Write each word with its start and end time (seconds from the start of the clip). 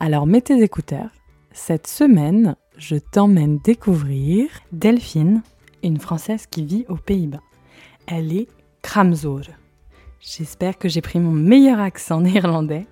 Alors 0.00 0.26
mets 0.26 0.40
tes 0.40 0.62
écouteurs. 0.62 1.10
Cette 1.52 1.86
semaine, 1.86 2.56
je 2.76 2.96
t'emmène 2.96 3.58
découvrir 3.58 4.48
Delphine, 4.72 5.42
une 5.82 6.00
Française 6.00 6.46
qui 6.46 6.64
vit 6.64 6.84
aux 6.88 6.96
Pays-Bas. 6.96 7.42
Elle 8.06 8.36
est 8.36 8.48
Kramzoor. 8.82 9.42
J'espère 10.20 10.78
que 10.78 10.88
j'ai 10.88 11.00
pris 11.00 11.20
mon 11.20 11.32
meilleur 11.32 11.80
accent 11.80 12.20
néerlandais. 12.22 12.86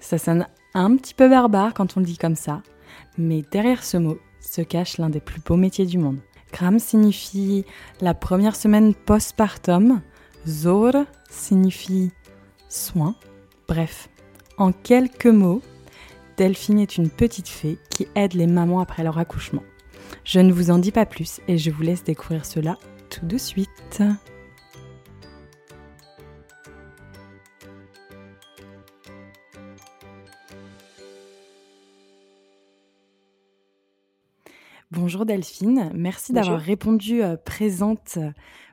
Ça 0.00 0.18
sonne 0.18 0.46
un 0.74 0.96
petit 0.96 1.14
peu 1.14 1.28
barbare 1.28 1.72
quand 1.72 1.96
on 1.96 2.00
le 2.00 2.06
dit 2.06 2.18
comme 2.18 2.36
ça, 2.36 2.62
mais 3.16 3.42
derrière 3.50 3.84
ce 3.84 3.96
mot 3.96 4.18
se 4.40 4.60
cache 4.60 4.98
l'un 4.98 5.08
des 5.08 5.20
plus 5.20 5.40
beaux 5.40 5.56
métiers 5.56 5.86
du 5.86 5.98
monde. 5.98 6.18
Kram 6.52 6.78
signifie 6.78 7.64
la 8.00 8.14
première 8.14 8.54
semaine 8.54 8.94
postpartum. 8.94 10.02
Zor 10.46 10.92
signifie 11.30 12.12
soin. 12.68 13.14
Bref, 13.66 14.08
en 14.58 14.72
quelques 14.72 15.26
mots, 15.26 15.62
Delphine 16.36 16.80
est 16.80 16.96
une 16.96 17.10
petite 17.10 17.48
fée 17.48 17.78
qui 17.90 18.08
aide 18.16 18.34
les 18.34 18.48
mamans 18.48 18.80
après 18.80 19.04
leur 19.04 19.18
accouchement. 19.18 19.62
Je 20.24 20.40
ne 20.40 20.52
vous 20.52 20.70
en 20.70 20.78
dis 20.78 20.90
pas 20.90 21.06
plus 21.06 21.40
et 21.46 21.58
je 21.58 21.70
vous 21.70 21.82
laisse 21.82 22.02
découvrir 22.02 22.44
cela 22.44 22.76
tout 23.08 23.24
de 23.24 23.38
suite. 23.38 24.02
Bonjour 34.90 35.26
Delphine, 35.26 35.90
merci 35.94 36.32
d'avoir 36.32 36.60
répondu 36.60 37.22
euh, 37.22 37.36
présente 37.36 38.18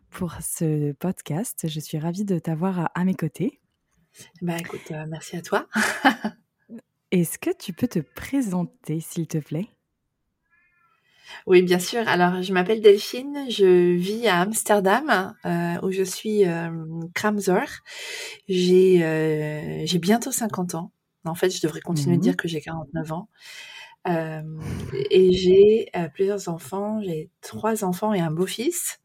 pour 0.09 0.35
ce 0.41 0.91
podcast. 0.93 1.67
Je 1.67 1.79
suis 1.79 1.97
ravie 1.97 2.25
de 2.25 2.37
t'avoir 2.37 2.91
à, 2.93 3.03
mes 3.03 3.15
côtés. 3.15 3.59
Bah 4.41 4.57
écoute, 4.59 4.91
euh, 4.91 5.05
merci 5.07 5.37
à 5.37 5.41
toi. 5.41 5.67
Est-ce 7.11 7.37
que 7.37 7.49
tu 7.51 7.73
peux 7.73 7.87
te 7.87 7.99
présenter, 7.99 8.99
s'il 9.01 9.27
te 9.27 9.37
plaît? 9.37 9.67
Oui, 11.47 11.61
bien 11.61 11.79
sûr. 11.79 12.07
Alors, 12.07 12.41
je 12.41 12.53
m'appelle 12.53 12.81
Delphine, 12.81 13.45
je 13.49 13.95
vis 13.95 14.27
à 14.27 14.41
Amsterdam, 14.41 15.35
euh, 15.45 15.75
où 15.83 15.91
je 15.91 16.03
suis 16.03 16.45
euh, 16.45 16.69
Kramzor. 17.13 17.67
J'ai 18.47 19.03
euh, 19.03 19.83
j'ai 19.85 19.99
bientôt 19.99 20.31
50 20.31 20.75
ans. 20.75 20.91
En 21.25 21.35
fait, 21.35 21.49
je 21.49 21.61
devrais 21.61 21.81
continuer 21.81 22.15
de 22.15 22.19
mmh 22.19 22.23
dire 22.23 22.37
que 22.37 22.47
j'ai 22.47 22.61
49 22.61 23.11
ans. 23.11 23.29
Euh, 24.07 24.41
et 25.11 25.31
j'ai 25.33 25.91
plusieurs 26.13 26.49
enfants. 26.49 27.01
J'ai 27.03 27.29
trois 27.41 27.83
enfants 27.83 28.13
et 28.13 28.19
un 28.19 28.31
beau-fils. 28.31 28.99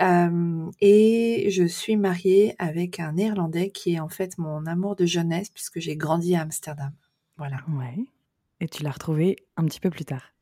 Et 0.00 1.48
je 1.50 1.64
suis 1.66 1.96
mariée 1.96 2.54
avec 2.58 3.00
un 3.00 3.12
Néerlandais 3.12 3.70
qui 3.70 3.94
est 3.94 4.00
en 4.00 4.08
fait 4.08 4.38
mon 4.38 4.66
amour 4.66 4.96
de 4.96 5.06
jeunesse 5.06 5.50
puisque 5.50 5.80
j'ai 5.80 5.96
grandi 5.96 6.36
à 6.36 6.42
Amsterdam. 6.42 6.92
Voilà. 7.36 7.56
Ouais. 7.68 7.96
Et 8.60 8.68
tu 8.68 8.82
l'as 8.82 8.90
retrouvé 8.90 9.36
un 9.56 9.64
petit 9.64 9.80
peu 9.80 9.90
plus 9.90 10.04
tard. 10.04 10.32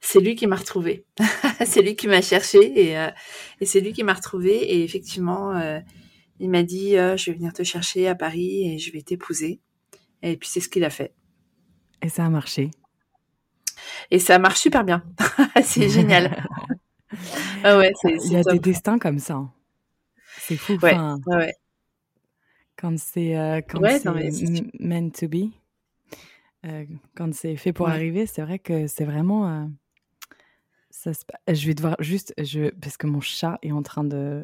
C'est 0.00 0.20
lui 0.20 0.34
qui 0.34 0.46
m'a 0.46 0.56
retrouvé. 0.56 1.04
c'est 1.66 1.82
lui 1.82 1.94
qui 1.94 2.08
m'a 2.08 2.22
cherché 2.22 2.88
et, 2.88 2.98
euh, 2.98 3.10
et 3.60 3.66
c'est 3.66 3.80
lui 3.80 3.92
qui 3.92 4.02
m'a 4.02 4.14
retrouvé. 4.14 4.52
Et 4.52 4.82
effectivement, 4.82 5.54
euh, 5.56 5.80
il 6.38 6.50
m'a 6.50 6.62
dit 6.62 6.96
euh, 6.96 7.16
Je 7.16 7.30
vais 7.30 7.36
venir 7.36 7.52
te 7.52 7.62
chercher 7.62 8.08
à 8.08 8.14
Paris 8.14 8.72
et 8.72 8.78
je 8.78 8.92
vais 8.92 9.02
t'épouser. 9.02 9.60
Et 10.22 10.36
puis 10.36 10.48
c'est 10.48 10.60
ce 10.60 10.68
qu'il 10.68 10.84
a 10.84 10.90
fait. 10.90 11.14
Et 12.02 12.08
ça 12.08 12.24
a 12.24 12.30
marché. 12.30 12.70
Et 14.10 14.18
ça 14.18 14.38
marche 14.38 14.60
super 14.60 14.84
bien. 14.84 15.04
c'est 15.62 15.88
génial. 15.88 16.46
ah 17.64 17.78
ouais, 17.78 17.92
Il 18.04 18.32
y 18.32 18.36
a 18.36 18.42
des 18.42 18.58
destins 18.58 18.98
comme 18.98 19.18
ça. 19.18 19.42
C'est 20.38 20.56
fou. 20.56 20.78
Ouais, 20.82 20.96
ouais. 21.26 21.54
Quand 22.76 22.98
c'est 22.98 23.36
euh, 23.36 23.60
quand 23.60 23.80
c'est 23.84 24.70
meant 24.78 25.10
to 25.10 25.28
be. 25.28 25.52
Euh, 26.66 26.84
quand 27.16 27.32
c'est 27.34 27.56
fait 27.56 27.72
pour 27.72 27.88
arriver, 27.88 28.26
c'est 28.26 28.42
vrai 28.42 28.58
que 28.58 28.86
c'est 28.86 29.04
vraiment. 29.04 29.48
Euh, 29.48 29.66
ça 30.90 31.12
Je 31.48 31.66
vais 31.66 31.74
devoir 31.74 31.96
juste. 32.00 32.34
Je... 32.38 32.70
Parce 32.70 32.96
que 32.96 33.06
mon 33.06 33.20
chat 33.20 33.58
est 33.62 33.72
en 33.72 33.82
train 33.82 34.04
de. 34.04 34.42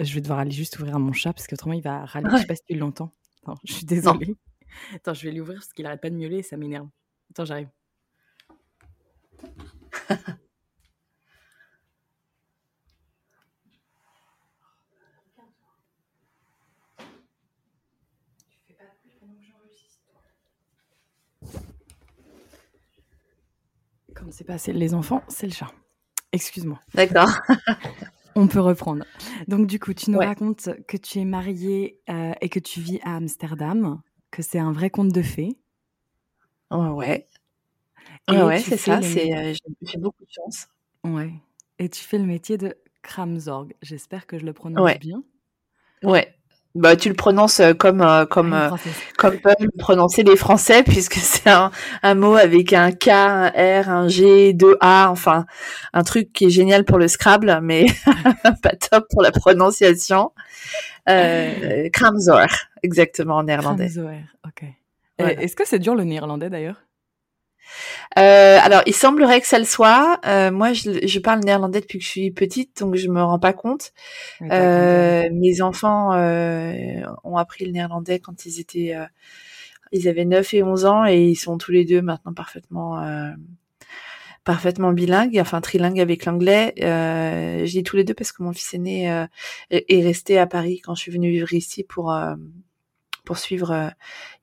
Je 0.00 0.14
vais 0.14 0.20
devoir 0.20 0.38
aller 0.38 0.52
juste 0.52 0.78
ouvrir 0.78 0.94
à 0.96 0.98
mon 0.98 1.12
chat 1.12 1.32
parce 1.32 1.46
qu'autrement 1.48 1.74
il 1.74 1.82
va 1.82 2.04
râler. 2.04 2.28
Je 2.30 2.36
sais 2.36 2.46
pas 2.46 2.54
si 2.54 2.62
tu 2.64 2.74
l'entends. 2.74 3.12
Je 3.64 3.72
suis 3.72 3.86
désolée. 3.86 4.36
Attends, 4.94 5.14
je 5.14 5.24
vais 5.24 5.32
lui 5.32 5.40
ouvrir 5.40 5.58
parce 5.58 5.72
qu'il 5.72 5.86
arrête 5.86 6.00
pas 6.00 6.10
de 6.10 6.14
miauler 6.14 6.38
et 6.38 6.42
ça 6.42 6.56
m'énerve. 6.56 6.88
Attends, 7.30 7.44
j'arrive. 7.46 7.68
c'est 24.30 24.44
pas 24.44 24.56
les 24.68 24.94
enfants, 24.94 25.22
c'est 25.28 25.46
le 25.46 25.52
chat. 25.52 25.72
Excuse-moi. 26.32 26.80
D'accord. 26.94 27.30
On 28.34 28.46
peut 28.46 28.60
reprendre. 28.60 29.04
Donc 29.48 29.66
du 29.66 29.80
coup, 29.80 29.94
tu 29.94 30.10
nous 30.10 30.18
racontes 30.18 30.68
que 30.86 30.96
tu 30.96 31.18
es 31.18 31.24
mariée 31.24 32.00
euh, 32.08 32.32
et 32.40 32.48
que 32.48 32.60
tu 32.60 32.80
vis 32.80 33.00
à 33.02 33.16
Amsterdam, 33.16 34.00
que 34.30 34.42
c'est 34.42 34.58
un 34.58 34.70
vrai 34.70 34.90
conte 34.90 35.12
de 35.12 35.22
fées. 35.22 35.56
ouais. 36.92 37.26
ouais, 38.28 38.60
c'est 38.60 38.76
ça. 38.76 39.02
C'est 39.02 39.36
euh, 39.36 39.54
j'ai 39.82 39.98
beaucoup 39.98 40.24
de 40.24 40.30
chance. 40.30 40.68
Ouais. 41.02 41.32
Et 41.78 41.88
tu 41.88 42.02
fais 42.04 42.18
le 42.18 42.26
métier 42.26 42.58
de 42.58 42.76
Kramzorg. 43.02 43.74
J'espère 43.82 44.26
que 44.26 44.38
je 44.38 44.44
le 44.44 44.52
prononce 44.52 44.98
bien. 44.98 45.24
Ouais. 46.02 46.37
Bah, 46.74 46.96
tu 46.96 47.08
le 47.08 47.14
prononces 47.14 47.60
euh, 47.60 47.72
comme 47.72 48.02
euh, 48.02 48.26
comme 48.26 48.52
euh, 48.52 48.68
comme 49.16 49.38
peuvent 49.38 49.56
le 49.58 49.70
prononcer 49.78 50.22
les 50.22 50.36
Français 50.36 50.82
puisque 50.86 51.14
c'est 51.14 51.48
un, 51.48 51.70
un 52.02 52.14
mot 52.14 52.36
avec 52.36 52.72
un 52.72 52.92
K, 52.92 53.08
un 53.08 53.48
R, 53.48 53.88
un 53.88 54.08
G, 54.08 54.52
deux 54.52 54.76
A, 54.80 55.08
enfin 55.10 55.46
un 55.94 56.02
truc 56.04 56.32
qui 56.32 56.44
est 56.46 56.50
génial 56.50 56.84
pour 56.84 56.98
le 56.98 57.08
Scrabble, 57.08 57.60
mais 57.62 57.86
pas 58.62 58.76
top 58.76 59.06
pour 59.10 59.22
la 59.22 59.32
prononciation. 59.32 60.32
Euh, 61.08 61.88
Kramzor, 61.92 62.46
exactement 62.82 63.36
en 63.36 63.44
néerlandais. 63.44 63.88
Kramzor, 63.88 64.12
ok. 64.46 64.64
Est-ce 65.18 65.56
que 65.56 65.66
c'est 65.66 65.80
dur 65.80 65.96
le 65.96 66.04
néerlandais 66.04 66.50
d'ailleurs? 66.50 66.76
Euh, 68.18 68.58
alors, 68.60 68.82
il 68.86 68.94
semblerait 68.94 69.40
que 69.40 69.46
ça 69.46 69.58
le 69.58 69.64
soit. 69.64 70.20
Euh, 70.26 70.50
moi, 70.50 70.72
je, 70.72 71.06
je, 71.06 71.18
parle 71.18 71.40
néerlandais 71.40 71.80
depuis 71.80 71.98
que 71.98 72.04
je 72.04 72.10
suis 72.10 72.30
petite, 72.30 72.80
donc 72.80 72.96
je 72.96 73.08
me 73.08 73.22
rends 73.22 73.38
pas 73.38 73.52
compte. 73.52 73.92
Euh, 74.42 75.28
mes 75.32 75.60
enfants 75.60 76.12
euh, 76.14 77.02
ont 77.24 77.36
appris 77.36 77.64
le 77.64 77.72
néerlandais 77.72 78.18
quand 78.18 78.46
ils 78.46 78.60
étaient, 78.60 78.94
euh, 78.94 79.04
ils 79.92 80.08
avaient 80.08 80.24
9 80.24 80.54
et 80.54 80.62
11 80.62 80.84
ans, 80.86 81.06
et 81.06 81.22
ils 81.22 81.36
sont 81.36 81.58
tous 81.58 81.72
les 81.72 81.84
deux 81.84 82.02
maintenant 82.02 82.32
parfaitement, 82.32 83.02
parfaitement 84.44 84.92
bilingues, 84.92 85.38
enfin 85.40 85.60
trilingues 85.60 86.00
avec 86.00 86.24
l'anglais. 86.24 86.74
je 86.78 87.70
dis 87.70 87.82
tous 87.82 87.96
les 87.96 88.04
deux 88.04 88.14
parce 88.14 88.32
que 88.32 88.42
mon 88.42 88.52
fils 88.52 88.74
aîné 88.74 89.26
est 89.70 90.02
resté 90.02 90.38
à 90.38 90.46
Paris 90.46 90.80
quand 90.82 90.94
je 90.94 91.02
suis 91.02 91.12
venue 91.12 91.30
vivre 91.30 91.52
ici 91.52 91.84
pour 91.84 92.14
poursuivre. 93.28 93.70
Euh, 93.70 93.88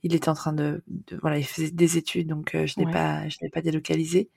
il 0.04 0.14
est 0.14 0.28
en 0.28 0.36
train 0.36 0.54
de, 0.54 0.84
voilà, 1.20 1.40
il 1.40 1.46
faisait 1.46 1.72
des 1.72 1.98
études, 1.98 2.28
donc 2.28 2.54
euh, 2.54 2.68
je 2.68 2.80
n'ai 2.80 2.86
pas, 2.86 3.28
je 3.28 3.38
n'ai 3.42 3.50
pas 3.50 3.62
délocalisé. 3.62 4.30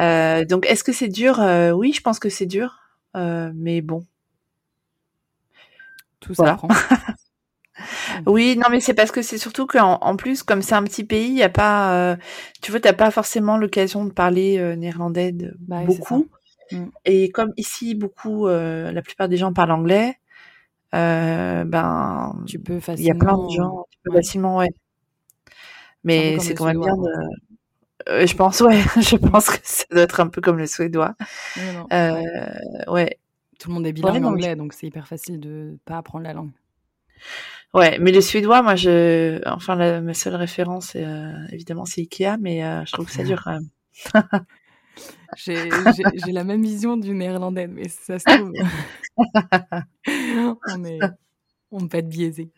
Euh, 0.00 0.46
donc, 0.46 0.64
est-ce 0.64 0.82
que 0.82 0.92
c'est 0.92 1.08
dur? 1.08 1.38
Oui, 1.74 1.92
je 1.92 2.00
pense 2.00 2.18
que 2.18 2.30
c'est 2.30 2.46
dur, 2.46 2.80
mais 3.14 3.82
bon. 3.82 4.06
Tout 6.20 6.32
ça 6.32 6.54
prend. 6.54 6.68
oui, 8.26 8.56
non, 8.56 8.68
mais 8.70 8.80
c'est 8.80 8.94
parce 8.94 9.12
que 9.12 9.20
c'est 9.20 9.36
surtout 9.36 9.66
qu'en 9.66 9.98
en 10.00 10.16
plus, 10.16 10.42
comme 10.42 10.62
c'est 10.62 10.74
un 10.74 10.84
petit 10.84 11.04
pays, 11.04 11.28
il 11.28 11.36
y 11.36 11.42
a 11.42 11.50
pas, 11.50 12.16
tu 12.62 12.70
vois, 12.70 12.80
t'as 12.80 12.94
pas 12.94 13.10
forcément 13.10 13.58
l'occasion 13.58 14.06
de 14.06 14.12
parler 14.12 14.74
néerlandais 14.76 15.32
de 15.32 15.54
bah 15.60 15.82
beaucoup. 15.84 16.28
Mm. 16.72 16.86
Et 17.04 17.30
comme 17.30 17.52
ici, 17.58 17.94
beaucoup, 17.94 18.48
la 18.48 19.02
plupart 19.02 19.28
des 19.28 19.36
gens 19.36 19.52
parlent 19.52 19.72
anglais, 19.72 20.18
euh, 20.94 21.64
ben, 21.64 22.42
tu 22.46 22.58
peux 22.58 22.80
facilement. 22.80 23.04
Il 23.04 23.06
y 23.06 23.10
a 23.10 23.14
plein 23.14 23.38
de 23.38 23.50
gens, 23.50 23.86
tu 23.90 23.98
peux 24.04 24.12
facilement, 24.12 24.56
ouais. 24.58 24.70
Mais 26.04 26.38
c'est 26.38 26.54
quand 26.54 26.66
même 26.66 26.80
bien 26.80 26.96
de. 26.96 27.08
Euh, 28.08 28.26
je 28.26 28.34
pense, 28.34 28.60
ouais, 28.60 28.80
je 28.96 29.16
pense 29.16 29.50
que 29.50 29.58
ça 29.62 29.84
doit 29.90 30.02
être 30.02 30.20
un 30.20 30.28
peu 30.28 30.40
comme 30.40 30.58
le 30.58 30.66
suédois. 30.66 31.14
Euh, 31.92 32.22
ouais. 32.86 33.18
Tout 33.58 33.68
le 33.70 33.74
monde 33.74 33.86
est 33.86 33.92
bilingue 33.92 34.24
en 34.24 34.28
anglais, 34.28 34.54
donc 34.54 34.72
c'est 34.72 34.86
hyper 34.86 35.08
facile 35.08 35.40
de 35.40 35.78
pas 35.84 35.98
apprendre 35.98 36.24
la 36.24 36.32
langue. 36.32 36.52
Ouais, 37.74 37.98
mais 37.98 38.12
les 38.12 38.20
Suédois, 38.20 38.62
moi, 38.62 38.76
je, 38.76 39.40
enfin, 39.46 39.74
la, 39.74 40.00
ma 40.00 40.14
seule 40.14 40.36
référence, 40.36 40.94
évidemment, 41.50 41.84
c'est 41.84 42.02
Ikea, 42.02 42.38
mais 42.40 42.60
je 42.86 42.92
trouve 42.92 43.06
que 43.06 43.12
ça 43.12 43.24
dure 43.24 43.42
quand 43.42 43.52
même. 43.52 43.68
j'ai 45.36 45.68
la 46.32 46.44
même 46.44 46.62
vision 46.62 46.96
du 46.96 47.14
néerlandais, 47.14 47.66
mais 47.66 47.88
ça 47.88 48.18
se 48.18 48.24
trouve, 48.24 48.52
on 50.74 50.84
est, 50.84 50.98
on 51.70 51.86
peut 51.88 51.98
être 51.98 52.08
biaisé. 52.08 52.50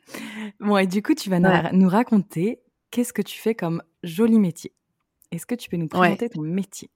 Bon, 0.61 0.77
et 0.77 0.87
du 0.87 1.03
coup, 1.03 1.15
tu 1.15 1.31
vas 1.31 1.41
nous 1.73 1.89
raconter 1.89 2.61
qu'est-ce 2.91 3.13
que 3.13 3.23
tu 3.23 3.39
fais 3.39 3.55
comme 3.55 3.83
joli 4.03 4.39
métier? 4.39 4.73
Est-ce 5.31 5.47
que 5.47 5.55
tu 5.55 5.69
peux 5.69 5.77
nous 5.77 5.89
présenter 5.89 6.29
ton 6.29 6.43
métier? 6.43 6.91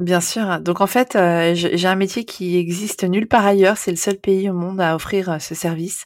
Bien 0.00 0.20
sûr. 0.20 0.60
Donc 0.60 0.80
en 0.80 0.86
fait, 0.86 1.14
euh, 1.14 1.54
j'ai 1.54 1.86
un 1.86 1.94
métier 1.94 2.24
qui 2.24 2.56
existe 2.56 3.04
nulle 3.04 3.28
part 3.28 3.46
ailleurs. 3.46 3.76
C'est 3.76 3.92
le 3.92 3.96
seul 3.96 4.18
pays 4.18 4.50
au 4.50 4.52
monde 4.52 4.80
à 4.80 4.94
offrir 4.94 5.40
ce 5.40 5.54
service. 5.54 6.04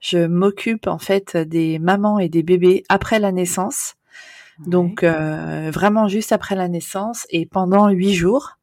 Je 0.00 0.26
m'occupe 0.26 0.86
en 0.86 0.98
fait 0.98 1.36
des 1.36 1.78
mamans 1.78 2.18
et 2.18 2.28
des 2.28 2.42
bébés 2.42 2.82
après 2.88 3.20
la 3.20 3.32
naissance. 3.32 3.94
Donc 4.66 5.02
euh, 5.02 5.70
vraiment 5.72 6.08
juste 6.08 6.32
après 6.32 6.54
la 6.54 6.68
naissance 6.68 7.26
et 7.30 7.46
pendant 7.46 7.88
huit 7.88 8.14
jours. 8.14 8.56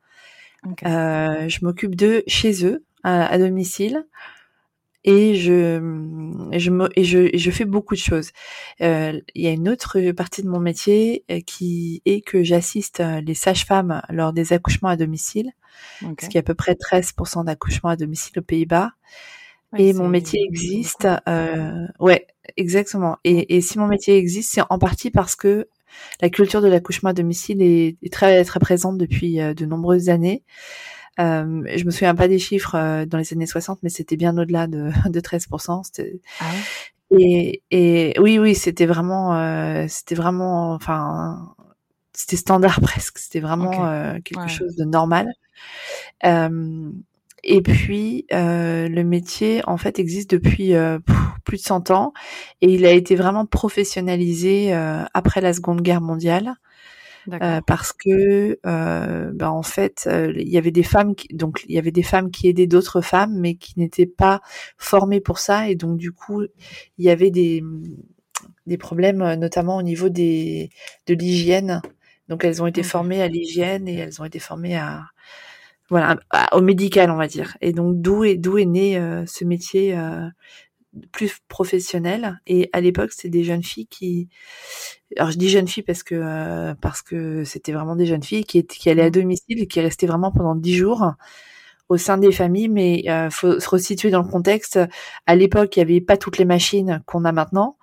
Euh, 0.85 1.47
je 1.47 1.63
m'occupe 1.63 1.95
d'eux 1.95 2.23
chez 2.27 2.65
eux, 2.65 2.83
à, 3.03 3.38
domicile. 3.38 4.05
Et 5.05 5.35
je, 5.35 5.79
je, 6.51 6.69
me, 6.69 6.89
et 6.99 7.05
je, 7.05 7.29
je 7.33 7.51
fais 7.51 7.63
beaucoup 7.63 7.94
de 7.94 7.99
choses. 7.99 8.31
Euh, 8.81 9.21
il 9.35 9.44
y 9.44 9.47
a 9.47 9.51
une 9.51 9.69
autre 9.69 10.11
partie 10.11 10.44
de 10.44 10.49
mon 10.49 10.59
métier 10.59 11.23
qui 11.45 12.01
est 12.05 12.19
que 12.19 12.44
j'assiste 12.44 13.01
les 13.23 13.33
sages-femmes 13.33 14.01
lors 14.09 14.33
des 14.33 14.51
accouchements 14.51 14.89
à 14.89 14.97
domicile, 14.97 15.51
ce 16.01 16.27
qui 16.27 16.38
est 16.38 16.41
à 16.41 16.44
peu 16.44 16.55
près 16.55 16.73
13% 16.73 17.45
d'accouchements 17.45 17.91
à 17.91 17.95
domicile 17.95 18.39
aux 18.39 18.44
Pays-Bas 18.44 18.91
et 19.75 19.94
mon 19.94 20.07
métier 20.07 20.41
existe. 20.44 21.07
Euh, 21.27 21.88
ouais, 21.99 22.27
exactement. 22.55 23.17
Et, 23.23 23.55
et, 23.57 23.61
si 23.61 23.79
mon 23.79 23.88
métier 23.88 24.17
existe, 24.17 24.53
c'est 24.53 24.61
en 24.69 24.79
partie 24.79 25.11
parce 25.11 25.35
que 25.35 25.67
la 26.21 26.29
culture 26.29 26.61
de 26.61 26.67
l'accouchement 26.67 27.09
à 27.09 27.13
domicile 27.13 27.61
est, 27.61 27.97
est, 28.01 28.11
très 28.13 28.43
très 28.43 28.59
présente 28.59 28.97
depuis 28.97 29.41
euh, 29.41 29.53
de 29.53 29.65
nombreuses 29.65 30.09
années. 30.09 30.43
Euh, 31.19 31.63
je 31.75 31.83
me 31.85 31.91
souviens 31.91 32.15
pas 32.15 32.27
des 32.27 32.39
chiffres 32.39 32.75
euh, 32.75 33.05
dans 33.05 33.17
les 33.17 33.33
années 33.33 33.47
60, 33.47 33.79
mais 33.81 33.89
c'était 33.89 34.17
bien 34.17 34.37
au-delà 34.37 34.67
de, 34.67 34.91
de 35.09 35.19
13%. 35.19 35.81
Ah 36.39 36.45
et, 37.09 37.63
et 37.71 38.13
oui, 38.19 38.37
oui, 38.37 38.53
c'était 38.53 38.85
vraiment, 38.85 39.35
euh, 39.35 39.85
c'était 39.87 40.15
vraiment, 40.15 40.73
enfin, 40.73 41.55
c'était 42.13 42.35
standard 42.35 42.81
presque. 42.81 43.17
C'était 43.17 43.39
vraiment 43.39 44.19
quelque 44.23 44.47
chose 44.47 44.75
de 44.75 44.83
normal. 44.83 45.27
Euh, 47.45 47.49
et 47.55 47.61
puis, 47.61 48.25
euh, 48.33 48.87
le 48.89 49.03
métier, 49.03 49.61
en 49.67 49.77
fait, 49.77 49.99
existe 49.99 50.31
depuis 50.31 50.73
euh, 50.75 50.99
plus 51.43 51.57
de 51.57 51.63
100 51.63 51.91
ans 51.91 52.13
et 52.61 52.73
il 52.73 52.85
a 52.85 52.91
été 52.91 53.15
vraiment 53.15 53.45
professionnalisé 53.45 54.73
euh, 54.73 55.03
après 55.13 55.41
la 55.41 55.53
Seconde 55.53 55.81
Guerre 55.81 56.01
mondiale. 56.01 56.53
Euh, 57.43 57.59
parce 57.67 57.91
que 57.91 58.57
euh, 58.65 59.31
ben, 59.33 59.49
en 59.49 59.61
fait 59.63 60.07
il 60.35 60.47
y 60.47 60.57
avait 60.57 60.71
des 60.71 60.83
femmes 60.83 61.13
qui, 61.13 61.27
donc 61.35 61.65
il 61.67 61.75
y 61.75 61.77
avait 61.77 61.91
des 61.91 62.03
femmes 62.03 62.31
qui 62.31 62.47
aidaient 62.47 62.67
d'autres 62.67 63.01
femmes 63.01 63.33
mais 63.37 63.55
qui 63.55 63.77
n'étaient 63.77 64.05
pas 64.05 64.41
formées 64.77 65.19
pour 65.19 65.37
ça 65.39 65.69
et 65.69 65.75
donc 65.75 65.97
du 65.97 66.13
coup 66.13 66.43
il 66.43 67.05
y 67.05 67.09
avait 67.09 67.29
des 67.31 67.61
des 68.65 68.77
problèmes 68.77 69.33
notamment 69.35 69.77
au 69.77 69.81
niveau 69.81 70.09
des 70.09 70.69
de 71.07 71.13
l'hygiène 71.13 71.81
donc 72.29 72.43
elles 72.43 72.61
ont 72.61 72.67
été 72.67 72.83
formées 72.83 73.21
à 73.21 73.27
l'hygiène 73.27 73.87
et 73.87 73.95
elles 73.95 74.21
ont 74.21 74.25
été 74.25 74.39
formées 74.39 74.77
à 74.77 75.03
voilà, 75.89 76.19
au 76.51 76.61
médical, 76.61 77.11
on 77.11 77.15
va 77.15 77.27
dire. 77.27 77.57
Et 77.61 77.71
donc 77.71 78.01
d'où 78.01 78.23
est 78.23 78.35
d'où 78.35 78.57
est 78.57 78.65
né 78.65 78.97
euh, 78.97 79.25
ce 79.25 79.45
métier 79.45 79.97
euh, 79.97 80.27
plus 81.11 81.39
professionnel. 81.47 82.39
Et 82.47 82.69
à 82.73 82.81
l'époque, 82.81 83.11
c'était 83.11 83.29
des 83.29 83.43
jeunes 83.43 83.63
filles 83.63 83.87
qui, 83.87 84.29
alors 85.17 85.31
je 85.31 85.37
dis 85.37 85.49
jeunes 85.49 85.67
filles 85.67 85.83
parce 85.83 86.03
que 86.03 86.15
euh, 86.15 86.75
parce 86.81 87.01
que 87.01 87.43
c'était 87.43 87.71
vraiment 87.71 87.95
des 87.95 88.05
jeunes 88.05 88.23
filles 88.23 88.45
qui 88.45 88.65
qui 88.65 88.89
allaient 88.89 89.03
à 89.03 89.07
mmh. 89.07 89.11
domicile 89.11 89.61
et 89.61 89.67
qui 89.67 89.81
restaient 89.81 90.07
vraiment 90.07 90.31
pendant 90.31 90.55
dix 90.55 90.75
jours 90.75 91.13
au 91.89 91.97
sein 91.97 92.17
des 92.17 92.31
familles. 92.31 92.69
Mais 92.69 93.01
il 93.05 93.29
faut 93.31 93.59
se 93.59 93.69
resituer 93.69 94.09
dans 94.09 94.21
le 94.21 94.29
contexte. 94.29 94.79
À 95.25 95.35
l'époque, 95.35 95.75
il 95.75 95.79
y 95.79 95.83
avait 95.83 96.01
pas 96.01 96.17
toutes 96.17 96.37
les 96.37 96.45
machines 96.45 97.01
qu'on 97.05 97.25
a 97.25 97.31
maintenant. 97.31 97.77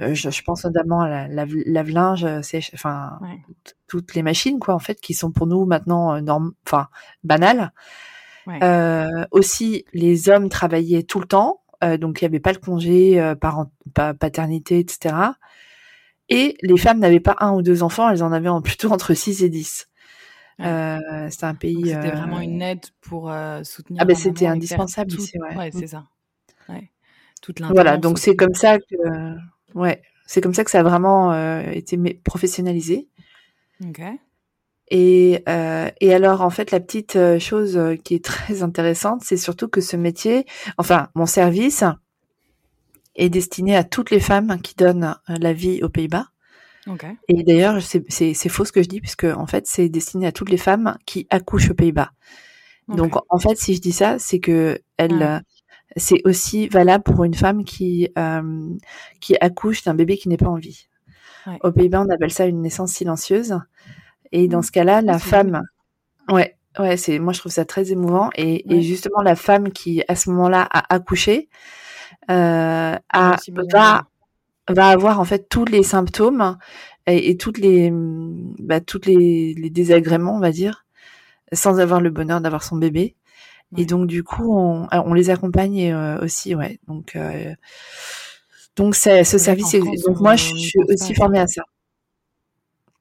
Euh, 0.00 0.14
je, 0.14 0.30
je, 0.30 0.42
pense 0.42 0.64
notamment 0.64 1.02
à 1.02 1.28
la 1.28 1.46
lave-linge, 1.46 2.24
euh, 2.24 2.40
enfin 2.74 3.18
toutes 3.86 4.14
les 4.14 4.22
machines 4.22 4.58
quoi 4.58 4.74
en 4.74 4.80
fait 4.80 5.00
qui 5.00 5.14
sont 5.14 5.30
pour 5.30 5.46
nous 5.46 5.64
maintenant 5.64 6.14
euh, 6.14 6.20
normes, 6.20 6.52
enfin 6.66 6.88
banales. 7.22 7.72
Euh, 8.62 9.24
aussi, 9.30 9.84
les 9.92 10.28
hommes 10.28 10.48
travaillaient 10.48 11.02
tout 11.02 11.20
le 11.20 11.26
temps, 11.26 11.62
euh, 11.82 11.96
donc 11.96 12.20
il 12.20 12.24
n'y 12.24 12.26
avait 12.26 12.40
pas 12.40 12.52
le 12.52 12.58
congé 12.58 13.20
euh, 13.20 13.34
parent, 13.34 13.70
paternité, 13.94 14.78
etc. 14.78 15.14
Et 16.28 16.56
les 16.62 16.76
femmes 16.76 16.98
n'avaient 16.98 17.20
pas 17.20 17.36
un 17.40 17.52
ou 17.52 17.62
deux 17.62 17.82
enfants, 17.82 18.08
elles 18.08 18.22
en 18.22 18.32
avaient 18.32 18.48
en, 18.48 18.62
plutôt 18.62 18.90
entre 18.92 19.14
6 19.14 19.42
et 19.42 19.48
10. 19.48 19.88
C'était 20.58 21.44
un 21.44 21.54
pays. 21.54 21.84
C'était 21.86 22.10
vraiment 22.10 22.40
une 22.40 22.62
aide 22.62 22.86
pour 23.00 23.32
soutenir. 23.62 24.02
Ah 24.02 24.04
ben 24.04 24.16
c'était 24.16 24.46
indispensable 24.46 25.12
ici, 25.12 25.38
ouais. 25.38 25.56
ouais 25.56 25.70
c'est 25.72 25.88
ça. 25.88 26.04
Ouais. 26.68 26.90
Toute 27.42 27.60
voilà, 27.60 27.96
donc 27.98 28.18
c'est 28.18 28.34
comme 28.34 28.54
ça 28.54 28.78
que 28.78 29.36
Ouais, 29.74 30.00
c'est 30.26 30.40
comme 30.40 30.54
ça 30.54 30.64
que 30.64 30.70
ça 30.70 30.80
a 30.80 30.82
vraiment 30.82 31.34
été 31.70 31.98
professionnalisé. 32.24 33.08
Ok. 33.84 34.00
Et, 34.88 35.42
euh, 35.48 35.90
et 36.00 36.14
alors, 36.14 36.42
en 36.42 36.50
fait, 36.50 36.70
la 36.70 36.80
petite 36.80 37.18
chose 37.38 37.78
qui 38.04 38.14
est 38.14 38.24
très 38.24 38.62
intéressante, 38.62 39.22
c'est 39.24 39.36
surtout 39.36 39.68
que 39.68 39.80
ce 39.80 39.96
métier, 39.96 40.46
enfin, 40.78 41.08
mon 41.14 41.26
service 41.26 41.84
est 43.16 43.28
destiné 43.28 43.76
à 43.76 43.84
toutes 43.84 44.10
les 44.10 44.20
femmes 44.20 44.60
qui 44.62 44.74
donnent 44.74 45.16
la 45.28 45.52
vie 45.52 45.82
aux 45.82 45.88
Pays-Bas. 45.88 46.28
Okay. 46.86 47.16
Et 47.28 47.42
d'ailleurs, 47.42 47.80
c'est 47.82 48.48
faux 48.48 48.64
ce 48.64 48.72
que 48.72 48.82
je 48.82 48.88
dis, 48.88 49.00
puisque 49.00 49.24
en 49.24 49.46
fait, 49.46 49.66
c'est 49.66 49.88
destiné 49.88 50.26
à 50.26 50.32
toutes 50.32 50.50
les 50.50 50.56
femmes 50.56 50.96
qui 51.04 51.26
accouchent 51.30 51.70
aux 51.70 51.74
Pays-Bas. 51.74 52.10
Donc, 52.88 53.14
en 53.28 53.38
fait, 53.38 53.56
si 53.56 53.74
je 53.74 53.80
dis 53.80 53.92
ça, 53.92 54.18
c'est 54.18 54.38
que 54.38 54.78
elles, 54.96 55.42
c'est 55.96 56.20
aussi 56.24 56.68
valable 56.68 57.02
pour 57.02 57.24
une 57.24 57.34
femme 57.34 57.64
qui 57.64 58.08
euh, 58.16 58.70
qui 59.20 59.36
accouche 59.40 59.82
d'un 59.82 59.94
bébé 59.94 60.16
qui 60.16 60.28
n'est 60.28 60.36
pas 60.36 60.48
en 60.48 60.56
vie. 60.56 60.86
Ouais. 61.46 61.58
Aux 61.62 61.72
Pays-Bas, 61.72 62.04
on 62.06 62.10
appelle 62.10 62.32
ça 62.32 62.46
une 62.46 62.62
naissance 62.62 62.92
silencieuse. 62.92 63.58
Et 64.32 64.48
dans 64.48 64.58
mmh. 64.58 64.62
ce 64.62 64.72
cas-là, 64.72 65.02
la 65.02 65.18
femme, 65.18 65.62
ouais, 66.28 66.56
ouais, 66.78 66.96
c'est, 66.96 67.18
moi 67.18 67.32
je 67.32 67.40
trouve 67.40 67.52
ça 67.52 67.64
très 67.64 67.92
émouvant. 67.92 68.30
Et, 68.36 68.72
et 68.72 68.82
justement, 68.82 69.22
la 69.22 69.36
femme 69.36 69.72
qui 69.72 70.02
à 70.08 70.16
ce 70.16 70.30
moment-là 70.30 70.68
a 70.70 70.94
accouché, 70.94 71.48
euh, 72.30 72.96
a, 73.08 73.36
va 73.72 74.06
va 74.68 74.88
avoir 74.88 75.20
en 75.20 75.24
fait 75.24 75.48
tous 75.48 75.64
les 75.64 75.82
symptômes 75.82 76.58
et, 77.06 77.30
et 77.30 77.36
toutes 77.36 77.58
les 77.58 77.90
bah, 77.92 78.80
toutes 78.80 79.06
les, 79.06 79.54
les 79.54 79.70
désagréments, 79.70 80.36
on 80.36 80.40
va 80.40 80.52
dire, 80.52 80.84
sans 81.52 81.78
avoir 81.80 82.00
le 82.00 82.10
bonheur 82.10 82.40
d'avoir 82.40 82.62
son 82.62 82.76
bébé. 82.76 83.14
Et 83.76 83.84
donc 83.84 84.06
du 84.06 84.22
coup, 84.22 84.56
on, 84.56 84.86
on 84.92 85.14
les 85.14 85.30
accompagne 85.30 85.92
euh, 85.92 86.20
aussi, 86.24 86.54
ouais. 86.54 86.78
Donc 86.88 87.16
euh, 87.16 87.54
donc 88.76 88.94
c'est 88.94 89.24
ce 89.24 89.38
service. 89.38 89.74
Est, 89.74 89.80
donc 89.80 90.20
moi, 90.20 90.36
je 90.36 90.54
suis 90.54 90.78
aussi 90.88 91.14
formée 91.14 91.40
à 91.40 91.46
ça. 91.46 91.62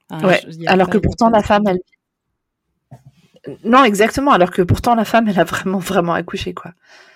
Ah, 0.10 0.26
ouais. 0.28 0.42
Alors 0.68 0.90
que 0.90 0.98
pourtant 0.98 1.30
la 1.30 1.42
femme, 1.42 1.64
elle. 1.68 1.80
Non, 3.64 3.84
exactement. 3.84 4.32
Alors 4.32 4.52
que 4.52 4.62
pourtant 4.62 4.96
la 4.96 5.06
femme, 5.06 5.28
elle 5.28 5.40
a 5.40 5.44
vraiment 5.44 5.80
vraiment 5.80 6.14
accouché, 6.14 6.54
quoi. 6.54 6.72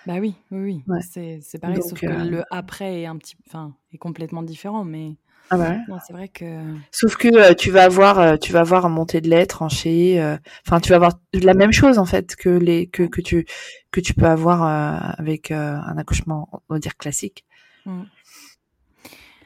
Bah 0.06 0.16
oui, 0.20 0.36
oui, 0.52 0.84
oui. 0.88 1.02
C'est 1.02 1.60
pareil, 1.60 1.82
sauf 1.82 2.00
que 2.00 2.08
euh, 2.08 2.24
le 2.24 2.44
après 2.52 3.02
est 3.02 3.06
un 3.06 3.18
petit, 3.18 3.36
enfin, 3.48 3.74
est 3.94 3.98
complètement 3.98 4.44
différent, 4.44 4.84
mais. 4.84 5.16
Ah 5.52 5.58
bah 5.58 5.76
c'est 6.06 6.14
vrai 6.14 6.28
que. 6.28 6.46
Sauf 6.92 7.16
que 7.16 7.28
euh, 7.28 7.54
tu 7.56 7.72
vas 7.72 7.84
avoir, 7.84 8.20
euh, 8.20 8.38
tu 8.38 8.52
vas 8.52 8.60
avoir 8.60 8.86
un 8.86 8.90
monté 8.90 9.20
de 9.20 9.30
lait 9.30 9.48
tranché. 9.48 10.22
Euh, 10.22 10.38
enfin, 10.66 10.80
tu 10.80 10.90
vas 10.90 10.98
avoir 10.98 11.14
la 11.34 11.56
même 11.56 11.72
chose 11.72 11.98
en 11.98 12.06
fait 12.06 12.36
que 12.36 12.50
les 12.50 12.86
que 12.88 13.04
que 13.04 13.22
tu 13.22 13.46
que 13.92 14.00
tu 14.00 14.14
peux 14.14 14.28
avoir 14.28 14.64
avec 15.20 15.50
un 15.52 15.98
accouchement, 15.98 16.50
on 16.70 16.76
va 16.76 16.80
dire 16.80 16.98
classique. 16.98 17.46
Mmh. 17.86 18.04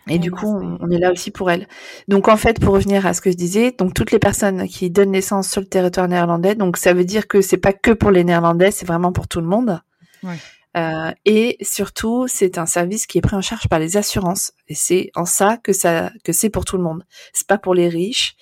Et 0.08 0.20
du 0.20 0.32
coup, 0.32 0.60
on, 0.82 0.90
est 0.90 0.98
là 1.00 1.12
aussi 1.12 1.32
pour 1.32 1.50
elle. 1.50 1.68
Donc 2.08 2.28
en 2.28 2.36
fait, 2.36 2.60
pour 2.60 2.74
revenir 2.74 3.06
à 3.06 3.14
ce 3.14 3.22
que 3.22 3.32
je 3.32 3.38
disais, 3.38 3.72
donc 3.72 3.94
toutes 3.94 4.12
les 4.12 4.20
personnes 4.20 4.68
qui 4.68 4.90
donnent 4.90 5.12
naissance 5.12 5.50
sur 5.50 5.62
le 5.62 5.68
territoire 5.68 6.08
néerlandais, 6.08 6.56
donc 6.56 6.78
ça 6.78 6.94
veut 6.94 7.06
dire 7.06 7.28
que 7.28 7.42
c'est 7.42 7.58
pas 7.58 7.74
que 7.74 7.92
pour 7.92 8.12
les 8.12 8.24
Néerlandais, 8.24 8.72
c'est 8.72 8.86
vraiment 8.86 9.14
pour 9.14 9.28
tout 9.28 9.40
le 9.40 9.48
monde. 9.48 9.82
Ouais. 10.24 10.36
Euh, 10.76 11.12
et 11.26 11.58
surtout, 11.62 12.26
c'est 12.28 12.58
un 12.58 12.66
service 12.66 13.06
qui 13.06 13.20
est 13.20 13.22
pris 13.22 13.36
en 13.36 13.42
charge 13.42 13.68
par 13.68 13.80
les 13.80 13.96
assurances. 13.96 14.54
Et 14.68 14.76
c'est 14.76 15.12
en 15.16 15.26
ça 15.26 15.58
que 15.58 15.72
ça 15.72 16.12
que 16.24 16.34
c'est 16.34 16.50
pour 16.50 16.66
tout 16.66 16.78
le 16.78 16.84
monde. 16.84 17.06
C'est 17.32 17.48
pas 17.48 17.58
pour 17.58 17.76
les 17.76 17.88
riches, 17.88 18.36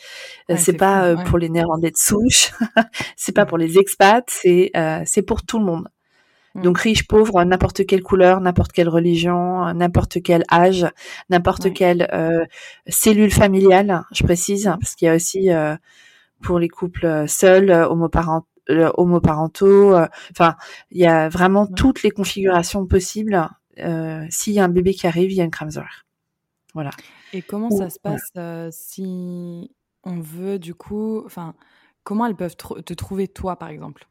euh, 0.50 0.56
c'est 0.58 0.74
pas 0.74 1.06
euh, 1.06 1.18
pour 1.26 1.38
les 1.38 1.50
Néerlandais 1.50 1.92
de 1.92 1.98
souche, 1.98 2.52
c'est 3.18 3.34
pas 3.34 3.46
pour 3.46 3.58
les 3.58 3.78
expats, 3.78 4.24
c'est 4.30 4.72
euh, 4.76 5.02
c'est 5.06 5.24
pour 5.24 5.44
tout 5.44 5.60
le 5.60 5.66
monde. 5.66 5.90
Mm. 6.56 6.62
Donc 6.62 6.78
riche, 6.80 7.08
pauvre, 7.08 7.44
n'importe 7.44 7.86
quelle 7.86 8.04
couleur, 8.04 8.42
n'importe 8.42 8.72
quelle 8.72 8.90
religion, 8.90 9.74
n'importe 9.74 10.22
quel 10.22 10.44
âge, 10.52 10.88
n'importe 11.30 11.74
quelle 11.74 12.08
cellule 12.88 13.32
familiale, 13.32 14.04
je 14.12 14.24
précise, 14.24 14.66
parce 14.80 14.96
qu'il 14.96 15.08
y 15.08 15.10
a 15.10 15.16
aussi 15.16 15.50
pour 16.42 16.60
les 16.60 16.70
couples 16.70 17.28
seuls, 17.28 17.72
homoparentaux, 17.72 18.48
homoparentaux. 18.68 19.96
Euh, 19.96 20.08
enfin, 20.32 20.56
il 20.92 21.00
y 21.00 21.06
a 21.06 21.30
vraiment 21.30 21.68
toutes 21.68 22.04
les 22.04 22.12
configurations 22.12 22.86
possibles 22.86 23.48
s'il 24.30 24.54
y 24.54 24.60
a 24.60 24.64
un 24.64 24.70
bébé 24.70 24.94
qui 24.94 25.08
arrive, 25.08 25.32
il 25.32 25.36
y 25.36 25.42
a 25.42 25.44
une 25.44 25.52
Kramsor. 25.52 26.06
Voilà. 26.74 26.92
Et 27.34 27.42
comment 27.42 27.70
ça 27.70 27.90
se 27.90 28.00
passe 28.00 28.32
si 28.76 29.72
on 30.04 30.20
veut 30.20 30.60
du 30.60 30.74
coup, 30.76 31.24
enfin, 31.26 31.54
comment 32.04 32.26
elles 32.26 32.36
peuvent 32.36 32.56
te 32.56 32.94
trouver 32.94 33.28
toi 33.28 33.56
par 33.56 33.70
exemple? 33.70 34.08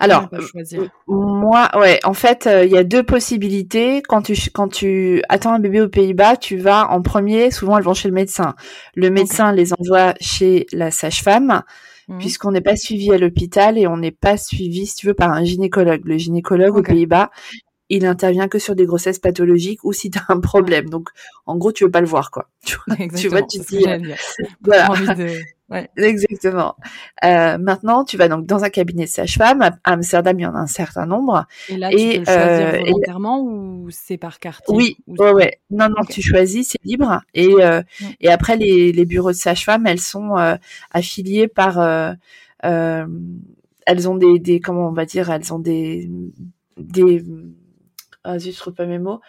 Alors, 0.00 0.28
moi, 1.06 1.70
ouais, 1.78 2.00
en 2.04 2.14
fait, 2.14 2.48
il 2.64 2.70
y 2.70 2.76
a 2.76 2.84
deux 2.84 3.02
possibilités. 3.02 4.02
Quand 4.02 4.22
tu 4.22 4.34
quand 4.52 4.68
tu 4.68 5.22
attends 5.28 5.54
un 5.54 5.58
bébé 5.58 5.80
aux 5.80 5.88
Pays-Bas, 5.88 6.36
tu 6.36 6.56
vas 6.56 6.90
en 6.90 7.02
premier. 7.02 7.50
Souvent, 7.50 7.78
elles 7.78 7.84
vont 7.84 7.94
chez 7.94 8.08
le 8.08 8.14
médecin. 8.14 8.54
Le 8.94 9.10
médecin 9.10 9.52
les 9.52 9.72
envoie 9.72 10.14
chez 10.20 10.66
la 10.72 10.90
sage-femme. 10.90 11.62
Mmh. 12.06 12.18
puisqu'on 12.18 12.50
n'est 12.50 12.60
pas 12.60 12.76
suivi 12.76 13.10
à 13.12 13.16
l'hôpital 13.16 13.78
et 13.78 13.86
on 13.86 13.96
n'est 13.96 14.10
pas 14.10 14.36
suivi, 14.36 14.86
si 14.86 14.94
tu 14.94 15.06
veux, 15.06 15.14
par 15.14 15.30
un 15.30 15.42
gynécologue. 15.42 16.02
Le 16.04 16.18
gynécologue 16.18 16.76
aux 16.76 16.82
Pays-Bas, 16.82 17.30
il 17.88 18.06
intervient 18.06 18.48
que 18.48 18.58
sur 18.58 18.74
des 18.74 18.86
grossesses 18.86 19.18
pathologiques 19.18 19.84
ou 19.84 19.92
si 19.92 20.10
tu 20.10 20.18
as 20.18 20.24
un 20.28 20.40
problème. 20.40 20.88
Donc, 20.90 21.08
en 21.46 21.56
gros, 21.56 21.72
tu 21.72 21.84
veux 21.84 21.90
pas 21.90 22.00
le 22.00 22.06
voir, 22.06 22.30
quoi. 22.30 22.50
Tu 22.64 22.76
vois, 23.28 23.42
tu, 23.42 23.58
dis, 23.60 23.86
voilà. 24.62 24.88
Exactement. 25.96 26.76
Euh, 27.24 27.58
maintenant, 27.58 28.04
tu 28.04 28.16
vas 28.16 28.28
donc 28.28 28.46
dans 28.46 28.64
un 28.64 28.68
cabinet 28.68 29.04
de 29.04 29.08
sage-femme. 29.08 29.62
À 29.62 29.72
Amsterdam, 29.84 30.38
il 30.38 30.42
y 30.42 30.46
en 30.46 30.54
a 30.54 30.58
un 30.58 30.66
certain 30.66 31.06
nombre. 31.06 31.46
Et 31.68 31.76
là, 31.76 31.90
tu 31.90 31.96
peux 31.96 32.18
le 32.18 32.24
choisir 32.24 32.38
euh, 32.38 32.78
volontairement 32.80 33.42
ou 33.42 33.88
c'est 33.90 34.18
par 34.18 34.38
carte 34.40 34.64
Oui, 34.68 34.98
ouais, 35.06 35.32
ouais. 35.32 35.60
Non, 35.70 35.88
non, 35.88 36.04
tu 36.08 36.20
choisis, 36.22 36.70
c'est 36.70 36.84
libre. 36.84 37.22
Et, 37.32 37.48
euh, 37.60 37.82
et 38.20 38.28
après, 38.28 38.56
les, 38.56 38.92
les 38.92 39.04
bureaux 39.04 39.32
de 39.32 39.36
sage-femme, 39.36 39.86
elles 39.86 40.00
sont 40.00 40.36
euh, 40.36 40.56
affiliées 40.90 41.48
par... 41.48 41.78
Euh, 41.78 42.14
elles 42.62 44.08
ont 44.08 44.16
des, 44.16 44.38
des... 44.38 44.60
Comment 44.60 44.88
on 44.88 44.92
va 44.92 45.06
dire 45.06 45.30
Elles 45.30 45.52
ont 45.52 45.58
des... 45.58 46.10
des 46.76 47.24
ah, 48.22 48.38
je 48.38 48.50
trouve 48.50 48.74
pas 48.74 48.86
mes 48.86 48.98
mots. 48.98 49.20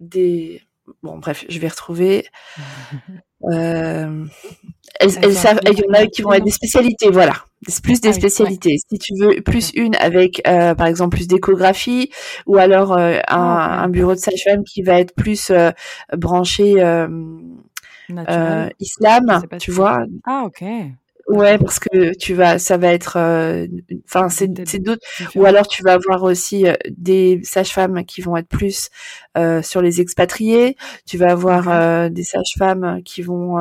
des... 0.00 0.65
Bon, 1.02 1.18
bref, 1.18 1.44
je 1.48 1.58
vais 1.58 1.68
retrouver... 1.68 2.26
Euh, 3.52 4.24
elles, 5.00 5.34
savent, 5.34 5.60
il 5.70 5.78
y 5.78 5.84
en 5.88 5.92
a 5.92 6.06
qui 6.06 6.22
vont 6.22 6.32
être 6.32 6.44
des 6.44 6.50
spécialités, 6.50 7.10
voilà. 7.10 7.34
Plus 7.82 8.00
des 8.00 8.10
ah 8.10 8.12
spécialités. 8.12 8.76
Si 8.88 8.98
tu 8.98 9.12
veux 9.18 9.42
plus 9.42 9.72
une 9.74 9.94
avec, 9.96 10.40
euh, 10.46 10.74
par 10.74 10.86
exemple, 10.86 11.16
plus 11.16 11.26
d'échographie, 11.26 12.10
ou 12.46 12.56
alors 12.56 12.96
euh, 12.96 13.18
ah, 13.26 13.82
un, 13.82 13.88
bureau 13.88 14.14
de 14.14 14.20
sage-femme 14.20 14.64
qui 14.64 14.82
va 14.82 15.00
être 15.00 15.14
plus 15.14 15.52
branché 16.16 16.74
islam, 18.78 19.42
tu 19.58 19.70
vois? 19.70 19.98
Ah 20.24 20.44
ok. 20.46 20.64
Ouais, 21.28 21.58
parce 21.58 21.80
que 21.80 22.16
tu 22.16 22.34
vas, 22.34 22.58
ça 22.60 22.76
va 22.76 22.92
être, 22.92 23.16
euh, 23.16 23.66
enfin, 24.04 24.28
c'est 24.28 24.46
d'autres. 24.46 25.04
Ou 25.34 25.44
alors 25.44 25.66
tu 25.66 25.82
vas 25.82 25.94
avoir 25.94 26.22
aussi 26.22 26.68
euh, 26.68 26.74
des 26.88 27.40
sages-femmes 27.42 28.04
qui 28.04 28.20
vont 28.20 28.36
être 28.36 28.46
plus 28.48 28.90
euh, 29.36 29.60
sur 29.60 29.82
les 29.82 30.00
expatriés. 30.00 30.76
Tu 31.04 31.18
vas 31.18 31.32
avoir 31.32 32.10
des 32.10 32.22
sages-femmes 32.22 33.02
qui 33.04 33.22
vont 33.22 33.56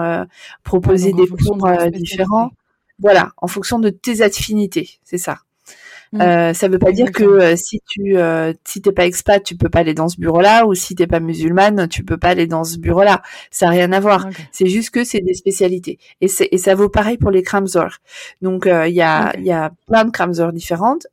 proposer 0.63 1.11
des 1.13 1.27
cours 1.27 1.67
différents. 1.91 2.51
Voilà, 2.99 3.31
en 3.37 3.47
fonction 3.47 3.79
de 3.79 3.89
tes 3.89 4.21
affinités, 4.21 4.99
c'est 5.03 5.17
ça. 5.17 5.39
Mm. 6.13 6.21
Euh, 6.21 6.53
ça 6.53 6.67
veut 6.67 6.79
pas 6.79 6.91
dire 6.91 7.11
que 7.11 7.23
euh, 7.23 7.55
si 7.55 7.81
tu 7.87 8.17
euh, 8.17 8.53
si 8.63 8.81
t'es 8.81 8.91
pas 8.91 9.05
expat, 9.05 9.43
tu 9.43 9.55
peux 9.55 9.69
pas 9.69 9.79
aller 9.79 9.93
dans 9.93 10.09
ce 10.09 10.17
bureau-là, 10.17 10.65
ou 10.65 10.73
si 10.73 10.95
t'es 10.95 11.07
pas 11.07 11.19
musulmane, 11.19 11.87
tu 11.87 12.03
peux 12.03 12.17
pas 12.17 12.29
aller 12.29 12.47
dans 12.47 12.63
ce 12.63 12.77
bureau-là. 12.77 13.21
Ça 13.51 13.67
n'a 13.67 13.71
rien 13.71 13.91
à 13.91 13.99
voir. 13.99 14.27
C'est 14.51 14.67
juste 14.67 14.91
que 14.91 15.03
c'est 15.03 15.21
des 15.21 15.33
spécialités. 15.33 15.99
Et, 16.21 16.27
et 16.51 16.57
ça 16.57 16.75
vaut 16.75 16.89
pareil 16.89 17.17
pour 17.17 17.31
les 17.31 17.43
Kramzor. 17.43 17.97
Donc 18.41 18.65
il 18.67 18.93
y 18.93 19.01
a 19.01 19.33
il 19.37 19.45
y 19.45 19.51
a 19.51 19.71
plein 19.87 20.05
de 20.05 20.11
Kramzor 20.11 20.51
différentes. 20.53 21.07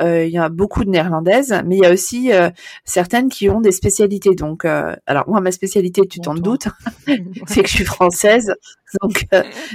Euh, 0.00 0.24
il 0.24 0.32
y 0.32 0.38
a 0.38 0.48
beaucoup 0.48 0.84
de 0.84 0.90
néerlandaises, 0.90 1.54
mais 1.64 1.76
il 1.76 1.82
y 1.82 1.86
a 1.86 1.92
aussi 1.92 2.32
euh, 2.32 2.50
certaines 2.84 3.28
qui 3.28 3.48
ont 3.48 3.60
des 3.60 3.72
spécialités. 3.72 4.34
Donc, 4.34 4.64
euh, 4.64 4.94
alors 5.06 5.28
moi, 5.28 5.40
ma 5.40 5.52
spécialité, 5.52 6.02
tu 6.06 6.20
t'en 6.20 6.34
doutes, 6.34 6.68
c'est 7.46 7.62
que 7.62 7.68
je 7.68 7.74
suis 7.74 7.84
française. 7.84 8.54
Donc, 9.02 9.26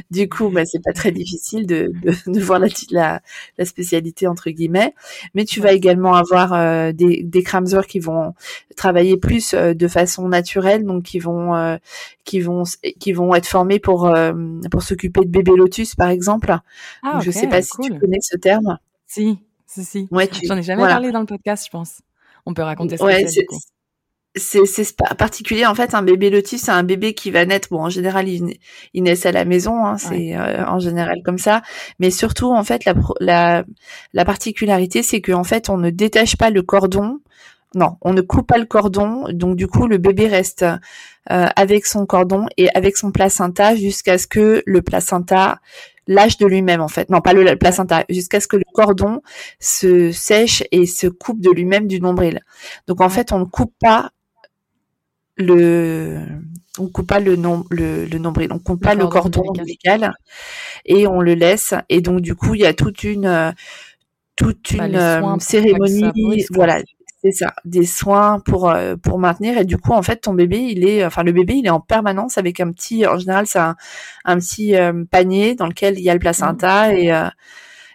du 0.09 0.29
coup, 0.29 0.49
bah, 0.49 0.65
c'est 0.65 0.81
pas 0.81 0.93
très 0.93 1.11
difficile 1.11 1.65
de, 1.65 1.91
de, 2.03 2.13
de 2.31 2.39
voir 2.39 2.59
la, 2.59 2.67
la, 2.91 3.21
la, 3.57 3.65
spécialité 3.65 4.27
entre 4.27 4.49
guillemets. 4.51 4.93
Mais 5.33 5.43
tu 5.43 5.59
vas 5.59 5.73
également 5.73 6.13
avoir 6.13 6.93
des, 6.93 7.21
des 7.23 7.43
qui 7.87 7.99
vont 7.99 8.33
travailler 8.77 9.17
plus 9.17 9.53
de 9.53 9.87
façon 9.87 10.29
naturelle, 10.29 10.85
donc 10.85 11.03
qui 11.03 11.19
vont 11.19 11.77
qui 12.23 12.39
vont 12.39 12.63
qui 12.99 13.11
vont 13.11 13.35
être 13.35 13.47
formés 13.47 13.79
pour 13.79 14.11
pour 14.71 14.81
s'occuper 14.81 15.21
de 15.21 15.29
bébé 15.29 15.51
lotus, 15.57 15.93
par 15.95 16.09
exemple. 16.09 16.55
Ah, 17.03 17.19
je 17.21 17.31
sais 17.31 17.47
pas 17.47 17.61
si 17.61 17.73
tu 17.81 17.99
connais 17.99 18.19
ce 18.21 18.37
terme. 18.37 18.77
Si, 19.07 19.39
si, 19.71 19.85
si. 19.85 20.07
Ouais, 20.11 20.29
J'en 20.43 20.57
ai 20.57 20.63
jamais 20.63 20.83
parlé 20.83 21.11
dans 21.11 21.21
le 21.21 21.25
podcast, 21.25 21.65
je 21.65 21.71
pense. 21.71 22.01
On 22.45 22.53
peut 22.53 22.63
raconter 22.63 22.97
ça. 22.97 23.05
Ouais, 23.05 23.25
c'est 24.35 24.95
particulier 25.17 25.65
en 25.65 25.75
fait 25.75 25.93
un 25.93 26.03
bébé 26.03 26.29
lotus 26.29 26.61
c'est 26.61 26.71
un 26.71 26.83
bébé 26.83 27.13
qui 27.13 27.31
va 27.31 27.45
naître 27.45 27.67
bon 27.69 27.81
en 27.83 27.89
général 27.89 28.29
il, 28.29 28.57
il 28.93 29.03
naissent 29.03 29.25
à 29.25 29.33
la 29.33 29.43
maison 29.43 29.85
hein, 29.85 29.97
c'est 29.97 30.37
euh, 30.37 30.65
en 30.67 30.79
général 30.79 31.21
comme 31.25 31.37
ça 31.37 31.61
mais 31.99 32.11
surtout 32.11 32.49
en 32.53 32.63
fait 32.63 32.85
la 32.85 32.93
la, 33.19 33.65
la 34.13 34.23
particularité 34.23 35.03
c'est 35.03 35.19
que 35.19 35.33
en 35.33 35.43
fait 35.43 35.69
on 35.69 35.75
ne 35.75 35.89
détache 35.89 36.37
pas 36.37 36.49
le 36.49 36.61
cordon 36.61 37.19
non 37.75 37.97
on 37.99 38.13
ne 38.13 38.21
coupe 38.21 38.47
pas 38.47 38.57
le 38.57 38.63
cordon 38.63 39.25
donc 39.33 39.57
du 39.57 39.67
coup 39.67 39.85
le 39.85 39.97
bébé 39.97 40.27
reste 40.27 40.63
euh, 40.63 40.77
avec 41.27 41.85
son 41.85 42.05
cordon 42.05 42.45
et 42.55 42.69
avec 42.73 42.95
son 42.95 43.11
placenta 43.11 43.75
jusqu'à 43.75 44.17
ce 44.17 44.27
que 44.27 44.63
le 44.65 44.81
placenta 44.81 45.59
lâche 46.07 46.37
de 46.37 46.45
lui-même 46.45 46.81
en 46.81 46.87
fait. 46.87 47.09
Non, 47.09 47.21
pas 47.21 47.33
le, 47.33 47.55
placenta, 47.55 48.05
jusqu'à 48.09 48.39
ce 48.39 48.47
que 48.47 48.57
le 48.57 48.63
cordon 48.73 49.21
se 49.59 50.11
sèche 50.11 50.63
et 50.71 50.85
se 50.85 51.07
coupe 51.07 51.41
de 51.41 51.51
lui-même 51.51 51.87
du 51.87 51.99
nombril. 51.99 52.41
Donc 52.87 53.01
en 53.01 53.09
fait, 53.09 53.31
on 53.31 53.39
ne 53.39 53.45
coupe 53.45 53.73
pas 53.79 54.11
le 55.37 56.19
on 56.79 56.87
coupe 56.87 57.07
pas 57.07 57.19
le, 57.19 57.35
nom, 57.35 57.65
le, 57.69 58.07
nombril, 58.17 58.49
on 58.53 58.59
coupe 58.59 58.81
pas 58.81 58.95
le 58.95 59.05
cordon 59.07 59.43
ombilical. 59.45 60.13
et 60.85 61.05
on 61.05 61.21
le 61.21 61.33
laisse. 61.33 61.73
Et 61.89 62.01
donc 62.01 62.21
du 62.21 62.35
coup, 62.35 62.55
il 62.55 62.61
y 62.61 62.65
a 62.65 62.73
toute 62.73 63.03
une 63.03 63.53
toute 64.35 64.75
bah, 64.75 64.87
une 64.87 64.95
euh, 64.95 65.39
cérémonie 65.39 66.45
voilà 66.51 66.81
c'est 67.23 67.31
ça, 67.31 67.53
des 67.65 67.85
soins 67.85 68.39
pour 68.39 68.69
euh, 68.69 68.95
pour 68.95 69.19
maintenir. 69.19 69.57
Et 69.57 69.65
du 69.65 69.77
coup 69.77 69.91
en 69.91 70.01
fait 70.01 70.17
ton 70.17 70.33
bébé 70.33 70.57
il 70.57 70.87
est 70.87 71.05
enfin 71.05 71.23
le 71.23 71.31
bébé 71.31 71.53
il 71.53 71.67
est 71.67 71.71
en 71.71 71.79
permanence 71.79 72.37
avec 72.37 72.59
un 72.59 72.71
petit 72.71 73.05
en 73.05 73.17
général 73.19 73.45
c'est 73.45 73.59
un, 73.59 73.75
un 74.25 74.37
petit 74.37 74.75
euh, 74.75 75.03
panier 75.09 75.53
dans 75.53 75.67
lequel 75.67 75.99
il 75.99 76.03
y 76.03 76.09
a 76.09 76.13
le 76.13 76.19
placenta 76.19 76.91
mmh. 76.91 76.95
et 76.95 77.13
euh, 77.13 77.29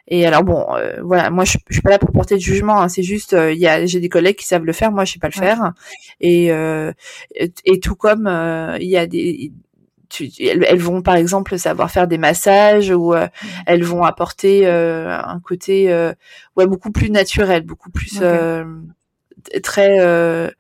et 0.09 0.26
alors 0.26 0.45
bon 0.45 0.64
voilà 1.02 1.30
moi 1.30 1.45
je, 1.45 1.59
je 1.68 1.75
suis 1.75 1.83
pas 1.83 1.90
là 1.90 1.99
pour 1.99 2.12
porter 2.12 2.37
de 2.37 2.40
jugement 2.40 2.80
hein, 2.80 2.88
c'est 2.88 3.02
juste 3.02 3.33
il 3.33 3.59
y 3.59 3.66
a 3.66 3.85
j'ai 3.87 3.99
des 3.99 4.09
collègues 4.09 4.37
qui 4.37 4.47
savent 4.47 4.64
le 4.64 4.73
faire 4.73 4.92
moi 4.92 5.04
je 5.04 5.14
sais 5.14 5.18
pas 5.18 5.26
le 5.26 5.33
faire. 5.33 5.73
Et 6.21 6.47
et 7.64 7.80
tout 7.80 7.97
comme 7.97 8.28
il 8.80 8.88
y 8.88 8.97
a 8.97 9.06
des 9.09 9.52
elles, 10.38 10.78
vont 10.78 11.02
par 11.02 11.16
exemple 11.16 11.59
savoir 11.59 11.90
faire 11.90 12.06
des 12.06 12.18
massages 12.18 12.90
ou 12.90 13.14
mmh. 13.14 13.28
elles 13.66 13.83
vont 13.83 14.04
apporter 14.04 14.68
un 14.68 15.40
côté 15.40 15.92
ouais 16.54 16.68
beaucoup 16.68 16.92
plus 16.92 17.11
naturel 17.11 17.62
beaucoup 17.64 17.90
plus 17.90 18.21
très 19.62 20.00
euh, 20.00 20.50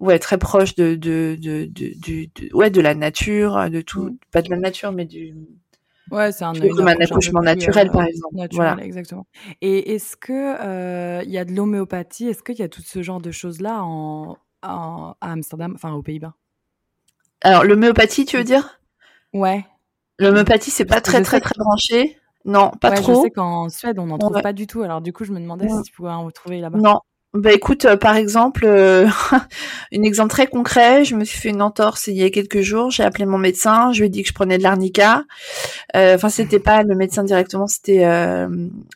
ouais 0.00 0.18
très 0.18 0.38
proche 0.38 0.74
de 0.74 0.94
de, 0.94 1.36
de, 1.40 1.66
de, 1.66 2.54
ouais 2.54 2.70
de 2.70 2.80
la 2.80 2.94
nature 2.94 3.70
de 3.70 3.80
tout 3.80 4.04
mm. 4.04 4.18
pas 4.32 4.42
de 4.42 4.50
la 4.50 4.56
nature 4.56 4.92
mais 4.92 5.04
du 5.04 5.34
ouais 6.10 6.32
c'est 6.32 6.44
un, 6.44 6.52
comme 6.52 6.88
un 6.88 7.00
accouchement 7.00 7.40
naturel 7.40 7.88
euh, 7.88 7.92
par 7.92 8.04
exemple 8.04 8.46
voilà. 8.52 8.76
exactement. 8.82 9.26
Et 9.60 9.94
est-ce 9.94 10.16
que 10.16 10.32
euh, 10.32 11.22
il 11.24 11.30
y 11.30 11.38
a 11.38 11.44
de 11.44 11.52
l'homéopathie 11.52 12.28
est-ce 12.28 12.42
qu'il 12.42 12.58
y 12.58 12.62
a 12.62 12.68
tout 12.68 12.82
ce 12.82 13.02
genre 13.02 13.20
de 13.20 13.30
choses 13.30 13.60
là 13.60 13.82
en, 13.82 14.36
à 14.62 15.16
Amsterdam 15.20 15.72
enfin 15.74 15.92
aux 15.92 16.02
Pays-Bas? 16.02 16.34
Alors 17.42 17.64
l'homéopathie 17.64 18.24
tu 18.24 18.36
veux 18.36 18.44
dire? 18.44 18.80
Ouais. 19.32 19.64
L'homéopathie 20.18 20.70
c'est 20.70 20.86
pas 20.86 21.00
très 21.00 21.22
très 21.22 21.40
très 21.40 21.54
branché. 21.58 22.18
Non, 22.46 22.70
pas 22.80 22.92
trop. 22.92 23.16
Je 23.16 23.20
sais 23.22 23.30
qu'en 23.30 23.68
Suède, 23.68 23.98
on 23.98 24.06
n'en 24.06 24.18
trouve 24.18 24.40
pas 24.40 24.52
du 24.52 24.68
tout. 24.68 24.82
Alors, 24.82 25.00
du 25.00 25.12
coup, 25.12 25.24
je 25.24 25.32
me 25.32 25.40
demandais 25.40 25.68
si 25.68 25.82
tu 25.82 25.92
pouvais 25.92 26.10
en 26.10 26.30
trouver 26.30 26.60
là-bas. 26.60 26.78
Non, 26.78 27.00
bah 27.36 27.52
écoute, 27.52 27.84
euh, 27.84 27.96
par 27.96 28.16
exemple, 28.16 28.64
euh, 28.64 29.06
un 29.92 30.02
exemple 30.02 30.30
très 30.30 30.46
concret, 30.46 31.04
je 31.04 31.14
me 31.14 31.24
suis 31.24 31.38
fait 31.38 31.50
une 31.50 31.62
entorse 31.62 32.06
il 32.06 32.16
y 32.16 32.24
a 32.24 32.30
quelques 32.30 32.60
jours, 32.60 32.90
j'ai 32.90 33.02
appelé 33.02 33.26
mon 33.26 33.38
médecin, 33.38 33.92
je 33.92 34.00
lui 34.00 34.06
ai 34.06 34.10
dit 34.10 34.22
que 34.22 34.28
je 34.28 34.34
prenais 34.34 34.58
de 34.58 34.62
l'arnica. 34.62 35.24
Euh, 35.94 36.14
enfin, 36.14 36.28
c'était 36.28 36.60
pas 36.60 36.82
le 36.82 36.94
médecin 36.94 37.24
directement, 37.24 37.66
c'était 37.66 38.06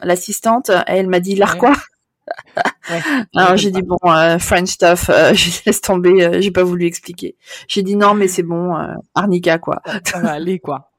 l'assistante. 0.03 0.71
Elle 0.87 1.09
m'a 1.09 1.21
dit 1.21 1.35
l'arquois. 1.35 1.77
Alors 3.35 3.57
j'ai 3.57 3.73
dit 3.73 3.83
bon 3.83 3.99
French 4.39 4.69
stuff, 4.69 5.07
je 5.35 5.61
laisse 5.67 5.81
tomber, 5.81 6.41
j'ai 6.41 6.51
pas 6.53 6.63
voulu 6.63 6.87
expliquer. 6.87 7.37
J'ai 7.67 7.83
dit 7.83 7.97
non 7.97 8.15
mais 8.15 8.29
c'est 8.29 8.45
bon 8.45 8.77
arnica 9.15 9.59
quoi. 9.59 9.83
Ça 10.05 10.21
va 10.21 10.33
aller 10.33 10.61
quoi. 10.61 10.91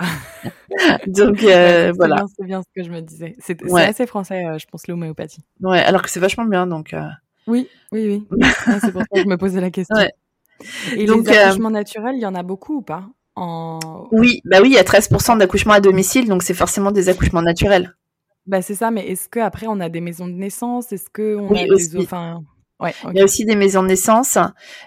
Donc 1.07 1.41
voilà. 1.41 2.25
C'est 2.37 2.45
bien 2.45 2.61
ce 2.61 2.67
que 2.75 2.85
je 2.85 2.91
me 2.91 3.01
disais. 3.01 3.35
C'est 3.39 3.57
assez 3.73 4.07
français, 4.07 4.43
je 4.57 4.65
pense 4.65 4.87
l'homéopathie. 4.87 5.43
Ouais, 5.61 5.79
alors 5.79 6.01
que 6.01 6.09
c'est 6.09 6.19
vachement 6.19 6.45
bien 6.45 6.67
donc. 6.67 6.93
Oui, 7.47 7.67
oui, 7.91 8.25
oui. 8.31 8.41
c'est 8.81 8.91
pour 8.91 9.01
ça 9.01 9.07
que 9.13 9.21
je 9.21 9.27
me 9.27 9.37
posais 9.37 9.61
la 9.61 9.71
question. 9.71 9.95
Et 10.95 11.05
Donc, 11.05 11.27
les 11.27 11.35
euh, 11.35 11.45
accouchements 11.47 11.71
naturels, 11.71 12.15
il 12.15 12.21
y 12.21 12.25
en 12.25 12.35
a 12.35 12.43
beaucoup 12.43 12.77
ou 12.77 12.81
pas 12.81 13.05
en... 13.35 14.07
Oui, 14.11 14.41
bah 14.45 14.57
oui, 14.61 14.69
il 14.69 14.73
y 14.73 14.77
a 14.77 14.83
13% 14.83 15.37
d'accouchements 15.37 15.73
à 15.73 15.79
domicile, 15.79 16.27
donc 16.27 16.43
c'est 16.43 16.53
forcément 16.53 16.91
des 16.91 17.09
accouchements 17.09 17.41
naturels. 17.41 17.95
Bah 18.45 18.61
c'est 18.61 18.75
ça, 18.75 18.91
mais 18.91 19.07
est-ce 19.07 19.29
qu'après 19.29 19.67
on 19.67 19.79
a 19.79 19.89
des 19.89 20.01
maisons 20.01 20.27
de 20.27 20.33
naissance? 20.33 20.91
Est-ce 20.91 21.09
qu'on 21.09 21.55
a 21.55 21.63
des... 21.63 21.97
Enfin, 21.97 22.43
Ouais, 22.81 22.95
Il 23.13 23.17
y 23.17 23.21
a 23.21 23.23
aussi 23.23 23.45
des 23.45 23.55
maisons 23.55 23.83
de 23.83 23.89
naissance. 23.89 24.39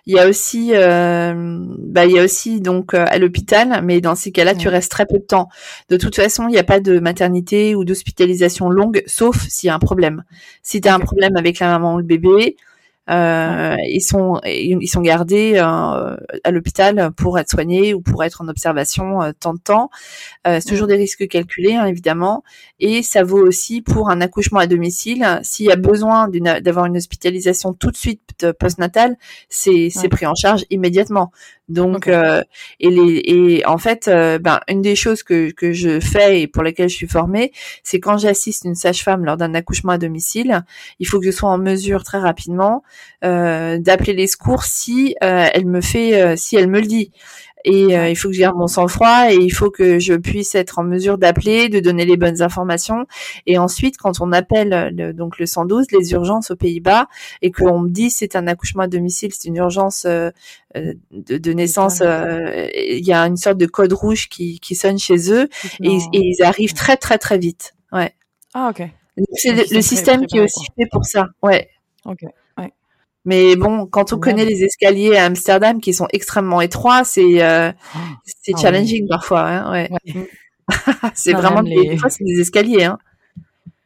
Il 0.04 0.16
y 0.16 0.18
a 0.18 0.28
aussi, 0.28 0.72
euh, 0.74 1.32
bah, 1.78 2.06
il 2.06 2.12
y 2.12 2.18
a 2.18 2.24
aussi 2.24 2.60
donc 2.60 2.92
euh, 2.92 3.06
à 3.08 3.18
l'hôpital, 3.18 3.82
mais 3.84 4.00
dans 4.00 4.16
ces 4.16 4.32
cas-là, 4.32 4.56
tu 4.56 4.66
restes 4.68 4.90
très 4.90 5.06
peu 5.06 5.18
de 5.18 5.24
temps. 5.24 5.48
De 5.90 5.96
toute 5.96 6.16
façon, 6.16 6.48
il 6.48 6.50
n'y 6.50 6.58
a 6.58 6.64
pas 6.64 6.80
de 6.80 6.98
maternité 6.98 7.76
ou 7.76 7.84
d'hospitalisation 7.84 8.68
longue, 8.68 9.04
sauf 9.06 9.46
s'il 9.48 9.68
y 9.68 9.70
a 9.70 9.76
un 9.76 9.78
problème. 9.78 10.24
Si 10.62 10.80
tu 10.80 10.88
as 10.88 10.94
un 10.94 10.98
problème 10.98 11.36
avec 11.36 11.60
la 11.60 11.68
maman 11.68 11.94
ou 11.94 11.98
le 11.98 12.04
bébé, 12.04 12.56
euh, 13.10 13.76
ils 13.86 14.00
sont 14.00 14.40
ils 14.44 14.88
sont 14.88 15.02
gardés 15.02 15.54
euh, 15.56 16.16
à 16.42 16.50
l'hôpital 16.50 17.12
pour 17.12 17.38
être 17.38 17.50
soignés 17.50 17.92
ou 17.92 18.00
pour 18.00 18.24
être 18.24 18.40
en 18.40 18.48
observation 18.48 19.22
euh, 19.22 19.32
tant 19.38 19.54
de 19.54 19.60
temps. 19.60 19.90
Euh, 20.46 20.58
c'est 20.60 20.68
toujours 20.70 20.86
des 20.86 20.96
risques 20.96 21.28
calculés 21.28 21.74
hein, 21.74 21.86
évidemment, 21.86 22.44
et 22.80 23.02
ça 23.02 23.22
vaut 23.22 23.44
aussi 23.46 23.82
pour 23.82 24.10
un 24.10 24.20
accouchement 24.20 24.60
à 24.60 24.66
domicile. 24.66 25.40
S'il 25.42 25.66
y 25.66 25.72
a 25.72 25.76
besoin 25.76 26.28
d'avoir 26.28 26.86
une 26.86 26.96
hospitalisation 26.96 27.74
tout 27.74 27.90
de 27.90 27.96
suite 27.96 28.46
postnatale, 28.58 29.16
c'est 29.48 29.88
c'est 29.90 30.08
pris 30.08 30.26
en 30.26 30.34
charge 30.34 30.64
immédiatement. 30.70 31.30
Donc 31.68 32.08
euh, 32.08 32.42
et 32.78 32.90
les 32.90 33.22
et 33.24 33.66
en 33.66 33.78
fait 33.78 34.06
ben 34.06 34.60
une 34.68 34.82
des 34.82 34.94
choses 34.94 35.22
que 35.22 35.50
que 35.50 35.72
je 35.72 35.98
fais 35.98 36.42
et 36.42 36.46
pour 36.46 36.62
lesquelles 36.62 36.90
je 36.90 36.96
suis 36.96 37.08
formée, 37.08 37.52
c'est 37.82 38.00
quand 38.00 38.18
j'assiste 38.18 38.64
une 38.64 38.74
sage-femme 38.74 39.24
lors 39.24 39.36
d'un 39.36 39.54
accouchement 39.54 39.92
à 39.92 39.98
domicile, 39.98 40.62
il 40.98 41.06
faut 41.06 41.20
que 41.20 41.26
je 41.26 41.30
sois 41.30 41.50
en 41.50 41.58
mesure 41.58 42.04
très 42.04 42.18
rapidement 42.18 42.82
euh, 43.24 43.78
d'appeler 43.78 44.12
les 44.12 44.26
secours 44.26 44.64
si 44.64 45.16
euh, 45.22 45.48
elle 45.52 45.66
me 45.66 45.80
fait, 45.80 46.20
euh, 46.20 46.36
si 46.36 46.56
elle 46.56 46.68
me 46.68 46.80
le 46.80 46.86
dit. 46.86 47.10
Et 47.64 47.94
il 47.94 48.16
faut 48.16 48.28
que 48.28 48.34
je 48.34 48.40
garde 48.40 48.56
mon 48.56 48.66
sang-froid 48.66 49.30
et 49.30 49.36
il 49.36 49.50
faut 49.50 49.70
que 49.70 49.98
je 49.98 50.14
puisse 50.14 50.54
être 50.54 50.78
en 50.78 50.84
mesure 50.84 51.18
d'appeler, 51.18 51.68
de 51.68 51.80
donner 51.80 52.04
les 52.04 52.16
bonnes 52.16 52.42
informations. 52.42 53.06
Et 53.46 53.58
ensuite, 53.58 53.96
quand 53.96 54.20
on 54.20 54.32
appelle 54.32 54.94
le, 54.94 55.12
donc 55.12 55.38
le 55.38 55.46
112, 55.46 55.86
les 55.92 56.12
urgences 56.12 56.50
aux 56.50 56.56
Pays-Bas, 56.56 57.06
et 57.40 57.50
qu'on 57.50 57.80
me 57.80 57.88
dit 57.88 58.10
c'est 58.10 58.36
un 58.36 58.46
accouchement 58.46 58.82
à 58.82 58.86
domicile, 58.86 59.32
c'est 59.32 59.48
une 59.48 59.56
urgence 59.56 60.04
de, 60.04 60.32
de, 60.74 61.52
naissance, 61.52 62.00
il 62.00 63.06
y 63.06 63.12
a 63.12 63.22
une 63.22 63.36
sorte 63.36 63.58
de 63.58 63.66
code 63.66 63.92
rouge 63.92 64.28
qui, 64.28 64.60
qui 64.60 64.74
sonne 64.74 64.98
chez 64.98 65.32
eux 65.32 65.48
et, 65.80 65.96
et, 65.96 66.00
ils 66.12 66.42
arrivent 66.42 66.74
très 66.74 66.96
très 66.96 67.18
très 67.18 67.38
vite. 67.38 67.74
Ouais. 67.92 68.14
Ah 68.54 68.70
ok. 68.70 68.88
C'est 69.34 69.52
le, 69.52 69.82
système 69.82 70.26
qui 70.26 70.38
est 70.38 70.40
aussi 70.40 70.66
fait 70.76 70.88
pour 70.90 71.04
ça. 71.04 71.26
Ouais. 71.42 71.68
Ok. 72.04 72.24
Mais 73.24 73.56
bon, 73.56 73.86
quand 73.86 74.12
on 74.12 74.18
connaît 74.18 74.44
les 74.44 74.64
escaliers 74.64 75.16
à 75.16 75.24
Amsterdam 75.24 75.80
qui 75.80 75.94
sont 75.94 76.08
extrêmement 76.12 76.60
étroits, 76.60 77.04
c'est 77.04 77.42
euh, 77.42 77.72
c'est 78.24 78.52
ah 78.54 78.60
challenging 78.60 79.08
parfois. 79.08 79.48
Hein, 79.48 79.72
ouais. 79.72 79.90
c'est 81.14 81.32
vraiment 81.32 81.62
des, 81.62 81.96
fois 81.96 82.10
c'est 82.10 82.24
des 82.24 82.40
escaliers. 82.40 82.84
Hein. 82.84 82.98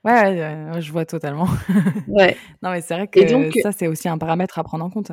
Ouais, 0.05 0.81
je 0.81 0.91
vois 0.91 1.05
totalement. 1.05 1.49
ouais. 2.09 2.37
Non 2.63 2.71
mais 2.71 2.81
c'est 2.81 2.95
vrai 2.95 3.07
que 3.07 3.21
donc, 3.31 3.53
ça 3.63 3.71
c'est 3.71 3.87
aussi 3.87 4.09
un 4.09 4.19
paramètre 4.19 4.59
à 4.59 4.65
prendre 4.65 4.85
en 4.85 4.91
compte. 4.91 5.13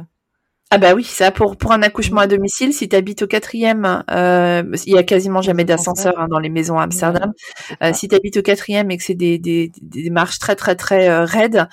Ah 0.71 0.79
bah 0.79 0.95
oui, 0.95 1.03
ça 1.03 1.29
pour 1.31 1.57
pour 1.57 1.71
un 1.73 1.83
accouchement 1.83 2.21
à 2.21 2.27
domicile, 2.27 2.73
si 2.73 2.89
tu 2.89 2.95
habites 2.95 3.21
au 3.21 3.27
quatrième, 3.27 4.03
euh, 4.09 4.63
il 4.87 4.93
y 4.93 4.97
a 4.97 5.03
quasiment 5.03 5.41
jamais 5.41 5.63
d'ascenseur 5.63 6.19
hein, 6.19 6.27
dans 6.27 6.39
les 6.39 6.49
maisons 6.49 6.79
à 6.79 6.83
Amsterdam. 6.83 7.33
Euh, 7.83 7.93
si 7.93 8.07
tu 8.07 8.15
habites 8.15 8.37
au 8.37 8.41
quatrième 8.41 8.89
et 8.89 8.97
que 8.97 9.03
c'est 9.03 9.13
des, 9.13 9.37
des, 9.37 9.71
des 9.81 10.09
marches 10.09 10.39
très 10.39 10.55
très 10.55 10.75
très 10.75 11.07
euh, 11.07 11.23
raides, 11.23 11.67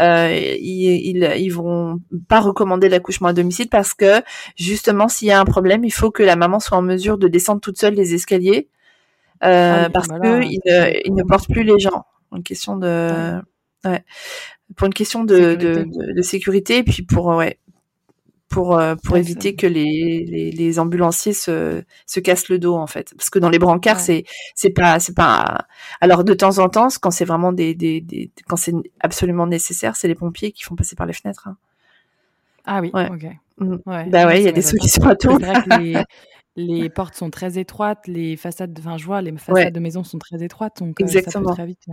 euh, 0.00 0.30
ils, 0.32 1.16
ils 1.16 1.32
ils 1.38 1.50
vont 1.50 2.00
pas 2.28 2.40
recommander 2.40 2.88
l'accouchement 2.88 3.28
à 3.28 3.32
domicile 3.34 3.68
parce 3.68 3.92
que 3.92 4.22
justement 4.56 5.08
s'il 5.08 5.28
y 5.28 5.32
a 5.32 5.38
un 5.38 5.44
problème, 5.44 5.84
il 5.84 5.92
faut 5.92 6.10
que 6.10 6.22
la 6.22 6.34
maman 6.34 6.58
soit 6.58 6.78
en 6.78 6.82
mesure 6.82 7.18
de 7.18 7.28
descendre 7.28 7.60
toute 7.60 7.78
seule 7.78 7.94
les 7.94 8.14
escaliers 8.14 8.68
euh, 9.44 9.84
ah 9.86 9.90
parce 9.90 10.08
que 10.08 10.42
il 10.42 10.60
ne, 10.64 11.00
il 11.04 11.14
ne 11.14 11.22
porte 11.22 11.50
plus 11.50 11.64
les 11.64 11.78
gens. 11.78 12.06
Une 12.34 12.42
question 12.42 12.76
de 12.76 13.40
ouais. 13.84 14.02
pour 14.74 14.86
une 14.86 14.94
question 14.94 15.24
de, 15.24 15.54
de, 15.54 15.84
de, 15.84 16.12
de 16.14 16.22
sécurité 16.22 16.78
et 16.78 16.82
puis 16.82 17.02
pour 17.02 17.26
ouais 17.26 17.58
pour 18.48 18.78
euh, 18.78 18.94
pour 18.96 19.16
éviter 19.16 19.54
que 19.54 19.66
les, 19.66 20.24
les, 20.26 20.50
les, 20.50 20.78
ambulanciers 20.78 21.32
se, 21.32 21.82
se 22.06 22.20
cassent 22.20 22.48
le 22.48 22.58
dos 22.58 22.76
en 22.76 22.86
fait. 22.86 23.12
Parce 23.16 23.30
que 23.30 23.38
dans 23.38 23.50
les 23.50 23.58
brancards 23.58 24.00
c'est 24.00 24.24
c'est 24.54 24.70
pas 24.70 24.98
c'est 25.00 25.14
pas 25.14 25.66
alors 26.00 26.24
de 26.24 26.34
temps 26.34 26.58
en 26.58 26.68
temps 26.68 26.88
quand 27.00 27.10
c'est 27.10 27.24
vraiment 27.24 27.52
des, 27.52 27.74
des, 27.74 28.00
des 28.00 28.30
quand 28.46 28.56
c'est 28.56 28.72
absolument 29.00 29.46
nécessaire 29.46 29.96
c'est 29.96 30.08
les 30.08 30.14
pompiers 30.14 30.52
qui 30.52 30.62
font 30.62 30.76
passer 30.76 30.96
par 30.96 31.06
les 31.06 31.12
fenêtres 31.12 31.48
hein. 31.48 31.56
ah 32.64 32.80
oui 32.80 32.90
ok. 32.94 33.26
Mmh. 33.58 33.76
bah 33.84 34.26
ouais 34.26 34.40
il 34.40 34.44
y 34.44 34.48
a 34.48 34.52
des 34.52 34.62
solutions 34.62 35.04
à 35.04 35.16
tout. 35.16 35.36
Les, 35.78 36.02
les 36.56 36.88
portes 36.90 37.14
sont 37.14 37.30
très 37.30 37.58
étroites 37.58 38.06
les 38.06 38.36
façades 38.36 38.76
enfin 38.78 38.96
je 38.96 39.04
vois 39.04 39.20
les 39.20 39.36
façades 39.36 39.72
de 39.72 39.80
maison 39.80 40.04
sont 40.04 40.18
très 40.18 40.42
étroites 40.42 40.78
donc 40.80 41.00
Exactement. 41.00 41.44
Euh, 41.44 41.48
ça 41.48 41.50
peut 41.50 41.56
très 41.56 41.66
vite 41.66 41.86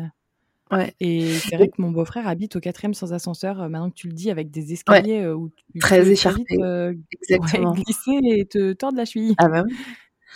Ouais. 0.72 0.94
Et 1.00 1.32
c'est 1.34 1.56
vrai 1.56 1.68
que 1.68 1.80
mon 1.80 1.92
beau-frère 1.92 2.28
habite 2.28 2.56
au 2.56 2.60
quatrième 2.60 2.94
sans 2.94 3.14
ascenseur, 3.14 3.62
euh, 3.62 3.70
maintenant 3.70 3.90
que 3.90 3.96
tu 3.96 4.08
le 4.08 4.14
dis, 4.14 4.32
avec 4.32 4.50
des 4.50 4.74
escaliers 4.74 5.22
euh, 5.22 5.36
où 5.36 5.50
tu 5.50 5.80
Très 5.80 6.10
écharpés. 6.10 6.44
Euh, 6.60 6.94
Exactement. 7.22 7.74
glisser 7.74 8.20
et 8.24 8.46
te 8.46 8.74
tordre 8.74 8.98
la 8.98 9.06
cheville. 9.06 9.36
Ah 9.38 9.48
bah 9.48 9.64
oui. 9.66 9.76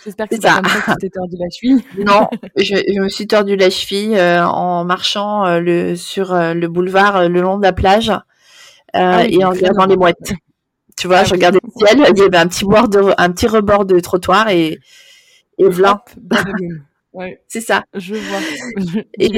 J'espère 0.04 0.28
que 0.28 0.36
c'est 0.36 0.40
pas 0.40 0.62
comme 0.62 0.70
ça 0.70 0.80
que 0.80 0.90
tu 0.92 0.96
t'es 1.00 1.10
tordu 1.10 1.36
la 1.38 1.50
cheville. 1.50 1.84
Non, 2.06 2.28
je, 2.56 2.76
je, 2.76 3.00
me 3.00 3.08
suis 3.08 3.26
tordu 3.26 3.56
la 3.56 3.68
cheville 3.68 4.18
en 4.18 4.84
marchant 4.84 5.58
le, 5.58 5.94
sur 5.94 6.32
le 6.32 6.66
boulevard 6.68 7.28
le 7.28 7.40
long 7.42 7.58
de 7.58 7.62
la 7.62 7.74
plage 7.74 8.10
ah 8.94 9.26
et 9.26 9.44
en 9.44 9.50
regardant 9.50 9.84
les 9.84 9.96
mouettes. 9.96 10.32
Tu 10.96 11.06
vois, 11.06 11.18
ah 11.18 11.24
je 11.24 11.32
regardais 11.32 11.58
le 11.62 11.86
ciel, 11.86 11.98
il 12.14 12.18
y 12.18 12.22
avait 12.22 12.36
un 12.36 12.46
petit, 12.46 12.64
bord 12.64 12.88
de, 12.88 13.12
un 13.18 13.30
petit 13.30 13.46
rebord 13.46 13.84
de 13.84 14.00
trottoir 14.00 14.48
et, 14.48 14.78
et 15.58 15.68
voilà. 15.68 16.02
Ouais. 17.12 17.42
C'est 17.48 17.60
ça. 17.60 17.84
Je 17.94 18.14
vois. 18.14 19.02
et, 19.18 19.28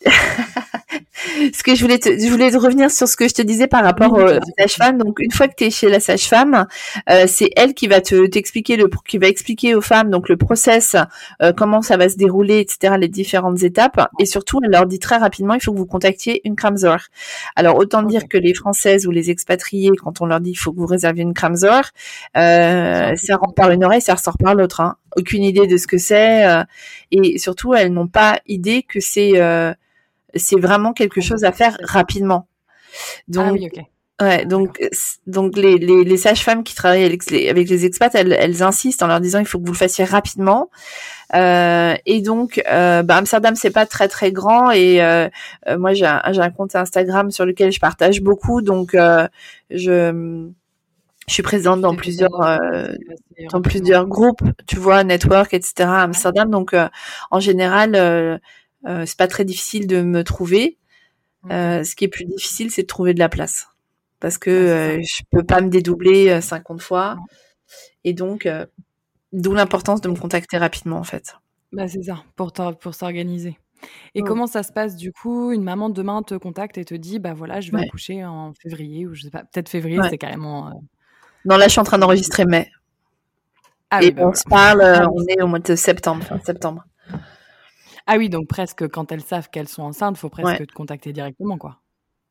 ce 1.52 1.62
que 1.62 1.74
je 1.74 1.82
voulais 1.82 1.98
te, 1.98 2.08
je 2.08 2.30
voulais 2.30 2.48
revenir 2.56 2.90
sur 2.90 3.06
ce 3.06 3.16
que 3.16 3.28
je 3.28 3.34
te 3.34 3.42
disais 3.42 3.66
par 3.66 3.84
rapport 3.84 4.18
à 4.18 4.34
la 4.34 4.40
sage-femme. 4.58 4.98
Donc 4.98 5.18
une 5.20 5.30
fois 5.30 5.48
que 5.48 5.54
tu 5.56 5.64
es 5.64 5.70
chez 5.70 5.88
la 5.88 6.00
sage-femme, 6.00 6.66
euh, 7.10 7.26
c'est 7.26 7.50
elle 7.56 7.74
qui 7.74 7.86
va 7.86 8.00
te 8.00 8.26
t'expliquer 8.26 8.76
le 8.76 8.88
qui 9.06 9.18
va 9.18 9.28
expliquer 9.28 9.74
aux 9.74 9.80
femmes 9.80 10.10
donc 10.10 10.28
le 10.28 10.36
process, 10.36 10.96
euh, 11.42 11.52
comment 11.52 11.82
ça 11.82 11.96
va 11.96 12.08
se 12.08 12.16
dérouler, 12.16 12.60
etc. 12.60 12.94
les 12.98 13.08
différentes 13.08 13.62
étapes 13.62 14.08
et 14.18 14.26
surtout 14.26 14.60
elle 14.64 14.70
leur 14.70 14.86
dit 14.86 14.98
très 14.98 15.16
rapidement 15.16 15.54
il 15.54 15.60
faut 15.60 15.72
que 15.72 15.78
vous 15.78 15.86
contactiez 15.86 16.40
une 16.44 16.56
Kramzor. 16.56 16.98
Alors 17.56 17.76
autant 17.76 18.02
dire 18.02 18.28
que 18.28 18.38
les 18.38 18.54
françaises 18.54 19.06
ou 19.06 19.10
les 19.10 19.30
expatriés 19.30 19.90
quand 20.02 20.20
on 20.20 20.26
leur 20.26 20.40
dit 20.40 20.50
il 20.50 20.56
faut 20.56 20.72
que 20.72 20.78
vous 20.78 20.86
réserviez 20.86 21.22
une 21.22 21.34
Kramzor, 21.34 21.82
euh, 22.36 23.14
ça 23.16 23.36
rentre 23.36 23.54
par 23.54 23.70
une 23.70 23.84
oreille, 23.84 24.02
ça 24.02 24.14
ressort 24.14 24.38
par 24.38 24.54
l'autre. 24.54 24.80
Hein. 24.80 24.96
Aucune 25.16 25.42
idée 25.42 25.66
de 25.66 25.76
ce 25.76 25.86
que 25.86 25.98
c'est 25.98 26.46
euh, 26.46 26.62
et 27.10 27.38
surtout 27.38 27.74
elles 27.74 27.92
n'ont 27.92 28.08
pas 28.08 28.40
idée 28.46 28.82
que 28.82 29.00
c'est 29.00 29.32
c'est 30.34 30.60
vraiment 30.60 30.92
quelque 30.92 31.20
chose 31.20 31.44
à 31.44 31.52
faire 31.52 31.76
rapidement. 31.82 32.48
Donc, 33.28 33.46
ah 33.46 33.52
oui, 33.52 33.70
Ouais, 34.20 34.44
donc 34.44 34.78
donc 35.26 35.56
les, 35.56 35.78
les, 35.78 36.04
les 36.04 36.16
sages-femmes 36.18 36.62
qui 36.62 36.74
travaillent 36.74 37.04
avec 37.04 37.30
les, 37.30 37.48
avec 37.48 37.70
les 37.70 37.86
expats, 37.86 38.14
elles, 38.14 38.36
elles 38.38 38.62
insistent 38.62 39.02
en 39.02 39.06
leur 39.06 39.18
disant 39.18 39.38
il 39.38 39.46
faut 39.46 39.58
que 39.58 39.64
vous 39.64 39.72
le 39.72 39.78
fassiez 39.78 40.04
rapidement. 40.04 40.68
Euh, 41.34 41.94
et 42.04 42.20
donc 42.20 42.60
euh, 42.70 43.02
bah 43.02 43.16
Amsterdam 43.16 43.54
c'est 43.54 43.70
pas 43.70 43.86
très 43.86 44.08
très 44.08 44.30
grand 44.32 44.72
et 44.72 45.00
euh, 45.00 45.28
euh 45.68 45.78
moi 45.78 45.94
j'ai 45.94 46.04
un, 46.04 46.50
compte 46.50 46.74
Instagram 46.74 47.30
sur 47.30 47.46
lequel 47.46 47.70
je 47.70 47.78
partage 47.78 48.20
beaucoup 48.20 48.62
donc 48.62 48.96
je 49.70 50.50
je 51.30 51.34
suis 51.34 51.44
présente 51.44 51.80
dans 51.80 51.94
plusieurs 51.94 52.42
euh, 52.42 52.88
dans 53.52 53.62
plusieurs 53.62 54.06
groupes, 54.06 54.42
tu 54.66 54.76
vois, 54.76 55.04
network, 55.04 55.54
etc. 55.54 55.88
à 55.88 56.02
Amsterdam. 56.02 56.50
Donc, 56.50 56.74
en 57.30 57.40
général, 57.40 57.94
euh, 57.94 58.36
c'est 58.84 59.16
pas 59.16 59.28
très 59.28 59.44
difficile 59.44 59.86
de 59.86 60.02
me 60.02 60.24
trouver. 60.24 60.78
Euh, 61.50 61.84
ce 61.84 61.94
qui 61.96 62.04
est 62.04 62.08
plus 62.08 62.24
difficile, 62.24 62.70
c'est 62.70 62.82
de 62.82 62.86
trouver 62.86 63.14
de 63.14 63.18
la 63.18 63.28
place. 63.28 63.68
Parce 64.18 64.36
que 64.36 64.50
euh, 64.50 65.02
je 65.02 65.22
peux 65.30 65.44
pas 65.44 65.60
me 65.60 65.68
dédoubler 65.68 66.40
50 66.40 66.82
fois. 66.82 67.16
Et 68.04 68.12
donc, 68.12 68.48
d'où 69.32 69.54
l'importance 69.54 70.00
de 70.00 70.08
me 70.08 70.16
contacter 70.16 70.58
rapidement, 70.58 70.98
en 70.98 71.04
fait. 71.04 71.36
Bah, 71.72 71.88
c'est 71.88 72.02
ça, 72.02 72.22
pour, 72.36 72.52
pour 72.52 72.94
s'organiser. 72.94 73.58
Et 74.14 74.22
comment 74.22 74.46
ça 74.46 74.62
se 74.62 74.72
passe 74.72 74.96
du 74.96 75.12
coup? 75.12 75.52
Une 75.52 75.62
maman 75.62 75.88
demain 75.88 76.22
te 76.22 76.34
contacte 76.34 76.76
et 76.76 76.84
te 76.84 76.94
dit 76.94 77.18
bah 77.18 77.32
voilà, 77.32 77.60
je 77.60 77.72
vais 77.72 77.78
accoucher 77.78 78.24
en 78.24 78.52
février 78.52 79.06
ou 79.06 79.14
je 79.14 79.22
sais 79.22 79.30
pas, 79.30 79.44
peut-être 79.44 79.70
février, 79.70 79.98
c'est 80.10 80.18
carrément. 80.18 80.82
Non, 81.46 81.56
là, 81.56 81.66
je 81.66 81.70
suis 81.70 81.80
en 81.80 81.84
train 81.84 81.98
d'enregistrer 81.98 82.44
mai. 82.44 82.70
Ah, 83.88 84.02
et 84.02 84.10
bah 84.10 84.28
on 84.28 84.34
se 84.34 84.44
parle, 84.44 84.82
on 85.14 85.24
est 85.26 85.42
au 85.42 85.46
mois 85.46 85.58
de 85.58 85.74
septembre, 85.74 86.22
fin 86.24 86.38
septembre. 86.40 86.84
Ah 88.12 88.16
oui, 88.18 88.28
donc 88.28 88.48
presque 88.48 88.88
quand 88.88 89.12
elles 89.12 89.22
savent 89.22 89.50
qu'elles 89.50 89.68
sont 89.68 89.84
enceintes, 89.84 90.16
faut 90.16 90.28
presque 90.28 90.66
te 90.66 90.72
contacter 90.72 91.12
directement, 91.12 91.58
quoi. 91.58 91.78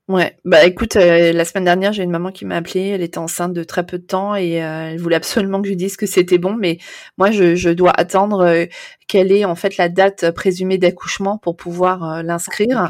Ouais, 0.09 0.35
bah 0.43 0.65
écoute, 0.65 0.97
euh, 0.97 1.31
la 1.31 1.45
semaine 1.45 1.63
dernière, 1.63 1.93
j'ai 1.93 2.03
une 2.03 2.11
maman 2.11 2.31
qui 2.31 2.43
m'a 2.43 2.57
appelée, 2.57 2.89
elle 2.89 3.01
était 3.01 3.17
enceinte 3.17 3.53
de 3.53 3.63
très 3.63 3.85
peu 3.85 3.97
de 3.97 4.03
temps 4.03 4.35
et 4.35 4.61
euh, 4.61 4.89
elle 4.89 4.99
voulait 4.99 5.15
absolument 5.15 5.61
que 5.61 5.67
je 5.67 5.69
lui 5.69 5.77
dise 5.77 5.95
que 5.95 6.05
c'était 6.05 6.37
bon, 6.37 6.53
mais 6.53 6.79
moi 7.17 7.31
je, 7.31 7.69
dois 7.69 7.91
attendre 7.91 8.41
euh, 8.41 8.65
quelle 9.07 9.31
est 9.31 9.45
en 9.45 9.55
fait 9.55 9.77
la 9.77 9.87
date 9.87 10.31
présumée 10.31 10.77
d'accouchement 10.79 11.37
pour 11.37 11.55
pouvoir 11.55 12.23
l'inscrire, 12.23 12.89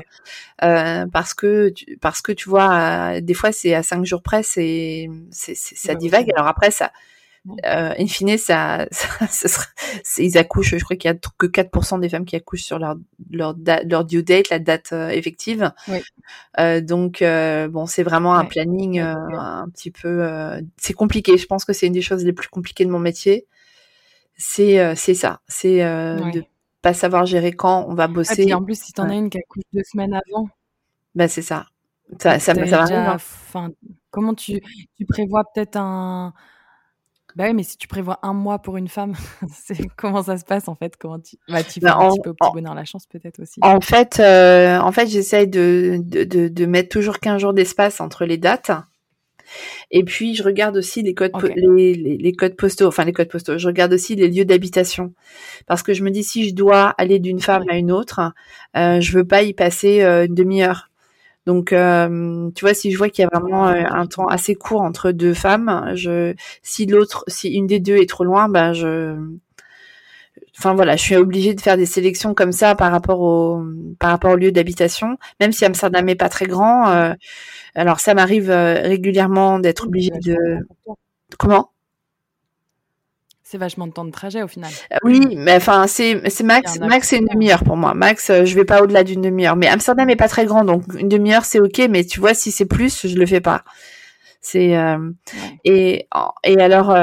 parce 0.60 1.36
que 1.36 1.72
parce 2.02 2.24
que 2.24 2.32
tu 2.32 2.50
vois, 2.50 3.22
des 3.22 3.36
fois 3.36 3.52
c'est 3.52 3.76
à 3.76 3.84
cinq 3.84 4.04
jours 4.04 4.24
près, 4.24 4.42
c'est 4.42 5.08
ça 5.30 5.94
divague. 5.94 6.30
Alors 6.36 6.48
après 6.48 6.72
ça 6.72 6.92
euh, 7.66 7.94
in 7.98 8.08
fine, 8.08 8.38
ça, 8.38 8.86
ça, 8.92 9.62
ils 10.18 10.38
accouchent. 10.38 10.76
Je 10.78 10.84
crois 10.84 10.98
qu'il 10.98 11.10
y 11.10 11.14
a 11.14 11.18
que 11.38 11.48
4% 11.48 12.00
des 12.00 12.10
femmes 12.10 12.26
qui 12.26 12.36
accouchent 12.36 12.64
sur 12.64 12.80
leur 12.80 12.96
leur, 13.32 13.56
leur 13.86 14.06
due 14.06 14.24
date, 14.24 14.50
la 14.50 14.60
date 14.60 14.90
euh, 14.92 15.10
effective. 15.10 15.72
Oui. 15.88 16.00
Euh, 16.60 16.82
donc 16.82 17.22
euh, 17.22 17.68
bon, 17.68 17.86
c'est 17.86 18.04
vraiment 18.04 18.36
un 18.36 18.46
planning 18.46 19.00
un 19.00 19.68
petit 19.74 19.92
peu. 19.92 20.28
c'est 20.78 20.94
compliqué. 20.94 21.38
Je 21.38 21.46
pense 21.46 21.66
que 21.66 21.74
c'est 21.74 21.88
une 21.88 21.94
des 21.94 22.02
choses 22.02 22.26
les 22.26 22.34
plus 22.34 22.50
compliquées 22.50 22.86
de 22.86 22.92
mon 22.92 23.00
métier. 23.00 23.48
C'est 24.36 24.96
c'est 24.96 25.16
ça. 25.16 25.42
C'est 25.48 25.80
de 25.80 26.44
pas 26.82 26.94
savoir 26.94 27.26
gérer 27.26 27.52
quand 27.52 27.86
on 27.88 27.94
va 27.94 28.08
bosser. 28.08 28.44
Et 28.44 28.54
en 28.54 28.64
plus, 28.64 28.80
si 28.80 28.94
t'en 28.94 29.10
as 29.10 29.16
une 29.16 29.30
qui 29.30 29.38
accouche 29.38 29.64
deux 29.74 29.84
semaines 29.84 30.14
avant. 30.14 30.50
Bah 31.16 31.28
c'est 31.28 31.42
ça. 31.42 31.66
Ça, 32.20 32.40
ça, 32.40 32.54
va. 32.54 33.18
Hein. 33.54 33.70
Comment 34.10 34.34
tu, 34.34 34.62
tu 34.98 35.06
prévois 35.06 35.44
peut-être 35.54 35.78
un 35.78 36.34
bah 37.36 37.46
oui, 37.48 37.54
mais 37.54 37.64
si 37.64 37.78
tu 37.78 37.88
prévois 37.88 38.20
un 38.24 38.34
mois 38.34 38.60
pour 38.60 38.78
une 38.78 38.88
femme, 38.88 39.14
c'est 39.54 39.88
comment 39.96 40.24
ça 40.24 40.38
se 40.38 40.46
passe 40.46 40.68
en 40.68 40.76
fait? 40.76 40.96
Comment 40.98 41.20
tu, 41.20 41.38
bah, 41.48 41.64
tu 41.64 41.80
fais 41.80 41.82
bah, 41.82 41.98
un 42.00 42.10
petit 42.10 42.22
peu 42.22 42.30
au 42.32 42.34
petit 42.34 42.52
bonheur 42.54 42.74
la 42.74 42.86
chance 42.86 43.06
peut-être 43.06 43.42
aussi. 43.42 43.60
En 43.62 43.82
fait, 43.82 44.20
euh, 44.20 44.80
en 44.80 44.92
fait, 44.92 45.08
j'essaye 45.08 45.48
de, 45.48 46.00
de, 46.02 46.24
de, 46.24 46.48
de, 46.48 46.66
mettre 46.66 46.90
toujours 46.90 47.20
15 47.20 47.42
jours 47.42 47.54
d'espace 47.54 48.02
entre 48.02 48.26
les 48.26 48.38
dates. 48.38 48.72
Et 49.92 50.04
puis 50.04 50.36
je 50.36 50.44
regarde 50.44 50.78
aussi 50.78 51.02
les 51.02 51.16
codes, 51.16 51.32
les, 51.56 51.96
les, 51.96 52.18
les, 52.18 52.34
codes 52.34 52.56
postaux, 52.56 52.88
enfin 52.88 53.04
les 53.04 53.14
codes 53.14 53.30
postaux. 53.30 53.58
Je 53.58 53.68
regarde 53.68 53.94
aussi 53.94 54.16
les 54.16 54.28
lieux 54.28 54.46
d'habitation 54.46 55.14
parce 55.66 55.82
que 55.82 55.94
je 55.94 56.04
me 56.04 56.12
dis 56.12 56.24
si 56.24 56.48
je 56.48 56.54
dois 56.54 56.90
aller 56.98 57.20
d'une 57.20 57.40
femme 57.40 57.64
à 57.70 57.76
une 57.76 57.92
autre, 57.92 58.22
euh, 58.78 59.02
je 59.02 59.12
veux 59.12 59.26
pas 59.26 59.42
y 59.42 59.54
passer 59.54 60.02
euh, 60.02 60.26
une 60.26 60.36
demi-heure. 60.36 60.89
Donc, 61.46 61.74
euh, 61.74 62.50
tu 62.56 62.66
vois, 62.66 62.74
si 62.74 62.92
je 62.92 62.98
vois 62.98 63.10
qu'il 63.10 63.24
y 63.24 63.26
a 63.26 63.30
vraiment 63.40 63.68
euh, 63.68 63.84
un 63.90 64.06
temps 64.06 64.28
assez 64.28 64.56
court 64.56 64.82
entre 64.82 65.12
deux 65.12 65.34
femmes, 65.34 65.92
je, 65.96 66.34
si 66.64 66.86
l'autre, 66.86 67.24
si 67.28 67.50
une 67.50 67.68
des 67.68 67.80
deux 67.80 67.98
est 67.98 68.10
trop 68.10 68.24
loin, 68.24 68.50
ben 68.50 68.74
je, 68.74 69.16
enfin 70.58 70.74
voilà, 70.74 70.96
je 70.96 71.02
suis 71.04 71.16
obligée 71.16 71.54
de 71.54 71.62
faire 71.62 71.78
des 71.78 71.86
sélections 71.86 72.34
comme 72.34 72.52
ça 72.52 72.76
par 72.76 72.92
rapport 72.92 73.22
au, 73.22 73.64
par 74.00 74.12
rapport 74.12 74.32
au 74.34 74.36
lieu 74.36 74.52
d'habitation, 74.52 75.18
même 75.40 75.52
si 75.52 75.66
Amsterdam 75.66 76.06
n'est 76.06 76.16
pas 76.16 76.30
très 76.30 76.46
grand. 76.46 76.90
Euh, 76.90 77.14
alors, 77.76 78.00
ça 78.00 78.14
m'arrive 78.14 78.50
régulièrement 78.52 79.60
d'être 79.60 79.86
obligée 79.88 80.12
de, 80.24 80.36
comment? 81.38 81.72
C'est 83.50 83.58
vachement 83.58 83.88
de 83.88 83.92
temps 83.92 84.06
de 84.06 84.12
trajet 84.12 84.44
au 84.44 84.48
final. 84.48 84.70
Euh, 84.94 84.98
oui, 85.04 85.36
mais 85.36 85.56
enfin, 85.56 85.88
c'est, 85.88 86.22
c'est 86.30 86.44
max, 86.44 86.78
max 86.82 87.08
c'est 87.08 87.18
une 87.18 87.26
demi-heure 87.26 87.64
pour 87.64 87.78
moi. 87.78 87.96
Max, 87.96 88.30
euh, 88.30 88.46
je 88.46 88.54
vais 88.54 88.64
pas 88.64 88.84
au-delà 88.84 89.04
d'une 89.04 89.22
demi-heure. 89.22 89.56
Mais 89.56 89.66
Amsterdam 89.66 90.08
est 90.08 90.16
pas 90.16 90.28
très 90.28 90.46
grand, 90.46 90.64
donc 90.64 90.84
une 91.00 91.10
demi-heure 91.10 91.46
c'est 91.46 91.60
ok. 91.60 91.88
Mais 91.90 92.04
tu 92.04 92.20
vois, 92.20 92.36
si 92.36 92.52
c'est 92.52 92.68
plus, 92.68 93.08
je 93.08 93.16
le 93.16 93.26
fais 93.26 93.42
pas. 93.42 93.64
C'est 94.40 94.78
euh, 94.78 95.10
et 95.66 96.08
et 96.44 96.60
alors 96.60 96.96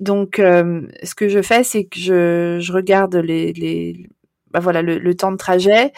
donc 0.00 0.36
ce 0.38 1.14
que 1.14 1.28
je 1.28 1.42
fais, 1.42 1.62
c'est 1.62 1.84
que 1.84 1.98
je 1.98 2.58
je 2.58 2.72
regarde 2.72 3.14
les 3.16 3.52
les 3.52 4.08
bah 4.52 4.60
voilà 4.60 4.82
le, 4.82 5.14
temps 5.14 5.32
de 5.32 5.36
trajet. 5.36 5.92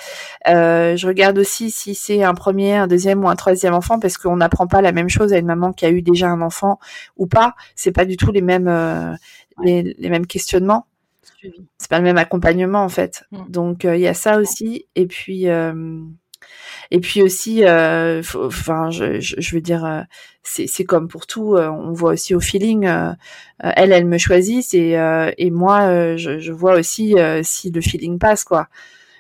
Euh, 0.48 0.96
je 0.96 1.06
regarde 1.06 1.38
aussi 1.38 1.70
si 1.70 1.94
c'est 1.94 2.22
un 2.22 2.34
premier, 2.34 2.74
un 2.74 2.86
deuxième 2.86 3.24
ou 3.24 3.28
un 3.28 3.36
troisième 3.36 3.74
enfant 3.74 3.98
parce 3.98 4.18
qu'on 4.18 4.36
n'apprend 4.36 4.66
pas 4.66 4.82
la 4.82 4.92
même 4.92 5.08
chose 5.08 5.32
à 5.32 5.38
une 5.38 5.46
maman 5.46 5.72
qui 5.72 5.86
a 5.86 5.90
eu 5.90 6.02
déjà 6.02 6.28
un 6.28 6.40
enfant 6.40 6.78
ou 7.16 7.26
pas. 7.26 7.54
C'est 7.74 7.92
pas 7.92 8.04
du 8.04 8.16
tout 8.16 8.32
les 8.32 8.42
mêmes 8.42 8.68
euh, 8.68 9.14
les, 9.62 9.94
mêmes 10.08 10.26
questionnements. 10.26 10.86
C'est 11.78 11.90
pas 11.90 11.98
le 11.98 12.04
même 12.04 12.18
accompagnement 12.18 12.82
en 12.82 12.88
fait. 12.88 13.24
Mm. 13.30 13.50
Donc 13.50 13.84
euh, 13.84 13.96
il 13.96 14.02
y 14.02 14.08
a 14.08 14.14
ça 14.14 14.38
aussi 14.38 14.86
et 14.94 15.06
puis 15.06 15.46
et 16.90 17.01
puis 17.01 17.23
aussi, 17.23 17.64
euh, 17.64 18.23
enfin, 18.37 18.90
je, 18.90 19.20
je, 19.20 19.55
veux 19.55 19.61
dire, 19.61 19.85
euh, 19.85 20.03
c'est 20.42 20.85
comme 20.85 21.09
pour 21.09 21.27
tout. 21.27 21.55
Euh, 21.57 21.68
on 21.68 21.92
voit 21.92 22.12
aussi 22.12 22.35
au 22.35 22.40
feeling. 22.40 22.87
elle, 23.59 23.92
elle 23.92 24.07
me 24.07 24.18
choisit, 24.18 24.75
et, 24.75 24.92
et 25.38 25.51
moi, 25.51 26.16
je, 26.16 26.38
je, 26.38 26.53
vois 26.53 26.75
aussi 26.75 27.14
si 27.42 27.70
le 27.70 27.81
feeling 27.81 28.18
passe, 28.18 28.44
quoi. 28.44 28.68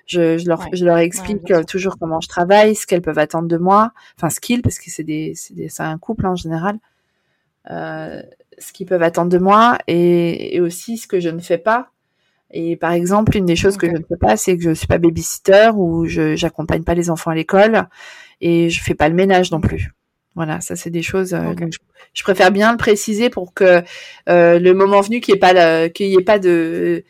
Je, 0.06 0.36
je, 0.36 0.46
leur, 0.46 0.68
je 0.74 0.84
leur 0.84 0.98
explique 0.98 1.50
toujours 1.66 1.96
comment 1.98 2.20
je 2.20 2.28
travaille, 2.28 2.74
ce 2.74 2.86
qu'elles 2.86 3.00
peuvent 3.00 3.18
attendre 3.18 3.48
de 3.48 3.56
moi, 3.56 3.92
enfin 4.18 4.28
ce 4.28 4.38
qu'ils, 4.38 4.60
parce 4.60 4.78
que 4.78 4.90
c'est 4.90 5.02
des, 5.02 5.32
c'est 5.34 5.80
un 5.80 5.96
couple 5.96 6.26
en 6.26 6.36
général, 6.36 6.78
euh, 7.70 8.22
ce 8.58 8.72
qu'ils 8.72 8.86
peuvent 8.86 9.02
attendre 9.02 9.30
de 9.30 9.38
moi 9.38 9.78
et, 9.86 10.54
et, 10.54 10.60
aussi 10.60 10.98
ce 10.98 11.06
que 11.06 11.18
je 11.18 11.30
ne 11.30 11.40
fais 11.40 11.56
pas 11.56 11.90
et 12.56 12.76
par 12.76 12.92
exemple, 12.92 13.36
une 13.36 13.46
des 13.46 13.56
choses 13.56 13.76
que 13.76 13.88
je 13.88 13.96
ne 13.96 14.04
fais 14.08 14.16
pas, 14.16 14.36
c'est 14.36 14.56
que 14.56 14.62
je 14.62 14.70
suis 14.70 14.86
pas 14.86 14.98
babysitter 14.98 15.70
ou 15.74 16.06
je 16.06 16.36
j'accompagne 16.36 16.84
pas 16.84 16.94
les 16.94 17.10
enfants 17.10 17.32
à 17.32 17.34
l'école 17.34 17.88
et 18.40 18.70
je 18.70 18.80
fais 18.80 18.94
pas 18.94 19.08
le 19.08 19.16
ménage 19.16 19.50
non 19.50 19.60
plus. 19.60 19.92
Voilà, 20.36 20.60
ça 20.60 20.76
c'est 20.76 20.90
des 20.90 21.02
choses. 21.02 21.34
Euh, 21.34 21.52
je, 22.12 22.22
préfère 22.22 22.52
bien 22.52 22.70
le 22.70 22.78
préciser 22.78 23.28
pour 23.28 23.54
que 23.54 23.82
euh, 24.28 24.60
le 24.60 24.72
moment 24.72 25.00
venu 25.00 25.20
qu'il 25.20 25.34
n'y 25.34 25.38
ait 25.38 25.40
pas 25.40 25.88
qu'il 25.88 26.06
y 26.06 26.14
ait 26.14 26.22
pas 26.22 26.38
de 26.38 27.04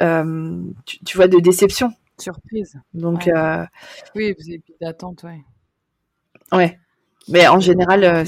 euh, 0.00 0.62
tu, 0.84 1.16
vois 1.16 1.26
de 1.26 1.40
déception. 1.40 1.90
Surprise. 2.16 2.78
Donc 2.94 3.26
euh, 3.26 3.64
oui, 4.14 4.32
vous 4.38 4.48
avez 4.48 4.60
plus 4.60 4.74
d'attente, 4.80 5.24
ouais. 5.24 5.40
Ouais. 6.52 6.78
Mais 7.26 7.48
en 7.48 7.58
général, 7.58 8.24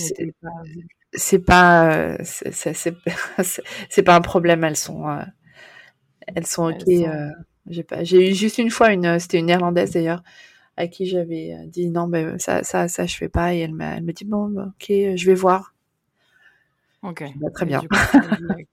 c'est 1.12 1.38
pas 1.38 2.18
c'est 2.24 4.02
pas 4.02 4.16
un 4.16 4.20
problème. 4.20 4.64
Elles 4.64 4.76
sont 4.76 5.07
elles 6.35 6.47
sont 6.47 6.71
ok. 6.71 6.88
Euh, 6.88 7.31
j'ai 7.67 7.83
pas, 7.83 8.05
j'ai 8.05 8.31
eu 8.31 8.35
juste 8.35 8.59
une 8.59 8.71
fois 8.71 8.93
une, 8.93 9.19
c'était 9.19 9.38
une 9.38 9.47
néerlandaise 9.47 9.91
d'ailleurs, 9.93 10.23
à 10.77 10.87
qui 10.87 11.07
j'avais 11.07 11.55
euh, 11.55 11.67
dit 11.67 11.88
non, 11.88 12.09
ben 12.09 12.38
ça, 12.38 12.62
ça, 12.62 12.88
ça, 12.88 13.07
je 13.07 13.17
fais 13.17 13.29
pas, 13.29 13.55
et 13.55 13.59
elle 13.59 13.75
m'a, 13.75 13.97
elle 13.97 14.05
me 14.05 14.12
dit 14.12 14.25
bon, 14.25 14.49
bah, 14.49 14.69
ok, 14.69 14.87
je 14.88 15.27
vais 15.27 15.35
voir. 15.35 15.75
Ok. 17.03 17.25
Bah, 17.37 17.51
très 17.53 17.67
bien. 17.67 17.83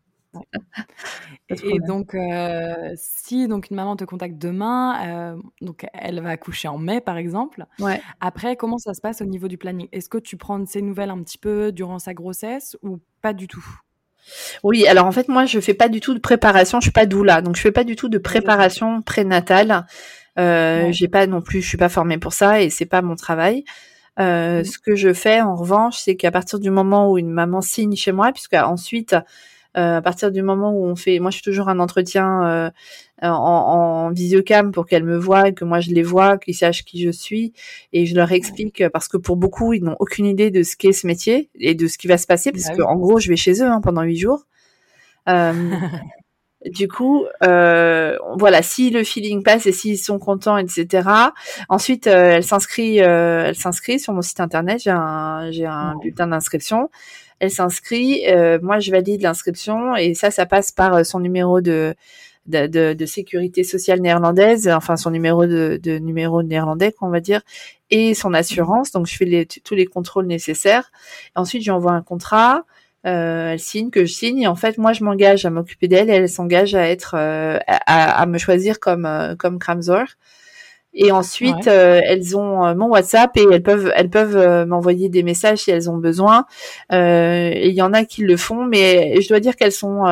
et, 1.50 1.80
donc, 1.80 2.16
euh, 2.16 2.92
si 2.96 3.48
donc 3.48 3.70
une 3.70 3.76
maman 3.76 3.96
te 3.96 4.04
contacte 4.04 4.38
demain, 4.38 5.38
donc 5.62 5.86
elle 5.94 6.22
va 6.22 6.30
accoucher 6.32 6.68
en 6.68 6.78
mai 6.78 7.02
par 7.02 7.18
exemple. 7.18 7.66
Ouais. 7.80 8.02
Après, 8.20 8.56
comment 8.56 8.78
ça 8.78 8.94
se 8.94 9.02
passe 9.02 9.22
au 9.22 9.26
niveau 9.26 9.48
du 9.48 9.58
planning? 9.58 9.88
Est-ce 9.92 10.10
que 10.10 10.18
tu 10.18 10.38
prends 10.38 10.66
ces 10.66 10.82
nouvelles 10.82 11.12
un 11.12 11.22
petit 11.22 11.38
peu 11.38 11.72
durant 11.72 12.00
sa 12.00 12.14
grossesse 12.14 12.78
ou 12.82 13.00
pas 13.22 13.34
du 13.34 13.48
tout? 13.48 13.66
Oui, 14.64 14.88
alors 14.88 15.06
en 15.06 15.12
fait, 15.12 15.28
moi, 15.28 15.46
je 15.46 15.60
fais 15.60 15.74
pas 15.74 15.90
du 15.90 16.00
tout 16.00 16.14
de 16.14 16.20
préparation. 16.20 16.80
Je 16.80 16.86
suis 16.86 16.92
pas 16.92 17.06
doula, 17.06 17.42
donc 17.42 17.56
je 17.56 17.62
fais 17.62 17.72
pas 17.72 17.84
du 17.84 17.96
tout 17.96 18.10
de 18.10 18.18
préparation 18.18 19.02
prénatale. 19.02 19.86
Euh, 20.38 20.92
J'ai 20.92 21.08
pas 21.08 21.28
non 21.28 21.42
plus, 21.42 21.62
je 21.62 21.68
suis 21.68 21.78
pas 21.78 21.90
formée 21.90 22.18
pour 22.18 22.34
ça 22.34 22.62
et 22.62 22.70
c'est 22.70 22.86
pas 22.86 23.02
mon 23.02 23.16
travail. 23.16 23.64
Euh, 24.20 24.64
Ce 24.64 24.78
que 24.78 24.96
je 24.96 25.14
fais 25.14 25.42
en 25.42 25.56
revanche, 25.56 25.98
c'est 25.98 26.16
qu'à 26.16 26.32
partir 26.32 26.60
du 26.60 26.70
moment 26.70 27.12
où 27.12 27.18
une 27.18 27.32
maman 27.32 27.62
signe 27.62 27.96
chez 27.96 28.12
moi, 28.12 28.32
puisque 28.32 28.54
ensuite 28.54 29.16
à 29.76 30.02
partir 30.02 30.32
du 30.32 30.42
moment 30.42 30.72
où 30.72 30.86
on 30.86 30.96
fait, 30.96 31.20
moi 31.20 31.32
je 31.32 31.38
fais 31.38 31.44
toujours 31.44 31.70
un 31.70 31.80
entretien 31.80 32.44
euh, 32.46 32.70
en, 33.22 33.30
en, 33.30 34.12
visiocam 34.12 34.72
pour 34.72 34.86
qu'elles 34.86 35.04
me 35.04 35.18
voient, 35.18 35.52
que 35.52 35.66
moi 35.66 35.80
je 35.80 35.92
les 35.92 36.04
vois, 36.04 36.38
qu'ils 36.38 36.56
sachent 36.56 36.86
qui 36.86 37.04
je 37.04 37.10
suis, 37.10 37.54
et 37.94 38.06
je 38.06 38.16
leur 38.16 38.32
explique 38.32 38.84
parce 38.90 39.08
que 39.08 39.18
pour 39.18 39.36
beaucoup 39.36 39.74
ils 39.74 39.84
n'ont 39.84 39.98
aucune 40.00 40.26
idée 40.26 40.50
de 40.50 40.64
ce 40.64 40.76
qu'est 40.76 40.94
ce 40.94 41.06
métier 41.06 41.50
et 41.60 41.76
de 41.76 41.88
ce 41.88 41.98
qui 41.98 42.08
va 42.08 42.18
se 42.18 42.28
passer, 42.28 42.52
parce 42.52 42.68
bah 42.68 42.76
que 42.76 42.82
en 42.82 42.96
gros 42.96 43.20
je 43.20 43.30
vais 43.30 43.36
chez 43.36 43.62
eux 43.62 43.68
hein, 43.68 43.82
pendant 43.82 44.02
huit 44.04 44.18
jours. 44.18 44.46
Euh, 45.28 45.54
du 46.70 46.88
coup, 46.88 47.26
euh, 47.44 48.18
voilà, 48.38 48.62
si 48.62 48.90
le 48.90 49.04
feeling 49.04 49.44
passe 49.44 49.66
et 49.66 49.72
s'ils 49.72 49.98
sont 49.98 50.20
contents, 50.20 50.58
etc. 50.58 51.08
Ensuite, 51.70 52.08
euh, 52.08 52.32
elle 52.36 52.44
s'inscrit, 52.44 53.02
euh, 53.02 53.46
elle 53.48 53.56
s'inscrit 53.56 54.00
sur 54.00 54.14
mon 54.14 54.22
site 54.22 54.40
internet. 54.40 54.82
J'ai 54.84 54.92
un, 54.92 55.52
j'ai 55.52 55.66
un 55.66 55.96
bulletin 56.02 56.28
d'inscription 56.28 56.90
elle 57.46 57.52
s'inscrit, 57.52 58.24
euh, 58.28 58.60
moi 58.62 58.80
je 58.80 58.92
valide 58.92 59.22
l'inscription 59.22 59.96
et 59.96 60.14
ça, 60.14 60.32
ça 60.32 60.46
passe 60.46 60.72
par 60.72 60.94
euh, 60.96 61.04
son 61.04 61.20
numéro 61.20 61.62
de, 61.62 61.96
sécurité 63.06 63.64
sociale 63.64 64.02
néerlandaise, 64.02 64.68
enfin 64.68 64.98
son 64.98 65.12
numéro 65.12 65.46
de, 65.46 65.80
numéro 66.00 66.44
néerlandais, 66.44 66.92
qu'on 66.92 67.10
va 67.10 67.20
dire, 67.20 67.42
et 67.90 68.14
son 68.14 68.34
assurance. 68.34 68.92
Donc 68.92 69.08
je 69.08 69.16
fais 69.16 69.48
tous 69.64 69.76
les 69.76 69.86
contrôles 69.86 70.28
nécessaires. 70.28 70.92
Ensuite, 71.36 71.64
j'envoie 71.64 71.94
un 71.94 72.02
contrat. 72.02 72.66
Euh, 73.06 73.52
elle 73.52 73.60
signe, 73.60 73.92
que 73.92 74.06
je 74.06 74.14
signe. 74.14 74.40
Et 74.40 74.48
en 74.48 74.56
fait, 74.56 74.80
moi, 74.80 74.92
je 74.94 75.04
m'engage 75.04 75.46
à 75.46 75.52
m'occuper 75.52 75.88
d'elle 75.88 76.10
et 76.10 76.14
elle 76.14 76.30
s'engage 76.30 76.74
à 76.74 76.90
être, 76.90 77.14
euh, 77.16 77.60
à, 77.68 78.26
me 78.26 78.40
choisir 78.40 78.80
comme 78.80 79.08
comme 79.38 79.60
Kramzor. 79.60 80.06
Et 80.98 81.12
ensuite, 81.12 81.68
euh, 81.68 82.00
elles 82.06 82.38
ont 82.38 82.66
euh, 82.66 82.74
mon 82.74 82.88
WhatsApp 82.88 83.36
et 83.36 83.46
elles 83.52 83.62
peuvent, 83.62 83.92
elles 83.96 84.10
peuvent 84.10 84.38
euh, 84.38 84.66
m'envoyer 84.66 85.10
des 85.10 85.24
messages 85.24 85.60
si 85.60 85.72
elles 85.72 85.90
ont 85.90 85.98
besoin. 85.98 86.46
et 86.90 87.68
il 87.68 87.76
y 87.76 87.82
en 87.82 87.92
a 87.92 88.06
qui 88.06 88.22
le 88.22 88.38
font, 88.38 88.64
mais 88.64 89.20
je 89.22 89.28
dois 89.28 89.42
dire 89.42 89.58
qu'elles 89.58 89.74
sont, 89.74 90.06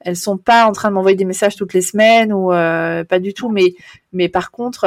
elles 0.00 0.16
sont 0.16 0.38
pas 0.38 0.64
en 0.64 0.72
train 0.72 0.88
de 0.88 0.94
m'envoyer 0.94 1.16
des 1.16 1.26
messages 1.26 1.54
toutes 1.54 1.74
les 1.74 1.82
semaines 1.82 2.32
ou 2.32 2.48
pas 2.48 3.18
du 3.20 3.34
tout. 3.34 3.50
Mais, 3.50 3.74
mais 4.12 4.30
par 4.30 4.50
contre, 4.50 4.86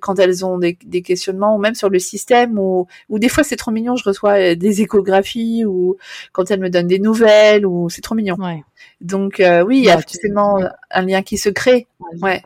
quand 0.00 0.18
elles 0.18 0.46
ont 0.46 0.56
des, 0.56 0.78
des, 0.86 1.02
questionnements 1.02 1.54
ou 1.54 1.58
même 1.58 1.74
sur 1.74 1.90
le 1.90 1.98
système 1.98 2.58
ou, 2.58 2.86
ou 3.10 3.18
des 3.18 3.28
fois 3.28 3.44
c'est 3.44 3.56
trop 3.56 3.72
mignon, 3.72 3.96
je 3.96 4.04
reçois 4.04 4.54
des 4.54 4.80
échographies 4.80 5.66
ou 5.66 5.98
quand 6.32 6.50
elles 6.50 6.60
me 6.60 6.70
donnent 6.70 6.88
des 6.88 6.98
nouvelles 6.98 7.66
ou 7.66 7.90
c'est 7.90 8.00
trop 8.00 8.14
mignon. 8.14 8.36
Ouais. 8.38 8.64
Donc 9.02 9.42
oui, 9.66 9.78
il 9.80 9.84
y 9.84 9.90
a 9.90 10.00
forcément 10.00 10.60
un 10.90 11.02
lien 11.02 11.20
qui 11.20 11.36
se 11.36 11.50
crée. 11.50 11.86
Ouais. 12.22 12.42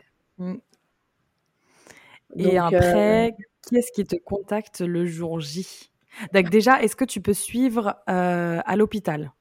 Et 2.35 2.57
après, 2.57 3.29
euh, 3.29 3.43
qui 3.67 3.77
est-ce 3.77 3.91
qui 3.91 4.05
te 4.05 4.15
contacte 4.15 4.81
le 4.81 5.05
jour 5.05 5.39
J? 5.39 5.91
Donc 6.33 6.49
déjà, 6.49 6.81
est-ce 6.81 6.95
que 6.95 7.05
tu 7.05 7.21
peux 7.21 7.33
suivre 7.33 7.95
euh, 8.09 8.59
à 8.65 8.75
l'hôpital? 8.75 9.31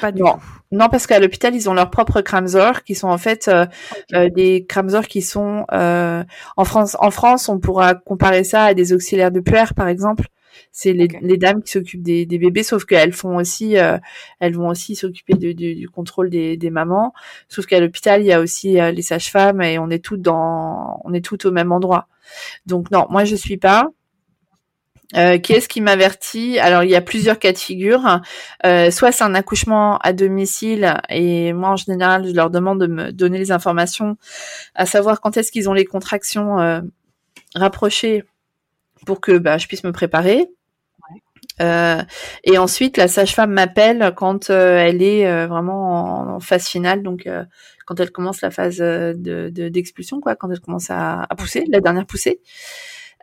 Pas 0.00 0.12
du 0.12 0.22
non. 0.22 0.36
Non, 0.72 0.88
parce 0.88 1.06
qu'à 1.06 1.18
l'hôpital, 1.18 1.54
ils 1.54 1.68
ont 1.68 1.74
leurs 1.74 1.90
propres 1.90 2.20
Kramzor, 2.20 2.82
qui 2.82 2.94
sont 2.94 3.08
en 3.08 3.18
fait 3.18 3.48
euh, 3.48 3.66
euh, 4.14 4.30
des 4.30 4.64
Kramzor 4.66 5.06
qui 5.06 5.22
sont 5.22 5.66
euh, 5.72 6.24
en 6.56 6.64
France. 6.64 6.96
En 7.00 7.10
France, 7.10 7.48
on 7.48 7.58
pourra 7.58 7.94
comparer 7.94 8.44
ça 8.44 8.64
à 8.64 8.74
des 8.74 8.92
auxiliaires 8.92 9.32
de 9.32 9.40
puère, 9.40 9.74
par 9.74 9.88
exemple. 9.88 10.28
C'est 10.72 10.92
les, 10.92 11.08
les 11.20 11.36
dames 11.36 11.62
qui 11.62 11.72
s'occupent 11.72 12.02
des, 12.02 12.26
des 12.26 12.38
bébés, 12.38 12.62
sauf 12.62 12.84
qu'elles 12.84 13.12
font 13.12 13.36
aussi, 13.36 13.78
euh, 13.78 13.98
elles 14.40 14.54
vont 14.54 14.68
aussi 14.68 14.96
s'occuper 14.96 15.34
du 15.34 15.88
contrôle 15.88 16.30
des, 16.30 16.56
des 16.56 16.70
mamans. 16.70 17.12
Sauf 17.48 17.66
qu'à 17.66 17.80
l'hôpital, 17.80 18.22
il 18.22 18.26
y 18.26 18.32
a 18.32 18.40
aussi 18.40 18.80
euh, 18.80 18.90
les 18.92 19.02
sages-femmes 19.02 19.62
et 19.62 19.78
on 19.78 19.90
est 19.90 20.04
toutes 20.04 20.22
dans, 20.22 21.00
on 21.04 21.12
est 21.14 21.24
toutes 21.24 21.44
au 21.44 21.52
même 21.52 21.72
endroit. 21.72 22.08
Donc 22.66 22.90
non, 22.90 23.06
moi 23.10 23.24
je 23.24 23.36
suis 23.36 23.56
pas. 23.56 23.90
Euh, 25.14 25.38
qui 25.38 25.52
est-ce 25.52 25.68
qui 25.68 25.80
m'avertit? 25.80 26.58
Alors 26.58 26.82
il 26.82 26.90
y 26.90 26.96
a 26.96 27.00
plusieurs 27.00 27.38
cas 27.38 27.52
de 27.52 27.58
figure. 27.58 28.20
Euh, 28.64 28.90
soit 28.90 29.12
c'est 29.12 29.22
un 29.22 29.36
accouchement 29.36 29.98
à 29.98 30.12
domicile 30.12 30.96
et 31.08 31.52
moi 31.52 31.70
en 31.70 31.76
général 31.76 32.26
je 32.26 32.32
leur 32.32 32.50
demande 32.50 32.80
de 32.80 32.88
me 32.88 33.12
donner 33.12 33.38
les 33.38 33.52
informations, 33.52 34.16
à 34.74 34.84
savoir 34.84 35.20
quand 35.20 35.36
est-ce 35.36 35.52
qu'ils 35.52 35.70
ont 35.70 35.74
les 35.74 35.84
contractions 35.84 36.58
euh, 36.58 36.80
rapprochées 37.54 38.24
pour 39.06 39.20
que 39.22 39.38
bah, 39.38 39.56
je 39.56 39.66
puisse 39.66 39.84
me 39.84 39.92
préparer. 39.92 40.48
Euh, 41.62 42.02
et 42.44 42.58
ensuite 42.58 42.98
la 42.98 43.08
sage-femme 43.08 43.50
m'appelle 43.52 44.12
quand 44.14 44.50
euh, 44.50 44.76
elle 44.76 45.00
est 45.02 45.26
euh, 45.26 45.46
vraiment 45.46 46.28
en, 46.28 46.34
en 46.34 46.40
phase 46.40 46.66
finale, 46.66 47.02
donc 47.02 47.26
quand 47.86 47.98
elle 47.98 48.10
commence 48.10 48.42
la 48.42 48.50
phase 48.50 48.76
de 48.78 49.14
de- 49.50 49.68
d'expulsion, 49.70 50.20
quoi, 50.20 50.36
quand 50.36 50.50
elle 50.50 50.60
commence 50.60 50.90
à, 50.90 51.22
à 51.22 51.34
pousser, 51.34 51.64
la 51.68 51.80
dernière 51.80 52.04
poussée. 52.04 52.40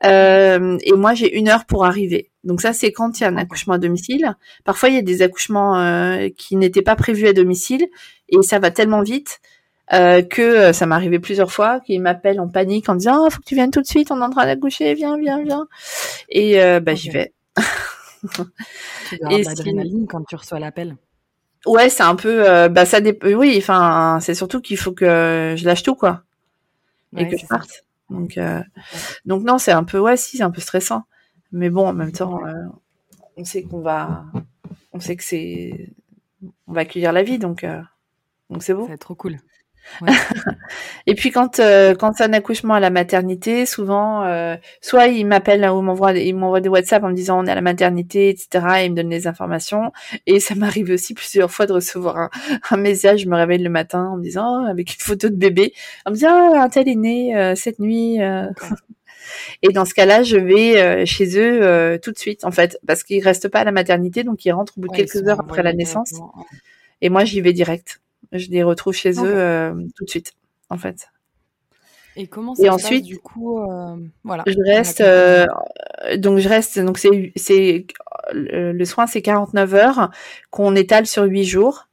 Et 0.04 0.92
moi, 0.96 1.14
j'ai 1.14 1.38
une 1.38 1.48
heure 1.48 1.66
pour 1.66 1.86
arriver. 1.86 2.32
Donc 2.44 2.60
ça, 2.62 2.74
c'est 2.74 2.92
quand 2.92 3.20
il 3.20 3.24
y 3.24 3.26
a 3.26 3.30
un 3.30 3.38
accouchement 3.38 3.76
à 3.76 3.78
domicile. 3.78 4.36
Parfois, 4.66 4.90
il 4.90 4.96
y 4.96 4.98
a 4.98 5.02
des 5.02 5.22
accouchements 5.22 5.76
qui 6.36 6.56
n'étaient 6.58 6.82
pas 6.82 6.96
prévus 6.96 7.28
à 7.28 7.34
domicile 7.34 7.86
et 8.30 8.42
ça 8.42 8.60
va 8.60 8.72
tellement 8.72 9.02
vite 9.04 9.40
euh, 9.94 10.22
que 10.22 10.42
euh, 10.42 10.74
ça 10.74 10.86
arrivé 10.86 11.20
plusieurs 11.20 11.52
fois 11.52 11.80
qu'ils 11.80 12.02
m'appellent 12.02 12.40
en 12.40 12.48
panique 12.48 12.90
en 12.90 12.96
disant 12.96 13.26
oh, 13.26 13.30
faut 13.30 13.40
que 13.40 13.46
tu 13.46 13.56
viennes 13.56 13.72
tout 13.72 13.82
de 13.82 13.88
suite, 13.88 14.12
on 14.12 14.20
est 14.22 14.24
en 14.24 14.30
train 14.30 14.46
d'accoucher, 14.46 14.94
viens, 14.94 15.18
viens, 15.18 15.44
viens. 15.44 15.68
Et 16.30 16.62
euh, 16.62 16.80
bah 16.80 16.96
j'y 16.96 17.10
vais. 17.10 17.34
Tu 19.10 19.18
dois 19.18 19.28
avoir 19.28 19.40
de 19.42 19.46
l'adrénaline 19.46 20.08
quand 20.08 20.24
tu 20.24 20.36
reçois 20.36 20.58
l'appel. 20.60 20.96
Ouais, 21.66 21.90
c'est 21.90 22.04
un 22.04 22.16
peu 22.16 22.50
euh, 22.50 22.70
bah 22.70 22.86
ça 22.86 23.00
oui, 23.24 23.56
enfin 23.58 24.20
c'est 24.22 24.34
surtout 24.34 24.62
qu'il 24.62 24.78
faut 24.78 24.94
que 24.94 25.56
je 25.58 25.66
lâche 25.66 25.84
tout 25.84 25.96
quoi 25.96 26.24
et 27.18 27.26
Ouais, 27.26 27.30
que 27.30 27.38
c'est 27.38 27.44
je 27.44 27.48
ça. 27.48 27.58
parte. 27.58 27.84
Donc 28.10 28.40
donc 29.26 29.44
non, 29.44 29.58
c'est 29.58 29.72
un 29.72 29.84
peu 29.84 30.00
ouais, 30.00 30.18
si, 30.18 30.38
c'est 30.38 30.44
un 30.44 30.52
peu 30.52 30.62
stressant. 30.62 31.04
Mais 31.52 31.70
bon, 31.70 31.88
en 31.88 31.94
même 31.94 32.12
temps 32.12 32.40
on 33.36 33.44
sait 33.46 33.64
qu'on 33.64 33.82
va 33.82 34.26
on 34.94 35.00
sait 35.00 35.16
que 35.16 35.24
c'est 35.24 35.90
on 36.68 36.74
va 36.74 36.82
accueillir 36.82 37.12
la 37.12 37.24
vie 37.24 37.40
donc 37.40 37.64
euh, 37.64 37.82
donc 38.50 38.64
c'est 38.64 38.74
beau. 38.74 38.84
Ça 38.84 38.90
va 38.90 38.94
être 38.94 39.02
trop 39.02 39.16
cool. 39.16 39.38
Ouais. 40.02 40.10
Et 41.08 41.16
puis 41.16 41.32
quand 41.32 41.60
euh, 41.60 41.94
quand 41.96 42.14
c'est 42.16 42.24
un 42.24 42.34
accouchement 42.34 42.74
à 42.74 42.80
la 42.80 42.90
maternité, 42.90 43.66
souvent 43.66 44.24
euh, 44.24 44.56
soit 44.82 45.08
ils 45.08 45.26
m'appellent 45.26 45.66
ou 45.70 45.82
m'envoient 45.82 46.14
ils 46.14 46.36
m'envoient 46.36 46.62
des 46.62 46.70
WhatsApp 46.70 47.04
en 47.04 47.10
me 47.10 47.14
disant 47.16 47.40
on 47.44 47.46
est 47.46 47.52
à 47.52 47.56
la 47.56 47.62
maternité, 47.62 48.30
etc. 48.30 48.66
Et 48.82 48.86
ils 48.86 48.92
me 48.92 48.96
donnent 48.96 49.10
les 49.10 49.28
informations. 49.28 49.92
Et 50.28 50.40
ça 50.40 50.56
m'arrive 50.56 50.90
aussi 50.90 51.14
plusieurs 51.14 51.52
fois 51.52 51.66
de 51.66 51.74
recevoir 51.74 52.18
un, 52.18 52.30
un 52.72 52.78
message. 52.78 53.22
Je 53.22 53.30
me 53.30 53.36
réveille 53.36 53.62
le 53.62 53.70
matin 53.70 54.10
en 54.14 54.18
me 54.18 54.24
disant 54.24 54.64
oh, 54.64 54.68
avec 54.70 54.94
une 54.94 55.02
photo 55.02 55.30
de 55.30 55.36
bébé, 55.36 55.74
en 56.06 56.12
me 56.12 56.16
disant 56.16 56.30
ah, 56.56 56.64
un 56.64 56.70
tel 56.70 56.88
est 56.90 56.96
né 56.96 57.36
euh, 57.38 57.56
cette 57.56 57.80
nuit. 57.80 58.22
euh. 58.22 58.48
Et 59.62 59.70
dans 59.70 59.86
ce 59.86 59.94
cas-là, 59.94 60.24
je 60.24 60.38
vais 60.38 60.80
euh, 60.82 61.06
chez 61.06 61.38
eux 61.40 61.64
euh, 61.64 61.98
tout 61.98 62.12
de 62.12 62.18
suite 62.18 62.44
en 62.46 62.52
fait 62.52 62.78
parce 62.86 63.04
qu'ils 63.04 63.24
restent 63.24 63.50
pas 63.50 63.60
à 63.62 63.64
la 63.64 63.72
maternité, 63.72 64.24
donc 64.24 64.46
ils 64.46 64.52
rentrent 64.52 64.74
au 64.78 64.82
bout 64.82 64.88
de 64.88 64.94
Ouais, 64.94 65.06
quelques 65.06 65.28
heures 65.28 65.40
après 65.40 65.64
la 65.64 65.74
naissance. 65.74 66.14
Et 67.02 67.10
moi 67.10 67.26
j'y 67.26 67.42
vais 67.42 67.54
direct. 67.54 68.02
Je 68.34 68.50
les 68.50 68.64
retrouve 68.64 68.94
chez 68.94 69.12
eux 69.12 69.36
euh, 69.36 69.74
tout 69.96 70.06
de 70.06 70.10
suite 70.10 70.34
en 70.70 70.78
fait. 70.78 71.10
Et 72.16 72.28
comment 72.28 72.54
Et 72.54 72.58
ça 72.58 72.64
se 72.64 72.70
ensuite, 72.70 73.02
passe 73.02 73.08
du 73.08 73.20
coup 73.20 73.60
euh, 73.60 73.98
Voilà. 74.24 74.44
Je 74.46 74.58
reste, 74.66 75.02
euh, 75.02 75.46
donc 76.18 76.40
je 76.40 76.50
reste, 76.50 76.80
donc 76.80 76.98
c'est, 76.98 77.32
c'est, 77.36 77.88
le, 78.32 78.72
le 78.72 78.86
soin 78.86 79.08
c'est 79.08 79.22
49 79.22 79.74
heures 79.74 80.12
qu'on 80.52 80.76
étale 80.76 81.08
sur 81.08 81.24
8 81.24 81.44
jours. 81.46 81.88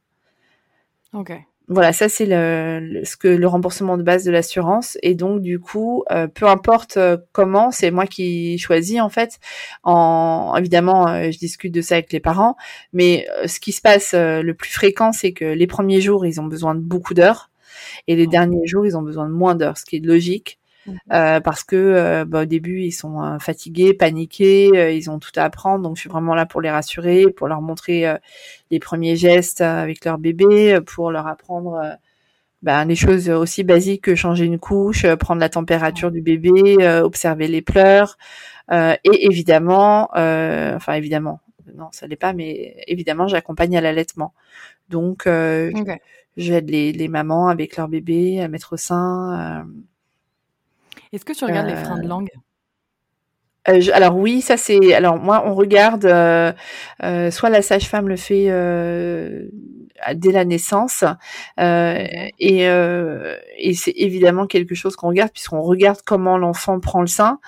Ok. 1.13 1.33
Voilà, 1.67 1.93
ça 1.93 2.09
c'est 2.09 2.25
le, 2.25 2.79
le- 2.81 3.05
ce 3.05 3.15
que 3.15 3.29
le 3.29 3.47
remboursement 3.47 3.97
de 3.97 4.03
base 4.03 4.25
de 4.25 4.31
l'assurance 4.31 4.97
et 5.03 5.15
donc 5.15 5.41
du 5.41 5.57
coup, 5.59 6.03
euh, 6.11 6.27
peu 6.27 6.45
importe 6.47 6.97
euh, 6.97 7.17
comment, 7.31 7.71
c'est 7.71 7.91
moi 7.91 8.07
qui 8.07 8.57
choisis 8.57 8.99
en 8.99 9.07
fait. 9.09 9.39
En 9.83 10.53
évidemment, 10.57 11.07
euh, 11.07 11.31
je 11.31 11.37
discute 11.39 11.73
de 11.73 11.81
ça 11.81 11.95
avec 11.95 12.11
les 12.11 12.19
parents, 12.19 12.57
mais 12.93 13.25
euh, 13.43 13.47
ce 13.47 13.59
qui 13.61 13.71
se 13.71 13.81
passe 13.81 14.13
le 14.13 14.51
plus 14.53 14.71
fréquent, 14.71 15.13
c'est 15.13 15.31
que 15.31 15.45
les 15.45 15.67
premiers 15.67 16.01
jours 16.01 16.25
ils 16.25 16.41
ont 16.41 16.45
besoin 16.45 16.75
de 16.75 16.81
beaucoup 16.81 17.13
d'heures 17.13 17.49
et 18.07 18.15
les 18.17 18.27
derniers 18.27 18.67
jours 18.67 18.87
ils 18.87 18.97
ont 18.97 19.03
besoin 19.03 19.27
de 19.27 19.33
moins 19.33 19.55
d'heures, 19.55 19.77
ce 19.79 19.85
qui 19.85 19.97
est 19.97 20.05
logique. 20.05 20.60
Euh, 21.11 21.39
parce 21.41 21.63
que 21.63 21.75
euh, 21.75 22.25
bah, 22.25 22.43
au 22.43 22.45
début 22.45 22.81
ils 22.83 22.91
sont 22.91 23.21
euh, 23.21 23.39
fatigués, 23.39 23.93
paniqués, 23.93 24.71
euh, 24.75 24.91
ils 24.91 25.09
ont 25.09 25.19
tout 25.19 25.31
à 25.35 25.43
apprendre, 25.43 25.83
donc 25.83 25.95
je 25.97 26.01
suis 26.01 26.09
vraiment 26.09 26.35
là 26.35 26.45
pour 26.45 26.61
les 26.61 26.69
rassurer, 26.71 27.25
pour 27.31 27.47
leur 27.47 27.61
montrer 27.61 28.07
euh, 28.07 28.17
les 28.71 28.79
premiers 28.79 29.15
gestes 29.15 29.61
avec 29.61 30.05
leur 30.05 30.17
bébé, 30.17 30.79
pour 30.85 31.11
leur 31.11 31.27
apprendre 31.27 31.81
ben, 32.61 32.85
des 32.85 32.95
choses 32.95 33.29
aussi 33.29 33.63
basiques 33.63 34.03
que 34.03 34.15
changer 34.15 34.45
une 34.45 34.59
couche, 34.59 35.05
euh, 35.05 35.15
prendre 35.15 35.41
la 35.41 35.49
température 35.49 36.11
du 36.11 36.21
bébé, 36.21 36.77
euh, 36.81 37.01
observer 37.03 37.47
les 37.47 37.61
pleurs, 37.61 38.17
euh, 38.71 38.95
et 39.03 39.25
évidemment, 39.25 40.09
euh, 40.15 40.75
enfin 40.75 40.93
évidemment, 40.93 41.41
non 41.75 41.87
ça 41.91 42.07
l'est 42.07 42.15
pas, 42.15 42.33
mais 42.33 42.75
évidemment 42.87 43.27
j'accompagne 43.27 43.77
à 43.77 43.81
l'allaitement. 43.81 44.33
Donc 44.89 45.27
euh, 45.27 45.71
j'aide 46.37 46.69
les, 46.69 46.91
les 46.93 47.07
mamans 47.07 47.47
avec 47.49 47.77
leur 47.77 47.87
bébé 47.87 48.41
à 48.41 48.47
mettre 48.47 48.73
au 48.73 48.77
sein. 48.77 49.61
euh, 49.61 49.63
Est-ce 51.13 51.25
que 51.25 51.33
tu 51.33 51.45
regardes 51.45 51.67
les 51.67 51.75
freins 51.75 51.97
de 51.99 52.07
langue? 52.07 52.29
Euh, 53.69 53.79
je- 53.79 53.91
alors 53.91 54.15
oui, 54.17 54.41
ça 54.41 54.57
c'est. 54.57 54.93
Alors 54.93 55.17
moi, 55.17 55.43
on 55.45 55.53
regarde. 55.53 56.05
euh, 56.05 56.51
euh, 57.03 57.29
soit 57.29 57.49
la 57.49 57.61
sage-femme 57.61 58.07
le 58.07 58.15
fait 58.15 58.45
euh, 58.49 59.47
dès 60.15 60.31
la 60.31 60.45
naissance, 60.45 61.03
euh, 61.59 62.03
et, 62.39 62.67
euh, 62.67 63.37
et 63.57 63.73
c'est 63.75 63.93
évidemment 63.95 64.47
quelque 64.47 64.73
chose 64.73 64.95
qu'on 64.95 65.09
regarde 65.09 65.31
puisqu'on 65.31 65.61
regarde 65.61 65.99
comment 66.03 66.37
l'enfant 66.39 66.79
prend 66.79 67.01
le 67.01 67.07
sein, 67.07 67.39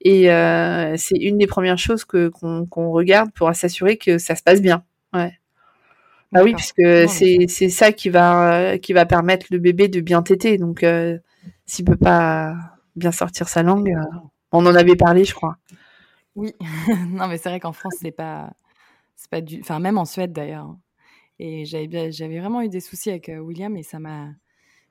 et 0.00 0.32
euh, 0.32 0.94
c'est 0.96 1.18
une 1.18 1.38
des 1.38 1.46
premières 1.46 1.78
choses 1.78 2.04
que 2.04 2.28
qu'on 2.28 2.90
regarde 2.90 3.30
pour 3.32 3.54
s'assurer 3.54 3.96
que 3.96 4.18
ça 4.18 4.34
se 4.36 4.42
passe 4.42 4.60
bien. 4.62 4.82
Ouais. 5.14 5.32
Bah 6.32 6.42
oui, 6.44 6.54
puisque 6.54 6.82
c'est 7.08 7.46
c'est 7.48 7.68
ça 7.68 7.92
qui 7.92 8.08
va 8.08 8.78
qui 8.78 8.92
va 8.92 9.06
permettre 9.06 9.46
le 9.50 9.58
bébé 9.58 9.88
de 9.88 10.00
bien 10.00 10.22
téter. 10.22 10.58
Donc 10.58 10.82
euh, 10.84 11.18
s'il 11.66 11.84
peut 11.84 11.96
pas 11.96 12.54
bien 13.00 13.12
sortir 13.12 13.48
sa 13.48 13.64
langue, 13.64 13.90
euh, 13.90 14.18
on 14.52 14.64
en 14.66 14.74
avait 14.74 14.96
parlé, 14.96 15.24
je 15.24 15.34
crois. 15.34 15.56
Oui. 16.36 16.54
non, 17.08 17.26
mais 17.26 17.38
c'est 17.38 17.48
vrai 17.48 17.58
qu'en 17.60 17.72
France, 17.72 17.94
c'est 18.00 18.12
pas, 18.12 18.52
c'est 19.16 19.30
pas 19.30 19.40
du, 19.40 19.60
enfin 19.60 19.80
même 19.80 19.98
en 19.98 20.04
Suède 20.04 20.32
d'ailleurs. 20.32 20.66
hein. 20.66 20.78
Et 21.40 21.64
j'avais 21.64 22.38
vraiment 22.38 22.60
eu 22.60 22.68
des 22.68 22.80
soucis 22.80 23.10
avec 23.10 23.30
euh, 23.30 23.38
William 23.38 23.74
et 23.76 23.82
ça 23.82 23.98
m'a, 23.98 24.28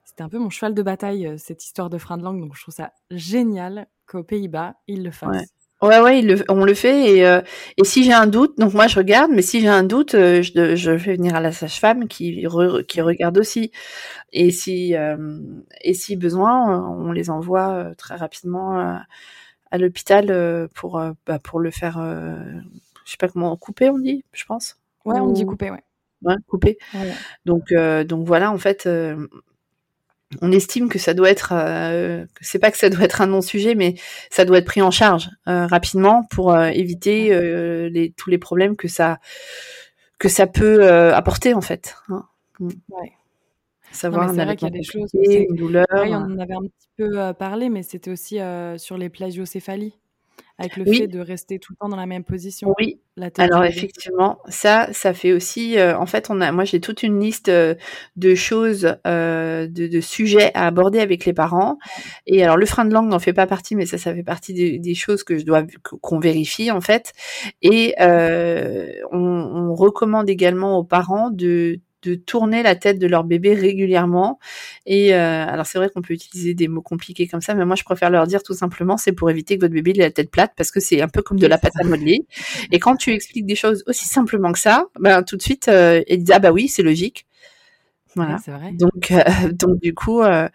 c'était 0.03 0.23
un 0.23 0.29
peu 0.29 0.39
mon 0.39 0.49
cheval 0.49 0.73
de 0.73 0.81
bataille 0.81 1.27
euh, 1.27 1.37
cette 1.37 1.63
histoire 1.63 1.91
de 1.91 1.99
frein 1.99 2.17
de 2.17 2.23
langue. 2.23 2.39
Donc 2.41 2.55
je 2.55 2.61
trouve 2.63 2.73
ça 2.73 2.91
génial 3.11 3.87
qu'aux 4.07 4.23
Pays-Bas 4.23 4.75
ils 4.87 5.03
le 5.03 5.11
fassent. 5.11 5.29
Ouais. 5.29 5.45
Ouais, 5.81 6.01
ouais, 6.01 6.19
il 6.19 6.27
le- 6.27 6.43
on 6.49 6.65
le 6.65 6.73
fait. 6.73 7.09
Et, 7.17 7.25
euh, 7.25 7.41
et 7.77 7.85
si 7.85 8.03
j'ai 8.03 8.11
un 8.11 8.27
doute, 8.27 8.57
donc 8.57 8.73
moi 8.73 8.87
je 8.87 8.97
regarde, 8.97 9.31
mais 9.31 9.41
si 9.41 9.61
j'ai 9.61 9.69
un 9.69 9.83
doute, 9.83 10.13
euh, 10.13 10.41
je, 10.41 10.75
je 10.75 10.97
fais 10.97 11.15
venir 11.15 11.35
à 11.35 11.39
la 11.39 11.53
sage-femme 11.53 12.09
qui, 12.09 12.43
re- 12.45 12.83
qui 12.85 12.99
regarde 12.99 13.37
aussi. 13.37 13.71
Et 14.33 14.51
si, 14.51 14.95
euh, 14.95 15.39
et 15.81 15.93
si 15.93 16.15
besoin, 16.17 16.87
on 16.97 17.11
les 17.13 17.29
envoie 17.29 17.69
euh, 17.73 17.93
très 17.95 18.15
rapidement 18.15 18.79
euh, 18.79 18.97
à 19.71 19.77
l'hôpital 19.77 20.69
pour, 20.75 21.01
bah, 21.27 21.39
pour 21.39 21.59
le 21.59 21.71
faire, 21.71 21.97
euh, 21.99 22.35
je 23.05 23.11
sais 23.11 23.17
pas 23.17 23.29
comment, 23.29 23.55
couper, 23.57 23.89
on 23.89 23.99
dit, 23.99 24.25
je 24.33 24.45
pense. 24.45 24.77
Ouais, 25.05 25.19
on 25.19 25.31
dit 25.31 25.43
Ou- 25.43 25.45
couper, 25.45 25.71
ouais. 25.71 25.83
Ouais, 26.23 26.35
couper. 26.47 26.77
Ouais. 26.93 27.19
Donc, 27.45 27.71
euh, 27.71 28.03
donc 28.03 28.27
voilà, 28.27 28.51
en 28.51 28.57
fait, 28.57 28.85
euh, 28.87 29.27
on 30.41 30.51
estime 30.51 30.89
que 30.89 30.99
ça 30.99 31.13
doit 31.13 31.29
être, 31.29 31.53
euh, 31.53 32.25
c'est 32.41 32.59
pas 32.59 32.71
que 32.71 32.77
ça 32.77 32.89
doit 32.89 33.03
être 33.03 33.21
un 33.21 33.27
non-sujet, 33.27 33.75
mais 33.75 33.95
ça 34.29 34.45
doit 34.45 34.59
être 34.59 34.65
pris 34.65 34.81
en 34.81 34.91
charge 34.91 35.29
euh, 35.47 35.65
rapidement 35.65 36.23
pour 36.29 36.53
euh, 36.53 36.67
éviter 36.67 37.33
euh, 37.33 37.89
les, 37.89 38.11
tous 38.11 38.29
les 38.29 38.37
problèmes 38.37 38.75
que 38.75 38.87
ça 38.87 39.19
que 40.19 40.29
ça 40.29 40.47
peut 40.47 40.83
euh, 40.83 41.15
apporter 41.15 41.53
en 41.53 41.61
fait. 41.61 41.95
Hein. 42.09 42.25
Ouais. 42.59 43.13
Savoir 43.91 44.29
c'est 44.31 44.39
un 44.41 44.45
vrai 44.45 44.55
qu'il 44.55 44.67
y 44.67 44.71
a 44.71 44.73
des 44.73 44.83
choses, 44.83 45.09
une 45.13 45.55
douleur. 45.55 45.87
Pareil, 45.89 46.13
on 46.13 46.19
en 46.19 46.37
avait 46.37 46.53
un 46.53 46.61
petit 46.61 46.89
peu 46.95 47.19
euh, 47.19 47.33
parlé, 47.33 47.69
mais 47.69 47.81
c'était 47.81 48.11
aussi 48.11 48.39
euh, 48.39 48.77
sur 48.77 48.97
les 48.97 49.09
plasiocéphalies. 49.09 49.95
Avec 50.57 50.75
le 50.77 50.85
fait 50.85 51.07
de 51.07 51.19
rester 51.19 51.57
tout 51.57 51.73
le 51.73 51.77
temps 51.77 51.89
dans 51.89 51.95
la 51.95 52.05
même 52.05 52.23
position. 52.23 52.73
Oui. 52.79 52.99
Alors 53.37 53.63
effectivement, 53.65 54.39
ça, 54.47 54.87
ça 54.93 55.13
fait 55.13 55.33
aussi. 55.33 55.77
Euh, 55.77 55.97
en 55.97 56.05
fait, 56.05 56.27
on 56.29 56.41
a, 56.41 56.51
moi, 56.51 56.63
j'ai 56.63 56.79
toute 56.79 57.03
une 57.03 57.19
liste 57.19 57.49
euh, 57.49 57.75
de 58.15 58.35
choses, 58.35 58.95
euh, 59.07 59.67
de, 59.67 59.87
de, 59.87 60.01
sujets 60.01 60.51
à 60.53 60.67
aborder 60.67 60.99
avec 60.99 61.25
les 61.25 61.33
parents. 61.33 61.77
Et 62.27 62.43
alors, 62.43 62.57
le 62.57 62.65
frein 62.65 62.85
de 62.85 62.93
langue 62.93 63.09
n'en 63.09 63.19
fait 63.19 63.33
pas 63.33 63.47
partie, 63.47 63.75
mais 63.75 63.85
ça, 63.85 63.97
ça 63.97 64.13
fait 64.13 64.23
partie 64.23 64.53
des, 64.53 64.79
des 64.79 64.95
choses 64.95 65.23
que 65.23 65.37
je 65.37 65.45
dois 65.45 65.63
qu'on 66.01 66.19
vérifie 66.19 66.71
en 66.71 66.81
fait. 66.81 67.13
Et 67.61 67.95
on, 67.99 69.07
on 69.11 69.73
recommande 69.75 70.29
également 70.29 70.77
aux 70.77 70.83
parents 70.83 71.29
de 71.29 71.79
de 72.03 72.15
tourner 72.15 72.63
la 72.63 72.75
tête 72.75 72.99
de 72.99 73.07
leur 73.07 73.23
bébé 73.23 73.53
régulièrement. 73.53 74.39
Et 74.85 75.13
euh, 75.13 75.45
alors 75.47 75.65
c'est 75.65 75.77
vrai 75.77 75.89
qu'on 75.89 76.01
peut 76.01 76.13
utiliser 76.13 76.53
des 76.53 76.67
mots 76.67 76.81
compliqués 76.81 77.27
comme 77.27 77.41
ça, 77.41 77.53
mais 77.55 77.65
moi 77.65 77.75
je 77.75 77.83
préfère 77.83 78.09
leur 78.09 78.27
dire 78.27 78.43
tout 78.43 78.53
simplement 78.53 78.97
c'est 78.97 79.11
pour 79.11 79.29
éviter 79.29 79.57
que 79.57 79.61
votre 79.61 79.73
bébé 79.73 79.91
ait 79.91 80.03
la 80.03 80.11
tête 80.11 80.31
plate 80.31 80.53
parce 80.55 80.71
que 80.71 80.79
c'est 80.79 81.01
un 81.01 81.09
peu 81.09 81.21
comme 81.21 81.39
de 81.39 81.47
la 81.47 81.57
pâte 81.57 81.73
à 81.79 81.83
modeler. 81.83 82.25
Et 82.71 82.79
quand 82.79 82.95
tu 82.95 83.11
expliques 83.11 83.45
des 83.45 83.55
choses 83.55 83.83
aussi 83.87 84.07
simplement 84.07 84.51
que 84.51 84.59
ça, 84.59 84.85
ben 84.99 85.23
tout 85.23 85.37
de 85.37 85.41
suite 85.41 85.67
euh, 85.67 86.01
ils 86.07 86.19
disent 86.19 86.31
ah 86.33 86.39
bah 86.39 86.51
oui 86.51 86.67
c'est 86.67 86.83
logique. 86.83 87.25
Voilà. 88.15 88.37
vrai. 88.47 88.71
Donc, 88.73 89.11
euh, 89.11 89.23
donc 89.53 89.79
du 89.79 89.93
coup, 89.93 90.21
euh, 90.21 90.49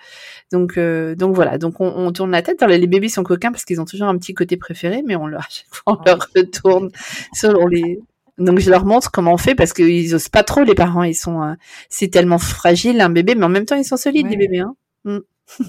donc, 0.52 0.76
donc 0.78 1.34
voilà. 1.34 1.56
Donc 1.56 1.80
on, 1.80 1.86
on, 1.86 2.12
tourne 2.12 2.32
la 2.32 2.42
tête. 2.42 2.60
Alors, 2.62 2.76
les 2.76 2.86
bébés 2.88 3.08
sont 3.08 3.22
coquins 3.22 3.52
parce 3.52 3.64
qu'ils 3.64 3.80
ont 3.80 3.84
toujours 3.84 4.08
un 4.08 4.18
petit 4.18 4.34
côté 4.34 4.56
préféré, 4.56 5.02
mais 5.06 5.14
on 5.14 5.26
leur, 5.26 5.46
on 5.86 5.96
leur 6.04 6.18
retourne 6.34 6.90
selon 7.32 7.66
les, 7.68 8.00
donc 8.38 8.58
je 8.58 8.70
leur 8.70 8.84
montre 8.84 9.10
comment 9.10 9.34
on 9.34 9.38
fait 9.38 9.54
parce 9.54 9.72
qu'ils 9.72 10.14
osent 10.14 10.28
pas 10.28 10.42
trop 10.42 10.62
les 10.62 10.74
parents. 10.74 11.02
Ils 11.02 11.14
sont, 11.14 11.42
euh, 11.42 11.54
c'est 11.88 12.08
tellement 12.08 12.38
fragile 12.38 13.00
un 13.00 13.10
bébé, 13.10 13.34
mais 13.34 13.44
en 13.44 13.50
même 13.50 13.66
temps 13.66 13.76
ils 13.76 13.84
sont 13.84 13.96
solides 13.96 14.28
les 14.28 14.36
bébés. 14.36 14.60
Hein 14.60 14.74
mm. 15.04 15.18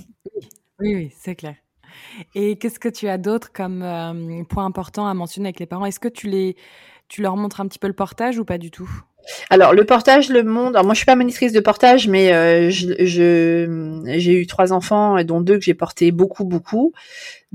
oui, 0.80 0.96
oui, 0.96 1.12
c'est 1.20 1.36
clair. 1.36 1.56
Et 2.34 2.58
qu'est-ce 2.58 2.80
que 2.80 2.90
tu 2.90 3.08
as 3.08 3.18
d'autre 3.18 3.52
comme 3.54 3.82
euh, 3.84 4.44
point 4.46 4.66
important 4.66 5.08
à 5.08 5.14
mentionner 5.14 5.50
avec 5.50 5.60
les 5.60 5.66
parents? 5.66 5.86
Est-ce 5.86 6.00
que 6.00 6.08
tu 6.08 6.28
les, 6.28 6.56
tu 7.08 7.22
leur 7.22 7.38
montres 7.38 7.62
un 7.62 7.68
petit 7.68 7.80
peu 7.80 7.88
le 7.88 7.94
portage 7.94 8.40
ou 8.40 8.46
pas 8.46 8.58
du 8.58 8.72
tout? 8.72 8.90
Alors 9.50 9.74
le 9.74 9.86
portage, 9.86 10.30
le 10.30 10.44
monde. 10.44 10.76
Alors 10.76 10.86
moi 10.86 10.94
je 10.94 11.00
suis 11.00 11.06
pas 11.06 11.16
monitrice 11.16 11.52
de 11.52 11.60
portage, 11.60 12.08
mais 12.08 12.32
euh, 12.32 12.70
je 12.70 14.04
j'ai 14.06 14.34
eu 14.34 14.48
trois 14.48 14.72
enfants, 14.72 15.24
dont 15.24 15.42
deux 15.42 15.58
que 15.58 15.64
j'ai 15.64 15.74
portés 15.74 16.12
beaucoup 16.12 16.46
beaucoup, 16.46 16.94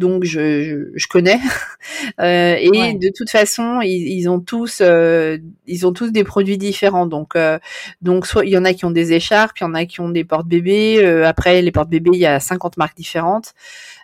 donc 0.00 0.24
je, 0.24 0.90
je, 0.94 1.06
connais. 1.06 1.38
euh, 2.20 2.56
et 2.58 2.94
de 2.94 3.10
toute 3.14 3.30
façon, 3.30 3.80
ils, 3.82 4.08
ils 4.08 4.28
ont 4.28 4.40
tous 4.40 4.80
euh, 4.80 5.38
ils 5.66 5.86
ont 5.86 5.92
tous 5.92 6.10
des 6.10 6.24
produits 6.24 6.58
différents. 6.58 7.06
Donc 7.06 7.36
euh, 7.36 7.58
donc 8.02 8.26
soit 8.26 8.44
il 8.44 8.50
y 8.50 8.58
en 8.58 8.64
a 8.64 8.72
qui 8.72 8.84
ont 8.86 8.90
des 8.90 9.12
écharpes, 9.12 9.58
il 9.60 9.64
y 9.64 9.66
en 9.66 9.74
a 9.74 9.84
qui 9.84 10.00
ont 10.00 10.08
des 10.08 10.24
portes-bébés. 10.24 11.04
après 11.24 11.62
les 11.62 11.70
portes-bébés, 11.70 12.10
il 12.14 12.18
y 12.18 12.26
a 12.26 12.40
50 12.40 12.76
marques 12.78 12.96
différentes. 12.96 13.54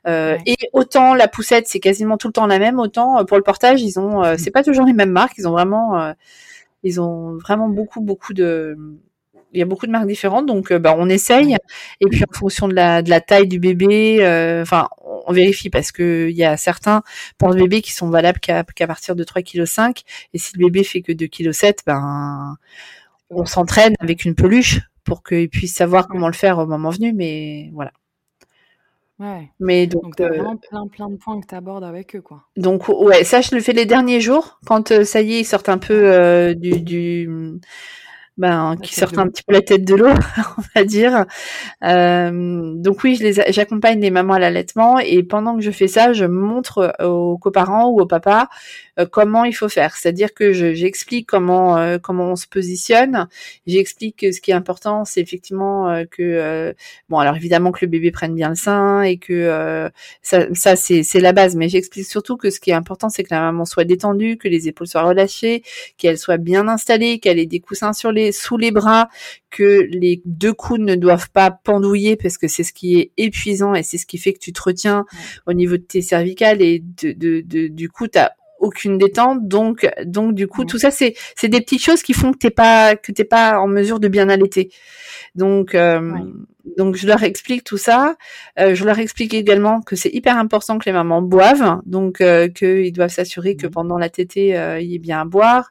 Et 0.07 0.57
autant 0.73 1.15
la 1.15 1.27
poussette 1.27 1.67
c'est 1.67 1.81
quasiment 1.81 2.17
tout 2.17 2.29
le 2.29 2.33
temps 2.33 2.47
la 2.47 2.61
même, 2.61 2.79
autant 2.79 3.25
pour 3.25 3.37
le 3.37 3.43
portage 3.43 3.83
ils 3.83 3.99
ont 3.99 4.23
c'est 4.39 4.53
pas 4.53 4.63
toujours 4.63 4.85
les 4.85 4.93
mêmes 4.93 5.11
marques. 5.11 5.37
Ils 5.39 5.49
ont 5.49 5.53
vraiment 5.53 6.15
ils 6.85 7.01
ont 7.01 7.37
vraiment 7.39 7.69
beaucoup, 7.69 8.01
beaucoup 8.01 8.35
de, 8.35 8.77
il 9.53 9.59
y 9.59 9.63
a 9.63 9.67
beaucoup 9.67 9.87
de 9.87 9.91
marques 9.91 10.07
différentes, 10.07 10.47
donc 10.47 10.73
bah, 10.73 10.95
on 10.99 11.09
essaye. 11.09 11.57
Et 12.01 12.07
puis 12.07 12.23
en 12.29 12.39
fonction 12.39 12.69
de 12.69 12.75
la, 12.75 13.03
de 13.03 13.11
la 13.11 13.21
taille 13.21 13.49
du 13.49 13.59
bébé, 13.59 14.19
enfin, 14.63 14.89
on 15.27 15.33
vérifie 15.33 15.71
parce 15.71 15.93
que 15.93 16.29
il 16.31 16.37
y 16.37 16.45
a 16.45 16.57
certains 16.57 17.03
porte-bébés 17.39 17.83
qui 17.83 17.93
sont 17.93 18.09
valables 18.09 18.41
qu'à 18.41 18.65
partir 18.87 19.17
de 19.17 19.25
3,5 19.25 19.93
kg. 19.93 20.03
Et 20.33 20.39
si 20.39 20.57
le 20.57 20.67
bébé 20.67 20.85
fait 20.85 21.03
que 21.03 21.13
2,7 21.13 21.29
kg, 21.29 21.75
ben, 21.87 22.57
on 23.31 23.45
s'entraîne 23.45 23.95
avec 24.01 24.25
une 24.25 24.35
peluche 24.35 24.81
pour 25.05 25.23
qu'il 25.23 25.49
puisse 25.49 25.75
savoir 25.75 26.09
comment 26.09 26.29
le 26.29 26.35
faire 26.35 26.59
au 26.59 26.67
moment 26.67 26.91
venu. 26.91 27.13
Mais 27.13 27.71
voilà. 27.75 27.93
Ouais. 29.19 29.51
Mais 29.61 29.87
donc, 29.87 30.03
donc 30.03 30.21
euh, 30.21 30.29
vraiment 30.29 30.57
plein 30.57 30.87
plein 30.89 31.09
de 31.09 31.17
points 31.17 31.41
que 31.41 31.47
tu 31.47 31.55
abordes 31.55 31.85
avec 31.85 32.15
eux 32.15 32.21
quoi. 32.21 32.43
Donc 32.59 32.89
ouais, 32.89 33.25
ça 33.25 33.41
je 33.41 33.55
le 33.55 33.63
fais 33.63 33.73
les 33.73 33.87
derniers 33.87 34.21
jours 34.21 34.61
quand 34.67 34.91
euh, 34.91 35.05
ça 35.05 35.23
y 35.23 35.35
est, 35.35 35.41
ils 35.41 35.45
sortent 35.45 35.71
un 35.71 35.79
peu 35.79 35.95
euh, 35.95 36.53
du, 36.53 36.83
du 36.83 37.59
ben, 38.37 38.77
qui 38.83 38.95
sortent 38.95 39.19
un 39.19 39.29
petit 39.29 39.43
peu 39.43 39.55
la 39.55 39.63
tête 39.63 39.85
de 39.85 39.95
l'eau, 39.95 40.09
on 40.59 40.63
va 40.75 40.85
dire. 40.85 41.25
Euh, 41.85 42.75
donc 42.77 43.03
oui, 43.03 43.17
je 43.17 43.23
les, 43.23 43.53
j'accompagne 43.53 44.01
les 44.01 44.11
mamans 44.11 44.35
à 44.35 44.39
l'allaitement 44.39 44.99
et 44.99 45.23
pendant 45.23 45.57
que 45.57 45.63
je 45.63 45.71
fais 45.71 45.89
ça, 45.89 46.13
je 46.13 46.25
montre 46.25 46.95
aux 47.03 47.39
coparents 47.39 47.89
ou 47.89 48.01
au 48.01 48.07
papa 48.07 48.49
comment 49.05 49.45
il 49.45 49.53
faut 49.53 49.69
faire. 49.69 49.97
C'est-à-dire 49.97 50.33
que 50.33 50.53
je, 50.53 50.75
j'explique 50.75 51.27
comment 51.27 51.77
euh, 51.77 51.99
comment 51.99 52.31
on 52.33 52.37
se 52.37 52.47
positionne. 52.47 53.29
J'explique 53.67 54.17
que 54.21 54.33
ce 54.33 54.41
qui 54.41 54.51
est 54.51 54.55
important, 54.55 55.05
c'est 55.05 55.21
effectivement 55.21 55.91
euh, 55.91 56.05
que 56.11 56.75
bon, 57.09 57.19
alors 57.19 57.37
évidemment 57.37 57.73
que 57.73 57.85
le 57.85 57.91
bébé 57.91 58.11
prenne 58.11 58.35
bien 58.35 58.49
le 58.49 58.55
sein 58.55 59.03
et 59.03 59.19
que 59.19 59.91
ça, 60.23 60.47
ça 60.55 60.77
c'est, 60.77 61.03
c'est 61.03 61.21
la 61.21 61.33
base. 61.33 61.57
Mais 61.57 61.69
j'explique 61.69 62.07
surtout 62.07 62.37
que 62.37 62.51
ce 62.51 62.61
qui 62.61 62.71
est 62.71 62.75
important, 62.75 63.09
c'est 63.09 63.25
que 63.25 63.35
la 63.35 63.41
maman 63.41 63.65
soit 63.65 63.85
détendue, 63.85 64.37
que 64.39 64.49
les 64.49 64.69
épaules 64.69 64.87
soient 64.87 65.03
relâchées, 65.03 65.63
qu'elle 65.99 66.19
soit 66.19 66.39
bien 66.39 66.69
installée, 66.69 67.19
qu'elle 67.19 67.39
ait 67.39 67.47
des 67.47 67.61
coussins 67.61 67.93
sur 67.93 68.13
les 68.13 68.33
sous 68.33 68.57
les 68.57 68.71
bras, 68.71 69.09
que 69.51 69.87
les 69.91 70.23
deux 70.25 70.53
coudes 70.53 70.83
ne 70.83 70.95
doivent 70.95 71.31
pas 71.31 71.51
pendouiller 71.51 72.17
parce 72.17 72.37
que 72.39 72.49
c'est 72.49 72.63
ce 72.63 72.73
qui 72.73 72.99
est 72.99 73.13
épuisant 73.17 73.75
et 73.75 73.83
c'est 73.83 73.99
ce 73.99 74.07
qui 74.07 74.19
fait 74.19 74.33
que 74.33 74.39
tu 74.39 74.53
te 74.53 74.63
retiens 74.63 75.07
au 75.47 75.53
niveau 75.53 75.77
de 75.77 75.83
tes 75.83 76.03
cervicales 76.03 76.61
et 76.61 76.81
de, 77.03 77.13
de, 77.13 77.69
du 77.69 77.89
coup 77.89 78.07
t'as 78.07 78.31
aucune 78.67 78.99
détente. 78.99 79.47
Donc 79.49 79.89
donc 80.05 80.35
du 80.35 80.47
coup 80.47 80.65
tout 80.65 80.79
ça 80.79 80.91
c'est 80.91 81.15
c'est 81.37 81.49
des 81.49 81.61
petites 81.61 81.83
choses 81.83 82.03
qui 82.03 82.13
font 82.13 82.33
que 82.33 82.39
t'es 82.39 82.51
pas 82.51 82.97
que 82.97 83.13
t'es 83.13 83.25
pas 83.25 83.59
en 83.59 83.69
mesure 83.69 84.01
de 84.01 84.09
bien 84.09 84.29
allaiter. 84.29 84.71
Donc 85.37 85.75
euh, 85.75 86.01
donc 86.77 86.97
je 86.97 87.07
leur 87.07 87.23
explique 87.23 87.63
tout 87.63 87.77
ça. 87.77 88.17
Euh, 88.59 88.75
je 88.75 88.85
leur 88.85 88.99
explique 88.99 89.35
également 89.35 89.83
que 89.83 89.95
c'est 89.95 90.11
hyper 90.11 90.37
important 90.39 90.79
que 90.79 90.87
les 90.87 90.93
mamans 90.93 91.23
boivent. 91.23 91.81
Donc 91.85 92.21
euh, 92.21 92.49
qu'ils 92.49 92.93
doivent 92.93 93.11
s'assurer 93.11 93.57
que 93.57 93.67
pendant 93.67 93.99
la 93.99 94.09
tétée 94.09 94.49
il 94.81 94.87
y 94.87 94.95
ait 94.95 94.99
bien 94.99 95.21
à 95.21 95.25
boire. 95.25 95.71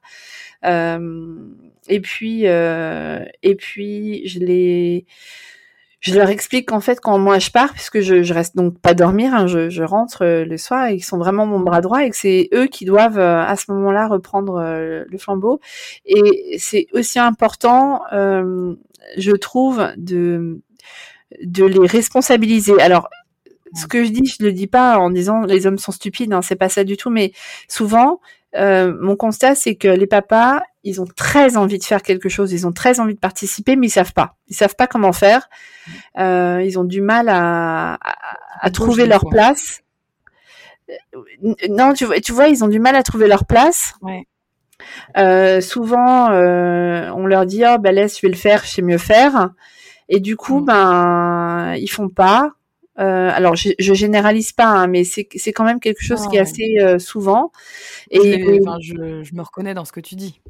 Et 1.88 2.00
puis, 2.00 2.46
et 2.46 3.56
puis, 3.56 4.28
je 4.28 4.40
les, 4.40 5.06
je 6.06 6.14
leur 6.14 6.30
explique 6.30 6.70
qu'en 6.70 6.82
fait, 6.82 7.00
quand 7.00 7.18
moi 7.18 7.40
je 7.40 7.50
pars, 7.50 7.74
puisque 7.74 8.00
je, 8.00 8.22
je 8.22 8.34
reste 8.34 8.56
donc 8.56 8.80
pas 8.80 8.94
dormir, 8.94 9.34
hein, 9.34 9.48
je, 9.48 9.70
je, 9.70 9.82
rentre 9.84 10.24
euh, 10.24 10.46
le 10.46 10.58
soir 10.58 10.88
et 10.88 10.96
ils 10.96 11.04
sont 11.04 11.18
vraiment 11.18 11.48
mon 11.48 11.60
bras 11.60 11.82
droit 11.82 12.04
et 12.04 12.10
que 12.12 12.16
c'est 12.16 12.48
eux 12.54 12.68
qui 12.68 12.86
doivent 12.86 13.18
euh, 13.18 13.42
à 13.42 13.56
ce 13.56 13.72
moment-là 13.72 14.08
reprendre 14.08 14.62
le 14.62 15.18
flambeau. 15.18 15.60
Et 16.06 16.58
c'est 16.60 16.88
aussi 16.94 17.18
important, 17.20 18.02
je 18.12 19.32
trouve, 19.32 19.88
de 19.98 20.62
de 21.44 21.66
les 21.66 21.88
responsabiliser. 21.88 22.80
Alors, 22.80 23.10
ce 23.74 23.88
que 23.88 24.04
je 24.06 24.10
dis, 24.10 24.26
je 24.26 24.44
le 24.44 24.54
dis 24.54 24.68
pas 24.68 24.98
en 24.98 25.10
disant 25.10 25.42
les 25.42 25.68
hommes 25.68 25.78
sont 25.78 25.92
stupides, 25.92 26.32
hein, 26.34 26.42
c'est 26.42 26.56
pas 26.56 26.70
ça 26.70 26.84
du 26.84 26.98
tout, 26.98 27.10
mais 27.10 27.34
souvent, 27.68 28.22
euh, 28.56 28.94
mon 29.00 29.16
constat, 29.16 29.56
c'est 29.56 29.76
que 29.76 29.88
les 29.88 30.08
papas, 30.08 30.62
ils 30.84 31.02
ont 31.02 31.06
très 31.06 31.58
envie 31.58 31.80
de 31.80 31.84
faire 31.84 32.02
quelque 32.02 32.30
chose, 32.30 32.52
ils 32.54 32.68
ont 32.68 32.72
très 32.72 33.00
envie 33.00 33.16
de 33.16 33.20
participer, 33.20 33.76
mais 33.76 33.88
ils 33.88 33.92
savent 33.92 34.14
pas. 34.14 34.38
Ils 34.48 34.56
savent 34.56 34.76
pas 34.76 34.88
comment 34.88 35.14
faire. 35.14 35.50
Euh, 36.20 36.62
ils 36.64 36.80
ont 36.80 36.84
du 36.84 37.02
mal 37.02 37.28
à, 37.30 37.98
à, 38.62 38.70
trouver 38.70 39.06
leur 39.06 39.28
place. 39.30 39.82
Non, 41.70 41.94
tu 41.94 42.06
vois, 42.06 42.20
tu 42.20 42.32
vois, 42.32 42.48
ils 42.48 42.64
ont 42.64 42.68
du 42.68 42.80
mal 42.80 42.96
à 42.96 43.04
trouver 43.04 43.28
leur 43.28 43.46
place. 43.46 43.94
Ouais. 44.02 44.28
Euh, 45.18 45.62
souvent, 45.62 46.32
euh, 46.32 47.10
on 47.16 47.26
leur 47.26 47.46
dit, 47.46 47.64
oh, 47.66 47.78
ben 47.80 47.94
laisse, 47.94 48.18
je 48.18 48.22
vais 48.22 48.32
le 48.32 48.38
faire, 48.38 48.64
je 48.64 48.70
sais 48.70 48.82
mieux 48.82 48.98
faire. 48.98 49.52
Et 50.10 50.20
du 50.20 50.36
coup, 50.38 50.60
mm. 50.60 50.66
ben, 50.66 51.76
ils 51.78 51.88
font 51.88 52.10
pas. 52.10 52.52
Euh, 52.98 53.30
alors, 53.34 53.56
je, 53.56 53.70
je 53.78 53.94
généralise 53.94 54.54
pas, 54.54 54.68
hein, 54.68 54.88
mais 54.88 55.04
c'est 55.04 55.26
quand 55.26 55.66
même 55.66 55.80
quelque 55.80 56.02
chose 56.04 56.28
qui 56.28 56.38
est 56.38 56.40
assez 56.40 56.78
euh, 56.80 57.00
souvent. 57.00 57.52
Et 58.10 58.42
je, 58.82 59.24
je, 59.24 59.36
me 59.36 59.42
reconnais 59.42 59.74
dans 59.74 59.86
ce 59.86 59.92
que 59.92 60.00
tu 60.00 60.16
dis. 60.16 60.42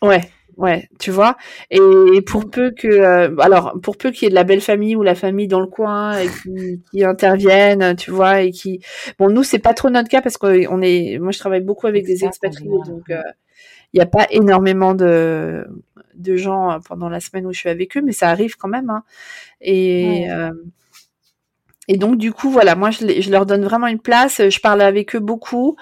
Ouais, 0.00 0.22
ouais, 0.56 0.88
tu 0.98 1.10
vois. 1.10 1.36
Et 1.70 1.78
pour 2.26 2.48
peu 2.48 2.70
que, 2.70 2.88
euh, 2.88 3.36
alors, 3.38 3.74
pour 3.82 3.98
peu 3.98 4.10
qu'il 4.10 4.24
y 4.24 4.26
ait 4.26 4.30
de 4.30 4.34
la 4.34 4.44
belle 4.44 4.62
famille 4.62 4.96
ou 4.96 5.02
la 5.02 5.14
famille 5.14 5.48
dans 5.48 5.60
le 5.60 5.66
coin 5.66 6.18
et 6.18 6.28
qui, 6.28 6.82
qui 6.90 7.04
interviennent, 7.04 7.94
tu 7.96 8.10
vois, 8.10 8.40
et 8.40 8.50
qui, 8.50 8.80
bon, 9.18 9.28
nous 9.28 9.42
c'est 9.42 9.58
pas 9.58 9.74
trop 9.74 9.90
notre 9.90 10.08
cas 10.08 10.22
parce 10.22 10.38
qu'on 10.38 10.80
est, 10.80 11.18
moi 11.18 11.32
je 11.32 11.38
travaille 11.38 11.60
beaucoup 11.60 11.86
avec 11.86 12.06
des 12.06 12.24
expatriés, 12.24 12.70
donc 12.86 13.04
il 13.08 13.96
n'y 13.96 14.00
a 14.00 14.06
pas 14.06 14.26
énormément 14.30 14.94
de 14.94 15.66
de 16.14 16.36
gens 16.36 16.80
pendant 16.86 17.08
la 17.08 17.20
semaine 17.20 17.46
où 17.46 17.52
je 17.52 17.60
suis 17.60 17.68
avec 17.68 17.96
eux, 17.96 18.02
mais 18.02 18.12
ça 18.12 18.28
arrive 18.28 18.56
quand 18.56 18.68
même. 18.68 18.90
Hein. 18.90 19.04
Et 19.60 20.26
et 21.92 21.96
donc 21.96 22.18
du 22.18 22.32
coup 22.32 22.50
voilà, 22.50 22.76
moi 22.76 22.92
je, 22.92 23.20
je, 23.20 23.30
leur 23.32 23.46
donne 23.46 23.64
vraiment 23.64 23.88
une 23.88 23.98
place, 23.98 24.40
je 24.48 24.60
parle 24.60 24.80
avec 24.80 25.16
eux 25.16 25.18
beaucoup 25.18 25.74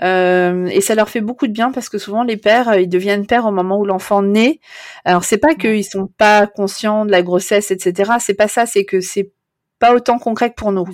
euh, 0.00 0.66
et 0.66 0.80
ça 0.80 0.94
leur 0.94 1.08
fait 1.08 1.20
beaucoup 1.20 1.48
de 1.48 1.52
bien 1.52 1.72
parce 1.72 1.88
que 1.88 1.98
souvent 1.98 2.22
les 2.22 2.36
pères 2.36 2.68
euh, 2.68 2.80
ils 2.80 2.88
deviennent 2.88 3.26
pères 3.26 3.46
au 3.46 3.50
moment 3.50 3.76
où 3.80 3.84
l'enfant 3.84 4.22
naît. 4.22 4.60
Alors 5.04 5.24
c'est 5.24 5.38
pas 5.38 5.56
qu'ils 5.56 5.84
sont 5.84 6.06
pas 6.06 6.46
conscients 6.46 7.04
de 7.04 7.10
la 7.10 7.22
grossesse 7.22 7.72
etc. 7.72 8.12
C'est 8.20 8.34
pas 8.34 8.46
ça, 8.46 8.64
c'est 8.64 8.84
que 8.84 9.00
c'est 9.00 9.32
pas 9.80 9.92
autant 9.92 10.20
concret 10.20 10.50
que 10.50 10.54
pour 10.54 10.70
nous. 10.70 10.84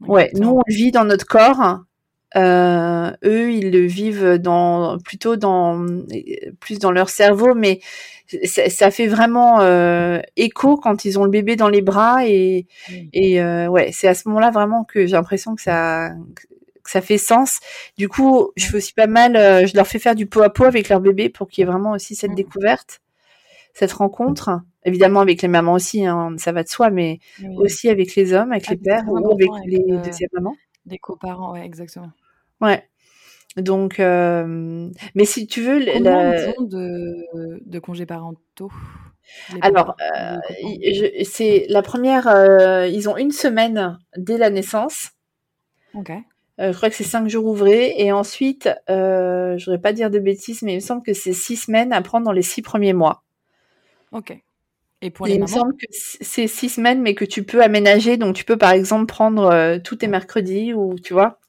Ouais, 0.00 0.30
nous 0.32 0.48
on 0.48 0.62
vit 0.66 0.90
dans 0.90 1.04
notre 1.04 1.26
corps. 1.26 1.80
Euh, 2.36 3.12
eux, 3.24 3.52
ils 3.52 3.70
le 3.70 3.86
vivent 3.86 4.38
dans 4.38 4.98
plutôt 4.98 5.36
dans 5.36 5.86
plus 6.60 6.78
dans 6.78 6.90
leur 6.90 7.08
cerveau, 7.08 7.54
mais 7.54 7.80
ça, 8.44 8.90
fait 8.90 9.06
vraiment 9.06 9.60
euh, 9.60 10.20
écho 10.36 10.76
quand 10.76 11.04
ils 11.04 11.18
ont 11.18 11.24
le 11.24 11.30
bébé 11.30 11.56
dans 11.56 11.68
les 11.68 11.82
bras 11.82 12.26
et, 12.26 12.66
et 13.12 13.40
euh, 13.40 13.68
ouais, 13.68 13.90
c'est 13.92 14.08
à 14.08 14.14
ce 14.14 14.28
moment-là 14.28 14.50
vraiment 14.50 14.84
que 14.84 15.06
j'ai 15.06 15.12
l'impression 15.12 15.54
que 15.54 15.62
ça 15.62 16.12
ça 16.86 17.00
fait 17.00 17.18
sens. 17.18 17.60
Du 17.96 18.08
coup, 18.08 18.50
je 18.56 18.66
fais 18.66 18.76
aussi 18.76 18.92
pas 18.92 19.06
mal, 19.06 19.36
euh, 19.36 19.66
je 19.66 19.74
leur 19.74 19.86
fais 19.86 19.98
faire 19.98 20.14
du 20.14 20.26
pot 20.26 20.42
à 20.42 20.50
pot 20.50 20.64
avec 20.64 20.88
leur 20.90 21.00
bébé 21.00 21.30
pour 21.30 21.48
qu'il 21.48 21.62
y 21.62 21.66
ait 21.66 21.70
vraiment 21.70 21.92
aussi 21.92 22.14
cette 22.14 22.34
découverte, 22.34 23.00
cette 23.72 23.92
rencontre. 23.92 24.60
Évidemment 24.84 25.20
avec 25.20 25.40
les 25.40 25.48
mamans 25.48 25.72
aussi, 25.72 26.04
hein, 26.04 26.34
ça 26.36 26.52
va 26.52 26.62
de 26.62 26.68
soi, 26.68 26.90
mais 26.90 27.20
aussi 27.56 27.88
avec 27.88 28.14
les 28.16 28.34
hommes, 28.34 28.52
avec 28.52 28.66
ah, 28.68 28.72
les 28.72 28.76
pères 28.76 29.04
ou 29.08 29.32
avec 29.32 29.48
les 29.64 29.78
deuxièmes 29.78 30.28
mamans. 30.34 30.56
Des 30.84 30.98
coparents, 30.98 31.54
ouais, 31.54 31.64
exactement. 31.64 32.10
Ouais. 32.60 32.88
Donc, 33.56 34.00
euh, 34.00 34.90
mais 35.14 35.24
si 35.24 35.46
tu 35.46 35.62
veux, 35.62 35.78
Combien 35.78 36.32
la... 36.32 36.52
de, 36.60 37.60
de 37.64 37.78
congés 37.78 38.06
parentaux 38.06 38.70
alors, 39.62 39.96
euh, 40.02 40.36
c'est 41.24 41.64
la 41.70 41.80
première. 41.80 42.28
Euh, 42.28 42.86
ils 42.86 43.08
ont 43.08 43.16
une 43.16 43.30
semaine 43.30 43.98
dès 44.18 44.36
la 44.36 44.50
naissance. 44.50 45.12
Ok. 45.94 46.12
Je 46.58 46.72
crois 46.72 46.90
que 46.90 46.94
c'est 46.94 47.04
cinq 47.04 47.26
jours 47.28 47.46
ouvrés 47.46 47.94
et 47.96 48.12
ensuite, 48.12 48.68
je 48.86 49.64
voudrais 49.64 49.80
pas 49.80 49.94
dire 49.94 50.10
de 50.10 50.18
bêtises, 50.18 50.60
mais 50.60 50.72
il 50.72 50.76
me 50.76 50.80
semble 50.80 51.02
que 51.02 51.14
c'est 51.14 51.32
six 51.32 51.56
semaines 51.56 51.94
à 51.94 52.02
prendre 52.02 52.26
dans 52.26 52.32
les 52.32 52.42
six 52.42 52.60
premiers 52.60 52.92
mois. 52.92 53.24
Ok. 54.12 54.38
Et 55.00 55.10
pour 55.10 55.26
les 55.26 55.36
il 55.36 55.40
me 55.40 55.46
semble 55.46 55.72
que 55.72 55.86
c'est 55.90 56.46
six 56.46 56.68
semaines, 56.68 57.00
mais 57.00 57.14
que 57.14 57.24
tu 57.24 57.44
peux 57.44 57.62
aménager. 57.62 58.18
Donc, 58.18 58.36
tu 58.36 58.44
peux 58.44 58.58
par 58.58 58.72
exemple 58.72 59.06
prendre 59.06 59.78
tous 59.78 59.96
tes 59.96 60.06
mercredis 60.06 60.74
ou 60.74 60.98
tu 60.98 61.14
vois, 61.14 61.40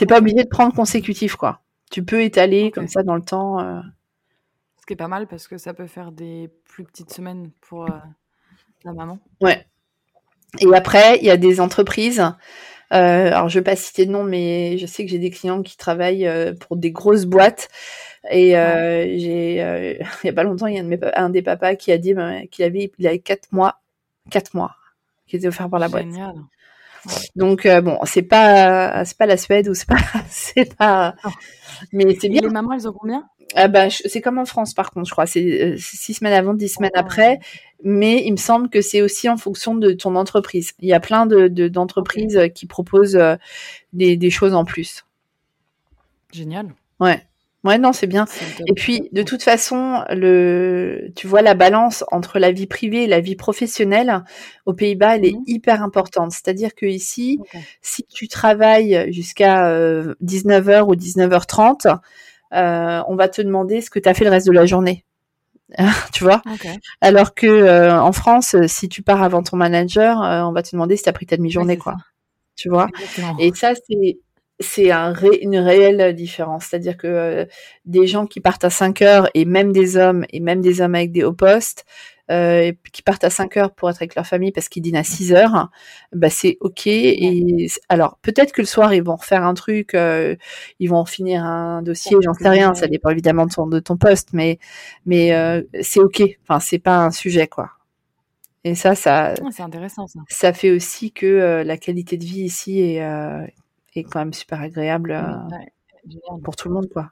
t'es 0.00 0.06
pas 0.06 0.18
obligé 0.18 0.42
de 0.42 0.48
prendre 0.48 0.74
consécutif 0.74 1.36
quoi. 1.36 1.60
Tu 1.90 2.04
peux 2.04 2.22
étaler 2.22 2.70
comme 2.70 2.88
ça 2.88 3.02
dans 3.02 3.16
le 3.16 3.22
temps 3.22 3.82
pas 4.96 5.08
mal 5.08 5.26
parce 5.26 5.48
que 5.48 5.58
ça 5.58 5.74
peut 5.74 5.86
faire 5.86 6.12
des 6.12 6.50
plus 6.64 6.84
petites 6.84 7.12
semaines 7.12 7.50
pour 7.60 7.84
euh, 7.84 7.98
la 8.84 8.92
maman. 8.92 9.18
Ouais. 9.40 9.66
Et 10.60 10.74
après, 10.74 11.18
il 11.18 11.24
y 11.24 11.30
a 11.30 11.36
des 11.36 11.60
entreprises. 11.60 12.20
Euh, 12.92 13.28
alors, 13.28 13.48
je 13.48 13.58
vais 13.58 13.64
pas 13.64 13.76
citer 13.76 14.04
de 14.04 14.10
nom, 14.10 14.24
mais 14.24 14.78
je 14.78 14.86
sais 14.86 15.04
que 15.04 15.10
j'ai 15.10 15.18
des 15.18 15.30
clients 15.30 15.62
qui 15.62 15.76
travaillent 15.76 16.26
euh, 16.26 16.54
pour 16.54 16.76
des 16.76 16.90
grosses 16.90 17.24
boîtes. 17.24 17.68
Et 18.30 18.50
j'ai, 18.50 19.54
il 20.24 20.26
y 20.26 20.28
a 20.28 20.32
pas 20.32 20.42
longtemps, 20.42 20.66
il 20.66 20.74
y 20.74 20.78
a 20.78 20.80
un, 20.80 20.84
de 20.84 20.88
mes, 20.88 20.98
un 21.14 21.30
des 21.30 21.42
papas 21.42 21.76
qui 21.76 21.92
a 21.92 21.98
dit 21.98 22.14
ben, 22.14 22.46
qu'il 22.48 22.64
avait, 22.64 22.90
il 22.98 23.06
avait 23.06 23.20
quatre 23.20 23.52
mois, 23.52 23.80
quatre 24.30 24.54
mois, 24.54 24.76
qui 25.26 25.36
étaient 25.36 25.48
offerts 25.48 25.70
par 25.70 25.80
la 25.80 25.88
boîte. 25.88 26.06
Donc 27.36 27.66
bon, 27.66 27.98
c'est 28.04 28.22
pas 28.22 29.04
c'est 29.04 29.16
pas 29.16 29.26
la 29.26 29.36
Suède 29.36 29.68
ou 29.68 29.74
c'est 29.74 29.88
pas 29.88 29.96
c'est 30.28 30.76
pas 30.76 31.14
mais 31.92 32.16
c'est 32.20 32.28
bien. 32.28 32.42
les 32.42 32.48
mamans, 32.48 32.72
elles 32.72 32.88
ont 32.88 32.92
combien? 32.92 33.28
Ah 33.56 33.66
bah, 33.66 33.90
c'est 33.90 34.20
comme 34.20 34.38
en 34.38 34.44
France 34.44 34.74
par 34.74 34.90
contre, 34.90 35.08
je 35.08 35.12
crois. 35.12 35.26
C'est 35.26 35.62
euh, 35.62 35.76
six 35.76 36.14
semaines 36.14 36.32
avant, 36.32 36.54
dix 36.54 36.68
semaines 36.68 36.92
oh. 36.94 37.00
après. 37.00 37.40
Mais 37.82 38.22
il 38.24 38.32
me 38.32 38.36
semble 38.36 38.68
que 38.68 38.80
c'est 38.80 39.02
aussi 39.02 39.28
en 39.28 39.36
fonction 39.36 39.74
de 39.74 39.92
ton 39.92 40.14
entreprise. 40.14 40.72
Il 40.80 40.88
y 40.88 40.92
a 40.92 41.00
plein 41.00 41.26
de 41.26 41.48
d'entreprises 41.68 42.38
qui 42.54 42.66
proposent 42.66 43.16
euh, 43.16 43.36
des, 43.92 44.16
des, 44.16 44.30
choses 44.30 44.54
en 44.54 44.64
plus. 44.64 45.04
Génial. 46.32 46.74
Ouais. 47.00 47.26
Ouais, 47.62 47.76
non, 47.76 47.92
c'est 47.92 48.06
bien. 48.06 48.24
Et 48.66 48.72
puis, 48.72 49.10
de 49.12 49.22
toute 49.22 49.42
façon, 49.42 50.02
le, 50.10 51.10
tu 51.14 51.26
vois, 51.26 51.42
la 51.42 51.52
balance 51.52 52.04
entre 52.10 52.38
la 52.38 52.52
vie 52.52 52.66
privée 52.66 53.04
et 53.04 53.06
la 53.06 53.20
vie 53.20 53.36
professionnelle 53.36 54.24
aux 54.64 54.72
Pays-Bas, 54.72 55.16
elle 55.16 55.26
est 55.26 55.32
mmh 55.32 55.44
hyper 55.46 55.82
importante. 55.82 56.30
C'est-à-dire 56.32 56.74
que 56.74 56.86
ici, 56.86 57.38
si 57.82 58.04
tu 58.04 58.28
travailles 58.28 59.12
jusqu'à 59.12 59.70
19h 60.22 60.70
euh, 60.70 60.84
ou 60.84 60.94
19h30, 60.94 61.98
euh, 62.52 63.02
on 63.06 63.16
va 63.16 63.28
te 63.28 63.42
demander 63.42 63.80
ce 63.80 63.90
que 63.90 63.98
tu 63.98 64.08
as 64.08 64.14
fait 64.14 64.24
le 64.24 64.30
reste 64.30 64.46
de 64.46 64.52
la 64.52 64.64
journée. 64.64 65.04
tu 66.12 66.24
vois? 66.24 66.42
Alors 67.00 67.34
que 67.34 67.46
euh, 67.46 68.00
en 68.00 68.12
France, 68.12 68.56
si 68.66 68.88
tu 68.88 69.02
pars 69.02 69.22
avant 69.22 69.42
ton 69.42 69.56
manager, 69.56 70.18
on 70.48 70.52
va 70.52 70.62
te 70.62 70.70
demander 70.72 70.96
si 70.96 71.02
tu 71.02 71.08
as 71.10 71.12
pris 71.12 71.26
ta 71.26 71.36
demi-journée, 71.36 71.76
quoi. 71.76 71.96
Tu 72.56 72.70
vois? 72.70 72.88
Et 73.38 73.52
ça, 73.54 73.74
c'est 73.74 74.18
c'est 74.60 74.90
un 74.90 75.14
une 75.40 75.56
réelle 75.56 76.14
différence. 76.14 76.66
C'est-à-dire 76.66 76.96
que 76.96 77.48
des 77.86 78.06
gens 78.06 78.26
qui 78.26 78.40
partent 78.40 78.64
à 78.64 78.70
5 78.70 79.02
heures, 79.02 79.28
et 79.34 79.44
même 79.44 79.72
des 79.72 79.96
hommes, 79.96 80.24
et 80.30 80.40
même 80.40 80.60
des 80.60 80.80
hommes 80.80 80.94
avec 80.94 81.12
des 81.12 81.24
hauts 81.24 81.32
postes, 81.32 81.84
euh, 82.30 82.70
qui 82.92 83.02
partent 83.02 83.24
à 83.24 83.30
5 83.30 83.56
heures 83.56 83.74
pour 83.74 83.90
être 83.90 83.96
avec 83.96 84.14
leur 84.14 84.24
famille 84.24 84.52
parce 84.52 84.68
qu'ils 84.68 84.82
dînent 84.82 84.94
à 84.94 85.02
6 85.02 85.32
heures, 85.32 85.68
bah 86.12 86.30
c'est 86.30 86.58
ok. 86.60 86.86
Et 86.86 87.66
alors 87.88 88.18
peut-être 88.22 88.52
que 88.52 88.60
le 88.60 88.66
soir 88.66 88.94
ils 88.94 89.02
vont 89.02 89.16
refaire 89.16 89.42
un 89.44 89.54
truc, 89.54 89.94
euh, 89.94 90.36
ils 90.78 90.88
vont 90.88 91.04
finir 91.04 91.42
un 91.42 91.82
dossier, 91.82 92.16
j'en 92.22 92.34
sais 92.34 92.48
rien. 92.48 92.74
Ça 92.74 92.86
dépend 92.86 93.10
évidemment 93.10 93.46
de 93.46 93.52
ton, 93.52 93.66
de 93.66 93.80
ton 93.80 93.96
poste, 93.96 94.28
mais 94.32 94.60
mais 95.06 95.34
euh, 95.34 95.62
c'est 95.80 95.98
ok. 95.98 96.22
Enfin 96.44 96.60
c'est 96.60 96.78
pas 96.78 96.98
un 96.98 97.10
sujet 97.10 97.48
quoi. 97.48 97.70
Et 98.62 98.76
ça, 98.76 98.94
ça, 98.94 99.34
intéressant 99.58 100.06
ça. 100.06 100.20
Ça 100.28 100.52
fait 100.52 100.70
aussi 100.70 101.10
que 101.12 101.64
la 101.64 101.78
qualité 101.78 102.16
de 102.16 102.24
vie 102.24 102.42
ici 102.42 102.80
est 102.80 103.00
est 103.98 104.04
quand 104.04 104.20
même 104.20 104.32
super 104.32 104.60
agréable 104.60 105.18
pour 106.44 106.56
tout 106.56 106.68
le 106.68 106.74
monde 106.74 106.88
quoi. 106.92 107.10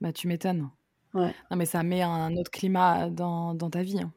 Bah 0.00 0.12
tu 0.12 0.26
m'étonnes. 0.26 0.68
Non, 1.14 1.30
mais 1.56 1.66
ça 1.66 1.82
met 1.82 2.02
un 2.02 2.34
autre 2.36 2.50
climat 2.50 3.10
dans, 3.10 3.54
dans 3.54 3.70
ta 3.70 3.82
vie. 3.82 4.00
Hein. 4.00 4.12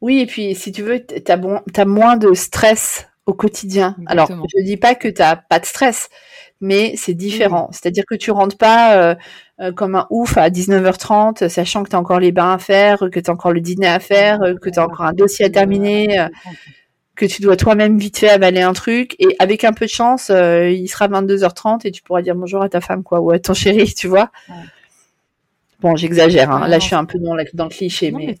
Oui, 0.00 0.20
et 0.20 0.26
puis 0.26 0.54
si 0.54 0.72
tu 0.72 0.82
veux, 0.82 1.04
tu 1.04 1.32
as, 1.32 1.36
bon, 1.36 1.60
as, 1.74 1.84
moins 1.84 2.16
de 2.16 2.32
stress 2.34 3.08
au 3.26 3.32
quotidien. 3.32 3.96
Alors, 4.06 4.28
je 4.30 4.64
dis 4.64 4.76
pas 4.76 4.94
que 4.94 5.08
tu 5.08 5.20
n'as 5.20 5.36
pas 5.36 5.58
de 5.58 5.64
stress, 5.64 6.08
mais 6.60 6.94
c'est 6.96 7.14
différent. 7.14 7.68
C'est-à-dire 7.72 8.04
que 8.06 8.14
tu 8.14 8.30
rentres 8.30 8.56
pas 8.56 8.96
euh, 8.96 9.14
euh, 9.60 9.72
comme 9.72 9.96
un 9.96 10.06
ouf 10.10 10.36
à 10.36 10.48
19h30, 10.48 11.48
sachant 11.48 11.82
que 11.82 11.90
tu 11.90 11.96
as 11.96 11.98
encore 11.98 12.20
les 12.20 12.30
bains 12.30 12.52
à 12.52 12.58
faire, 12.58 12.98
que 13.10 13.18
tu 13.18 13.28
as 13.28 13.32
encore 13.32 13.52
le 13.52 13.60
dîner 13.60 13.88
à 13.88 13.98
faire, 13.98 14.38
que 14.62 14.70
tu 14.70 14.78
as 14.78 14.84
encore 14.84 15.02
un 15.02 15.12
dossier 15.12 15.46
à 15.46 15.50
terminer, 15.50 16.20
euh, 16.20 16.28
que 17.16 17.26
tu 17.26 17.42
dois 17.42 17.56
toi-même 17.56 17.98
vite 17.98 18.18
fait 18.18 18.28
avaler 18.28 18.62
un 18.62 18.72
truc. 18.72 19.16
Et 19.18 19.34
avec 19.38 19.64
un 19.64 19.72
peu 19.72 19.86
de 19.86 19.90
chance, 19.90 20.28
il 20.30 20.86
sera 20.88 21.08
22h30 21.08 21.86
et 21.86 21.90
tu 21.90 22.02
pourras 22.02 22.22
dire 22.22 22.34
bonjour 22.34 22.62
à 22.62 22.68
ta 22.68 22.80
femme, 22.80 23.02
quoi, 23.02 23.20
ou 23.20 23.30
à 23.30 23.38
ton 23.38 23.54
chéri, 23.54 23.92
tu 23.96 24.06
vois. 24.06 24.30
Bon, 25.80 25.96
j'exagère. 25.96 26.50
Hein. 26.50 26.68
Là, 26.68 26.78
je 26.78 26.84
suis 26.86 26.94
un 26.94 27.04
peu 27.04 27.18
dans, 27.18 27.36
dans 27.54 27.64
le 27.64 27.70
cliché, 27.70 28.12
non, 28.12 28.18
mais... 28.18 28.38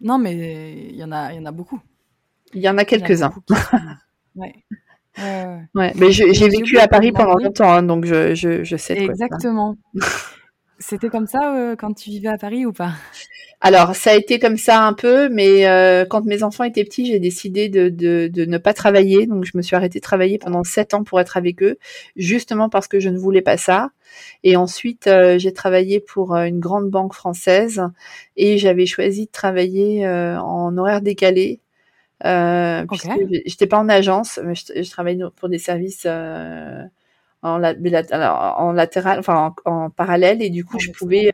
non, 0.00 0.18
mais 0.18 0.88
il 0.90 0.96
y 0.96 1.04
en 1.04 1.12
a, 1.12 1.32
il 1.32 1.36
y 1.36 1.40
en 1.40 1.46
a 1.46 1.52
beaucoup. 1.52 1.80
Il 2.54 2.60
y 2.60 2.68
en 2.68 2.78
a 2.78 2.84
quelques-uns. 2.84 3.32
ouais. 4.36 4.54
Ouais, 5.74 5.92
mais 5.94 6.10
j'ai 6.10 6.48
vécu 6.48 6.78
à 6.78 6.88
Paris 6.88 7.12
pendant 7.12 7.36
longtemps, 7.36 7.70
hein, 7.70 7.82
donc 7.82 8.04
je, 8.06 8.34
je, 8.34 8.64
je 8.64 8.76
sais. 8.76 8.96
Exactement. 8.98 9.76
C'était 10.78 11.10
comme 11.10 11.26
ça 11.26 11.54
euh, 11.54 11.76
quand 11.76 11.92
tu 11.94 12.10
vivais 12.10 12.28
à 12.28 12.38
Paris 12.38 12.66
ou 12.66 12.72
pas? 12.72 12.92
Alors, 13.64 13.94
ça 13.94 14.10
a 14.10 14.14
été 14.16 14.40
comme 14.40 14.56
ça 14.56 14.84
un 14.84 14.92
peu, 14.92 15.28
mais 15.28 15.68
euh, 15.68 16.04
quand 16.04 16.24
mes 16.24 16.42
enfants 16.42 16.64
étaient 16.64 16.82
petits, 16.82 17.06
j'ai 17.06 17.20
décidé 17.20 17.68
de, 17.68 17.88
de, 17.90 18.26
de, 18.26 18.44
ne 18.44 18.58
pas 18.58 18.74
travailler. 18.74 19.26
Donc, 19.28 19.44
je 19.44 19.52
me 19.54 19.62
suis 19.62 19.76
arrêtée 19.76 20.00
de 20.00 20.02
travailler 20.02 20.38
pendant 20.38 20.64
sept 20.64 20.94
ans 20.94 21.04
pour 21.04 21.20
être 21.20 21.36
avec 21.36 21.62
eux, 21.62 21.78
justement 22.16 22.68
parce 22.68 22.88
que 22.88 22.98
je 22.98 23.08
ne 23.08 23.16
voulais 23.16 23.40
pas 23.40 23.56
ça. 23.56 23.90
Et 24.42 24.56
ensuite, 24.56 25.06
euh, 25.06 25.38
j'ai 25.38 25.52
travaillé 25.52 26.00
pour 26.00 26.34
euh, 26.34 26.46
une 26.46 26.58
grande 26.58 26.90
banque 26.90 27.14
française 27.14 27.84
et 28.36 28.58
j'avais 28.58 28.86
choisi 28.86 29.26
de 29.26 29.30
travailler 29.30 30.08
en 30.08 30.76
horaire 30.76 31.00
décalé. 31.00 31.60
Euh, 32.24 32.82
okay. 32.88 33.42
J'étais 33.46 33.68
pas 33.68 33.78
en 33.78 33.88
agence, 33.88 34.40
mais 34.42 34.56
je, 34.56 34.82
je 34.82 34.90
travaillais 34.90 35.22
pour 35.36 35.48
des 35.48 35.58
services 35.58 36.04
en, 36.06 36.88
en, 37.42 37.58
latéral, 38.72 39.20
enfin 39.20 39.54
en, 39.64 39.70
en, 39.70 39.90
parallèle, 39.90 40.42
et 40.42 40.50
du 40.50 40.64
coup, 40.64 40.80
je 40.80 40.90
pouvais 40.90 41.30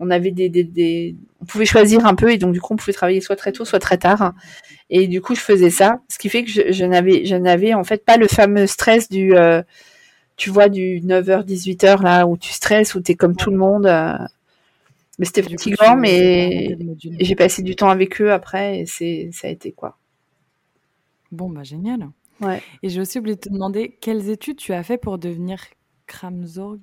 on 0.00 0.10
avait 0.10 0.30
des, 0.30 0.48
des, 0.48 1.14
on 1.40 1.44
pouvait 1.44 1.66
choisir 1.66 2.06
un 2.06 2.14
peu 2.14 2.32
et 2.32 2.38
donc 2.38 2.52
du 2.52 2.60
coup 2.60 2.72
on 2.72 2.76
pouvait 2.76 2.94
travailler 2.94 3.20
soit 3.20 3.36
très 3.36 3.52
tôt 3.52 3.64
soit 3.64 3.78
très 3.78 3.98
tard. 3.98 4.34
Et 4.88 5.06
du 5.06 5.20
coup 5.20 5.34
je 5.34 5.40
faisais 5.40 5.70
ça 5.70 6.00
ce 6.08 6.18
qui 6.18 6.30
fait 6.30 6.42
que 6.42 6.50
je, 6.50 6.84
n'avais 6.84 7.26
je 7.26 7.36
n'avais 7.36 7.74
en 7.74 7.84
fait 7.84 8.04
pas 8.04 8.16
le 8.16 8.26
fameux 8.26 8.66
stress 8.66 9.08
du 9.10 9.36
euh, 9.36 9.62
tu 10.36 10.50
vois 10.50 10.70
du 10.70 11.00
9h 11.00 11.44
18h 11.44 12.02
là 12.02 12.26
où 12.26 12.38
tu 12.38 12.52
stresses 12.52 12.94
où 12.94 13.02
tu 13.02 13.12
es 13.12 13.14
comme 13.14 13.36
tout 13.36 13.50
le 13.50 13.58
monde 13.58 13.86
euh. 13.86 14.16
mais 15.18 15.26
c'était 15.26 15.42
fatigant 15.42 15.96
mais 15.96 16.76
j'ai 17.20 17.36
passé 17.36 17.62
du 17.62 17.76
temps 17.76 17.90
avec 17.90 18.20
eux 18.22 18.32
après 18.32 18.80
et 18.80 18.86
c'est 18.86 19.28
ça 19.32 19.48
a 19.48 19.50
été 19.50 19.70
quoi. 19.72 19.98
Bon 21.30 21.48
bah 21.50 21.62
génial. 21.62 22.08
Ouais. 22.40 22.62
Et 22.82 22.88
j'ai 22.88 23.00
aussi 23.02 23.18
oublié 23.18 23.36
de 23.36 23.40
te 23.40 23.50
demander 23.50 23.98
quelles 24.00 24.30
études 24.30 24.56
tu 24.56 24.72
as 24.72 24.82
fait 24.82 24.96
pour 24.96 25.18
devenir 25.18 25.60
Kramzorg 26.10 26.80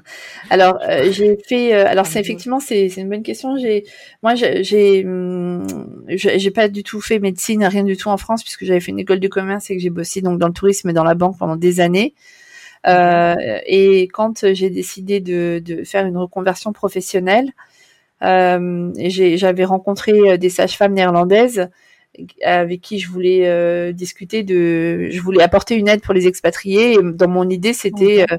Alors 0.50 0.78
euh, 0.86 1.10
j'ai 1.10 1.38
fait. 1.48 1.74
Euh, 1.74 1.86
alors 1.88 2.04
c'est 2.06 2.20
effectivement 2.20 2.60
c'est 2.60 2.86
une 2.88 3.08
bonne 3.08 3.22
question. 3.22 3.56
J'ai 3.56 3.84
moi 4.22 4.34
j'ai 4.34 5.02
hum, 5.04 5.66
j'ai 6.08 6.50
pas 6.50 6.68
du 6.68 6.82
tout 6.82 7.00
fait 7.00 7.18
médecine 7.18 7.64
rien 7.64 7.84
du 7.84 7.96
tout 7.96 8.10
en 8.10 8.18
France 8.18 8.42
puisque 8.42 8.64
j'avais 8.64 8.80
fait 8.80 8.92
une 8.92 8.98
école 8.98 9.18
de 9.18 9.28
commerce 9.28 9.70
et 9.70 9.76
que 9.76 9.82
j'ai 9.82 9.90
bossé 9.90 10.20
donc 10.20 10.38
dans 10.38 10.46
le 10.46 10.52
tourisme 10.52 10.90
et 10.90 10.92
dans 10.92 11.04
la 11.04 11.14
banque 11.14 11.38
pendant 11.38 11.56
des 11.56 11.80
années. 11.80 12.14
Euh, 12.86 13.34
et 13.66 14.08
quand 14.12 14.52
j'ai 14.52 14.70
décidé 14.70 15.20
de, 15.20 15.60
de, 15.64 15.82
faire 15.82 16.06
une 16.06 16.18
reconversion 16.18 16.72
professionnelle, 16.72 17.50
j'avais 18.20 19.64
rencontré 19.64 20.38
des 20.38 20.50
sages-femmes 20.50 20.92
néerlandaises 20.92 21.68
avec 22.42 22.80
qui 22.80 22.98
je 22.98 23.08
voulais 23.08 23.48
euh, 23.48 23.92
discuter 23.92 24.42
de, 24.42 25.08
je 25.10 25.20
voulais 25.20 25.42
apporter 25.42 25.74
une 25.74 25.88
aide 25.88 26.02
pour 26.02 26.14
les 26.14 26.26
expatriés. 26.26 26.94
Et 26.94 26.98
dans 27.02 27.28
mon 27.28 27.48
idée, 27.48 27.72
c'était 27.72 28.26
euh, 28.30 28.36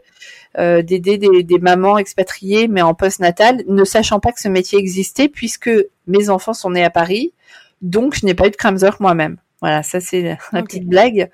euh, 0.57 0.81
d'aider 0.81 1.17
des, 1.17 1.43
des, 1.43 1.59
mamans 1.59 1.97
expatriées, 1.97 2.67
mais 2.67 2.81
en 2.81 2.93
post-natal, 2.93 3.63
ne 3.67 3.83
sachant 3.83 4.19
pas 4.19 4.31
que 4.31 4.39
ce 4.39 4.47
métier 4.47 4.79
existait, 4.79 5.27
puisque 5.27 5.71
mes 6.07 6.29
enfants 6.29 6.53
sont 6.53 6.71
nés 6.71 6.83
à 6.83 6.89
Paris, 6.89 7.33
donc 7.81 8.15
je 8.15 8.25
n'ai 8.25 8.33
pas 8.33 8.47
eu 8.47 8.51
de 8.51 8.55
Kramzorg 8.55 8.97
moi-même. 8.99 9.37
Voilà, 9.61 9.81
ça 9.81 9.99
c'est 9.99 10.37
la, 10.53 10.63
petite 10.63 10.87
blague. 10.87 11.29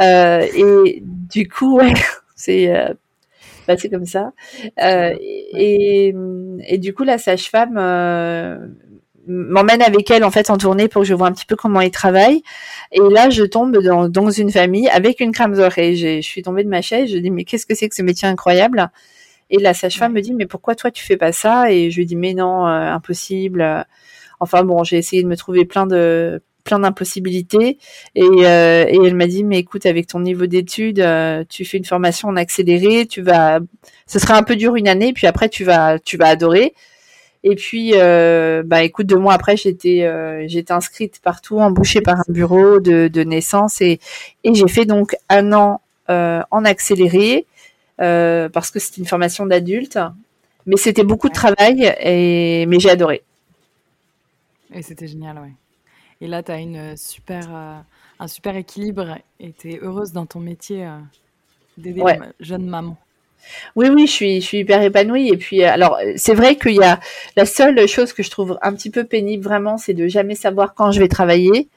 Euh, 0.00 0.46
et 0.54 1.02
du 1.02 1.48
coup, 1.48 1.78
ouais, 1.78 1.92
c'est 2.36 2.74
euh, 2.74 2.94
bah, 3.68 3.76
c'est 3.76 3.90
comme 3.90 4.06
ça. 4.06 4.32
Euh, 4.82 5.14
et, 5.20 6.14
et, 6.66 6.78
du 6.78 6.94
coup, 6.94 7.04
la 7.04 7.18
sage-femme 7.18 7.76
euh, 7.76 8.56
m'emmène 9.28 9.82
avec 9.82 10.10
elle 10.10 10.24
en 10.24 10.30
fait 10.30 10.50
en 10.50 10.56
tournée 10.56 10.88
pour 10.88 11.02
que 11.02 11.08
je 11.08 11.14
vois 11.14 11.28
un 11.28 11.32
petit 11.32 11.46
peu 11.46 11.56
comment 11.56 11.80
ils 11.80 11.90
travaillent. 11.90 12.42
Et 12.92 13.00
là, 13.00 13.30
je 13.30 13.44
tombe 13.44 13.78
dans, 13.78 14.08
dans 14.08 14.30
une 14.30 14.50
famille 14.50 14.88
avec 14.88 15.20
une 15.20 15.32
crème 15.32 15.58
oreille. 15.58 15.96
Je 15.96 16.20
suis 16.20 16.42
tombée 16.42 16.64
de 16.64 16.68
ma 16.68 16.82
chaise. 16.82 17.10
Je 17.10 17.18
dis 17.18 17.30
mais 17.30 17.44
qu'est-ce 17.44 17.66
que 17.66 17.74
c'est 17.74 17.88
que 17.88 17.94
ce 17.94 18.02
métier 18.02 18.28
incroyable? 18.28 18.90
Et 19.50 19.58
la 19.58 19.74
sage-femme 19.74 20.12
me 20.12 20.20
dit 20.20 20.34
mais 20.34 20.46
pourquoi 20.46 20.74
toi 20.74 20.90
tu 20.90 21.04
fais 21.04 21.16
pas 21.16 21.32
ça? 21.32 21.70
Et 21.72 21.90
je 21.90 21.96
lui 21.98 22.06
dis 22.06 22.16
mais 22.16 22.34
non, 22.34 22.66
euh, 22.66 22.92
impossible. 22.92 23.86
Enfin 24.40 24.64
bon, 24.64 24.84
j'ai 24.84 24.98
essayé 24.98 25.22
de 25.22 25.28
me 25.28 25.36
trouver 25.36 25.64
plein 25.64 25.86
de 25.86 26.42
plein 26.68 26.78
d'impossibilités 26.78 27.78
et, 28.14 28.22
euh, 28.22 28.84
et 28.86 28.98
elle 29.06 29.14
m'a 29.14 29.26
dit 29.26 29.42
mais 29.42 29.58
écoute 29.58 29.86
avec 29.86 30.06
ton 30.06 30.20
niveau 30.20 30.44
d'études 30.46 31.00
euh, 31.00 31.42
tu 31.48 31.64
fais 31.64 31.78
une 31.78 31.86
formation 31.86 32.28
en 32.28 32.36
accéléré 32.36 33.06
tu 33.06 33.22
vas 33.22 33.60
ce 34.06 34.18
sera 34.18 34.36
un 34.36 34.42
peu 34.42 34.54
dur 34.54 34.76
une 34.76 34.86
année 34.86 35.14
puis 35.14 35.26
après 35.26 35.48
tu 35.48 35.64
vas 35.64 35.98
tu 35.98 36.18
vas 36.18 36.26
adorer 36.28 36.74
et 37.50 37.54
puis, 37.54 37.92
euh, 37.94 38.62
bah, 38.62 38.82
écoute, 38.82 39.06
deux 39.06 39.16
mois 39.16 39.32
après, 39.32 39.56
j'étais, 39.56 40.02
euh, 40.02 40.44
j'étais 40.48 40.72
inscrite 40.72 41.20
partout, 41.22 41.58
embauchée 41.58 42.02
par 42.02 42.18
un 42.20 42.32
bureau 42.32 42.78
de, 42.78 43.08
de 43.08 43.22
naissance, 43.22 43.80
et, 43.80 44.00
et 44.44 44.54
j'ai 44.54 44.68
fait 44.68 44.84
donc 44.84 45.16
un 45.30 45.52
an 45.54 45.80
euh, 46.10 46.42
en 46.50 46.64
accéléré 46.64 47.46
parce 47.96 48.70
que 48.70 48.78
c'était 48.78 49.00
une 49.00 49.06
formation 49.06 49.46
d'adulte, 49.46 49.98
mais 50.66 50.76
c'était 50.76 51.04
beaucoup 51.04 51.28
de 51.28 51.34
travail, 51.34 51.94
et 52.00 52.66
mais 52.66 52.78
j'ai 52.78 52.90
adoré. 52.90 53.22
Et 54.72 54.82
c'était 54.82 55.08
génial, 55.08 55.38
ouais. 55.38 55.52
Et 56.20 56.26
là, 56.28 56.42
tu 56.42 56.52
as 56.52 56.58
une 56.58 56.96
super, 56.96 57.48
un 58.20 58.28
super 58.28 58.56
équilibre, 58.56 59.16
et 59.40 59.52
tu 59.52 59.72
es 59.72 59.78
heureuse 59.80 60.12
dans 60.12 60.26
ton 60.26 60.40
métier 60.40 60.86
d'aider 61.78 62.02
Ouais. 62.02 62.18
les 62.18 62.46
jeunes 62.46 62.66
mamans. 62.66 62.98
Oui, 63.76 63.88
oui, 63.90 64.06
je 64.06 64.12
suis, 64.12 64.40
je 64.40 64.46
suis 64.46 64.58
hyper 64.58 64.82
épanouie. 64.82 65.28
Et 65.30 65.36
puis, 65.36 65.62
euh, 65.64 65.70
alors, 65.72 65.98
c'est 66.16 66.34
vrai 66.34 66.56
qu'il 66.56 66.76
y 66.76 66.82
a 66.82 67.00
la 67.36 67.46
seule 67.46 67.86
chose 67.88 68.12
que 68.12 68.22
je 68.22 68.30
trouve 68.30 68.58
un 68.62 68.72
petit 68.74 68.90
peu 68.90 69.04
pénible 69.04 69.44
vraiment, 69.44 69.78
c'est 69.78 69.94
de 69.94 70.06
jamais 70.08 70.34
savoir 70.34 70.74
quand 70.74 70.92
je 70.92 71.00
vais 71.00 71.08
travailler. 71.08 71.68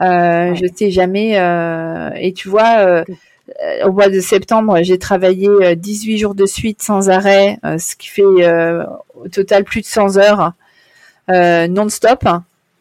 Euh, 0.00 0.50
Ouais. 0.50 0.56
Je 0.56 0.66
sais 0.74 0.90
jamais. 0.90 1.38
euh, 1.38 2.10
et 2.16 2.32
tu 2.32 2.48
vois, 2.48 2.78
euh, 2.80 3.04
au 3.84 3.92
mois 3.92 4.08
de 4.08 4.20
septembre, 4.20 4.78
j'ai 4.82 4.98
travaillé 4.98 5.48
euh, 5.48 5.74
18 5.74 6.18
jours 6.18 6.34
de 6.34 6.46
suite 6.46 6.82
sans 6.82 7.10
arrêt, 7.10 7.58
ce 7.78 7.96
qui 7.96 8.08
fait 8.08 8.22
au 8.24 9.28
total 9.32 9.64
plus 9.64 9.80
de 9.82 9.86
100 9.86 10.16
heures 10.18 10.52
non-stop. 11.28 12.24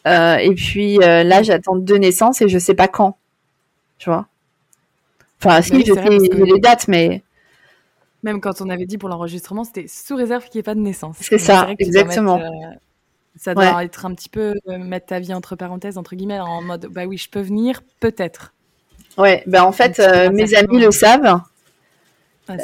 Et 0.05 0.53
puis 0.55 0.97
là, 0.97 1.43
j'attends 1.43 1.75
deux 1.75 1.97
naissances 1.97 2.41
et 2.41 2.47
je 2.49 2.57
sais 2.59 2.73
pas 2.75 2.87
quand. 2.87 3.17
Tu 3.99 4.09
vois? 4.09 4.27
Enfin, 5.43 5.61
si, 5.61 5.71
oui, 5.73 5.83
je 5.85 5.93
sais 5.93 6.45
les 6.45 6.59
dates, 6.59 6.87
mais 6.87 7.21
Même 8.27 8.41
quand 8.41 8.59
on 8.59 8.69
avait 8.69 8.85
dit 8.85 8.97
pour 8.97 9.07
l'enregistrement, 9.07 9.63
c'était 9.63 9.87
sous 9.87 10.17
réserve 10.17 10.43
qu'il 10.43 10.57
n'y 10.57 10.59
ait 10.59 10.63
pas 10.63 10.75
de 10.75 10.81
naissance. 10.81 11.15
C'est 11.21 11.37
ça, 11.37 11.69
que 11.79 11.81
exactement. 11.81 12.35
mettre, 12.37 12.51
euh, 12.51 12.75
ça 13.37 13.55
doit 13.55 13.85
être 13.85 14.05
un 14.05 14.13
petit 14.13 14.27
peu 14.27 14.55
euh, 14.67 14.77
mettre 14.77 15.05
ta 15.05 15.19
vie 15.19 15.33
entre 15.33 15.55
parenthèses, 15.55 15.97
entre 15.97 16.13
guillemets, 16.13 16.41
en 16.41 16.61
mode 16.61 16.87
bah 16.91 17.05
oui, 17.05 17.17
je 17.17 17.29
peux 17.29 17.39
venir, 17.39 17.81
peut-être. 18.01 18.53
Ouais, 19.17 19.43
ben 19.47 19.63
en 19.63 19.71
fait, 19.71 20.01
euh, 20.01 20.29
mes 20.29 20.55
amis 20.55 20.81
le 20.81 20.91
savent 20.91 21.39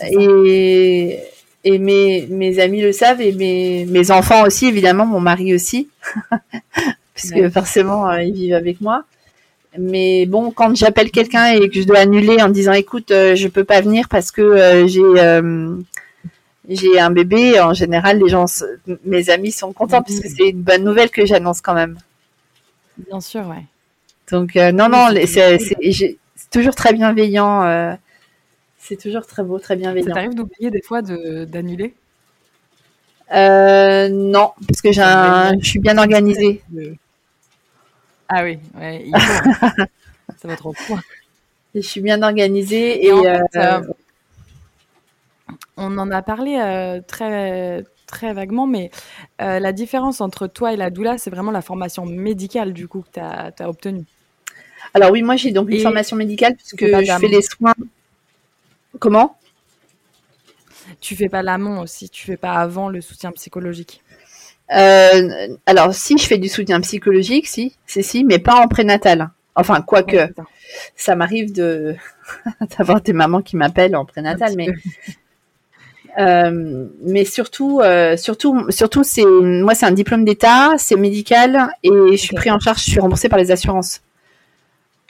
et, 0.03 1.17
et 1.63 1.77
mes, 1.79 2.27
mes 2.27 2.59
amis 2.59 2.81
le 2.81 2.91
savent 2.91 3.21
et 3.21 3.31
mes, 3.31 3.85
mes 3.85 4.11
enfants 4.11 4.43
aussi, 4.45 4.65
évidemment, 4.65 5.05
mon 5.05 5.21
mari 5.21 5.55
aussi, 5.55 5.87
puisque 7.13 7.35
Ouais. 7.37 7.49
forcément, 7.49 8.09
euh, 8.09 8.21
ils 8.21 8.33
vivent 8.33 8.55
avec 8.55 8.81
moi. 8.81 9.05
Mais 9.77 10.25
bon, 10.27 10.51
quand 10.51 10.75
j'appelle 10.75 11.09
quelqu'un 11.09 11.53
et 11.53 11.67
que 11.69 11.81
je 11.81 11.87
dois 11.87 11.99
annuler 11.99 12.41
en 12.41 12.49
disant, 12.49 12.73
écoute, 12.73 13.09
euh, 13.11 13.35
je 13.35 13.47
peux 13.47 13.63
pas 13.63 13.81
venir 13.81 14.07
parce 14.07 14.29
que 14.31 14.41
euh, 14.41 14.87
j'ai 14.87 15.01
euh, 15.01 15.75
j'ai 16.69 16.99
un 16.99 17.09
bébé, 17.09 17.59
en 17.59 17.73
général, 17.73 18.19
les 18.19 18.29
gens, 18.29 18.45
mes 19.05 19.29
amis 19.29 19.51
sont 19.51 19.73
contents 19.73 19.97
Mhm. 19.99 20.03
puisque 20.05 20.27
c'est 20.27 20.49
une 20.49 20.61
bonne 20.61 20.83
nouvelle 20.83 21.09
que 21.09 21.25
j'annonce 21.25 21.59
quand 21.61 21.73
même. 21.73 21.97
Bien 23.09 23.19
sûr, 23.19 23.41
ouais. 23.47 23.65
Donc 24.31 24.55
euh, 24.55 24.71
non, 24.71 24.89
non, 24.89 25.07
c'est 25.25 26.17
toujours 26.51 26.75
très 26.75 26.93
bienveillant. 26.93 27.97
c'est 28.77 28.97
toujours 28.97 29.25
très 29.25 29.43
beau, 29.43 29.57
très 29.59 29.73
Ça 29.73 29.79
bienveillant. 29.79 30.13
t'arrive 30.13 30.35
d'oublier 30.35 30.69
des 30.69 30.81
fois 30.81 31.01
de- 31.01 31.45
d'annuler? 31.45 31.93
Non, 33.31 34.51
parce 34.67 34.81
que 34.81 34.91
j'ai 34.91 35.01
je 35.61 35.67
suis 35.67 35.79
bien 35.79 35.97
organisée. 35.97 36.61
De- 36.69 36.95
Ah 38.35 38.43
oui, 38.43 38.57
ouais, 38.75 39.03
il 39.05 39.15
faut, 39.15 39.49
hein. 39.61 39.71
ça 40.41 40.47
va 40.47 40.55
trop 40.55 40.73
loin. 40.89 40.99
Je 41.75 41.81
suis 41.81 42.01
bien 42.01 42.23
organisée 42.23 43.05
Et 43.05 43.07
et, 43.07 43.11
en 43.11 43.23
euh, 43.23 43.37
fait, 43.51 43.59
euh, 43.59 43.81
On 45.77 45.95
en 45.99 46.09
a 46.09 46.23
parlé 46.23 46.57
euh, 46.59 46.99
très, 47.05 47.83
très 48.07 48.33
vaguement, 48.33 48.65
mais 48.65 48.89
euh, 49.39 49.59
la 49.59 49.71
différence 49.71 50.19
entre 50.19 50.47
toi 50.47 50.73
et 50.73 50.77
la 50.77 50.89
doula, 50.89 51.19
c'est 51.19 51.29
vraiment 51.29 51.51
la 51.51 51.61
formation 51.61 52.07
médicale 52.07 52.73
du 52.73 52.87
coup 52.87 53.01
que 53.01 53.11
tu 53.13 53.19
as, 53.19 53.69
obtenue. 53.69 54.05
alors 54.95 55.11
oui, 55.11 55.21
moi 55.21 55.35
j'ai 55.35 55.51
donc 55.51 55.69
une 55.69 55.75
Et 55.75 55.81
formation 55.81 56.17
médicale 56.17 56.55
puisque 56.55 56.85
je 56.87 57.17
fais 57.19 57.27
les 57.27 57.43
soins. 57.43 57.75
Comment? 58.97 59.37
Tu 61.01 61.15
fais 61.15 61.29
pas 61.29 61.43
l'amont 61.43 61.81
aussi, 61.81 62.09
tu 62.09 62.25
fais 62.25 62.37
pas 62.37 62.53
avant 62.53 62.89
le 62.89 62.99
soutien 62.99 63.31
psychologique. 63.31 64.02
Euh, 64.73 65.55
Alors 65.65 65.93
si 65.93 66.17
je 66.17 66.25
fais 66.25 66.37
du 66.37 66.49
soutien 66.49 66.81
psychologique, 66.81 67.47
si, 67.47 67.75
si, 67.85 68.03
si, 68.03 68.23
mais 68.23 68.39
pas 68.39 68.55
en 68.55 68.67
prénatal. 68.67 69.29
Enfin, 69.55 69.81
quoique, 69.81 70.15
Ouais, 70.17 70.31
c'est 70.95 71.05
ça. 71.05 71.15
m'arrive 71.15 71.53
de 71.53 71.95
d'avoir 72.77 73.01
des 73.01 73.13
mamans 73.13 73.41
qui 73.41 73.55
m'appellent 73.55 73.95
en 73.95 74.05
prénatal, 74.05 74.53
mais. 74.57 74.67
Euh, 76.19 76.85
mais 77.01 77.25
surtout, 77.25 77.79
euh, 77.79 78.17
surtout, 78.17 78.69
surtout, 78.69 79.03
c'est 79.03 79.25
moi, 79.25 79.73
c'est 79.73 79.87
un 79.87 79.91
diplôme 79.91 80.25
d'État, 80.25 80.73
c'est 80.77 80.95
médical 80.95 81.69
et 81.81 81.89
je 81.89 82.15
suis 82.17 82.35
pris 82.35 82.51
en 82.51 82.59
charge, 82.59 82.83
je 82.83 82.91
suis 82.91 82.99
remboursée 82.99 83.29
par 83.29 83.39
les 83.39 83.51
assurances. 83.51 84.01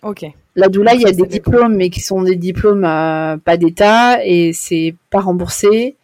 Ok. 0.01 0.25
La 0.55 0.69
doula, 0.69 0.93
il 0.93 1.01
y 1.01 1.05
a 1.05 1.11
des 1.11 1.23
c'est 1.23 1.27
diplômes, 1.27 1.75
mais 1.75 1.89
qui 1.89 1.99
sont 1.99 2.21
des 2.21 2.35
diplômes 2.35 2.85
euh, 2.85 3.37
pas 3.37 3.57
d'État 3.57 4.23
et 4.25 4.53
c'est 4.53 4.95
pas 5.09 5.19
remboursé 5.19 5.97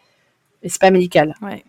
et 0.63 0.69
c'est 0.69 0.81
pas 0.81 0.91
médical. 0.91 1.35
Ouais. 1.41 1.63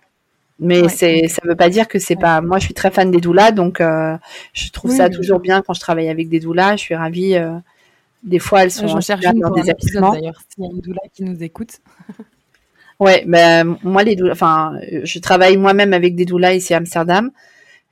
Mais 0.61 0.83
Ouais, 0.83 0.89
c'est, 0.89 1.27
ça 1.29 1.41
veut 1.45 1.57
pas 1.57 1.71
dire 1.71 1.89
que 1.89 1.99
c'est 1.99 2.17
Ouais. 2.17 2.21
pas. 2.23 2.41
Moi, 2.43 2.59
je 2.59 2.65
suis 2.67 2.75
très 2.75 2.91
fan 2.91 3.11
des 3.11 3.21
doulas, 3.21 3.53
donc 3.53 3.81
euh, 3.81 4.17
je 4.53 4.71
trouve 4.71 4.91
Oui, 4.91 4.97
ça 4.97 5.09
toujours 5.11 5.41
bien 5.41 5.63
quand 5.63 5.75
je 5.75 5.81
travaille 5.81 6.09
avec 6.11 6.29
des 6.29 6.41
doulas. 6.41 6.77
Je 6.77 6.83
suis 6.83 6.95
ravie. 6.95 7.35
euh, 7.37 7.57
des 8.25 8.39
fois, 8.41 8.65
elles 8.65 8.73
sont 8.73 8.89
J'en 8.89 8.97
en 8.97 9.01
cherche 9.01 9.31
une 9.31 9.41
dans 9.41 9.51
des 9.51 9.71
épisode 9.71 10.03
accouchements. 10.05 10.11
d'ailleurs, 10.11 10.41
s'il 10.49 10.65
y 10.65 10.69
a 10.69 10.71
une 10.71 10.81
doula 10.81 11.01
qui 11.13 11.25
nous 11.25 11.43
écoute. 11.43 11.81
Ouais, 13.01 13.25
ben 13.27 13.79
moi 13.83 14.03
les 14.05 14.15
doulas, 14.15 14.33
enfin, 14.33 14.75
je 15.05 15.19
travaille 15.21 15.57
moi-même 15.57 15.95
avec 15.95 16.15
des 16.17 16.27
doulas 16.27 16.53
ici 16.55 16.75
à 16.75 16.77
Amsterdam 16.79 17.31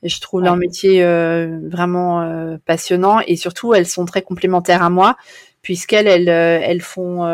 et 0.02 0.08
je 0.10 0.20
trouve 0.20 0.42
leur 0.42 0.54
Ouais. 0.54 0.58
métier 0.58 1.02
euh, 1.04 1.60
vraiment 1.70 2.58
passionnant 2.66 3.20
et 3.26 3.36
surtout 3.36 3.74
elles 3.74 3.86
sont 3.86 4.04
très 4.06 4.22
complémentaires 4.22 4.82
à 4.82 4.90
moi 4.90 5.16
puisqu'elles 5.62 6.08
elles 6.08 6.28
elles 6.28 6.82
font 6.82 7.26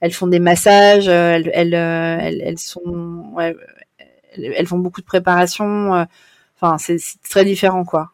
elles 0.00 0.12
font 0.12 0.28
des 0.28 0.40
massages, 0.40 1.08
elles 1.08 1.50
elles 1.54 1.74
elles, 1.74 2.42
elles 2.44 2.58
sont 2.58 3.24
ouais, 3.34 3.56
elles, 4.36 4.66
font 4.66 4.78
beaucoup 4.78 5.00
de 5.00 5.06
préparation, 5.06 5.94
euh, 5.94 6.04
enfin 6.60 6.78
c'est 6.78 6.98
très 7.28 7.44
différent 7.44 7.84
quoi. 7.84 8.10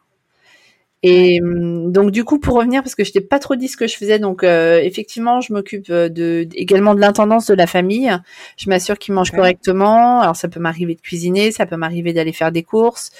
Et 1.03 1.39
hum, 1.41 1.91
donc 1.91 2.11
du 2.11 2.23
coup 2.23 2.39
pour 2.39 2.55
revenir 2.55 2.81
parce 2.81 2.95
que 2.95 3.03
je 3.03 3.11
t'ai 3.11 3.21
pas 3.21 3.37
trop 3.37 3.55
dit 3.55 3.67
ce 3.67 3.77
que 3.77 3.85
je 3.87 3.95
faisais 3.95 4.17
donc 4.17 4.43
euh, 4.43 4.79
effectivement 4.79 5.41
je 5.41 5.53
m'occupe 5.53 5.91
euh, 5.91 6.09
de 6.09 6.47
également 6.55 6.95
de 6.95 6.99
l'intendance 6.99 7.45
de 7.45 7.53
la 7.53 7.67
famille 7.67 8.11
je 8.57 8.67
m'assure 8.69 8.97
qu'ils 8.97 9.13
mangent 9.13 9.31
correctement. 9.31 10.21
Alors 10.21 10.35
ça 10.35 10.47
peut 10.47 10.59
m'arriver 10.59 10.95
de 10.95 11.01
cuisiner, 11.01 11.51
ça 11.51 11.65
peut 11.67 11.77
m'arriver 11.77 12.13
d'aller 12.13 12.33
faire 12.33 12.51
des 12.51 12.63
courses. 12.63 13.11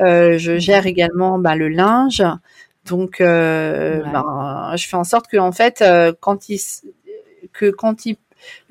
Euh, 0.00 0.38
je 0.38 0.58
gère 0.58 0.86
également 0.86 1.38
bah, 1.38 1.54
le 1.54 1.68
linge. 1.68 2.22
Donc 2.86 3.20
euh, 3.20 4.00
Ouais. 4.00 4.12
ben, 4.12 4.72
je 4.76 4.88
fais 4.88 4.96
en 4.96 5.04
sorte 5.04 5.28
que 5.28 5.36
en 5.36 5.52
fait 5.52 5.82
euh, 5.82 6.12
quand 6.18 6.48
ils 6.48 6.60
que 7.52 7.70
quand 7.70 8.06
ils 8.06 8.16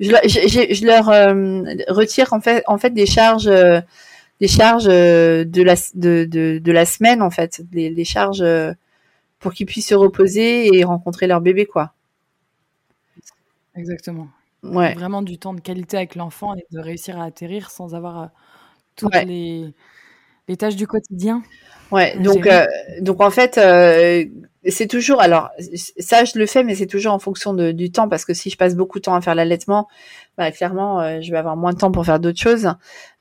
je, 0.00 0.10
leur- 0.10 0.22
je- 0.24 0.48
je- 0.48 0.74
je 0.74 0.86
leur 0.86 1.08
euh, 1.08 1.62
retire 1.88 2.32
en 2.32 2.40
fait 2.40 2.62
en 2.66 2.78
fait 2.78 2.90
des 2.90 3.06
charges 3.06 3.46
euh, 3.48 3.80
des 4.40 4.48
charges 4.48 4.88
euh, 4.88 5.44
de 5.44 5.62
la 5.62 5.74
de, 5.94 6.24
de, 6.24 6.58
de 6.58 6.72
la 6.72 6.84
semaine 6.86 7.22
en 7.22 7.30
fait 7.30 7.62
les 7.72 8.04
charges 8.04 8.44
pour 9.38 9.52
qu'ils 9.54 9.66
puissent 9.66 9.88
se 9.88 9.94
reposer 9.94 10.74
et 10.76 10.84
rencontrer 10.84 11.26
leur 11.26 11.40
bébé 11.40 11.66
quoi. 11.66 11.94
Exactement. 13.74 14.28
Ouais. 14.62 14.92
Vraiment 14.94 15.22
du 15.22 15.38
temps 15.38 15.54
de 15.54 15.60
qualité 15.60 15.96
avec 15.96 16.14
l'enfant 16.14 16.54
et 16.54 16.64
de 16.70 16.78
réussir 16.80 17.18
à 17.18 17.24
atterrir 17.24 17.70
sans 17.70 17.94
avoir 17.94 18.30
toutes 18.96 19.14
Ouais. 19.14 19.24
les, 19.24 19.72
les 20.48 20.56
tâches 20.56 20.76
du 20.76 20.86
quotidien. 20.86 21.42
Ouais, 21.90 22.12
à 22.12 22.16
donc 22.18 22.46
euh, 22.46 22.66
donc 23.00 23.20
en 23.20 23.30
fait 23.30 23.58
euh, 23.58 24.24
c'est 24.68 24.86
toujours 24.86 25.22
alors 25.22 25.50
ça 25.98 26.24
je 26.24 26.38
le 26.38 26.46
fais 26.46 26.62
mais 26.62 26.74
c'est 26.74 26.86
toujours 26.86 27.14
en 27.14 27.18
fonction 27.18 27.54
de, 27.54 27.72
du 27.72 27.90
temps 27.90 28.08
parce 28.08 28.24
que 28.24 28.34
si 28.34 28.50
je 28.50 28.56
passe 28.56 28.76
beaucoup 28.76 28.98
de 28.98 29.04
temps 29.04 29.14
à 29.14 29.20
faire 29.20 29.34
l'allaitement 29.34 29.88
bah 30.36 30.50
clairement 30.50 31.00
euh, 31.00 31.20
je 31.20 31.30
vais 31.30 31.38
avoir 31.38 31.56
moins 31.56 31.72
de 31.72 31.78
temps 31.78 31.90
pour 31.90 32.04
faire 32.04 32.20
d'autres 32.20 32.40
choses. 32.40 32.68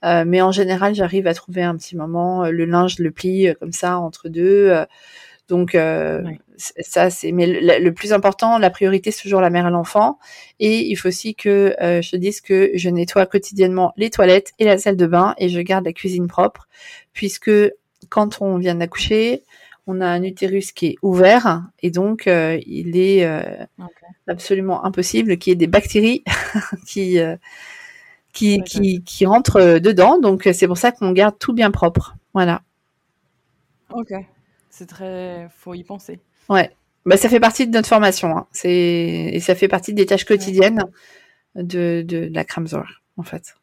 Euh, 0.03 0.23
mais 0.27 0.41
en 0.41 0.51
général 0.51 0.95
j'arrive 0.95 1.27
à 1.27 1.33
trouver 1.33 1.63
un 1.63 1.75
petit 1.77 1.95
moment 1.95 2.43
euh, 2.45 2.51
le 2.51 2.65
linge 2.65 2.95
je 2.97 3.03
le 3.03 3.11
plie 3.11 3.47
euh, 3.47 3.53
comme 3.59 3.71
ça 3.71 3.99
entre 3.99 4.27
deux 4.27 4.69
euh, 4.69 4.85
Donc 5.47 5.77
ça 6.57 7.09
c'est 7.09 7.31
mais 7.31 7.47
le, 7.79 7.89
plus 7.91 8.11
important, 8.13 8.57
la 8.57 8.69
priorité 8.69 9.11
c'est 9.11 9.23
toujours 9.23 9.41
la 9.41 9.49
mère 9.49 9.65
et 9.65 9.71
l'enfant. 9.71 10.19
Et 10.59 10.89
il 10.89 10.95
faut 10.95 11.07
aussi 11.07 11.35
que 11.35 11.73
je 11.79 12.11
te 12.11 12.17
dise 12.17 12.41
que 12.41 12.71
je 12.75 12.89
nettoie 12.89 13.25
quotidiennement 13.25 13.93
les 13.97 14.09
toilettes 14.09 14.51
et 14.59 14.65
la 14.65 14.77
salle 14.77 14.97
de 14.97 15.07
bain 15.07 15.35
et 15.37 15.49
je 15.49 15.59
garde 15.61 15.85
la 15.85 15.93
cuisine 15.93 16.27
propre 16.27 16.67
puisque 17.13 17.49
quand 18.09 18.41
on 18.41 18.57
vient 18.57 18.75
d'accoucher, 18.75 19.43
on 19.87 20.01
a 20.01 20.07
un 20.07 20.23
utérus 20.23 20.71
qui 20.71 20.87
est 20.87 20.95
ouvert 21.01 21.63
et 21.81 21.89
donc 21.89 22.27
il 22.27 22.97
est 22.97 23.27
absolument 24.27 24.85
impossible 24.85 25.37
qu'il 25.37 25.51
y 25.51 25.53
ait 25.53 25.55
des 25.55 25.67
bactéries 25.67 26.23
qui 26.85 27.19
qui, 28.33 28.61
qui, 28.63 29.03
qui 29.03 29.25
rentrent 29.25 29.59
euh, 29.59 29.79
dedans. 29.79 30.19
Donc 30.19 30.47
c'est 30.53 30.67
pour 30.67 30.77
ça 30.77 30.91
qu'on 30.91 31.11
garde 31.11 31.37
tout 31.39 31.53
bien 31.53 31.71
propre. 31.71 32.15
Voilà. 32.33 32.61
Ok. 33.91 34.13
C'est 34.69 34.85
très. 34.85 35.47
Faut 35.57 35.73
y 35.73 35.83
penser. 35.83 36.19
Ouais. 36.47 36.71
Bah, 37.05 37.17
ça 37.17 37.29
fait 37.29 37.39
partie 37.39 37.67
de 37.67 37.71
notre 37.71 37.87
formation. 37.87 38.37
Hein. 38.37 38.47
C'est 38.51 38.71
et 38.71 39.39
ça 39.39 39.55
fait 39.55 39.67
partie 39.67 39.93
des 39.93 40.05
tâches 40.05 40.25
quotidiennes 40.25 40.83
de, 41.55 42.03
de, 42.05 42.29
la 42.31 42.43
Kramzor, 42.43 42.85
en 43.17 43.23
fait. 43.23 43.55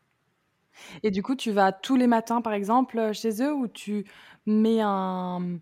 Et 1.02 1.10
du 1.10 1.22
coup, 1.22 1.34
tu 1.34 1.50
vas 1.50 1.72
tous 1.72 1.96
les 1.96 2.06
matins, 2.06 2.40
par 2.40 2.52
exemple, 2.52 3.12
chez 3.12 3.42
eux, 3.42 3.52
ou 3.52 3.68
tu 3.68 4.04
mets 4.46 4.80
un 4.80 5.58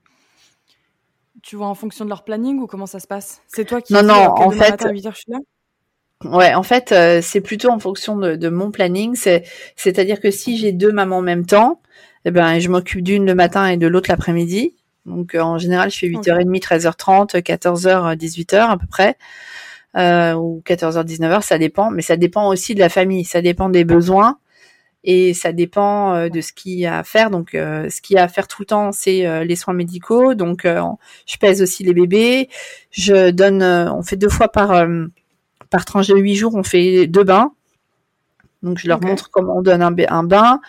tu 1.43 1.57
vois 1.57 1.67
en 1.67 1.75
fonction 1.75 2.05
de 2.07 2.11
leur 2.11 2.25
planning 2.25 2.59
ou 2.59 2.67
comment 2.67 2.87
ça 2.87 3.01
se 3.01 3.07
passe? 3.07 3.43
C'est 3.49 3.67
toi 3.67 3.83
qui 3.83 3.93
non 3.93 4.03
non 4.03 4.31
en 4.31 4.51
fait 4.51 4.81
je 4.83 5.11
suis 5.11 5.33
là? 5.33 5.39
Ouais, 6.25 6.55
en 6.55 6.63
fait, 6.63 6.93
euh, 6.93 7.21
c'est 7.23 7.41
plutôt 7.43 7.69
en 7.69 7.79
fonction 7.79 8.17
de, 8.17 8.49
mon 8.49 8.71
planning. 8.71 9.15
C'est, 9.15 9.43
c'est-à-dire 9.77 10.21
que 10.21 10.31
si 10.31 10.57
j'ai 10.57 10.73
deux 10.73 10.93
mamans 10.93 11.19
en 11.19 11.23
même 11.23 11.45
temps, 11.45 11.83
eh 12.25 12.31
ben, 12.31 12.59
je 12.61 12.71
m'occupe 12.71 13.03
d'une 13.03 13.27
le 13.27 13.35
matin 13.35 13.67
et 13.67 13.77
de 13.77 13.87
l'autre 13.87 14.11
l'après-midi. 14.11 14.75
Donc, 15.05 15.35
euh, 15.35 15.41
en 15.41 15.59
général, 15.59 15.91
je 15.91 15.99
fais 15.99 16.07
8h30, 16.07 16.61
13h30, 16.61 17.43
14h, 17.43 18.17
18h 18.17 18.71
à 18.71 18.79
peu 18.79 18.87
près. 18.87 19.19
Euh, 19.97 20.33
ou 20.35 20.63
14h, 20.65 21.05
19h, 21.05 21.43
ça 21.43 21.59
dépend. 21.59 21.91
Mais 21.91 22.01
ça 22.01 22.17
dépend 22.17 22.49
aussi 22.49 22.75
de 22.75 22.81
la 22.81 22.89
famille. 22.89 23.25
Ça 23.25 23.43
dépend 23.43 23.69
des 23.69 23.85
besoins. 23.85 24.39
Et 25.05 25.35
ça 25.35 25.53
dépend 25.53 26.29
de 26.29 26.41
ce 26.41 26.53
qu'il 26.53 26.79
y 26.79 26.87
a 26.87 26.99
à 26.99 27.05
faire. 27.05 27.31
Donc, 27.31 27.51
ce 27.53 28.01
qu'il 28.01 28.17
y 28.17 28.19
a 28.19 28.25
à 28.25 28.29
faire 28.29 28.49
tout 28.49 28.63
le 28.63 28.67
temps, 28.67 28.91
c'est 28.91 29.45
les 29.45 29.57
soins 29.57 29.75
médicaux. 29.75 30.35
Donc, 30.35 30.63
je 30.65 31.37
pèse 31.39 31.61
aussi 31.61 31.85
les 31.85 31.93
bébés. 31.93 32.49
Je 32.91 33.31
donne, 33.31 33.63
on 33.63 34.03
fait 34.03 34.17
deux 34.17 34.31
fois 34.31 34.49
par 34.49 34.87
par 35.71 35.85
tranche 35.85 36.07
de 36.07 36.17
8 36.17 36.35
jours, 36.37 36.55
on 36.55 36.63
fait 36.63 37.07
deux 37.07 37.25
bains. 37.25 37.53
Donc 38.63 38.79
je 38.79 38.89
leur 38.89 39.01
montre 39.01 39.31
comment 39.31 39.59
on 39.59 39.63
donne 39.63 39.83
un, 39.83 40.23
bain. 40.23 40.61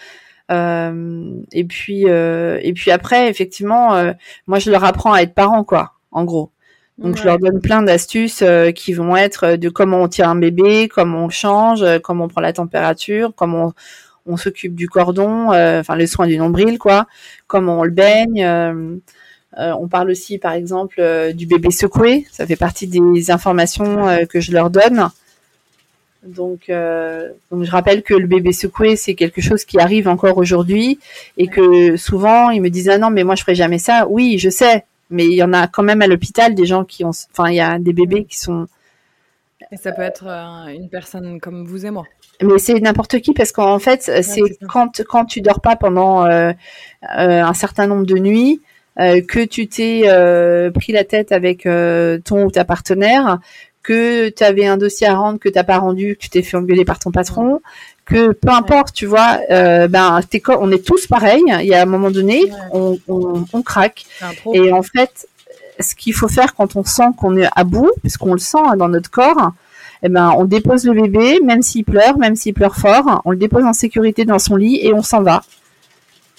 Euh, 0.52 1.42
et 1.52 1.64
puis 1.64 2.06
euh, 2.08 2.60
et 2.62 2.74
puis 2.74 2.92
après, 2.92 3.30
effectivement, 3.30 3.96
euh, 3.96 4.14
moi 4.48 4.60
je 4.60 4.70
leur 4.70 4.84
apprends 4.84 5.14
à 5.14 5.22
être 5.22 5.34
parents, 5.34 5.64
quoi, 5.64 5.94
en 6.12 6.24
gros. 6.24 6.52
Donc 6.98 7.18
je 7.18 7.24
leur 7.24 7.40
donne 7.40 7.60
plein 7.60 7.84
d'astuces 7.84 8.44
qui 8.74 8.94
vont 8.94 9.18
être 9.18 9.58
de 9.58 9.70
comment 9.70 10.02
on 10.02 10.08
tire 10.08 10.30
un 10.30 10.36
bébé, 10.36 10.88
comment 10.88 11.26
on 11.26 11.30
change, 11.30 11.84
comment 12.02 12.26
on 12.26 12.28
prend 12.30 12.42
la 12.42 12.54
température, 12.54 13.34
comment 13.36 13.66
on, 13.66 13.74
s'occupe 14.38 14.76
du 14.76 14.90
cordon, 14.90 15.50
enfin 15.50 15.96
les 15.96 16.08
soins 16.08 16.28
du 16.28 16.38
nombril, 16.38 16.78
quoi, 16.80 17.08
comment 17.48 17.80
on 17.80 17.84
le 17.84 17.92
baigne. 17.92 19.02
Euh, 19.58 19.72
on 19.80 19.88
parle 19.88 20.10
aussi, 20.10 20.38
par 20.38 20.54
exemple, 20.54 20.98
euh, 21.00 21.32
du 21.32 21.46
bébé 21.46 21.72
secoué. 21.72 22.26
Ça 22.32 22.46
fait 22.46 22.56
partie 22.56 22.88
des 22.88 23.32
informations 23.32 24.08
euh, 24.08 24.26
que 24.26 24.40
je 24.40 24.52
leur 24.52 24.70
donne. 24.70 25.10
Donc, 26.24 26.72
donc, 27.52 27.64
je 27.64 27.70
rappelle 27.70 28.02
que 28.02 28.16
le 28.16 28.26
bébé 28.26 28.52
secoué, 28.52 28.96
c'est 28.96 29.14
quelque 29.14 29.42
chose 29.42 29.64
qui 29.64 29.80
arrive 29.80 30.08
encore 30.08 30.40
aujourd'hui 30.40 30.98
et 31.38 31.46
que 31.46 31.98
souvent 31.98 32.50
ils 32.50 32.64
me 32.64 32.72
disent 32.72 32.90
ah 32.90 32.98
non 32.98 33.12
mais 33.12 33.24
moi 33.24 33.36
je 33.36 33.44
ferai 33.44 33.54
jamais 33.54 33.78
ça. 33.78 34.08
Oui, 34.10 34.40
je 34.40 34.50
sais, 34.50 34.86
mais 35.12 35.26
il 35.26 35.36
y 35.36 35.44
en 35.44 35.54
a 35.54 35.68
quand 35.68 35.84
même 35.84 36.02
à 36.02 36.08
l'hôpital 36.08 36.56
des 36.56 36.66
gens 36.66 36.84
qui 36.84 37.06
ont, 37.06 37.12
enfin 37.32 37.52
il 37.52 37.58
y 37.58 37.62
a 37.62 37.78
des 37.78 37.94
bébés 37.94 38.26
qui 38.26 38.40
sont. 38.40 38.66
Et 39.72 39.78
ça 39.78 39.92
peut 39.92 40.02
être 40.02 40.26
une 40.26 40.90
personne 40.90 41.40
comme 41.40 41.64
vous 41.64 41.86
et 41.86 41.92
moi. 41.92 42.08
Mais 42.42 42.58
c'est 42.58 42.80
n'importe 42.80 43.20
qui 43.20 43.34
parce 43.34 43.52
qu'en 43.52 43.80
fait 43.80 44.04
c'est 44.22 44.42
quand 44.68 45.02
quand 45.08 45.26
tu 45.26 45.42
dors 45.42 45.62
pas 45.62 45.76
pendant 45.76 46.26
un 47.02 47.54
certain 47.54 47.88
nombre 47.88 48.06
de 48.06 48.16
nuits, 48.16 48.62
euh, 49.00 49.22
que 49.22 49.44
tu 49.44 49.68
t'es 49.68 50.04
euh, 50.06 50.72
pris 50.72 50.94
la 50.94 51.04
tête 51.04 51.34
avec 51.34 51.66
euh, 51.66 52.18
ton 52.24 52.46
ou 52.46 52.52
ta 52.52 52.64
partenaire, 52.64 53.40
que 53.84 54.30
tu 54.30 54.44
avais 54.44 54.66
un 54.66 54.78
dossier 54.78 55.06
à 55.06 55.16
rendre 55.16 55.38
que 55.38 55.50
t'as 55.50 55.66
pas 55.66 55.80
rendu, 55.80 56.16
que 56.16 56.22
tu 56.22 56.30
t'es 56.30 56.42
fait 56.42 56.56
engueuler 56.56 56.86
par 56.86 57.00
ton 57.00 57.12
patron, 57.12 57.62
que 58.06 58.32
peu 58.32 58.50
importe, 58.50 58.96
tu 58.96 59.06
vois, 59.06 59.40
euh, 59.52 59.88
ben 59.90 60.22
on 60.60 60.72
est 60.72 60.86
tous 60.86 61.08
pareils. 61.08 61.44
Il 61.60 61.68
y 61.68 61.74
a 61.74 61.82
un 61.82 61.86
moment 61.86 62.10
donné, 62.10 62.42
on, 62.72 62.98
on, 63.08 63.46
on, 63.52 63.62
craque. 63.62 64.06
Et 64.54 64.72
en 64.72 64.82
fait, 64.82 65.28
ce 65.80 65.94
qu'il 65.94 66.14
faut 66.14 66.30
faire 66.30 66.56
quand 66.56 66.78
on 66.78 66.86
sent 66.86 67.10
qu'on 67.18 67.36
est 67.36 67.50
à 67.54 67.64
bout, 67.66 67.92
puisqu'on 68.02 68.34
le 68.34 68.40
sent 68.40 68.58
hein, 68.64 68.78
dans 68.78 68.88
notre 68.88 69.12
corps, 69.12 69.52
eh 70.06 70.10
ben 70.10 70.32
on 70.38 70.46
dépose 70.46 70.86
le 70.86 70.94
bébé, 70.94 71.40
même 71.42 71.62
s'il 71.62 71.84
pleure, 71.84 72.18
même 72.18 72.36
s'il 72.36 72.54
pleure 72.54 72.76
fort, 72.76 73.22
on 73.26 73.32
le 73.32 73.38
dépose 73.38 73.64
en 73.64 73.74
sécurité 73.74 74.26
dans 74.26 74.40
son 74.40 74.56
lit 74.56 74.80
et 74.82 74.94
on 74.94 75.02
s'en 75.02 75.22
va 75.22 75.42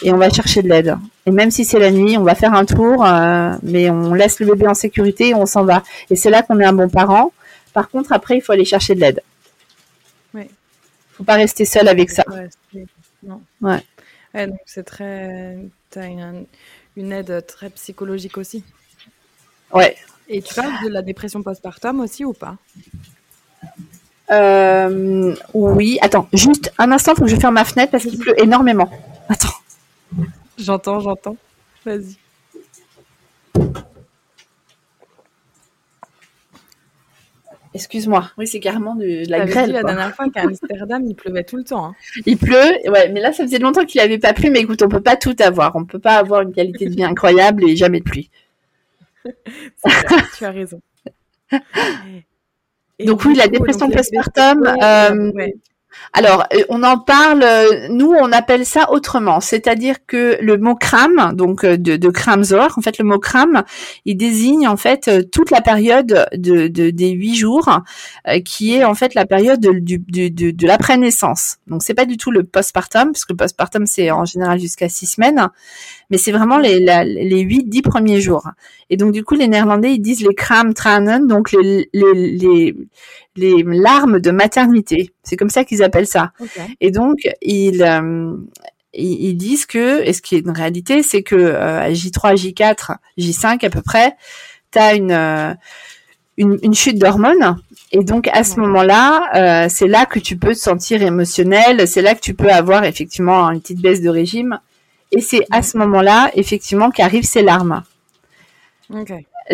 et 0.02 0.12
on 0.12 0.18
va 0.18 0.30
chercher 0.30 0.62
de 0.62 0.68
l'aide. 0.68 0.96
Et 1.24 1.30
même 1.30 1.50
si 1.50 1.64
c'est 1.64 1.78
la 1.78 1.90
nuit, 1.90 2.16
on 2.18 2.22
va 2.22 2.34
faire 2.34 2.54
un 2.54 2.64
tour, 2.64 3.04
euh, 3.04 3.56
mais 3.62 3.90
on 3.90 4.14
laisse 4.14 4.40
le 4.40 4.46
bébé 4.46 4.66
en 4.68 4.74
sécurité 4.74 5.28
et 5.28 5.34
on 5.34 5.46
s'en 5.46 5.64
va. 5.64 5.82
Et 6.10 6.16
c'est 6.16 6.30
là 6.30 6.42
qu'on 6.42 6.60
est 6.60 6.64
un 6.64 6.72
bon 6.72 6.88
parent. 6.88 7.32
Par 7.72 7.88
contre, 7.88 8.12
après, 8.12 8.36
il 8.36 8.40
faut 8.40 8.52
aller 8.52 8.64
chercher 8.64 8.94
de 8.94 9.00
l'aide. 9.00 9.22
Oui. 10.34 10.48
Faut 11.12 11.24
pas 11.24 11.34
rester 11.34 11.64
seul 11.64 11.88
avec 11.88 12.10
ça. 12.10 12.24
non. 13.22 13.40
Ouais. 13.60 14.46
donc 14.46 14.60
c'est 14.66 14.84
très, 14.84 15.58
as 15.96 16.06
une, 16.06 16.46
une, 16.96 17.12
aide 17.12 17.44
très 17.46 17.70
psychologique 17.70 18.38
aussi. 18.38 18.62
Ouais. 19.72 19.96
Et 20.28 20.42
tu 20.42 20.54
parles 20.54 20.84
de 20.84 20.88
la 20.88 21.02
dépression 21.02 21.42
postpartum 21.42 22.00
aussi 22.00 22.24
ou 22.24 22.32
pas? 22.32 22.56
Euh, 24.30 25.34
Oui. 25.54 25.98
Attends, 26.00 26.28
juste 26.32 26.72
un 26.78 26.90
instant, 26.92 27.14
faut 27.14 27.24
que 27.24 27.30
je 27.30 27.36
ferme 27.36 27.54
ma 27.54 27.64
fenêtre 27.64 27.92
parce 27.92 28.04
qu'il 28.04 28.18
pleut 28.18 28.40
énormément. 28.40 28.90
Attends. 29.28 29.48
J'entends, 30.58 31.00
j'entends. 31.00 31.36
Vas-y. 31.84 32.16
Excuse-moi. 37.76 38.30
Oui, 38.38 38.46
c'est 38.46 38.58
carrément 38.58 38.94
de, 38.94 39.28
la 39.28 39.44
grêle. 39.44 39.70
la 39.70 39.82
dernière 39.82 40.14
fois 40.14 40.30
qu'à 40.30 40.44
Amsterdam, 40.44 41.04
il 41.04 41.14
pleuvait 41.14 41.44
tout 41.44 41.58
le 41.58 41.64
temps. 41.64 41.84
Hein. 41.84 41.94
Il 42.26 42.38
pleut, 42.38 42.90
ouais, 42.90 43.10
mais 43.10 43.20
là, 43.20 43.34
ça 43.34 43.44
faisait 43.44 43.58
longtemps 43.58 43.84
qu'il 43.84 44.00
n'avait 44.00 44.18
pas 44.18 44.32
plu. 44.32 44.50
Mais 44.50 44.60
écoute, 44.60 44.80
on 44.80 44.88
peut 44.88 45.02
pas 45.02 45.16
tout 45.16 45.36
avoir. 45.40 45.76
On 45.76 45.84
peut 45.84 45.98
pas 45.98 46.16
avoir 46.16 46.40
une 46.40 46.54
qualité 46.54 46.86
de 46.86 46.94
vie 46.94 47.04
incroyable 47.04 47.68
et 47.68 47.76
jamais 47.76 47.98
de 47.98 48.04
pluie. 48.04 48.30
tu 50.38 50.44
as 50.46 50.50
raison. 50.50 50.80
Donc 53.04 53.24
oui, 53.24 53.34
la 53.34 53.48
dépression 53.48 53.90
postpartum. 53.90 54.62
Euh, 54.82 55.30
alors, 56.12 56.46
euh, 56.54 56.62
on 56.68 56.82
en 56.82 56.98
parle, 56.98 57.42
euh, 57.42 57.88
nous, 57.88 58.12
on 58.12 58.30
appelle 58.32 58.66
ça 58.66 58.90
autrement. 58.90 59.40
C'est-à-dire 59.40 59.96
que 60.06 60.38
le 60.40 60.56
mot 60.58 60.74
cram, 60.74 61.32
donc 61.34 61.64
de, 61.64 61.96
de 61.96 62.08
Kramzor, 62.08 62.74
en 62.76 62.80
fait, 62.82 62.98
le 62.98 63.04
mot 63.04 63.18
cram, 63.18 63.64
il 64.04 64.16
désigne 64.16 64.68
en 64.68 64.76
fait 64.76 65.10
toute 65.30 65.50
la 65.50 65.62
période 65.62 66.26
de, 66.34 66.68
des 66.68 67.10
huit 67.10 67.34
jours, 67.34 67.80
qui 68.44 68.74
est 68.74 68.84
en 68.84 68.94
fait 68.94 69.14
la 69.14 69.26
période 69.26 69.60
de, 69.60 69.72
de, 69.72 70.50
de 70.50 70.66
l'après-naissance. 70.66 71.56
Donc, 71.66 71.82
c'est 71.82 71.94
pas 71.94 72.06
du 72.06 72.16
tout 72.16 72.30
le 72.30 72.44
postpartum, 72.44 73.12
parce 73.12 73.24
que 73.24 73.32
le 73.32 73.38
postpartum, 73.38 73.86
c'est 73.86 74.10
en 74.10 74.24
général 74.24 74.58
jusqu'à 74.58 74.88
six 74.88 75.06
semaines, 75.06 75.48
mais 76.10 76.18
c'est 76.18 76.32
vraiment 76.32 76.58
les, 76.58 76.80
les 76.80 77.40
8, 77.40 77.68
10 77.68 77.82
premiers 77.82 78.20
jours. 78.20 78.48
Et 78.90 78.96
donc, 78.96 79.12
du 79.12 79.24
coup, 79.24 79.34
les 79.34 79.48
Néerlandais, 79.48 79.92
ils 79.94 80.00
disent 80.00 80.26
les 80.26 80.34
kramtranen, 80.34 81.26
donc 81.26 81.52
les, 81.52 81.88
les, 81.92 82.74
les, 83.36 83.62
larmes 83.64 84.20
de 84.20 84.30
maternité. 84.30 85.12
C'est 85.22 85.36
comme 85.36 85.50
ça 85.50 85.64
qu'ils 85.64 85.82
appellent 85.82 86.06
ça. 86.06 86.32
Et 86.80 86.90
donc, 86.90 87.18
ils, 87.42 87.82
euh, 87.82 88.36
ils, 88.96 89.34
disent 89.34 89.66
que, 89.66 90.02
et 90.02 90.12
ce 90.12 90.22
qui 90.22 90.36
est 90.36 90.40
une 90.40 90.50
réalité, 90.50 91.02
c'est 91.02 91.22
que 91.22 91.34
euh, 91.34 91.80
à 91.80 91.90
J3, 91.90 92.34
J4, 92.36 92.96
J5 93.18 93.64
à 93.64 93.70
peu 93.70 93.82
près, 93.82 94.16
tu 94.72 94.78
as 94.78 94.94
une, 94.94 95.12
euh, 95.12 95.54
une, 96.36 96.58
une, 96.62 96.74
chute 96.74 96.98
d'hormones. 96.98 97.56
Et 97.92 98.04
donc 98.04 98.28
à 98.28 98.44
ce 98.44 98.58
moment-là, 98.60 99.64
euh, 99.64 99.68
c'est 99.70 99.86
là 99.86 100.06
que 100.06 100.18
tu 100.18 100.36
peux 100.36 100.54
te 100.54 100.58
sentir 100.58 101.02
émotionnel, 101.02 101.86
c'est 101.86 102.02
là 102.02 102.14
que 102.14 102.20
tu 102.20 102.34
peux 102.34 102.50
avoir 102.50 102.84
effectivement 102.84 103.48
une 103.50 103.60
petite 103.60 103.80
baisse 103.80 104.02
de 104.02 104.08
régime. 104.08 104.58
Et 105.12 105.20
c'est 105.20 105.46
à 105.50 105.62
ce 105.62 105.78
moment-là, 105.78 106.30
effectivement, 106.34 106.90
qu'arrivent 106.90 107.24
ces 107.24 107.42
larmes. 107.42 107.82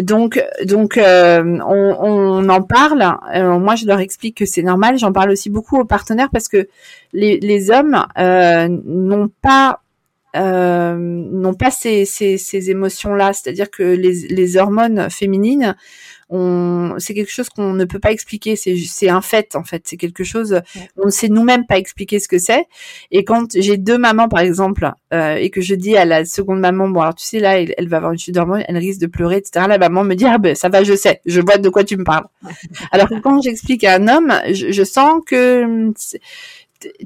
Donc, 0.01 0.43
donc 0.65 0.97
euh, 0.97 1.59
on, 1.67 1.97
on, 2.01 2.49
en 2.49 2.63
parle. 2.63 3.05
Euh, 3.35 3.59
moi, 3.59 3.75
je 3.75 3.87
leur 3.87 4.01
explique 4.01 4.39
que 4.39 4.47
c'est 4.47 4.63
normal. 4.63 4.99
J'en 4.99 5.13
parle 5.13 5.31
aussi 5.31 5.51
beaucoup 5.51 5.79
aux 5.79 5.85
partenaires 5.85 6.31
parce 6.33 6.49
que 6.49 6.69
les, 7.13 7.39
les 7.41 7.71
hommes 7.71 8.07
euh, 8.19 8.69
n'ont 8.69 9.31
pas 9.43 9.81
n'ont 10.35 11.53
pas 11.53 11.71
ces, 11.71 12.07
ces, 12.07 12.39
ces 12.39 12.71
émotions-là. 12.71 13.35
C'est-à-dire 13.35 13.71
que 13.71 13.83
les, 13.83 14.29
les 14.31 14.57
hormones 14.57 15.11
féminines 15.11 15.77
c'est 16.99 17.15
quelque 17.15 17.31
chose 17.31 17.49
qu'on 17.49 17.73
ne 17.73 17.85
peut 17.85 17.99
pas 17.99 18.13
expliquer. 18.13 18.57
C'est, 18.57 19.09
un 19.09 19.21
fait 19.21 19.55
en 19.57 19.65
fait. 19.65 19.83
C'est 19.87 19.97
quelque 19.97 20.25
chose 20.25 20.61
on 20.97 21.07
ne 21.07 21.11
sait 21.11 21.29
nous-mêmes 21.29 21.67
pas 21.67 21.79
expliquer 21.79 22.19
ce 22.19 22.29
que 22.29 22.39
c'est. 22.39 22.67
Et 23.11 23.25
quand 23.25 23.53
j'ai 23.55 23.77
deux 23.77 23.99
mamans 23.99 24.29
par 24.29 24.41
exemple 24.41 24.91
euh, 25.13 25.35
et 25.35 25.51
que 25.51 25.61
je 25.61 25.75
dis 25.75 25.97
à 25.97 26.05
la 26.05 26.25
seconde 26.25 26.61
maman, 26.61 26.89
bon 26.89 27.01
alors 27.01 27.15
tu 27.15 27.27
sais 27.27 27.39
là, 27.39 27.61
elle, 27.61 27.89
va 27.89 27.99
avoir 27.99 28.13
une 28.13 28.19
chute 28.19 28.35
d'hormones, 28.35 28.65
elle 28.67 28.79
risque 28.79 29.01
de 29.01 29.07
pleurer, 29.07 29.37
etc. 29.37 29.67
La 29.69 29.79
maman 29.79 30.05
me 30.05 30.15
dit 30.15 30.27
ah 30.27 30.39
ben 30.39 30.55
ça 30.55 30.69
va, 30.69 30.85
je 30.85 30.95
sais, 30.95 31.21
je 31.27 31.41
vois 31.41 31.59
de 31.59 31.69
quoi 31.69 31.85
tu 31.85 31.97
me 31.97 32.05
parles. 32.05 32.27
alors 32.93 33.09
que 33.09 33.19
quand 33.21 33.41
j'explique 33.43 33.85
à 33.85 33.95
un 33.95 34.09
homme, 34.09 34.33
je, 34.53 34.83
sens 34.85 35.21
que 35.27 35.93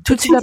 tout 0.04 0.14
de 0.14 0.20
suite 0.20 0.34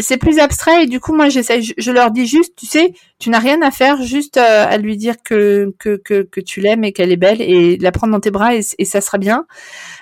c'est 0.00 0.16
plus 0.16 0.38
abstrait 0.38 0.84
et 0.84 0.86
du 0.86 1.00
coup 1.00 1.14
moi 1.14 1.28
j'essaie 1.28 1.60
je, 1.60 1.90
leur 1.90 2.10
dis 2.10 2.26
juste 2.26 2.54
tu 2.56 2.66
sais 2.66 2.94
tu 3.18 3.28
n'as 3.30 3.38
rien 3.38 3.60
à 3.60 3.70
faire 3.70 4.02
juste 4.02 4.38
euh, 4.38 4.66
à 4.66 4.78
lui 4.78 4.96
dire 4.96 5.16
que 5.22 5.74
que 5.78 5.96
que, 5.96 6.22
que 6.22 6.40
tu 6.40 6.60
l'aimes 6.60 6.84
et 6.84 6.92
qu'elle 6.92 7.12
est 7.12 7.16
belle 7.16 7.42
et 7.42 7.76
la 7.76 7.92
prendre 7.92 8.12
dans 8.12 8.20
tes 8.20 8.30
bras 8.30 8.54
et, 8.54 8.62
ça 8.62 9.00
sera 9.00 9.18
bien. 9.18 9.46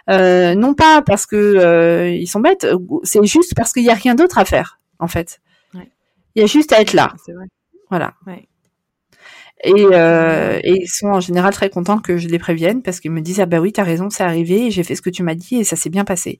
Euh, 0.09 0.55
non 0.55 0.75
pas 0.75 1.03
parce 1.03 1.27
que 1.27 1.37
euh, 1.37 2.11
ils 2.11 2.27
sont 2.27 2.41
bêtes 2.41 2.67
c'est 3.03 3.25
juste 3.25 3.55
parce 3.55 3.73
qu'il 3.73 3.83
y 3.83 3.91
a 3.91 3.95
rien 3.95 4.15
d'autre 4.15 4.39
à 4.39 4.45
faire 4.45 4.79
en 4.99 5.09
fait. 5.09 5.41
Il 6.37 6.41
y 6.41 6.45
a 6.45 6.47
juste 6.47 6.73
à 6.73 6.81
être 6.81 6.93
là. 6.93 7.13
Vrai. 7.27 7.47
voilà. 7.89 8.15
Et, 9.65 9.73
et, 9.73 10.73
ils 10.81 10.89
sont 10.89 11.09
en 11.09 11.21
général 11.21 11.53
très 11.53 11.69
contents 11.69 11.99
que 11.99 12.17
je 12.17 12.29
les 12.29 12.39
prévienne 12.39 12.83
parce 12.83 13.01
qu'ils 13.01 13.11
me 13.11 13.21
disent 13.21 13.41
ah 13.41 13.47
bah 13.47 13.59
oui 13.59 13.73
t'as 13.73 13.83
raison 13.83 14.09
c'est 14.09 14.23
arrivé 14.23 14.71
j'ai 14.71 14.85
fait 14.85 14.95
ce 14.95 15.03
que 15.03 15.11
tu 15.11 15.25
m'as 15.25 15.35
dit 15.35 15.57
et 15.57 15.65
ça 15.65 15.75
s'est 15.75 15.91
bien 15.91 16.05
passé 16.05 16.39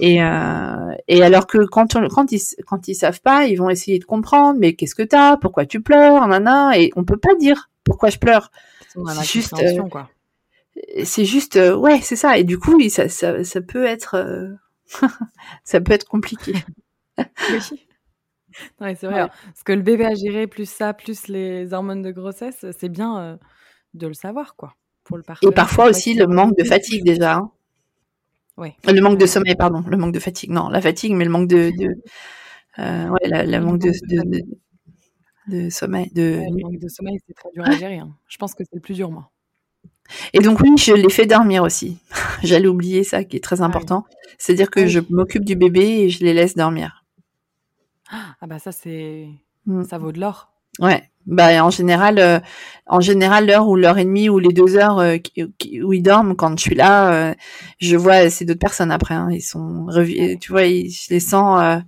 et, 0.00 0.22
euh, 0.22 0.94
et 1.08 1.22
alors 1.22 1.46
que 1.46 1.58
quand, 1.66 1.94
on, 1.94 2.08
quand 2.08 2.32
ils 2.32 2.40
quand 2.66 2.88
ils 2.88 2.94
savent 2.94 3.20
pas, 3.20 3.44
ils 3.44 3.56
vont 3.56 3.68
essayer 3.68 3.98
de 3.98 4.04
comprendre. 4.04 4.58
Mais 4.58 4.72
qu'est-ce 4.72 4.94
que 4.94 5.02
t'as? 5.02 5.36
Pourquoi 5.36 5.66
tu 5.66 5.82
pleures? 5.82 6.26
Nana 6.26 6.78
Et 6.78 6.90
on 6.96 7.04
peut 7.04 7.18
pas 7.18 7.34
dire 7.34 7.68
pourquoi 7.84 8.08
je 8.08 8.18
pleure. 8.18 8.50
C'est 8.88 9.24
juste, 9.24 9.54
euh. 9.62 9.82
C'est 11.04 11.26
juste, 11.26 11.56
euh, 11.56 11.76
ouais, 11.76 12.00
c'est 12.00 12.16
ça. 12.16 12.38
Et 12.38 12.44
du 12.44 12.58
coup, 12.58 12.80
ça, 12.88 13.08
ça, 13.08 13.44
ça 13.44 13.60
peut 13.60 13.84
être, 13.84 14.56
ça 15.64 15.80
peut 15.80 15.92
être 15.92 16.08
compliqué. 16.08 16.54
oui. 17.18 17.58
Ouais, 18.80 18.94
c'est 18.94 19.06
vrai. 19.06 19.28
Parce 19.28 19.62
que 19.64 19.72
le 19.72 19.82
bébé 19.82 20.06
a 20.06 20.14
géré, 20.14 20.46
plus 20.46 20.68
ça, 20.68 20.94
plus 20.94 21.28
les 21.28 21.72
hormones 21.72 22.02
de 22.02 22.10
grossesse, 22.10 22.64
c'est 22.76 22.88
bien 22.88 23.38
de 23.94 24.06
le 24.06 24.14
savoir, 24.14 24.56
quoi. 24.56 24.74
Pour 25.04 25.18
le 25.18 25.24
Et 25.42 25.50
parfois 25.50 25.88
aussi 25.88 26.14
le 26.14 26.26
manque 26.26 26.56
de 26.56 26.64
fatigue 26.64 27.04
déjà. 27.04 27.34
Hein. 27.34 27.50
Le 28.86 29.00
manque 29.00 29.18
de 29.18 29.26
sommeil, 29.26 29.54
pardon, 29.56 29.84
le 29.86 29.96
manque 29.96 30.12
de 30.12 30.18
fatigue. 30.18 30.50
Non, 30.50 30.68
la 30.68 30.80
fatigue, 30.80 31.12
mais 31.12 31.24
le 31.24 31.30
manque 31.30 31.48
de, 31.48 31.70
de 31.76 31.94
euh, 32.78 33.08
ouais, 33.08 33.28
la, 33.28 33.60
manque 33.60 33.80
de, 33.80 33.90
de, 34.08 34.42
de, 35.48 35.70
sommeil. 35.70 36.10
De... 36.12 36.42
le 36.50 36.62
manque 36.62 36.78
de 36.78 36.88
sommeil, 36.88 37.18
c'est 37.26 37.34
très 37.34 37.50
dur 37.54 37.64
à 37.64 37.72
gérer. 37.72 37.98
Hein. 37.98 38.14
Je 38.28 38.36
pense 38.38 38.54
que 38.54 38.64
c'est 38.64 38.76
le 38.76 38.80
plus 38.80 38.94
dur, 38.94 39.10
moi. 39.10 39.30
Et 40.32 40.40
donc 40.40 40.60
oui, 40.60 40.70
je 40.76 40.92
l'ai 40.92 41.10
fait 41.10 41.26
dormir 41.26 41.62
aussi. 41.62 41.98
J'allais 42.42 42.68
oublier 42.68 43.04
ça, 43.04 43.24
qui 43.24 43.36
est 43.36 43.44
très 43.44 43.60
important. 43.60 44.04
C'est-à-dire 44.38 44.70
que 44.70 44.86
je 44.86 45.00
m'occupe 45.10 45.44
du 45.44 45.54
bébé 45.56 45.82
et 45.82 46.10
je 46.10 46.24
les 46.24 46.34
laisse 46.34 46.54
dormir. 46.54 47.04
Ah 48.10 48.46
bah 48.48 48.58
ça 48.58 48.72
c'est, 48.72 49.28
mm. 49.66 49.84
ça 49.84 49.98
vaut 49.98 50.10
de 50.10 50.18
l'or. 50.18 50.52
Ouais. 50.80 51.09
Bah 51.26 51.64
en 51.64 51.70
général, 51.70 52.18
euh, 52.18 52.40
en 52.86 53.00
général 53.00 53.46
l'heure 53.46 53.68
ou 53.68 53.76
l'heure 53.76 53.98
et 53.98 54.04
demie 54.04 54.28
ou 54.28 54.38
les 54.38 54.52
deux 54.52 54.76
heures 54.76 54.98
euh, 54.98 55.16
où 55.82 55.92
ils 55.92 56.02
dorment 56.02 56.34
quand 56.34 56.58
je 56.58 56.62
suis 56.62 56.74
là, 56.74 57.12
euh, 57.12 57.34
je 57.78 57.96
vois 57.96 58.30
c'est 58.30 58.44
d'autres 58.44 58.58
personnes 58.58 58.90
après. 58.90 59.14
Hein, 59.14 59.28
ils 59.30 59.42
sont, 59.42 59.86
tu 60.40 60.52
vois, 60.52 60.64
je 60.64 61.10
les 61.10 61.20
sens, 61.20 61.82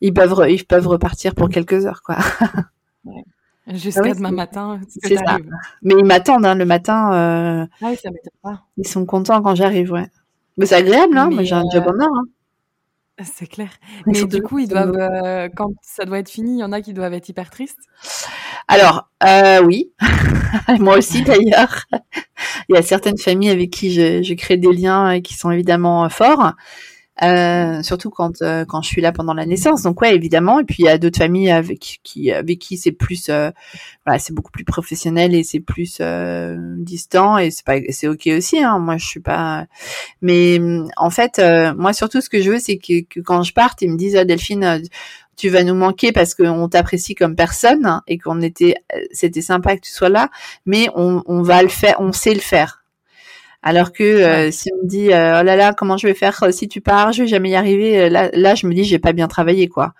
ils 0.00 0.14
peuvent 0.14 0.46
ils 0.48 0.64
peuvent 0.64 0.88
repartir 0.88 1.34
pour 1.34 1.48
quelques 1.48 1.84
heures 1.86 2.02
quoi. 2.02 2.16
ouais. 3.04 3.24
Jusqu'à 3.74 4.02
ah 4.04 4.14
demain 4.14 4.32
matin. 4.32 4.80
C'est 4.88 5.16
ça. 5.16 5.38
Mais 5.82 5.94
ils 5.96 6.04
m'attendent 6.04 6.46
hein, 6.46 6.56
le 6.56 6.64
matin. 6.64 7.68
Ah 7.80 7.86
oui, 7.88 7.96
ça 8.02 8.10
m'étonne 8.10 8.32
pas. 8.42 8.62
Ils 8.78 8.88
sont 8.88 9.06
contents 9.06 9.40
quand 9.42 9.54
j'arrive, 9.54 9.92
ouais. 9.92 10.08
Mais 10.56 10.66
c'est 10.66 10.76
agréable, 10.76 11.16
hein. 11.16 11.30
Moi 11.30 11.44
j'ai 11.44 11.54
un 11.54 11.64
job 11.72 11.84
en 11.86 12.04
or. 12.04 12.10
Hein. 12.12 12.24
C'est 13.24 13.46
clair. 13.46 13.70
Mais 14.06 14.24
du 14.24 14.42
coup, 14.42 14.58
ils 14.58 14.68
doivent, 14.68 14.96
euh, 14.96 15.48
quand 15.54 15.70
ça 15.82 16.04
doit 16.04 16.18
être 16.18 16.30
fini, 16.30 16.56
il 16.56 16.60
y 16.60 16.64
en 16.64 16.72
a 16.72 16.80
qui 16.80 16.92
doivent 16.92 17.14
être 17.14 17.28
hyper 17.28 17.50
tristes? 17.50 17.78
Alors, 18.68 19.08
euh, 19.24 19.62
oui, 19.62 19.92
moi 20.78 20.98
aussi 20.98 21.22
d'ailleurs. 21.22 21.84
il 22.68 22.74
y 22.74 22.78
a 22.78 22.82
certaines 22.82 23.18
familles 23.18 23.50
avec 23.50 23.70
qui 23.70 23.92
je, 23.92 24.22
je 24.22 24.34
crée 24.34 24.56
des 24.56 24.72
liens 24.72 25.10
et 25.10 25.22
qui 25.22 25.34
sont 25.34 25.50
évidemment 25.50 26.08
forts. 26.08 26.52
Euh, 27.22 27.82
surtout 27.82 28.10
quand 28.10 28.42
euh, 28.42 28.64
quand 28.64 28.82
je 28.82 28.88
suis 28.88 29.00
là 29.00 29.12
pendant 29.12 29.34
la 29.34 29.46
naissance. 29.46 29.82
Donc 29.82 30.00
ouais, 30.00 30.14
évidemment. 30.14 30.58
Et 30.58 30.64
puis 30.64 30.76
il 30.80 30.86
y 30.86 30.88
a 30.88 30.98
d'autres 30.98 31.18
familles 31.18 31.50
avec 31.50 32.00
qui 32.02 32.32
avec 32.32 32.58
qui 32.58 32.76
c'est 32.76 32.92
plus 32.92 33.28
euh, 33.28 33.50
voilà, 34.04 34.18
c'est 34.18 34.34
beaucoup 34.34 34.50
plus 34.50 34.64
professionnel 34.64 35.34
et 35.34 35.44
c'est 35.44 35.60
plus 35.60 35.98
euh, 36.00 36.56
distant 36.78 37.38
et 37.38 37.50
c'est 37.52 37.64
pas 37.64 37.76
c'est 37.90 38.08
ok 38.08 38.28
aussi. 38.36 38.58
Hein. 38.62 38.78
Moi 38.80 38.96
je 38.96 39.06
suis 39.06 39.20
pas. 39.20 39.66
Mais 40.20 40.60
en 40.96 41.10
fait, 41.10 41.40
moi 41.76 41.92
surtout 41.92 42.20
ce 42.20 42.28
que 42.28 42.40
je 42.42 42.50
veux, 42.50 42.58
c'est 42.58 42.78
que, 42.78 43.02
que, 43.02 43.20
quand 43.20 43.42
je 43.42 43.52
parte, 43.52 43.82
ils 43.82 43.90
me 43.90 43.96
disent 43.96 44.16
ah, 44.16 44.24
Delphine. 44.24 44.82
tu 45.36 45.48
vas 45.48 45.62
nous 45.64 45.74
manquer 45.74 46.12
parce 46.12 46.34
qu'on 46.34 46.68
t'apprécie 46.68 47.14
comme 47.14 47.36
personne 47.36 48.00
et 48.08 48.18
qu'on 48.18 48.40
était, 48.40 48.74
c'était 49.12 49.42
sympa 49.42 49.76
que 49.76 49.82
tu 49.82 49.92
sois 49.92 50.08
là, 50.08 50.30
mais 50.66 50.88
on, 50.94 51.22
on 51.26 51.42
va 51.42 51.62
le 51.62 51.68
faire, 51.68 51.96
on 52.00 52.12
sait 52.12 52.34
le 52.34 52.40
faire 52.40 52.81
alors 53.62 53.92
que 53.92 54.02
euh, 54.02 54.50
si 54.50 54.70
on 54.74 54.82
me 54.82 54.88
dit 54.88 55.12
euh, 55.12 55.40
oh 55.40 55.44
là 55.44 55.54
là 55.56 55.72
comment 55.72 55.96
je 55.96 56.08
vais 56.08 56.14
faire 56.14 56.42
euh, 56.42 56.50
si 56.50 56.68
tu 56.68 56.80
pars, 56.80 57.12
je 57.12 57.22
vais 57.22 57.28
jamais 57.28 57.50
y 57.50 57.54
arriver. 57.54 58.10
Là, 58.10 58.28
là 58.32 58.54
je 58.54 58.66
me 58.66 58.74
dis 58.74 58.84
j'ai 58.84 58.98
pas 58.98 59.12
bien 59.12 59.28
travaillé 59.28 59.68
quoi. 59.68 59.94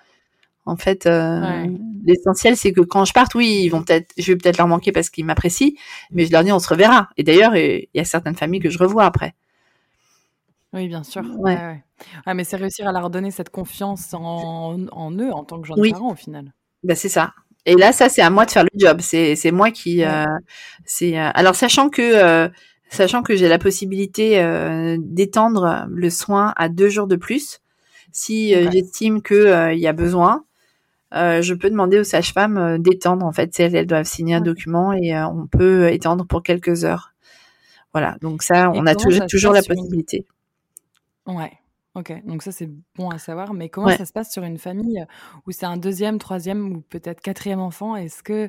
En 0.65 0.77
fait, 0.77 1.09
l'essentiel 2.05 2.57
c'est 2.57 2.73
que 2.73 2.83
quand 2.83 3.05
je 3.05 3.13
parte, 3.13 3.35
oui, 3.35 3.63
ils 3.65 3.69
vont 3.69 3.83
peut-être, 3.83 4.13
je 4.17 4.31
vais 4.31 4.39
peut-être 4.39 4.59
leur 4.59 4.69
manquer 4.69 4.93
parce 4.93 5.11
qu'ils 5.11 5.25
m'apprécient, 5.25 5.73
mais 6.13 6.25
je 6.25 6.31
leur 6.31 6.45
dis 6.45 6.53
on 6.53 6.61
se 6.61 6.69
reverra. 6.69 7.09
Et 7.17 7.25
d'ailleurs, 7.25 7.57
il 7.57 7.89
y 7.95 7.99
a 7.99 8.05
certaines 8.05 8.37
familles 8.37 8.61
que 8.61 8.71
je 8.71 8.79
revois 8.79 9.05
après. 9.05 9.35
Oui, 10.73 10.87
bien 10.87 11.03
sûr. 11.03 11.23
Ouais. 11.39 11.83
ouais, 12.27 12.35
mais 12.35 12.45
c'est 12.45 12.57
réussir 12.57 12.87
à 12.87 12.93
leur 12.93 13.11
donner 13.11 13.33
cette 13.33 13.51
confiance 13.51 14.15
en, 14.15 14.87
en 14.93 15.11
eux 15.11 15.33
en 15.33 15.43
tant 15.43 15.61
que 15.61 15.67
jeunes 15.67 15.91
parents 15.91 16.13
au 16.13 16.17
final. 16.17 16.53
Ben, 16.85 16.95
c'est 16.95 17.09
ça. 17.09 17.33
Et 17.67 17.75
là, 17.75 17.93
ça, 17.93 18.09
c'est 18.09 18.23
à 18.23 18.31
moi 18.31 18.47
de 18.47 18.53
faire 18.53 18.65
le 18.65 18.71
job. 18.79 18.99
C'est, 19.01 19.35
c'est 19.35 19.51
moi 19.51 19.73
qui. 19.73 20.05
c'est 20.85 21.19
alors 21.19 21.57
sachant 21.57 21.89
que 21.89 22.51
sachant 22.93 23.23
que 23.23 23.35
j'ai 23.37 23.49
la 23.49 23.59
possibilité 23.59 24.41
euh, 24.41 24.97
d'étendre 25.01 25.87
le 25.89 26.11
soin 26.11 26.53
à 26.57 26.69
deux 26.69 26.89
jours 26.89 27.07
de 27.07 27.17
plus. 27.17 27.61
Si 28.13 28.55
euh, 28.55 28.71
j'estime 28.71 29.23
qu'il 29.23 29.37
euh, 29.37 29.73
y 29.73 29.87
a 29.87 29.93
besoin, 29.93 30.45
je 31.13 31.55
peux 31.55 31.69
demander 31.69 31.99
aux 31.99 32.05
sages-femmes 32.05 32.79
d'étendre. 32.79 33.27
En 33.27 33.33
fait, 33.33 33.59
elles, 33.61 33.75
elles 33.75 33.87
doivent 33.87 34.07
signer 34.07 34.35
un 34.35 34.41
document 34.41 34.93
et 34.93 35.15
on 35.15 35.47
peut 35.47 35.93
étendre 35.93 36.27
pour 36.27 36.43
quelques 36.43 36.85
heures. 36.85 37.13
Voilà, 37.93 38.17
donc 38.23 38.43
ça, 38.43 38.71
on 38.75 38.87
a 38.87 38.95
toujours, 38.95 39.27
toujours 39.27 39.53
la 39.53 39.63
possibilité. 39.63 40.25
Ouais, 41.27 41.53
ok, 41.95 42.25
donc 42.25 42.43
ça 42.43 42.51
c'est 42.51 42.71
bon 42.97 43.11
à 43.11 43.19
savoir. 43.19 43.53
Mais 43.53 43.69
comment 43.69 43.91
ça 43.91 44.07
se 44.07 44.13
passe 44.13 44.33
sur 44.33 44.43
une 44.43 44.57
famille 44.57 45.05
où 45.47 45.53
c'est 45.53 45.67
un 45.67 45.77
deuxième, 45.77 46.19
troisième 46.19 46.73
ou 46.73 46.81
peut-être 46.81 47.21
quatrième 47.21 47.61
enfant? 47.61 47.95
Est-ce 47.95 48.23
que 48.23 48.49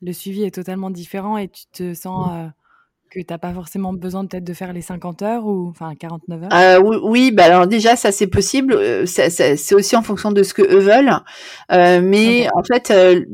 le 0.00 0.12
suivi 0.12 0.44
est 0.44 0.54
totalement 0.54 0.90
différent 0.90 1.36
et 1.38 1.48
tu 1.48 1.64
te 1.72 1.92
sens 1.94 2.50
que 3.16 3.22
t'as 3.22 3.38
pas 3.38 3.52
forcément 3.52 3.92
besoin 3.92 4.26
peut-être 4.26 4.44
de 4.44 4.52
faire 4.52 4.72
les 4.72 4.82
50 4.82 5.22
heures 5.22 5.46
ou 5.46 5.68
enfin 5.70 5.94
49 5.94 6.42
heures? 6.42 6.48
Euh, 6.52 6.80
oui, 6.80 6.96
oui, 7.02 7.30
bah 7.30 7.44
alors 7.44 7.66
déjà 7.66 7.96
ça 7.96 8.12
c'est 8.12 8.26
possible. 8.26 8.74
Euh, 8.74 9.06
c'est 9.06 9.74
aussi 9.74 9.96
en 9.96 10.02
fonction 10.02 10.32
de 10.32 10.42
ce 10.42 10.52
que 10.52 10.62
eux 10.62 10.80
veulent. 10.80 11.16
Euh, 11.72 12.00
mais 12.02 12.48
en 12.54 12.62
fait, 12.62 12.90
euh, 12.90 13.24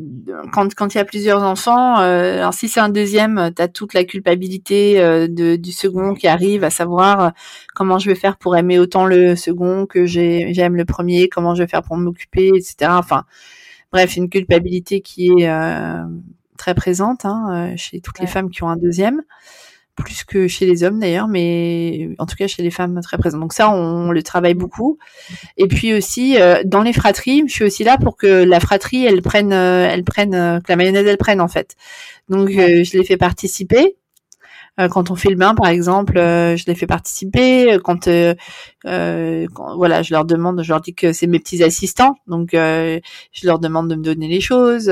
quand 0.52 0.74
quand 0.74 0.94
il 0.94 0.98
y 0.98 1.00
a 1.00 1.04
plusieurs 1.04 1.42
enfants, 1.42 1.96
alors 1.96 2.54
si 2.54 2.68
c'est 2.68 2.80
un 2.80 2.88
deuxième, 2.88 3.50
t'as 3.54 3.68
toute 3.68 3.94
la 3.94 4.04
culpabilité 4.04 5.00
de, 5.28 5.56
du 5.56 5.72
second 5.72 6.14
qui 6.14 6.28
arrive, 6.28 6.62
à 6.64 6.70
savoir 6.70 7.32
comment 7.74 7.98
je 7.98 8.08
vais 8.08 8.14
faire 8.14 8.36
pour 8.36 8.56
aimer 8.56 8.78
autant 8.78 9.06
le 9.06 9.34
second 9.34 9.86
que 9.86 10.06
j'aime 10.06 10.76
le 10.76 10.84
premier, 10.84 11.28
comment 11.28 11.54
je 11.54 11.62
vais 11.62 11.68
faire 11.68 11.82
pour 11.82 11.96
m'occuper, 11.96 12.48
etc. 12.54 12.90
Enfin, 12.90 13.24
bref, 13.92 14.16
une 14.16 14.28
culpabilité 14.28 15.00
qui 15.00 15.28
est 15.28 15.50
très 16.56 16.74
présente 16.74 17.24
hein, 17.24 17.74
chez 17.76 18.00
toutes 18.00 18.20
les 18.20 18.28
femmes 18.28 18.50
qui 18.50 18.62
ont 18.62 18.68
un 18.68 18.76
deuxième 18.76 19.22
plus 19.96 20.24
que 20.24 20.48
chez 20.48 20.66
les 20.66 20.84
hommes 20.84 20.98
d'ailleurs, 20.98 21.28
mais 21.28 22.10
en 22.18 22.26
tout 22.26 22.36
cas 22.36 22.46
chez 22.46 22.62
les 22.62 22.70
femmes 22.70 23.00
très 23.02 23.18
présentes. 23.18 23.40
Donc 23.40 23.52
ça, 23.52 23.70
on, 23.70 24.10
le 24.10 24.22
travaille 24.22 24.54
beaucoup. 24.54 24.98
Et 25.56 25.68
puis 25.68 25.92
aussi 25.92 26.40
euh, 26.40 26.62
dans 26.64 26.82
les 26.82 26.92
fratries, 26.92 27.44
je 27.46 27.52
suis 27.52 27.64
aussi 27.64 27.84
là 27.84 27.98
pour 27.98 28.16
que 28.16 28.26
la 28.26 28.60
fratrie, 28.60 29.04
elle 29.04 29.22
prenne, 29.22 29.52
euh, 29.52 29.88
elle 29.90 30.04
prenne, 30.04 30.34
euh, 30.34 30.60
que 30.60 30.66
la 30.70 30.76
mayonnaise, 30.76 31.06
elle 31.06 31.18
prenne 31.18 31.40
en 31.40 31.48
fait. 31.48 31.76
Donc 32.28 32.50
je 32.50 32.96
les 32.96 33.04
fais 33.04 33.16
participer. 33.16 33.96
Euh, 34.80 34.88
quand 34.88 35.10
on 35.10 35.16
fait 35.16 35.28
le 35.28 35.36
bain, 35.36 35.54
par 35.54 35.68
exemple, 35.68 36.16
euh, 36.16 36.56
je 36.56 36.64
les 36.66 36.74
fais 36.74 36.86
participer. 36.86 37.78
Quand, 37.84 38.08
voilà, 38.84 40.02
je 40.02 40.14
leur 40.14 40.24
demande, 40.24 40.62
je 40.62 40.68
leur 40.70 40.80
dis 40.80 40.94
que 40.94 41.12
c'est 41.12 41.26
mes 41.26 41.38
petits 41.38 41.62
assistants, 41.62 42.14
donc 42.26 42.50
je 42.52 43.00
leur 43.44 43.58
demande 43.58 43.88
de 43.88 43.96
me 43.96 44.02
donner 44.02 44.28
les 44.28 44.40
choses. 44.40 44.90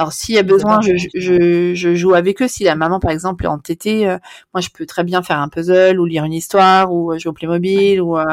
Alors 0.00 0.14
s'il 0.14 0.34
y 0.34 0.38
a 0.38 0.42
besoin, 0.42 0.80
je, 0.80 0.92
je, 1.14 1.74
je, 1.74 1.94
joue 1.94 2.14
avec 2.14 2.40
eux. 2.40 2.48
Si 2.48 2.64
la 2.64 2.74
maman, 2.74 3.00
par 3.00 3.10
exemple, 3.10 3.44
est 3.44 3.48
entêtée, 3.48 4.08
euh, 4.08 4.16
moi, 4.54 4.62
je 4.62 4.70
peux 4.70 4.86
très 4.86 5.04
bien 5.04 5.22
faire 5.22 5.38
un 5.38 5.50
puzzle 5.50 6.00
ou 6.00 6.06
lire 6.06 6.24
une 6.24 6.32
histoire 6.32 6.90
ou 6.90 7.12
euh, 7.12 7.18
jouer 7.18 7.28
au 7.28 7.32
Playmobil. 7.34 8.00
Ou, 8.00 8.16
euh, 8.16 8.24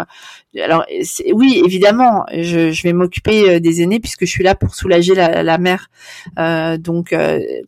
alors 0.63 0.85
oui, 1.33 1.61
évidemment, 1.65 2.25
je, 2.31 2.71
je 2.71 2.83
vais 2.83 2.93
m'occuper 2.93 3.59
des 3.59 3.81
aînés 3.81 3.99
puisque 3.99 4.21
je 4.21 4.31
suis 4.31 4.45
là 4.45 4.55
pour 4.55 4.75
soulager 4.75 5.13
la, 5.13 5.43
la 5.43 5.57
mère. 5.57 5.89
donc 6.37 7.09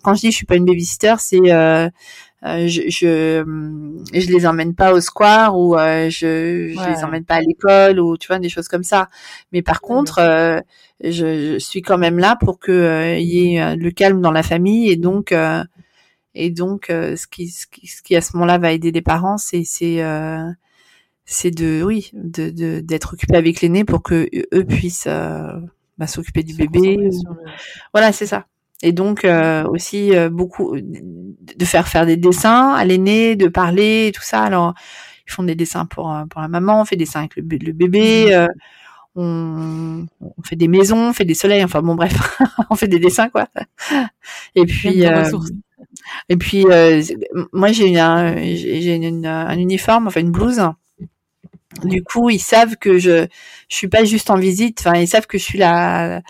quand 0.02 0.14
je 0.14 0.20
dis 0.22 0.32
je 0.32 0.36
suis 0.38 0.46
pas 0.46 0.56
une 0.56 0.66
babysitter, 0.66 1.16
c'est 1.20 1.52
euh, 1.52 1.90
je, 2.42 2.84
je, 2.90 3.44
je 4.14 4.32
les 4.32 4.48
emmène 4.48 4.74
pas 4.74 4.94
au 4.94 5.02
square 5.02 5.58
ou 5.58 5.76
euh, 5.76 6.10
je, 6.10 6.74
je 6.74 6.90
les 6.90 7.04
emmène 7.04 7.26
pas 7.26 7.36
à 7.36 7.42
l'école 7.42 8.00
ou 8.00 8.18
tu 8.18 8.28
vois 8.28 8.40
des 8.40 8.50
choses 8.50 8.68
comme 8.68 8.84
ça. 8.84 9.10
Mais 9.52 9.62
par 9.62 9.82
contre, 9.82 10.20
euh, 10.20 10.60
je, 11.04 11.54
je, 11.54 11.58
suis 11.60 11.82
quand 11.82 11.98
même 11.98 12.18
là 12.18 12.38
pour 12.40 12.60
que 12.60 13.20
y 13.20 13.56
ait 13.56 13.76
le 13.76 13.92
calme 13.92 14.22
dans 14.22 14.32
la 14.32 14.44
famille 14.44 14.90
et 14.90 14.96
donc 14.96 15.34
et 16.36 16.50
donc 16.50 16.86
ce 16.90 17.28
qui 17.28 17.50
ce 17.50 17.68
qui, 17.68 17.88
ce 17.88 18.02
qui 18.02 18.16
à 18.16 18.22
ce 18.22 18.36
moment-là 18.36 18.58
va 18.58 18.72
aider 18.72 18.92
les 18.92 19.02
parents, 19.02 19.38
c'est 19.38 19.64
c'est 19.66 20.02
c'est 21.26 21.52
de 21.52 21.84
oui 21.84 22.10
de 22.14 22.80
d'être 22.80 23.14
occupé 23.14 23.36
avec 23.36 23.62
l'aîné 23.62 23.84
pour 23.84 24.02
que 24.02 24.30
eux 24.54 24.66
puissent 24.66 25.08
bah, 25.08 26.08
s'occuper 26.08 26.44
du 26.44 26.56
bébé. 26.56 27.10
Voilà, 27.94 28.14
c'est 28.14 28.26
ça. 28.26 28.46
Et 28.82 28.94
donc 28.94 29.26
euh, 29.26 29.66
aussi 29.66 30.16
euh, 30.16 30.30
beaucoup 30.30 30.76
de 30.78 31.66
faire 31.66 31.88
faire 31.88 32.06
des 32.06 32.16
dessins 32.16 32.74
à 32.74 32.86
l'aîné, 32.86 33.36
de 33.36 33.48
parler, 33.48 34.12
tout 34.16 34.22
ça. 34.22 34.42
Alors 34.44 34.74
ils 35.28 35.32
font 35.32 35.44
des 35.44 35.56
dessins 35.56 35.86
pour 35.86 36.14
euh, 36.14 36.26
pour 36.26 36.42
la 36.42 36.48
maman, 36.48 36.82
on 36.82 36.86
fait 36.86 36.96
des 36.96 37.04
dessins 37.04 37.20
avec 37.20 37.36
le, 37.36 37.44
bébé, 37.44 38.48
mmh. 39.16 39.20
on, 39.20 40.06
on, 40.22 40.44
fait 40.44 40.56
des 40.56 40.70
maisons, 40.70 41.10
on 41.10 41.14
fait 41.14 41.26
des 41.26 41.34
soleils. 41.34 41.64
Enfin 41.64 41.82
bon 41.82 41.96
bref, 41.96 42.40
on 42.70 42.76
fait 42.76 42.88
des 42.88 43.00
dessins 43.00 43.28
quoi. 43.28 43.50
Et 44.56 44.66
puis 44.66 45.04
et 46.30 46.38
puis 46.38 46.66
moi 47.52 47.74
j'ai 47.74 47.88
une 47.88 48.56
j'ai 48.56 48.96
une, 48.96 49.26
un 49.26 49.58
uniforme, 49.58 50.08
enfin 50.08 50.22
une 50.22 50.32
blouse. 50.32 50.62
Du 51.84 52.04
coup, 52.04 52.30
ils 52.30 52.40
savent 52.40 52.78
que 52.78 52.98
je 52.98 53.28
je 53.68 53.76
suis 53.76 53.88
pas 53.88 54.04
juste 54.04 54.32
en 54.32 54.38
visite. 54.38 54.80
Enfin, 54.80 55.00
ils 55.00 55.08
savent 55.08 55.28
que 55.28 55.38
je 55.38 55.44
suis 55.44 55.60
la 55.60 56.22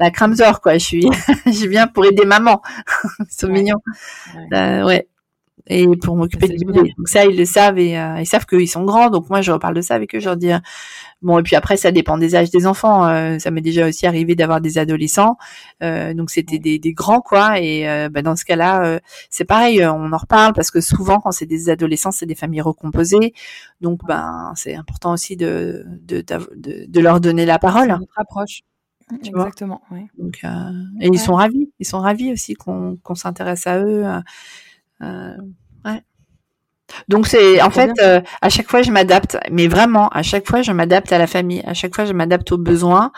la 0.00 0.10
Kramzor, 0.10 0.60
quoi. 0.60 0.74
Je 0.74 0.84
suis, 0.84 1.02
je 1.46 1.66
viens 1.68 1.86
pour 1.86 2.04
aider 2.06 2.24
maman. 2.24 2.60
Ils 3.20 3.26
sont 3.30 3.48
mignons. 3.48 3.80
Ouais. 4.50 4.82
ouais. 4.82 5.06
Et 5.66 5.86
pour 6.02 6.16
m'occuper 6.16 6.48
du 6.48 6.64
bébé. 6.64 6.92
Donc 6.96 7.08
ça, 7.08 7.26
ils 7.26 7.36
le 7.36 7.44
savent 7.44 7.78
et 7.78 7.96
euh, 7.96 8.18
ils 8.18 8.26
savent 8.26 8.46
qu'ils 8.46 8.68
sont 8.68 8.82
grands. 8.82 9.10
Donc 9.10 9.28
moi, 9.28 9.40
je 9.40 9.52
reparle 9.52 9.74
de 9.74 9.82
ça 9.82 9.94
avec 9.94 10.14
eux. 10.14 10.18
Je 10.18 10.24
leur 10.24 10.36
dis, 10.36 10.50
euh, 10.50 10.58
bon, 11.22 11.38
et 11.38 11.42
puis 11.42 11.54
après, 11.54 11.76
ça 11.76 11.92
dépend 11.92 12.18
des 12.18 12.34
âges 12.34 12.50
des 12.50 12.66
enfants. 12.66 13.06
Euh, 13.06 13.38
ça 13.38 13.52
m'est 13.52 13.60
déjà 13.60 13.86
aussi 13.86 14.06
arrivé 14.06 14.34
d'avoir 14.34 14.60
des 14.60 14.78
adolescents. 14.78 15.36
donc 15.80 16.30
c'était 16.30 16.58
des, 16.58 16.78
des, 16.78 16.92
grands, 16.92 17.20
quoi. 17.20 17.60
Et 17.60 17.84
bah, 18.10 18.22
dans 18.22 18.34
ce 18.36 18.44
cas-là, 18.44 19.00
c'est 19.28 19.44
pareil. 19.44 19.84
On 19.84 20.12
en 20.12 20.16
reparle 20.16 20.54
parce 20.54 20.70
que 20.70 20.80
souvent, 20.80 21.20
quand 21.20 21.30
c'est 21.30 21.46
des 21.46 21.68
adolescents, 21.68 22.10
c'est 22.10 22.26
des 22.26 22.34
familles 22.34 22.62
recomposées. 22.62 23.32
Donc, 23.80 24.00
ben, 24.08 24.52
c'est 24.56 24.74
important 24.74 25.12
aussi 25.12 25.36
de 25.36 25.84
de, 26.02 26.22
de, 26.22 26.86
de, 26.88 27.00
leur 27.00 27.20
donner 27.20 27.46
la 27.46 27.58
parole. 27.58 27.88
Notre 27.88 28.18
approche. 28.18 28.62
Exactement. 29.12 29.82
Donc, 30.18 30.38
euh, 30.44 30.48
et 31.00 31.08
ils 31.08 31.18
sont 31.18 31.34
ravis. 31.34 31.70
Ils 31.78 31.86
sont 31.86 32.00
ravis 32.00 32.32
aussi 32.32 32.54
qu'on 32.54 32.98
s'intéresse 33.14 33.66
à 33.66 33.78
eux. 33.80 34.04
Euh, 34.06 34.20
euh, 35.02 35.36
ouais. 35.84 36.02
Donc 37.08 37.26
c'est 37.26 37.62
en 37.62 37.70
fait 37.70 37.92
à 38.42 38.48
chaque 38.48 38.68
fois 38.68 38.82
je 38.82 38.90
m'adapte, 38.90 39.38
mais 39.50 39.68
vraiment 39.68 40.08
à 40.08 40.22
chaque 40.22 40.46
fois 40.48 40.62
je 40.62 40.72
m'adapte 40.72 41.12
à 41.12 41.18
la 41.18 41.28
famille, 41.28 41.62
à 41.64 41.74
chaque 41.74 41.94
fois 41.94 42.04
je 42.04 42.12
m'adapte 42.12 42.50
aux 42.50 42.58
besoins, 42.58 43.12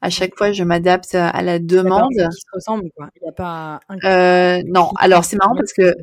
à 0.00 0.08
chaque 0.08 0.34
fois 0.36 0.52
je 0.52 0.64
m'adapte 0.64 1.14
à 1.14 1.42
la 1.42 1.58
demande. 1.58 2.08
Qui 2.10 2.40
se 2.40 2.46
ressemble 2.54 2.88
quoi. 2.96 3.10
Il 3.20 3.26
y 3.26 3.28
a 3.28 3.32
pas 3.32 3.80
un... 3.90 4.62
non, 4.66 4.90
alors 4.98 5.24
c'est 5.24 5.36
marrant 5.36 5.54
parce 5.54 5.74
que 5.74 5.94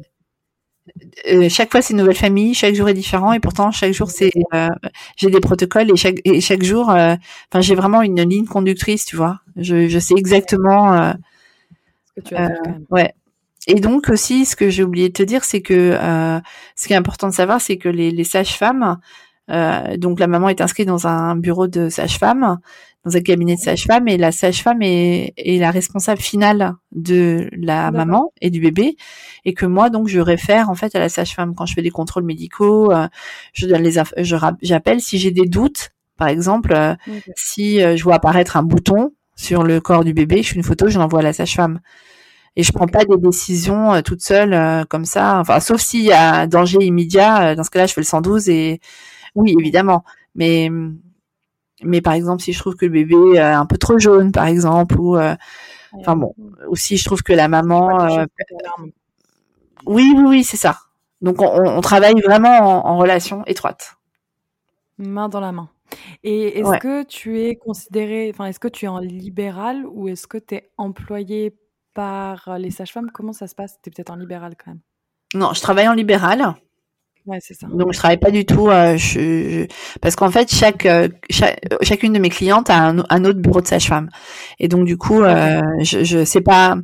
euh, 1.28 1.50
chaque 1.50 1.72
fois 1.72 1.82
c'est 1.82 1.94
une 1.94 2.00
nouvelle 2.00 2.16
famille, 2.16 2.54
chaque 2.54 2.76
jour 2.76 2.90
est 2.90 2.94
différent 2.94 3.34
et 3.34 3.40
pourtant 3.40 3.72
chaque 3.72 3.94
jour 3.94 4.10
c'est 4.10 4.32
euh, 4.54 4.70
j'ai 5.18 5.30
des 5.30 5.40
protocoles 5.40 5.92
et 5.92 5.96
chaque 5.96 6.18
et 6.26 6.42
chaque 6.42 6.64
jour 6.64 6.90
euh, 6.90 7.16
enfin 7.52 7.62
j'ai 7.62 7.76
vraiment 7.76 8.02
une 8.02 8.22
ligne 8.22 8.46
conductrice, 8.46 9.06
tu 9.06 9.16
vois. 9.16 9.40
Je, 9.56 9.88
je 9.88 10.00
sais 10.00 10.16
exactement 10.18 11.14
ce 12.06 12.22
que 12.22 12.28
tu 12.28 12.36
as 12.36 12.50
ouais. 12.90 13.14
Et 13.68 13.76
donc 13.76 14.10
aussi 14.10 14.46
ce 14.46 14.56
que 14.56 14.70
j'ai 14.70 14.84
oublié 14.84 15.10
de 15.10 15.14
te 15.14 15.24
dire 15.24 15.44
c'est 15.44 15.62
que 15.62 15.98
ce 16.76 16.88
qui 16.88 16.94
est 16.94 16.98
important 16.98 17.28
de 17.28 17.34
savoir 17.34 17.62
c'est 17.62 17.78
que 17.78 17.90
les, 17.90 18.12
les 18.12 18.24
sages-femmes 18.24 18.98
donc 19.98 20.20
la 20.20 20.28
maman 20.28 20.50
est 20.50 20.62
inscrite 20.62 20.88
dans 20.88 21.08
un 21.08 21.36
bureau 21.36 21.68
de 21.68 21.90
sage-femme 21.90 22.60
dans 23.06 23.16
un 23.16 23.22
cabinet 23.22 23.56
de 23.56 23.60
sage-femme 23.60 24.08
et 24.08 24.18
la 24.18 24.32
sage-femme 24.32 24.82
est, 24.82 25.34
est, 25.38 25.58
la 25.58 25.72
responsable 25.72 26.20
finale 26.20 26.74
de 26.92 27.50
la 27.54 27.92
maman 27.92 28.34
et 28.42 28.50
du 28.50 28.60
bébé 28.60 28.98
et 29.46 29.54
que 29.54 29.66
moi 29.66 29.90
donc 29.90 30.08
je 30.08 30.20
réfère 30.20 30.70
en 30.70 30.76
fait 30.76 30.96
à 30.96 31.00
la 31.00 31.08
sage-femme 31.08 31.56
quand 31.56 31.66
je 31.66 31.74
fais 31.74 31.82
des 31.82 31.92
contrôles 31.92 32.26
médicaux, 32.26 32.92
euh, 32.92 33.08
je 33.54 33.68
donne 33.68 33.84
les 33.84 33.94
je 34.18 34.36
j'appelle 34.62 35.00
si 35.00 35.18
j'ai 35.18 35.32
des 35.32 35.46
doutes 35.46 35.92
par 36.18 36.28
exemple 36.28 36.74
euh, 36.74 36.96
si 37.36 37.82
euh, 37.82 37.96
je 37.96 38.04
vois 38.04 38.16
apparaître 38.16 38.58
un 38.58 38.64
bouton 38.64 39.14
sur 39.36 39.64
le 39.64 39.80
corps 39.80 40.04
du 40.04 40.14
bébé, 40.14 40.44
je 40.44 40.50
fais 40.50 40.56
une 40.56 40.64
photo, 40.64 40.90
je 40.90 41.00
l'envoie 41.00 41.22
à 41.22 41.24
la 41.24 41.32
sage-femme. 41.32 41.80
Et 42.58 42.64
je 42.64 42.74
prends 42.74 42.88
pas 42.88 43.06
des 43.06 43.16
décisions 43.16 44.02
toute 44.02 44.22
seule 44.22 44.86
comme 44.88 45.06
ça, 45.06 45.40
enfin 45.40 45.62
sauf 45.62 45.80
s'il 45.80 46.04
y 46.04 46.12
a 46.12 46.46
danger 46.46 46.80
immédiat, 46.82 47.56
dans 47.56 47.64
ce 47.64 47.70
cas-là 47.70 47.86
je 47.86 47.94
fais 47.94 48.02
le 48.02 48.06
112 48.06 48.50
et 48.50 48.82
oui 49.36 49.56
évidemment, 49.58 50.04
mais 50.36 50.70
mais 51.84 52.02
par 52.02 52.14
exemple, 52.14 52.42
si 52.42 52.54
je 52.54 52.60
trouve 52.60 52.76
que 52.76 52.86
le 52.86 52.92
bébé 52.92 53.16
est 53.36 53.40
un 53.40 53.66
peu 53.66 53.78
trop 53.78 53.98
jaune, 53.98 54.32
par 54.32 54.46
exemple, 54.46 55.00
ou 55.00 55.18
euh, 55.18 55.36
enfin 55.94 56.16
bon, 56.16 56.34
ou 56.68 56.76
si 56.76 56.98
je 56.98 57.06
trouve 57.06 57.24
que 57.24 57.34
la 57.34 57.48
maman, 57.48 58.02
euh, 58.02 58.26
oui, 59.86 60.14
oui, 60.16 60.24
oui, 60.28 60.44
c'est 60.44 60.58
ça. 60.58 60.80
Donc 61.22 61.42
on, 61.42 61.46
on, 61.46 61.82
travaille 61.82 62.20
vraiment 62.22 62.86
en, 62.88 62.98
relation 62.98 63.44
étroite. 63.46 63.98
Main 64.98 65.30
dans 65.30 65.40
la 65.40 65.52
main. 65.52 65.70
Et 66.24 66.60
est-ce 66.60 66.78
que 66.80 67.04
tu 67.04 67.42
es 67.42 67.56
considéré, 67.56 68.30
enfin, 68.34 68.46
est-ce 68.46 68.60
que 68.60 68.68
tu 68.68 68.86
es 68.86 68.88
en 68.88 69.00
libéral 69.00 69.86
ou 69.88 70.08
est-ce 70.08 70.28
que 70.28 70.38
tu 70.38 70.56
es 70.56 70.72
employé 70.78 71.58
par 71.94 72.58
les 72.60 72.72
sages-femmes? 72.72 73.10
Comment 73.12 73.34
ça 73.34 73.48
se 73.48 73.56
passe? 73.56 73.80
Tu 73.82 73.90
es 73.90 73.92
peut-être 73.92 74.12
en 74.12 74.16
libéral 74.16 74.56
quand 74.56 74.72
même. 74.72 74.82
Non, 75.34 75.54
je 75.54 75.62
travaille 75.62 75.88
en 75.88 75.94
libéral. 75.94 76.56
Ouais, 77.30 77.38
c'est 77.42 77.54
ça. 77.54 77.68
Donc 77.68 77.94
je 77.94 77.98
travaille 78.00 78.18
pas 78.18 78.32
du 78.32 78.44
tout, 78.44 78.70
euh, 78.70 78.98
je, 78.98 79.68
parce 80.02 80.16
qu'en 80.16 80.32
fait 80.32 80.52
chaque, 80.52 80.88
euh, 80.88 81.08
chaque, 81.30 81.60
chacune 81.84 82.12
de 82.12 82.18
mes 82.18 82.30
clientes 82.30 82.72
a 82.72 82.88
un, 82.88 83.04
un 83.08 83.24
autre 83.24 83.38
bureau 83.40 83.62
de 83.62 83.68
sage-femme, 83.68 84.10
et 84.60 84.68
donc 84.68 84.86
du 84.86 84.98
coup 84.98 85.22
euh, 85.22 85.62
je, 85.84 86.04
je 86.04 86.26
sais 86.26 86.42
pas, 86.42 86.76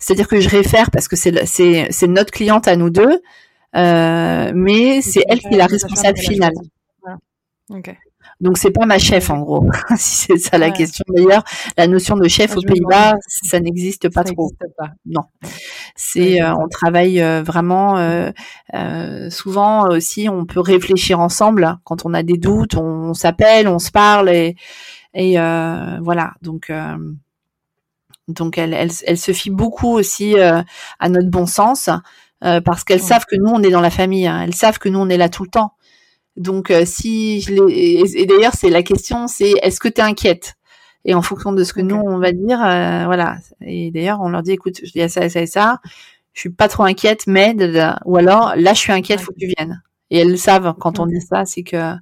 c'est-à-dire 0.00 0.26
que 0.26 0.40
je 0.40 0.48
réfère 0.48 0.90
parce 0.90 1.06
que 1.06 1.14
c'est 1.14 1.46
c'est 1.46 1.86
c'est 1.90 2.08
notre 2.08 2.32
cliente 2.32 2.66
à 2.66 2.74
nous 2.74 2.90
deux, 2.90 3.20
euh, 3.76 4.52
mais 4.52 5.02
c'est 5.02 5.22
elle 5.28 5.38
qui 5.38 5.54
est 5.54 5.58
la 5.58 5.66
responsable 5.66 6.18
finale. 6.18 6.52
Voilà. 7.00 7.18
Ok. 7.70 7.94
Donc 8.42 8.58
c'est 8.58 8.72
pas 8.72 8.86
ma 8.86 8.98
chef 8.98 9.30
en 9.30 9.38
gros, 9.38 9.64
si 9.96 10.26
c'est 10.26 10.36
ça 10.36 10.58
la 10.58 10.72
question. 10.72 11.04
D'ailleurs, 11.08 11.44
la 11.78 11.86
notion 11.86 12.16
de 12.16 12.26
chef 12.26 12.56
aux 12.56 12.60
Pays-Bas, 12.60 13.14
ça 13.28 13.60
n'existe 13.60 14.12
pas 14.12 14.24
trop. 14.24 14.50
Pas. 14.76 14.90
Non, 15.06 15.22
c'est 15.94 16.42
euh, 16.42 16.52
on 16.56 16.66
travaille 16.66 17.22
euh, 17.22 17.44
vraiment 17.44 17.98
euh, 17.98 19.30
souvent 19.30 19.88
aussi. 19.88 20.28
On 20.28 20.44
peut 20.44 20.58
réfléchir 20.58 21.20
ensemble 21.20 21.78
quand 21.84 22.04
on 22.04 22.14
a 22.14 22.24
des 22.24 22.36
doutes. 22.36 22.74
On, 22.74 23.14
s'appelle, 23.14 23.68
on 23.68 23.78
se 23.78 23.92
parle 23.92 24.28
et 24.28 24.56
et 25.14 25.36
voilà. 25.36 26.32
Donc 26.42 26.72
donc 28.26 28.58
elle, 28.58 28.74
elle, 28.74 28.90
elle 29.06 29.18
se 29.18 29.32
fie 29.32 29.50
beaucoup 29.50 29.92
aussi 29.92 30.36
à 30.36 31.08
notre 31.08 31.30
bon 31.30 31.46
sens 31.46 31.90
parce 32.40 32.82
qu'elles 32.82 33.02
savent 33.02 33.24
que 33.24 33.36
nous 33.36 33.50
on 33.50 33.62
est 33.62 33.70
dans 33.70 33.80
la 33.80 33.90
famille. 33.90 34.26
Hein. 34.26 34.42
Elles 34.42 34.54
savent 34.54 34.80
que 34.80 34.88
nous 34.88 34.98
on 34.98 35.08
est 35.08 35.16
là 35.16 35.28
tout 35.28 35.44
le 35.44 35.50
temps. 35.50 35.74
Donc 36.36 36.70
euh, 36.70 36.84
si 36.86 37.40
je 37.42 37.52
les... 37.52 38.16
et, 38.16 38.26
d'ailleurs 38.26 38.54
c'est 38.54 38.70
la 38.70 38.82
question, 38.82 39.28
c'est 39.28 39.52
est-ce 39.62 39.80
que 39.80 39.88
tu 39.88 40.00
es 40.00 40.04
inquiète? 40.04 40.54
Et 41.04 41.14
en 41.14 41.22
fonction 41.22 41.52
de 41.52 41.64
ce 41.64 41.72
que 41.72 41.80
nous 41.80 41.96
on 41.96 42.18
va 42.18 42.32
dire, 42.32 42.64
euh, 42.64 43.04
voilà. 43.04 43.36
Et 43.60 43.90
d'ailleurs 43.90 44.20
on 44.20 44.28
leur 44.28 44.42
dit 44.42 44.52
écoute, 44.52 44.80
je 44.82 44.92
dis 44.92 45.08
ça, 45.08 45.28
ça 45.28 45.40
et 45.40 45.46
ça. 45.46 45.80
Je 46.32 46.40
suis 46.40 46.50
pas 46.50 46.68
trop 46.68 46.84
inquiète, 46.84 47.26
mais 47.26 47.54
ou 48.06 48.16
alors 48.16 48.54
là 48.56 48.72
je 48.72 48.78
suis 48.78 48.92
inquiète, 48.92 49.20
faut 49.20 49.32
que 49.32 49.38
tu 49.38 49.52
viennes. 49.58 49.82
Et 50.10 50.18
elles 50.18 50.30
le 50.30 50.36
savent 50.36 50.74
quand 50.78 50.98
on 50.98 51.06
dit 51.06 51.20
ça, 51.20 51.44
c'est 51.44 51.62
que 51.62 51.94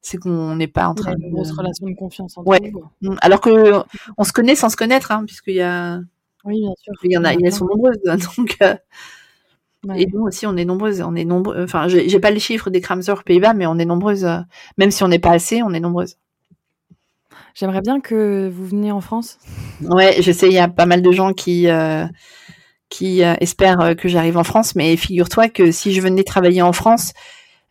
c'est 0.00 0.18
qu'on 0.18 0.56
n'est 0.56 0.68
pas 0.68 0.88
en 0.88 0.94
train 0.94 1.14
de 1.14 1.22
une 1.22 1.32
grosse 1.32 1.52
relation 1.52 1.86
de 1.86 1.94
confiance 1.94 2.36
entre 2.36 2.48
ouais. 2.48 2.72
Mmh. 3.02 3.16
Alors 3.20 3.40
que 3.40 3.82
on 4.16 4.24
se 4.24 4.32
connaît 4.32 4.56
sans 4.56 4.68
se 4.68 4.76
connaître, 4.76 5.12
hein, 5.12 5.24
puisqu'il 5.26 5.54
y 5.54 5.60
a 5.60 6.00
oui 6.44 6.60
bien 6.60 6.72
sûr. 6.78 6.92
Il 7.04 7.12
y 7.12 7.18
en 7.18 7.24
a, 7.24 7.34
elles 7.34 7.52
sont 7.52 7.66
nombreuses, 7.66 7.98
donc. 8.36 8.56
Euh, 8.62 8.74
et 9.96 10.06
nous 10.06 10.22
aussi, 10.22 10.46
on 10.46 10.56
est 10.56 10.64
nombreuses. 10.64 11.02
On 11.02 11.14
est 11.14 11.24
nombreux. 11.24 11.62
Enfin, 11.64 11.88
j'ai 11.88 12.20
pas 12.20 12.30
les 12.30 12.38
chiffres 12.38 12.70
des 12.70 12.80
Kramser 12.80 13.14
Pays-Bas, 13.24 13.54
mais 13.54 13.66
on 13.66 13.78
est 13.78 13.84
nombreuses. 13.84 14.24
Euh, 14.24 14.38
même 14.78 14.90
si 14.90 15.02
on 15.02 15.08
n'est 15.08 15.18
pas 15.18 15.32
assez, 15.32 15.62
on 15.62 15.72
est 15.72 15.80
nombreuses. 15.80 16.16
J'aimerais 17.54 17.80
bien 17.82 18.00
que 18.00 18.48
vous 18.48 18.66
veniez 18.66 18.92
en 18.92 19.00
France. 19.00 19.38
Ouais, 19.82 20.22
je 20.22 20.32
sais, 20.32 20.46
il 20.46 20.54
y 20.54 20.58
a 20.58 20.68
pas 20.68 20.86
mal 20.86 21.02
de 21.02 21.12
gens 21.12 21.32
qui 21.32 21.68
euh, 21.68 22.06
qui 22.88 23.20
espèrent 23.20 23.94
que 23.96 24.08
j'arrive 24.08 24.36
en 24.36 24.44
France, 24.44 24.74
mais 24.74 24.96
figure-toi 24.96 25.48
que 25.48 25.70
si 25.70 25.92
je 25.92 26.00
venais 26.00 26.24
travailler 26.24 26.62
en 26.62 26.72
France, 26.72 27.12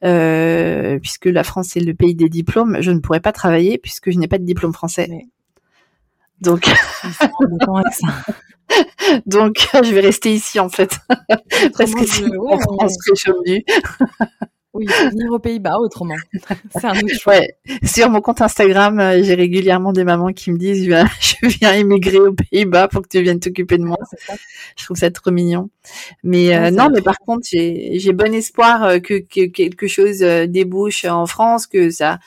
puisque 0.01 1.25
la 1.25 1.43
France 1.43 1.75
est 1.77 1.79
le 1.79 1.93
pays 1.93 2.15
des 2.15 2.29
diplômes, 2.29 2.77
je 2.81 2.91
ne 2.91 2.99
pourrais 2.99 3.19
pas 3.19 3.31
travailler 3.31 3.77
puisque 3.77 4.11
je 4.11 4.17
n'ai 4.17 4.27
pas 4.27 4.39
de 4.39 4.45
diplôme 4.45 4.73
français. 4.73 5.09
Donc, 6.41 6.65
donc 9.25 9.67
je 9.83 9.93
vais 9.93 10.01
rester 10.01 10.33
ici 10.33 10.59
en 10.59 10.69
fait, 10.69 10.97
parce 11.77 11.93
que 11.93 12.05
c'est 12.05 12.25
en 12.25 12.59
France 12.59 12.97
que 12.97 13.15
je 13.15 13.21
suis 13.21 13.65
oui, 14.73 14.85
venir 14.85 15.31
aux 15.31 15.39
Pays-Bas 15.39 15.77
autrement. 15.79 16.15
C'est 16.71 16.85
un 16.85 16.97
autre 16.97 17.19
choix. 17.19 17.33
Ouais. 17.33 17.57
Sur 17.83 18.09
mon 18.09 18.21
compte 18.21 18.41
Instagram, 18.41 18.99
euh, 18.99 19.21
j'ai 19.21 19.35
régulièrement 19.35 19.91
des 19.91 20.05
mamans 20.05 20.31
qui 20.31 20.49
me 20.49 20.57
disent 20.57 20.85
je 20.85 21.47
viens 21.59 21.73
émigrer 21.73 22.19
aux 22.19 22.33
Pays-Bas 22.33 22.87
pour 22.87 23.01
que 23.01 23.09
tu 23.09 23.21
viennes 23.21 23.41
t'occuper 23.41 23.77
de 23.77 23.83
moi. 23.83 23.97
je 24.77 24.85
trouve 24.85 24.97
ça 24.97 25.11
trop 25.11 25.31
mignon. 25.31 25.69
Mais 26.23 26.55
euh, 26.55 26.71
non, 26.71 26.89
mais 26.89 27.01
par 27.01 27.17
contre, 27.19 27.45
j'ai 27.51 28.13
bon 28.13 28.33
espoir 28.33 28.83
euh, 28.83 28.99
que, 28.99 29.15
que, 29.15 29.47
quelque 29.47 29.87
chose 29.87 30.19
débouche 30.19 31.03
en 31.03 31.25
France, 31.25 31.67
que 31.67 31.89
ça 31.89 32.19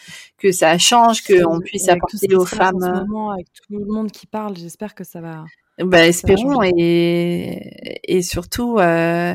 que 0.45 0.53
ça 0.53 0.77
change, 0.77 1.23
qu'on 1.23 1.61
puisse 1.61 1.89
apporter 1.89 2.35
aux 2.35 2.45
femmes. 2.45 2.77
En 2.77 2.81
ce 2.81 3.01
moment, 3.01 3.31
avec 3.31 3.47
tout 3.53 3.79
le 3.79 3.87
monde 3.87 4.11
qui 4.11 4.27
parle, 4.27 4.57
j'espère 4.57 4.95
que 4.95 5.03
ça 5.03 5.23
va. 5.23 5.45
Bah, 5.79 6.07
espérons 6.07 6.63
et 6.63 7.99
et 8.05 8.23
surtout. 8.23 8.79
Euh, 8.79 9.35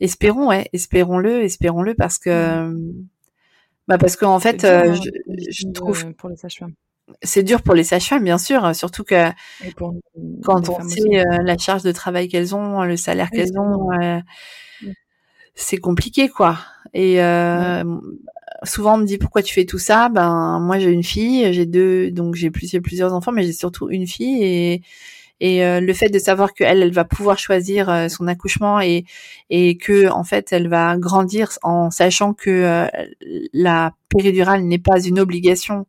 espérons, 0.00 0.48
ouais, 0.48 0.68
espérons-le, 0.72 1.42
espérons-le 1.42 1.94
parce 1.94 2.18
que, 2.18 2.74
bah 3.88 3.98
parce 3.98 4.16
qu'en 4.16 4.40
fait, 4.40 4.64
euh, 4.64 4.92
hein, 4.92 5.00
je, 5.28 5.68
trouve 5.72 6.14
pour 6.14 6.28
les 6.30 6.36
sages-femmes. 6.36 6.74
C'est 7.22 7.42
dur 7.42 7.62
pour 7.62 7.74
les 7.74 7.84
sages-femmes, 7.84 8.24
bien 8.24 8.38
sûr, 8.38 8.74
surtout 8.74 9.04
que 9.04 9.30
quand 10.42 10.68
on 10.68 10.88
sait 10.88 11.18
euh, 11.18 11.42
la 11.42 11.56
charge 11.56 11.82
de 11.82 11.92
travail 11.92 12.28
qu'elles 12.28 12.54
ont, 12.54 12.82
le 12.82 12.96
salaire 12.96 13.30
qu'elles 13.30 13.58
ont, 13.58 13.92
euh, 13.92 14.18
c'est 15.54 15.78
compliqué, 15.78 16.28
quoi. 16.28 16.58
Et 16.94 17.20
souvent 18.64 18.94
on 18.94 18.98
me 18.98 19.06
dit 19.06 19.18
pourquoi 19.18 19.42
tu 19.42 19.54
fais 19.54 19.64
tout 19.64 19.78
ça? 19.78 20.08
Ben 20.08 20.58
moi 20.60 20.78
j'ai 20.78 20.90
une 20.90 21.04
fille, 21.04 21.52
j'ai 21.52 21.66
deux, 21.66 22.10
donc 22.10 22.34
j'ai 22.34 22.50
plusieurs 22.50 22.82
plusieurs 22.82 23.12
enfants, 23.12 23.32
mais 23.32 23.44
j'ai 23.44 23.52
surtout 23.52 23.88
une 23.90 24.06
fille 24.06 24.42
et 24.44 24.82
et 25.40 25.64
euh, 25.64 25.80
le 25.80 25.92
fait 25.92 26.08
de 26.08 26.18
savoir 26.18 26.54
qu'elle, 26.54 26.82
elle 26.82 26.92
va 26.92 27.04
pouvoir 27.04 27.38
choisir 27.38 27.90
euh, 27.90 28.08
son 28.08 28.26
accouchement 28.26 28.80
et 28.80 29.04
et 29.50 29.76
que 29.76 30.08
en 30.08 30.24
fait, 30.24 30.52
elle 30.52 30.68
va 30.68 30.96
grandir 30.96 31.50
en 31.62 31.90
sachant 31.90 32.32
que 32.32 32.50
euh, 32.50 32.86
la 33.52 33.92
péridurale 34.08 34.62
n'est 34.62 34.78
pas 34.78 35.00
une 35.00 35.18
obligation 35.18 35.86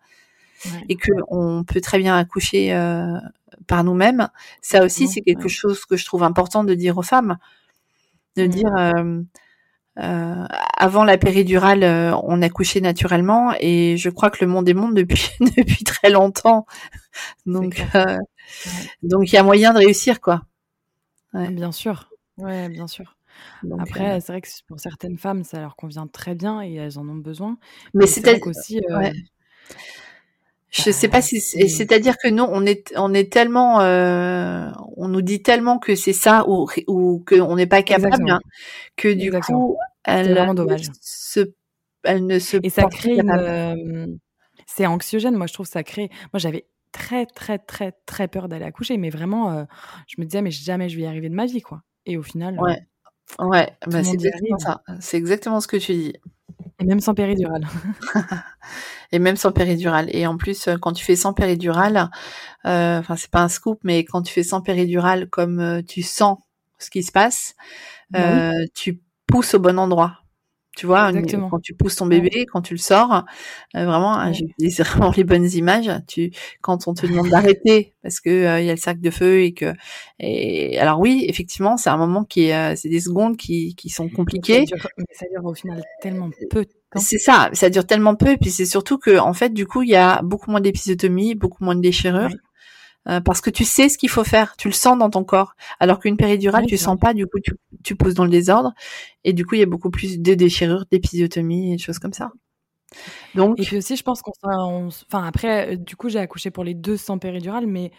et 0.89 0.95
que 0.95 1.11
on 1.29 1.63
peut 1.63 1.81
très 1.81 1.99
bien 1.99 2.17
accoucher 2.17 2.71
par 3.67 3.83
nous-mêmes. 3.83 4.27
Ça 4.61 4.83
aussi, 4.83 5.07
c'est 5.07 5.21
quelque 5.21 5.47
chose 5.47 5.85
que 5.85 5.95
je 5.95 6.03
trouve 6.03 6.23
important 6.23 6.63
de 6.63 6.73
dire 6.73 6.97
aux 6.97 7.03
femmes, 7.03 7.37
de 8.35 8.45
mmh. 8.45 8.49
dire. 8.49 8.71
Euh, 9.99 10.45
avant 10.77 11.03
la 11.03 11.17
péridurale, 11.17 11.83
on 12.23 12.41
accouchait 12.41 12.81
naturellement 12.81 13.53
et 13.59 13.97
je 13.97 14.09
crois 14.09 14.29
que 14.29 14.43
le 14.45 14.51
monde 14.51 14.69
est 14.69 14.73
monde 14.73 14.93
depuis 14.95 15.29
depuis 15.57 15.83
très 15.83 16.09
longtemps. 16.09 16.65
Donc 17.45 17.83
euh, 17.95 18.17
donc 19.03 19.31
il 19.31 19.35
y 19.35 19.37
a 19.37 19.43
moyen 19.43 19.73
de 19.73 19.79
réussir, 19.79 20.21
quoi. 20.21 20.43
Bien 21.33 21.71
sûr. 21.71 22.09
Ouais, 22.37 22.69
bien 22.69 22.87
sûr. 22.87 23.15
Après, 23.79 24.15
euh, 24.15 24.19
c'est 24.19 24.31
vrai 24.31 24.41
que 24.41 24.47
pour 24.67 24.79
certaines 24.79 25.17
femmes, 25.17 25.43
ça 25.43 25.59
leur 25.59 25.75
convient 25.75 26.07
très 26.07 26.33
bien 26.33 26.61
et 26.63 26.73
elles 26.75 26.97
en 26.97 27.07
ont 27.07 27.15
besoin. 27.15 27.57
Mais 27.93 28.07
c'est 28.07 28.45
aussi. 28.47 28.81
Euh, 28.89 29.11
Je 30.69 30.91
sais 30.91 31.07
pas 31.07 31.17
bah, 31.17 31.21
si 31.21 31.39
c'est-à-dire 31.39 32.17
que 32.17 32.27
nous 32.27 32.43
on 32.43 32.65
est 32.65 32.93
on 32.97 33.13
est 33.13 33.31
tellement 33.31 33.77
on 33.79 35.07
nous 35.07 35.21
dit 35.21 35.41
tellement 35.41 35.79
que 35.79 35.95
c'est 35.95 36.13
ça 36.13 36.45
ou 36.47 36.67
ou 36.87 37.23
qu'on 37.27 37.55
n'est 37.55 37.67
pas 37.67 37.83
capable 37.83 38.29
hein, 38.29 38.39
que 38.95 39.07
du 39.13 39.31
coup 39.31 39.77
elle 40.07 40.55
dommage. 40.55 40.89
Se, 41.01 41.51
elle 42.03 42.25
ne 42.25 42.39
se 42.39 42.57
et 42.63 42.69
ça 42.69 42.85
crée 42.85 43.17
une, 43.19 44.19
c'est 44.65 44.85
anxiogène 44.85 45.35
moi 45.35 45.47
je 45.47 45.53
trouve 45.53 45.67
ça 45.67 45.83
crée 45.83 46.09
moi 46.33 46.39
j'avais 46.39 46.65
très, 46.97 47.25
très, 47.25 47.59
très, 47.59 47.93
très 48.05 48.27
peur 48.27 48.47
d'aller 48.47 48.65
accoucher. 48.65 48.97
Mais 48.97 49.09
vraiment, 49.09 49.51
euh, 49.51 49.63
je 50.07 50.15
me 50.19 50.25
disais, 50.25 50.41
mais 50.41 50.51
jamais 50.51 50.89
je 50.89 50.97
vais 50.97 51.03
y 51.03 51.07
arriver 51.07 51.29
de 51.29 51.35
ma 51.35 51.45
vie, 51.45 51.61
quoi. 51.61 51.81
Et 52.05 52.17
au 52.17 52.23
final. 52.23 52.57
Euh, 52.59 52.63
ouais. 52.63 52.87
Ouais, 53.39 53.69
bah, 53.87 54.03
c'est 54.03 54.13
exactement 54.13 54.57
ça. 54.57 54.81
C'est 55.01 55.17
exactement 55.17 55.59
ce 55.59 55.67
que 55.67 55.77
tu 55.77 55.93
dis. 55.93 56.13
Et 56.79 56.85
même 56.85 57.01
sans 57.01 57.13
péridurale. 57.13 57.67
et 59.11 59.19
même 59.19 59.35
sans 59.35 59.51
péridurale. 59.51 60.07
Et 60.15 60.25
en 60.27 60.37
plus, 60.37 60.67
euh, 60.67 60.77
quand 60.77 60.93
tu 60.93 61.03
fais 61.03 61.17
sans 61.17 61.33
péridurale, 61.33 62.09
enfin, 62.63 63.15
c'est 63.17 63.29
pas 63.29 63.41
un 63.41 63.49
scoop, 63.49 63.79
mais 63.83 64.05
quand 64.05 64.21
tu 64.21 64.33
fais 64.33 64.43
sans 64.43 64.61
péridurale, 64.61 65.29
comme 65.29 65.83
tu 65.87 66.03
sens 66.03 66.39
ce 66.79 66.89
qui 66.89 67.03
se 67.03 67.11
passe, 67.11 67.55
bah 68.11 68.53
tu 68.73 69.01
pousses 69.27 69.53
au 69.53 69.59
bon 69.59 69.77
endroit. 69.77 70.19
Tu 70.77 70.85
vois, 70.85 71.11
quand 71.49 71.59
tu 71.59 71.73
pousses 71.73 71.95
ton 71.95 72.05
bébé, 72.05 72.45
quand 72.45 72.61
tu 72.61 72.75
le 72.75 72.77
sors, 72.77 73.11
euh, 73.75 73.85
vraiment, 73.85 74.15
hein, 74.15 74.31
j'ai 74.31 74.47
vraiment 74.83 75.11
les 75.17 75.23
bonnes 75.23 75.49
images. 75.53 75.89
Tu, 76.07 76.31
quand 76.61 76.87
on 76.87 76.93
te 76.93 77.07
demande 77.07 77.29
d'arrêter 77.29 77.95
parce 78.03 78.19
que 78.19 78.29
euh, 78.29 78.59
il 78.61 78.67
y 78.67 78.69
a 78.69 78.73
le 78.73 78.79
sac 78.79 79.01
de 79.01 79.09
feu 79.09 79.41
et 79.41 79.55
que, 79.55 79.73
et 80.19 80.77
alors 80.77 80.99
oui, 80.99 81.25
effectivement, 81.27 81.77
c'est 81.77 81.89
un 81.89 81.97
moment 81.97 82.23
qui 82.23 82.49
est, 82.49 82.55
euh, 82.55 82.75
c'est 82.75 82.89
des 82.89 82.99
secondes 82.99 83.37
qui, 83.37 83.73
qui 83.73 83.89
sont 83.89 84.07
compliquées. 84.07 84.65
mais 84.99 85.05
ça 85.13 85.25
dure 85.31 85.45
au 85.45 85.55
final 85.55 85.81
tellement 85.99 86.29
peu 86.51 86.63
de 86.63 86.69
temps. 86.91 86.99
C'est 86.99 87.17
ça, 87.17 87.49
ça 87.53 87.71
dure 87.71 87.87
tellement 87.87 88.13
peu, 88.13 88.29
et 88.29 88.37
puis 88.37 88.51
c'est 88.51 88.67
surtout 88.67 88.99
que, 88.99 89.17
en 89.17 89.33
fait, 89.33 89.49
du 89.49 89.65
coup, 89.65 89.81
il 89.81 89.89
y 89.89 89.95
a 89.95 90.21
beaucoup 90.21 90.51
moins 90.51 90.61
d'épisotomie, 90.61 91.33
beaucoup 91.33 91.63
moins 91.63 91.75
de 91.75 91.81
déchirures. 91.81 92.29
Euh, 93.09 93.21
parce 93.21 93.41
que 93.41 93.49
tu 93.49 93.63
sais 93.63 93.89
ce 93.89 93.97
qu'il 93.97 94.09
faut 94.09 94.23
faire, 94.23 94.55
tu 94.57 94.67
le 94.67 94.73
sens 94.73 94.97
dans 94.97 95.09
ton 95.09 95.23
corps. 95.23 95.55
Alors 95.79 95.99
qu'une 95.99 96.17
péridurale, 96.17 96.65
tu 96.65 96.77
sens 96.77 96.97
pas, 96.99 97.13
du 97.13 97.25
coup, 97.25 97.39
tu, 97.39 97.53
tu 97.83 97.95
poses 97.95 98.13
dans 98.13 98.25
le 98.25 98.31
désordre, 98.31 98.73
et 99.23 99.33
du 99.33 99.45
coup, 99.45 99.55
il 99.55 99.59
y 99.59 99.63
a 99.63 99.67
beaucoup 99.67 99.89
plus 99.89 100.19
de 100.19 100.33
déchirures, 100.33 100.85
d'épisiotomie 100.91 101.73
et 101.73 101.75
des 101.77 101.81
choses 101.81 101.99
comme 101.99 102.13
ça. 102.13 102.31
Donc, 103.35 103.59
et 103.59 103.63
puis 103.63 103.77
aussi, 103.77 103.95
je 103.95 104.03
pense 104.03 104.21
qu'on, 104.21 104.31
enfin 104.87 105.23
après, 105.25 105.73
euh, 105.73 105.75
du 105.75 105.95
coup, 105.95 106.09
j'ai 106.09 106.19
accouché 106.19 106.51
pour 106.51 106.63
les 106.63 106.73
deux 106.73 106.97
sans 106.97 107.17
péridurale, 107.17 107.67
mais 107.67 107.91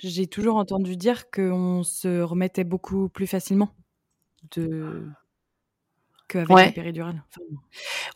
j'ai 0.00 0.26
toujours 0.26 0.56
entendu 0.56 0.96
dire 0.96 1.30
qu'on 1.30 1.82
se 1.82 2.20
remettait 2.20 2.64
beaucoup 2.64 3.08
plus 3.08 3.26
facilement 3.26 3.70
de 4.54 5.08
qu'avec 6.28 6.50
la 6.50 6.72
péridurale. 6.72 7.22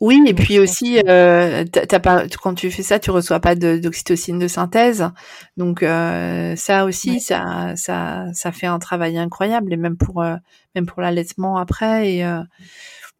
oui, 0.00 0.22
et 0.26 0.34
puis 0.34 0.58
aussi, 0.58 1.00
euh, 1.08 1.64
pas, 2.02 2.26
quand 2.42 2.54
tu 2.54 2.70
fais 2.70 2.82
ça, 2.82 2.98
tu 2.98 3.10
reçois 3.10 3.40
pas 3.40 3.54
d'oxytocine 3.54 4.38
de, 4.38 4.48
synthèse. 4.48 5.10
Donc 5.56 5.82
euh, 5.82 6.54
ça 6.56 6.84
aussi, 6.84 7.20
ça, 7.20 7.74
ça, 7.76 8.26
ça 8.32 8.52
fait 8.52 8.66
un 8.66 8.78
travail 8.78 9.18
incroyable, 9.18 9.72
et 9.72 9.76
même 9.76 9.96
pour, 9.96 10.22
euh, 10.22 10.36
même 10.74 10.86
pour 10.86 11.02
l'allaitement 11.02 11.56
après, 11.56 12.14
et 12.14 12.24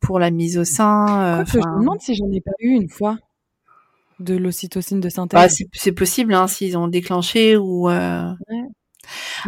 pour 0.01 0.19
la 0.19 0.31
mise 0.31 0.59
au 0.59 0.65
sein. 0.65 1.45
je 1.47 1.59
me 1.59 1.81
demande 1.81 2.01
si 2.01 2.15
j'en 2.15 2.31
ai 2.31 2.41
pas 2.41 2.53
eu 2.61 2.71
une 2.71 2.89
fois 2.89 3.19
de 4.21 4.37
l'ocytocine 4.37 5.01
de 5.01 5.09
synthèse. 5.09 5.59
Bah, 5.59 5.67
c'est 5.73 5.93
possible, 5.93 6.35
hein, 6.35 6.47
s'ils 6.47 6.77
ont 6.77 6.89
déclenché 6.89 7.57
ou. 7.57 7.89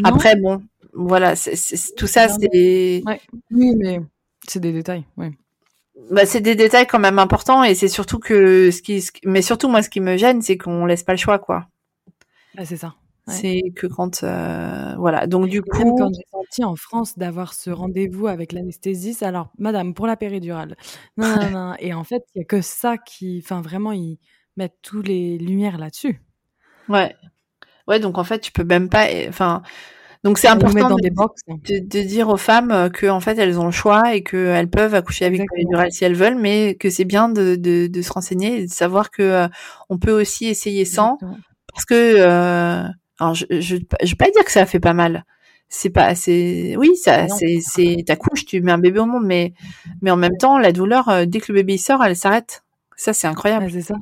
Après, 0.03 0.37
bon, 0.37 0.63
voilà, 0.95 1.35
tout 1.97 2.07
ça, 2.07 2.29
c'est. 2.29 3.03
Oui, 3.51 3.77
mais 3.77 4.01
c'est 4.49 4.61
des 4.61 4.73
détails, 4.73 5.05
oui. 5.17 5.37
Bah, 6.11 6.27
c'est 6.27 6.41
des 6.41 6.57
détails 6.57 6.87
quand 6.87 6.99
même 6.99 7.19
importants 7.19 7.63
et 7.63 7.75
c'est 7.75 7.89
surtout 7.89 8.19
que 8.19 8.71
ce 8.71 8.83
qui, 8.83 9.05
mais 9.25 9.43
surtout 9.43 9.69
moi 9.69 9.81
ce 9.81 9.89
qui 9.89 10.01
me 10.01 10.17
gêne 10.17 10.43
c'est 10.43 10.59
qu'on 10.59 10.87
laisse 10.87 11.05
pas 11.05 11.13
le 11.13 11.19
choix 11.19 11.39
quoi. 11.39 11.69
Bah, 12.57 12.65
c'est 12.65 12.77
ça. 12.77 12.95
C'est 13.27 13.63
que 13.75 13.87
quand 13.87 14.23
euh, 14.23 14.95
voilà 14.99 15.27
donc 15.27 15.49
du 15.49 15.63
coup 15.63 15.97
quand 15.97 16.13
j'ai 16.15 16.27
senti 16.31 16.63
en 16.63 16.77
France 16.77 17.17
d'avoir 17.17 17.55
ce 17.55 17.71
rendez-vous 17.71 18.27
avec 18.27 18.53
l'anesthésiste 18.53 19.23
alors 19.23 19.49
madame 19.59 19.95
pour 19.95 20.07
la 20.07 20.15
péridurale 20.15 20.77
non 21.17 21.35
non 21.37 21.51
non 21.51 21.75
et 21.79 21.95
en 21.95 22.05
fait 22.05 22.23
il 22.35 22.41
y 22.41 22.43
a 22.43 22.45
que 22.45 22.61
ça 22.61 22.99
qui 22.99 23.41
enfin 23.43 23.63
vraiment 23.63 23.93
ils 23.93 24.19
mettent 24.59 24.77
tous 24.83 25.01
les 25.01 25.39
lumières 25.39 25.79
là-dessus. 25.79 26.21
Ouais 26.91 27.17
ouais 27.89 27.99
donc 27.99 28.19
en 28.19 28.25
fait 28.25 28.41
tu 28.41 28.53
peux 28.53 28.65
même 28.65 28.91
pas 28.91 29.07
enfin 29.29 29.63
donc 30.25 30.39
c'est 30.39 30.49
important 30.49 30.89
dans 30.89 30.97
de, 30.97 31.03
des 31.03 31.11
box. 31.11 31.43
De, 31.47 31.87
de, 31.87 32.03
dire 32.03 32.31
aux 32.31 32.39
femmes 32.39 32.71
euh, 32.71 32.89
que 32.89 33.07
en 33.07 33.21
fait 33.21 33.37
elles 33.37 33.61
ont 33.61 33.67
le 33.67 33.71
choix 33.71 34.15
et 34.15 34.23
qu'elles 34.23 34.71
peuvent 34.71 34.95
accoucher 34.95 35.27
avec 35.27 35.43
péridurale 35.51 35.93
si 35.93 36.03
elles 36.05 36.15
veulent, 36.15 36.39
mais 36.39 36.77
que 36.77 36.89
c'est 36.89 37.05
bien 37.05 37.29
de, 37.29 37.57
de, 37.57 37.87
de, 37.89 38.03
se 38.03 38.11
renseigner 38.11 38.61
et 38.61 38.67
de 38.67 38.73
savoir 38.73 39.11
que 39.11 39.23
euh, 39.23 39.49
on 39.91 39.99
peut 39.99 40.19
aussi 40.19 40.47
essayer 40.47 40.87
sans, 40.87 41.19
parce 41.73 41.85
que 41.85 41.95
euh, 41.95 42.89
alors 43.21 43.35
je, 43.35 43.45
je 43.51 43.77
je 43.77 44.11
vais 44.11 44.17
pas 44.17 44.31
dire 44.31 44.45
que 44.45 44.51
ça 44.51 44.65
fait 44.65 44.81
pas 44.81 44.95
mal. 44.95 45.25
C'est 45.69 45.91
pas 45.91 46.15
c'est 46.15 46.75
oui 46.79 46.97
ça 46.97 47.29
c'est 47.29 47.59
c'est 47.61 48.05
t'accouches 48.07 48.47
tu 48.47 48.61
mets 48.63 48.73
un 48.73 48.79
bébé 48.79 49.01
au 49.01 49.07
monde 49.07 49.25
mais 49.27 49.55
mais 50.01 50.11
en 50.11 50.17
même 50.17 50.37
temps 50.39 50.59
la 50.59 50.73
douleur 50.73 51.09
euh, 51.09 51.25
dès 51.27 51.41
que 51.41 51.53
le 51.53 51.59
bébé 51.59 51.77
sort 51.77 52.03
elle 52.03 52.17
s'arrête. 52.17 52.65
Ça 52.97 53.13
c'est 53.13 53.27
incroyable. 53.27 53.71
c'est 53.71 53.83
ça. 53.83 53.97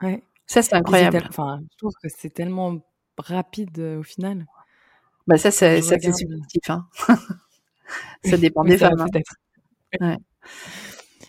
Ouais. 0.00 0.24
Ça 0.46 0.62
c'est 0.62 0.74
incroyable. 0.74 1.22
Enfin 1.28 1.60
je 1.70 1.76
trouve 1.76 1.92
que 2.02 2.08
c'est 2.08 2.30
tellement 2.30 2.78
rapide 3.16 3.78
au 3.78 4.02
final. 4.02 4.46
Bah 5.26 5.38
ça, 5.38 5.50
c'est 5.50 5.80
subjectif. 5.82 6.68
Hein. 6.68 6.86
ça 8.24 8.36
dépend 8.36 8.64
des 8.64 8.78
femmes. 8.78 9.00
Hein. 9.00 9.20
Ouais. 10.00 10.16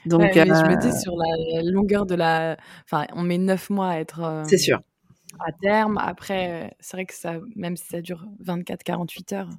Donc, 0.05 0.21
ouais, 0.21 0.33
je 0.33 0.41
me 0.41 0.81
dis 0.81 0.87
euh 0.87 0.99
sur 0.99 1.15
la 1.15 1.61
longueur 1.63 2.05
de 2.05 2.15
la, 2.15 2.57
enfin, 2.85 3.05
on 3.13 3.21
met 3.23 3.37
neuf 3.37 3.69
mois 3.69 3.89
à 3.89 3.99
être. 3.99 4.21
Euh, 4.21 4.43
c'est 4.45 4.57
sûr. 4.57 4.81
À 5.39 5.51
terme, 5.61 5.97
après, 5.97 6.75
c'est 6.79 6.97
vrai 6.97 7.05
que 7.05 7.13
ça, 7.13 7.35
même 7.55 7.75
si 7.77 7.87
ça 7.87 8.01
dure 8.01 8.25
24-48 8.45 9.35
heures. 9.35 9.49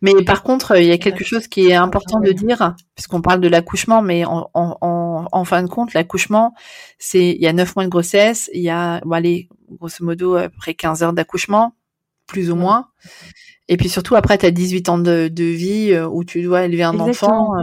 Mais 0.00 0.12
par 0.24 0.42
contre, 0.42 0.78
il 0.78 0.86
y 0.86 0.92
a 0.92 0.98
quelque 0.98 1.24
chose 1.24 1.48
qui 1.48 1.68
est 1.68 1.74
important 1.74 2.20
de 2.20 2.30
dire, 2.32 2.74
puisqu'on 2.94 3.20
parle 3.20 3.40
de 3.40 3.48
l'accouchement, 3.48 4.00
mais 4.00 4.24
en, 4.24 4.48
en, 4.54 5.26
en, 5.30 5.44
fin 5.44 5.62
de 5.62 5.68
compte, 5.68 5.92
l'accouchement, 5.92 6.54
c'est 6.98 7.30
il 7.30 7.42
y 7.42 7.46
a 7.46 7.52
neuf 7.52 7.74
mois 7.74 7.84
de 7.84 7.90
grossesse, 7.90 8.48
il 8.54 8.62
y 8.62 8.70
a, 8.70 9.00
bon, 9.00 9.12
allez, 9.12 9.48
grosso 9.70 10.04
modo, 10.04 10.36
après 10.36 10.74
15 10.74 11.02
heures 11.02 11.12
d'accouchement, 11.12 11.74
plus 12.26 12.50
ou 12.50 12.56
moins. 12.56 12.88
Et 13.72 13.78
puis 13.78 13.88
surtout, 13.88 14.16
après, 14.16 14.36
tu 14.36 14.44
as 14.44 14.50
18 14.50 14.88
ans 14.90 14.98
de, 14.98 15.28
de, 15.28 15.44
vie 15.44 15.92
euh, 15.92 16.06
où 16.06 16.24
tu 16.24 16.42
dois 16.42 16.66
élever 16.66 16.82
un 16.82 17.00
enfant. 17.00 17.56
Euh, 17.56 17.62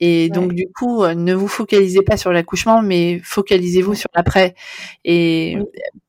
et 0.00 0.30
donc, 0.30 0.54
du 0.54 0.64
coup, 0.74 1.04
euh, 1.04 1.14
ne 1.14 1.34
vous 1.34 1.46
focalisez 1.46 2.00
pas 2.00 2.16
sur 2.16 2.32
l'accouchement, 2.32 2.80
mais 2.80 3.20
focalisez-vous 3.22 3.92
sur 3.92 4.08
l'après. 4.14 4.54
Et 5.04 5.58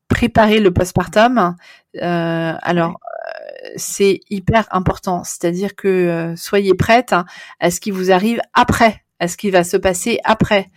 préparez 0.08 0.60
le 0.60 0.72
postpartum. 0.72 1.56
alors, 2.00 2.98
c'est 3.76 4.20
hyper 4.30 4.66
important. 4.70 5.24
C'est-à-dire 5.24 5.76
que 5.76 6.32
soyez 6.38 6.72
prête 6.72 7.14
à 7.60 7.70
ce 7.70 7.80
qui 7.80 7.90
vous 7.90 8.10
arrive 8.10 8.40
après, 8.54 9.02
à 9.20 9.28
ce 9.28 9.36
qui 9.36 9.50
va 9.50 9.62
se 9.62 9.76
passer 9.76 10.20
après. 10.24 10.70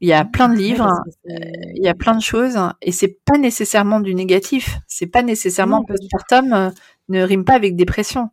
Il 0.00 0.08
y 0.08 0.14
a 0.14 0.24
plein 0.24 0.48
de 0.48 0.56
livres, 0.56 0.90
il 1.26 1.82
y 1.82 1.88
a 1.88 1.94
plein 1.94 2.16
de 2.16 2.22
choses, 2.22 2.58
et 2.80 2.90
c'est 2.90 3.18
pas 3.24 3.36
nécessairement 3.36 4.00
du 4.00 4.14
négatif. 4.14 4.78
C'est 4.86 5.06
pas 5.06 5.22
nécessairement 5.22 5.84
postpartum 5.84 6.72
ne 7.08 7.22
rime 7.22 7.44
pas 7.44 7.54
avec 7.54 7.76
dépression. 7.76 8.30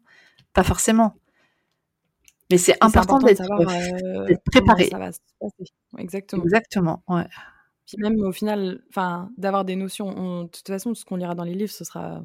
Pas 0.54 0.64
forcément. 0.64 1.16
Mais 2.52 2.58
c'est 2.58 2.76
important, 2.82 3.20
d'être 3.20 3.42
euh, 3.42 4.36
préparé. 4.52 4.90
Ça 4.90 4.98
va 4.98 5.12
se 5.12 5.20
passer. 5.40 5.72
Exactement. 5.98 6.44
Exactement, 6.44 7.04
ouais. 7.08 7.26
Puis 7.88 7.98
même 7.98 8.20
au 8.22 8.32
final, 8.32 8.82
d'avoir 9.38 9.66
des 9.66 9.76
notions. 9.76 10.44
de 10.44 10.48
toute 10.50 10.68
façon, 10.68 10.94
ce 10.94 11.06
qu'on 11.06 11.16
lira 11.16 11.36
dans 11.36 11.44
les 11.44 11.54
livres, 11.56 11.72
ce 11.72 11.84
sera 11.84 12.24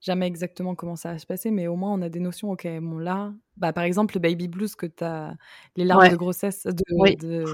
jamais 0.00 0.26
exactement 0.26 0.74
comment 0.74 0.96
ça 0.96 1.12
va 1.12 1.18
se 1.18 1.26
passer, 1.26 1.50
mais 1.50 1.66
au 1.66 1.76
moins 1.76 1.92
on 1.92 2.02
a 2.02 2.08
des 2.08 2.20
notions. 2.20 2.50
Ok, 2.50 2.66
bon 2.80 2.98
là, 2.98 3.32
bah 3.56 3.72
par 3.72 3.84
exemple 3.84 4.14
le 4.14 4.20
baby 4.20 4.48
blues 4.48 4.74
que 4.74 4.86
tu 4.86 5.04
as, 5.04 5.36
les 5.76 5.84
larmes 5.84 6.08
de 6.08 6.16
grossesse, 6.16 6.64
de, 6.64 6.82
oui. 6.92 7.16
de, 7.16 7.44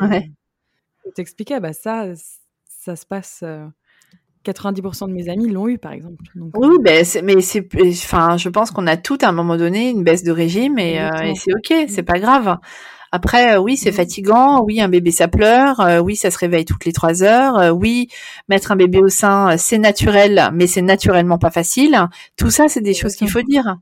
t'expliquais, 1.14 1.60
bah 1.60 1.72
ça, 1.72 2.12
ça 2.64 2.96
se 2.96 3.04
passe. 3.06 3.40
Euh, 3.42 3.66
90% 4.46 5.08
de 5.08 5.12
mes 5.12 5.28
amis 5.28 5.48
l'ont 5.48 5.68
eu, 5.68 5.78
par 5.78 5.92
exemple. 5.92 6.24
oui, 6.34 6.68
euh, 6.68 6.78
ben, 6.80 7.04
mais 7.24 7.40
c'est, 7.40 7.66
enfin, 7.88 8.36
je 8.36 8.48
pense 8.48 8.70
qu'on 8.70 8.86
a 8.86 8.96
tout 8.96 9.18
à 9.22 9.28
un 9.28 9.32
moment 9.32 9.56
donné 9.56 9.90
une 9.90 10.04
baisse 10.04 10.22
de 10.22 10.32
régime 10.32 10.78
et, 10.78 11.00
euh, 11.00 11.10
c'est 11.34 11.52
ok, 11.52 11.88
c'est 11.88 12.02
pas 12.02 12.18
grave. 12.18 12.58
Après, 13.12 13.54
euh, 13.54 13.60
oui, 13.60 13.76
c'est 13.76 13.92
fatigant. 13.92 14.62
Oui, 14.62 14.80
un 14.80 14.88
bébé 14.88 15.10
ça 15.10 15.28
pleure. 15.28 15.80
oui, 16.02 16.16
ça 16.16 16.30
se 16.30 16.38
réveille 16.38 16.64
toutes 16.64 16.84
les 16.84 16.92
trois 16.92 17.22
heures. 17.22 17.74
oui, 17.74 18.08
mettre 18.48 18.72
un 18.72 18.76
bébé 18.76 18.98
au 18.98 19.08
sein, 19.08 19.56
c'est 19.56 19.78
naturel, 19.78 20.50
mais 20.52 20.66
c'est 20.66 20.82
naturellement 20.82 21.38
pas 21.38 21.50
facile. 21.50 21.98
Tout 22.36 22.50
ça, 22.50 22.68
c'est 22.68 22.82
des 22.82 22.94
choses 22.94 23.14
qu'il 23.16 23.30
faut 23.30 23.42
dire. 23.42 23.76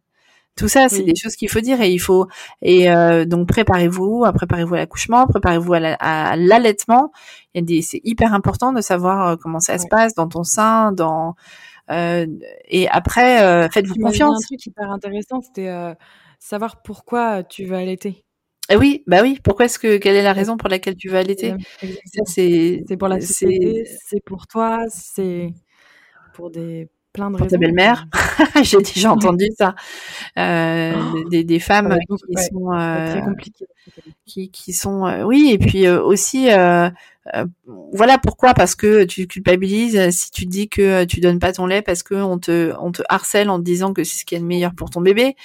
Tout 0.56 0.68
ça, 0.68 0.88
c'est 0.88 1.02
des 1.02 1.16
choses 1.16 1.34
qu'il 1.34 1.48
faut 1.50 1.60
dire 1.60 1.80
et 1.80 1.90
il 1.90 1.98
faut 1.98 2.28
et 2.62 2.88
euh, 2.88 3.24
donc 3.24 3.48
préparez-vous, 3.48 4.24
préparez-vous 4.34 4.74
à 4.74 4.78
l'accouchement, 4.78 5.26
préparez-vous 5.26 5.74
à 5.74 6.36
l'allaitement. 6.36 7.10
c'est 7.54 8.00
hyper 8.04 8.32
important 8.32 8.72
de 8.72 8.80
savoir 8.80 9.28
euh, 9.28 9.36
comment 9.36 9.58
ça 9.58 9.78
se 9.78 9.88
passe 9.88 10.14
dans 10.14 10.28
ton 10.28 10.44
sein, 10.44 10.92
dans 10.92 11.34
euh, 11.90 12.26
et 12.68 12.88
après 12.88 13.42
euh, 13.42 13.68
faites-vous 13.68 13.96
confiance. 13.96 14.44
Un 14.44 14.46
truc 14.46 14.64
hyper 14.64 14.90
intéressant, 14.90 15.40
c'était 15.40 15.94
savoir 16.38 16.82
pourquoi 16.82 17.42
tu 17.42 17.64
veux 17.64 17.76
allaiter. 17.76 18.24
Eh 18.70 18.76
oui, 18.76 19.02
bah 19.08 19.22
oui. 19.22 19.40
Pourquoi 19.42 19.66
est-ce 19.66 19.78
que 19.78 19.96
quelle 19.96 20.14
est 20.14 20.22
la 20.22 20.32
raison 20.32 20.56
pour 20.56 20.68
laquelle 20.68 20.94
tu 20.94 21.08
veux 21.08 21.18
allaiter? 21.18 21.54
C'est 22.26 22.96
pour 22.96 23.08
la 23.08 23.20
société, 23.20 23.86
c'est 24.06 24.24
pour 24.24 24.46
toi, 24.46 24.84
c'est 24.88 25.52
pour 26.32 26.50
des 26.50 26.88
plein 27.14 27.30
de 27.30 27.38
pour 27.38 27.46
ta 27.46 27.56
belle-mère. 27.56 28.06
J'ai 28.62 28.78
déjà 28.78 29.12
entendu 29.12 29.46
ça. 29.56 29.74
Euh, 30.36 30.92
oh, 31.14 31.28
des, 31.30 31.44
des, 31.44 31.60
femmes 31.60 31.96
qui 32.08 32.42
sont 32.42 32.72
euh, 32.74 33.12
très. 33.12 33.22
Qui, 34.26 34.50
qui 34.50 34.72
sont 34.72 35.06
euh, 35.06 35.22
oui 35.22 35.50
et 35.52 35.58
puis 35.58 35.86
euh, 35.86 36.02
aussi 36.02 36.50
euh, 36.50 36.88
voilà 37.92 38.16
pourquoi 38.18 38.54
parce 38.54 38.74
que 38.74 39.04
tu 39.04 39.26
culpabilises 39.26 40.10
si 40.10 40.30
tu 40.30 40.46
dis 40.46 40.68
que 40.68 41.04
tu 41.04 41.20
donnes 41.20 41.38
pas 41.38 41.52
ton 41.52 41.66
lait 41.66 41.82
parce 41.82 42.02
que 42.02 42.14
on 42.14 42.38
te 42.38 42.72
on 42.80 42.90
te 42.90 43.02
harcèle 43.08 43.50
en 43.50 43.58
te 43.58 43.64
disant 43.64 43.92
que 43.92 44.02
c'est 44.02 44.20
ce 44.20 44.24
qui 44.24 44.34
est 44.34 44.38
le 44.38 44.46
meilleur 44.46 44.74
pour 44.74 44.88
ton 44.90 45.02
bébé. 45.02 45.36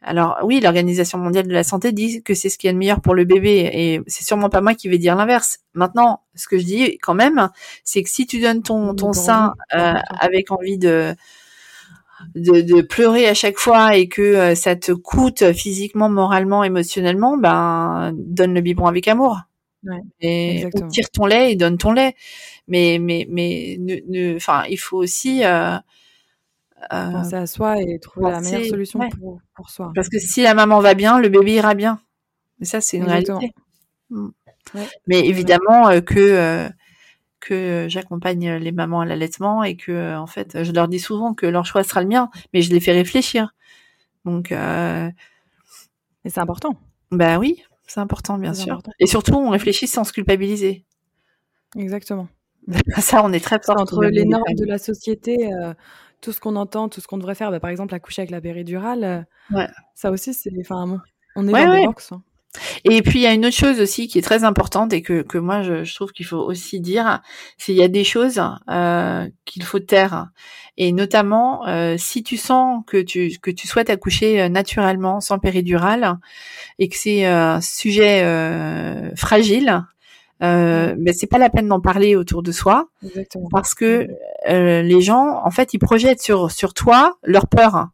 Alors 0.00 0.38
oui, 0.44 0.60
l'Organisation 0.60 1.18
mondiale 1.18 1.48
de 1.48 1.52
la 1.52 1.64
santé 1.64 1.90
dit 1.90 2.22
que 2.22 2.32
c'est 2.32 2.48
ce 2.48 2.58
qui 2.58 2.68
est 2.68 2.72
le 2.72 2.78
meilleur 2.78 3.00
pour 3.00 3.14
le 3.14 3.24
bébé 3.24 3.68
et 3.72 4.00
c'est 4.06 4.24
sûrement 4.24 4.48
pas 4.48 4.60
moi 4.60 4.74
qui 4.74 4.88
vais 4.88 4.98
dire 4.98 5.16
l'inverse. 5.16 5.58
Maintenant, 5.74 6.22
ce 6.36 6.46
que 6.46 6.56
je 6.56 6.64
dis 6.64 6.98
quand 6.98 7.14
même, 7.14 7.50
c'est 7.82 8.02
que 8.02 8.08
si 8.08 8.26
tu 8.26 8.40
donnes 8.40 8.62
ton 8.62 8.94
ton 8.94 9.12
sein 9.12 9.54
euh, 9.74 9.94
avec 10.20 10.52
envie 10.52 10.78
de, 10.78 11.14
de, 12.36 12.80
pleurer 12.82 13.26
à 13.28 13.34
chaque 13.34 13.58
fois 13.58 13.96
et 13.96 14.08
que 14.08 14.22
euh, 14.22 14.54
ça 14.54 14.76
te 14.76 14.92
coûte 14.92 15.52
physiquement, 15.52 16.08
moralement, 16.08 16.62
émotionnellement, 16.62 17.36
ben 17.36 18.12
donne 18.16 18.54
le 18.54 18.60
biberon 18.60 18.86
avec 18.86 19.08
amour. 19.08 19.40
Ouais, 19.84 20.00
et 20.20 20.68
tire 20.90 21.10
ton 21.10 21.26
lait 21.26 21.52
et 21.52 21.56
donne 21.56 21.78
ton 21.78 21.92
lait. 21.92 22.14
Mais 22.68 22.98
mais 23.00 23.26
mais 23.30 23.76
ne, 23.80 24.36
enfin, 24.36 24.64
il 24.68 24.78
faut 24.78 24.98
aussi 24.98 25.44
euh, 25.44 25.76
euh, 26.92 27.10
penser 27.10 27.34
à 27.34 27.46
soi 27.46 27.80
et 27.80 27.98
trouver 27.98 28.30
la 28.30 28.40
meilleure 28.40 28.64
solution 28.64 29.00
pour, 29.08 29.40
pour, 29.54 29.70
soi. 29.70 29.92
Parce 29.94 30.08
que 30.08 30.18
si 30.18 30.42
la 30.42 30.54
maman 30.54 30.80
va 30.80 30.94
bien, 30.94 31.18
le 31.18 31.28
bébé 31.28 31.54
ira 31.54 31.74
bien. 31.74 32.00
Mais 32.58 32.66
ça, 32.66 32.80
c'est 32.80 32.96
une 32.98 33.04
réalité. 33.04 33.52
Mm. 34.10 34.28
Mais 35.06 35.26
évidemment 35.26 35.88
euh, 35.88 36.00
que 36.00 36.18
euh, 36.18 36.68
que 37.40 37.86
j'accompagne 37.88 38.56
les 38.56 38.72
mamans 38.72 39.00
à 39.00 39.06
l'allaitement 39.06 39.64
et 39.64 39.76
que 39.76 40.16
en 40.16 40.26
fait, 40.26 40.62
je 40.64 40.72
leur 40.72 40.88
dis 40.88 40.98
souvent 40.98 41.34
que 41.34 41.46
leur 41.46 41.64
choix 41.64 41.84
sera 41.84 42.02
le 42.02 42.08
mien, 42.08 42.30
mais 42.52 42.62
je 42.62 42.72
les 42.72 42.80
fais 42.80 42.92
réfléchir. 42.92 43.54
Donc, 44.24 44.50
et 44.52 45.10
c'est 46.26 46.40
important. 46.40 46.74
Bah 47.10 47.38
oui, 47.38 47.62
c'est 47.86 48.00
important, 48.00 48.38
bien 48.38 48.54
sûr. 48.54 48.82
Et 48.98 49.06
surtout, 49.06 49.36
on 49.36 49.50
réfléchit 49.50 49.86
sans 49.86 50.04
se 50.04 50.12
culpabiliser. 50.12 50.84
Exactement. 51.76 52.28
ça, 52.98 53.24
on 53.24 53.32
est 53.32 53.40
très 53.40 53.60
fort. 53.62 53.80
Entre 53.80 54.04
les 54.04 54.24
normes 54.24 54.54
de 54.54 54.64
la 54.66 54.78
société, 54.78 55.50
tout 56.20 56.32
ce 56.32 56.40
qu'on 56.40 56.56
entend, 56.56 56.88
tout 56.88 57.00
ce 57.00 57.06
qu'on 57.06 57.18
devrait 57.18 57.34
faire, 57.34 57.50
bah, 57.50 57.60
par 57.60 57.70
exemple 57.70 57.94
accoucher 57.94 58.22
avec 58.22 58.30
la 58.30 58.40
péridurale, 58.40 59.26
euh, 59.52 59.66
ça 59.94 60.10
aussi 60.10 60.34
c'est, 60.34 60.50
enfin, 60.60 61.00
on 61.36 61.48
est 61.48 61.52
dans 61.52 61.74
des 61.74 61.86
box. 61.86 62.12
Hein. 62.12 62.22
Et 62.84 63.02
puis 63.02 63.20
il 63.20 63.22
y 63.22 63.26
a 63.26 63.34
une 63.34 63.44
autre 63.44 63.56
chose 63.56 63.78
aussi 63.80 64.08
qui 64.08 64.18
est 64.18 64.22
très 64.22 64.42
importante 64.42 64.92
et 64.92 65.02
que, 65.02 65.22
que 65.22 65.38
moi 65.38 65.62
je, 65.62 65.94
trouve 65.94 66.12
qu'il 66.12 66.26
faut 66.26 66.38
aussi 66.38 66.80
dire, 66.80 67.20
c'est 67.58 67.72
qu'il 67.72 67.76
y 67.76 67.82
a 67.82 67.88
des 67.88 68.04
choses 68.04 68.40
euh, 68.70 69.28
qu'il 69.44 69.62
faut 69.62 69.78
taire. 69.78 70.28
Et 70.76 70.92
notamment 70.92 71.66
euh, 71.68 71.96
si 71.98 72.22
tu 72.22 72.36
sens 72.36 72.82
que 72.86 73.02
tu 73.02 73.36
que 73.42 73.50
tu 73.50 73.68
souhaites 73.68 73.90
accoucher 73.90 74.48
naturellement 74.48 75.20
sans 75.20 75.38
péridurale 75.38 76.18
et 76.78 76.88
que 76.88 76.96
c'est 76.96 77.26
un 77.26 77.60
sujet 77.60 78.22
fragile, 79.14 79.84
euh, 80.42 80.94
mais 80.98 81.12
c'est 81.12 81.26
pas 81.26 81.38
la 81.38 81.50
peine 81.50 81.68
d'en 81.68 81.80
parler 81.80 82.14
autour 82.14 82.42
de 82.42 82.52
soi 82.52 82.88
Exactement. 83.04 83.48
parce 83.50 83.74
que 83.74 84.08
euh, 84.48 84.82
les 84.82 85.00
gens 85.00 85.40
en 85.44 85.50
fait 85.50 85.74
ils 85.74 85.78
projettent 85.78 86.22
sur 86.22 86.50
sur 86.50 86.74
toi 86.74 87.18
leur 87.24 87.46
peur. 87.48 87.88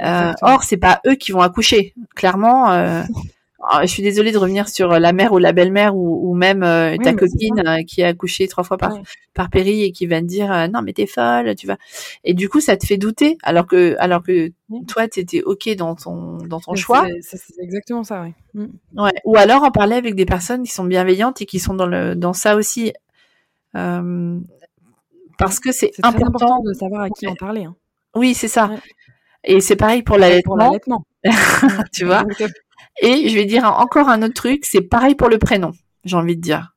Euh, 0.00 0.32
or 0.42 0.64
c'est 0.64 0.78
pas 0.78 1.00
eux 1.06 1.14
qui 1.14 1.32
vont 1.32 1.40
accoucher. 1.40 1.94
Clairement 2.14 2.70
euh, 2.70 3.02
je 3.82 3.86
suis 3.86 4.02
désolée 4.02 4.32
de 4.32 4.38
revenir 4.38 4.68
sur 4.68 4.92
euh, 4.92 4.98
la 4.98 5.12
mère 5.12 5.32
ou 5.32 5.38
la 5.38 5.52
belle-mère 5.52 5.96
ou, 5.96 6.30
ou 6.30 6.34
même 6.34 6.62
euh, 6.62 6.96
ta 6.96 7.14
copine 7.14 7.62
euh, 7.66 7.82
qui 7.86 8.02
a 8.02 8.08
accouché 8.08 8.48
trois 8.48 8.64
fois 8.64 8.76
par, 8.76 8.92
par 9.34 9.50
péri 9.50 9.82
et 9.82 9.92
qui 9.92 10.06
va 10.06 10.20
te 10.20 10.26
dire 10.26 10.68
non 10.70 10.82
mais 10.82 10.92
t'es 10.92 11.06
folle, 11.06 11.54
tu 11.54 11.66
vas. 11.66 11.76
Et 12.24 12.34
du 12.34 12.48
coup 12.48 12.60
ça 12.60 12.76
te 12.76 12.86
fait 12.86 12.96
douter 12.96 13.38
alors 13.42 13.66
que 13.66 13.96
alors 13.98 14.22
que 14.22 14.52
toi 14.88 15.06
t'étais 15.08 15.42
ok 15.42 15.74
dans 15.76 15.94
ton 15.94 16.38
dans 16.38 16.60
ton 16.60 16.74
choix. 16.74 17.06
C'est 17.20 17.38
exactement 17.60 18.04
ça, 18.04 18.22
oui. 18.22 18.32
Mm. 18.54 19.00
Ouais. 19.00 19.12
Ou 19.24 19.36
alors 19.36 19.62
en 19.62 19.70
parler 19.70 19.96
avec 19.96 20.14
des 20.14 20.26
personnes 20.26 20.62
qui 20.62 20.72
sont 20.72 20.84
bienveillantes 20.84 21.40
et 21.40 21.46
qui 21.46 21.58
sont 21.58 21.74
dans 21.74 21.86
le 21.86 22.14
dans 22.14 22.32
ça 22.32 22.56
aussi. 22.56 22.92
Parce 23.72 25.60
que 25.60 25.72
c'est 25.72 25.92
important. 26.02 26.26
important. 26.26 26.62
de 26.62 26.72
savoir 26.72 27.02
à 27.02 27.10
qui 27.10 27.26
en 27.26 27.34
parler. 27.34 27.64
Hein. 27.64 27.74
Oui, 28.14 28.34
c'est 28.34 28.48
ça. 28.48 28.70
Et 29.44 29.60
c'est 29.60 29.76
pareil 29.76 30.02
pour 30.02 30.18
l'allaitement. 30.18 30.78
tu 31.92 32.04
vois? 32.04 32.24
Et 33.00 33.28
je 33.28 33.34
vais 33.34 33.44
dire 33.44 33.64
encore 33.64 34.08
un 34.08 34.22
autre 34.22 34.34
truc, 34.34 34.64
c'est 34.64 34.82
pareil 34.82 35.14
pour 35.14 35.28
le 35.28 35.38
prénom, 35.38 35.72
j'ai 36.04 36.16
envie 36.16 36.36
de 36.36 36.42
dire. 36.42 36.74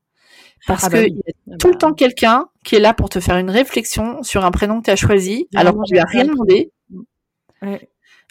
Parce 0.67 0.85
ah 0.85 0.89
que 0.89 0.95
bah 0.95 1.07
y 1.07 1.53
a 1.53 1.57
tout 1.57 1.67
le 1.67 1.75
temps 1.75 1.93
quelqu'un 1.93 2.47
qui 2.63 2.75
est 2.75 2.79
là 2.79 2.93
pour 2.93 3.09
te 3.09 3.19
faire 3.19 3.37
une 3.37 3.51
réflexion 3.51 4.23
sur 4.23 4.45
un 4.45 4.51
prénom 4.51 4.79
que 4.79 4.85
tu 4.85 4.91
as 4.91 4.95
choisi, 4.95 5.47
alors 5.53 5.75
tu 5.85 5.93
lui 5.93 5.99
as 5.99 6.05
rien 6.05 6.25
demandé. 6.25 6.71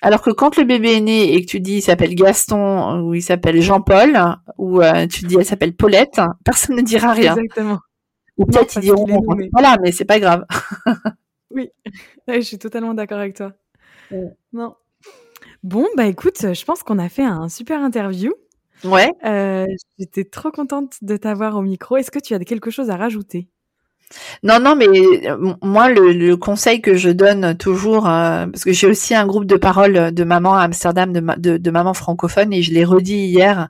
Alors 0.03 0.22
que 0.22 0.30
quand 0.30 0.57
le 0.57 0.64
bébé 0.64 0.97
est 0.97 1.01
né 1.01 1.35
et 1.35 1.45
que 1.45 1.47
tu 1.51 1.61
dis 1.61 1.76
il 1.76 1.82
s'appelle 1.82 2.14
Gaston 2.14 3.01
ou 3.01 3.14
il 3.14 3.22
s'appelle 3.22 3.61
Jean-Paul 3.62 4.18
ou 4.59 4.82
euh, 4.82 5.07
tu 5.07 5.24
dis 5.24 5.37
elle 5.39 5.45
s'appelle 5.45 5.74
Paulette, 5.74 6.20
personne 6.45 6.76
ne 6.76 6.82
dira 6.82 7.12
rien. 7.12 7.37
Exactement. 7.37 7.78
Ou 8.37 8.47
peut-être 8.47 8.76
ils 8.76 8.82
diront 8.82 9.07
voilà, 9.53 9.76
mais 9.80 9.93
c'est 9.93 10.05
pas 10.05 10.18
grave. 10.18 10.45
oui, 11.51 11.70
je 12.28 12.41
suis 12.41 12.59
totalement 12.59 12.95
d'accord 12.95 13.18
avec 13.18 13.37
toi. 13.37 13.53
Non, 14.53 14.74
Bon, 15.65 15.87
bah 15.97 16.05
écoute, 16.05 16.37
je 16.43 16.65
pense 16.67 16.83
qu'on 16.83 16.99
a 16.99 17.09
fait 17.09 17.25
un 17.25 17.49
super 17.49 17.81
interview. 17.82 18.35
Ouais. 18.85 19.11
Euh, 19.24 19.65
J'étais 19.99 20.24
trop 20.24 20.51
contente 20.51 20.97
de 21.01 21.16
t'avoir 21.16 21.57
au 21.57 21.62
micro. 21.62 21.97
Est-ce 21.97 22.11
que 22.11 22.19
tu 22.19 22.35
as 22.35 22.39
quelque 22.41 22.70
chose 22.70 22.91
à 22.91 22.97
rajouter? 22.97 23.49
Non, 24.43 24.61
non, 24.61 24.77
mais 24.77 24.86
moi, 25.62 25.89
le, 25.89 26.35
conseil 26.35 26.82
que 26.82 26.95
je 26.97 27.09
donne 27.09 27.57
toujours, 27.57 28.03
parce 28.03 28.62
que 28.62 28.74
j'ai 28.74 28.86
aussi 28.86 29.15
un 29.15 29.27
groupe 29.27 29.47
de 29.47 29.57
parole 29.57 30.12
de 30.12 30.24
maman 30.24 30.55
à 30.55 30.65
Amsterdam, 30.65 31.15
de, 31.15 31.20
de, 31.39 31.57
de 31.57 31.70
maman 31.70 31.95
francophone, 31.95 32.53
et 32.53 32.61
je 32.61 32.74
l'ai 32.74 32.85
redit 32.85 33.27
hier 33.27 33.69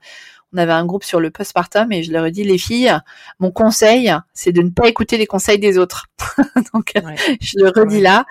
on 0.55 0.59
avait 0.59 0.73
un 0.73 0.87
groupe 0.87 1.05
sur 1.05 1.21
le 1.21 1.31
postpartum 1.31 1.91
et 1.93 2.03
je 2.03 2.13
leur 2.13 2.27
ai 2.27 2.31
dit 2.31 2.45
les 2.45 2.59
filles, 2.59 2.97
mon 3.41 3.51
conseil, 3.51 4.15
c'est 4.33 4.53
de 4.53 4.63
ne 4.63 4.71
pas 4.71 4.89
écouter 4.89 5.19
les 5.19 5.27
conseils 5.27 5.59
des 5.59 5.79
autres. 5.79 6.07
Donc 6.73 6.93
je 7.41 7.55
le 7.57 7.69
redis 7.69 8.01
là, 8.01 8.25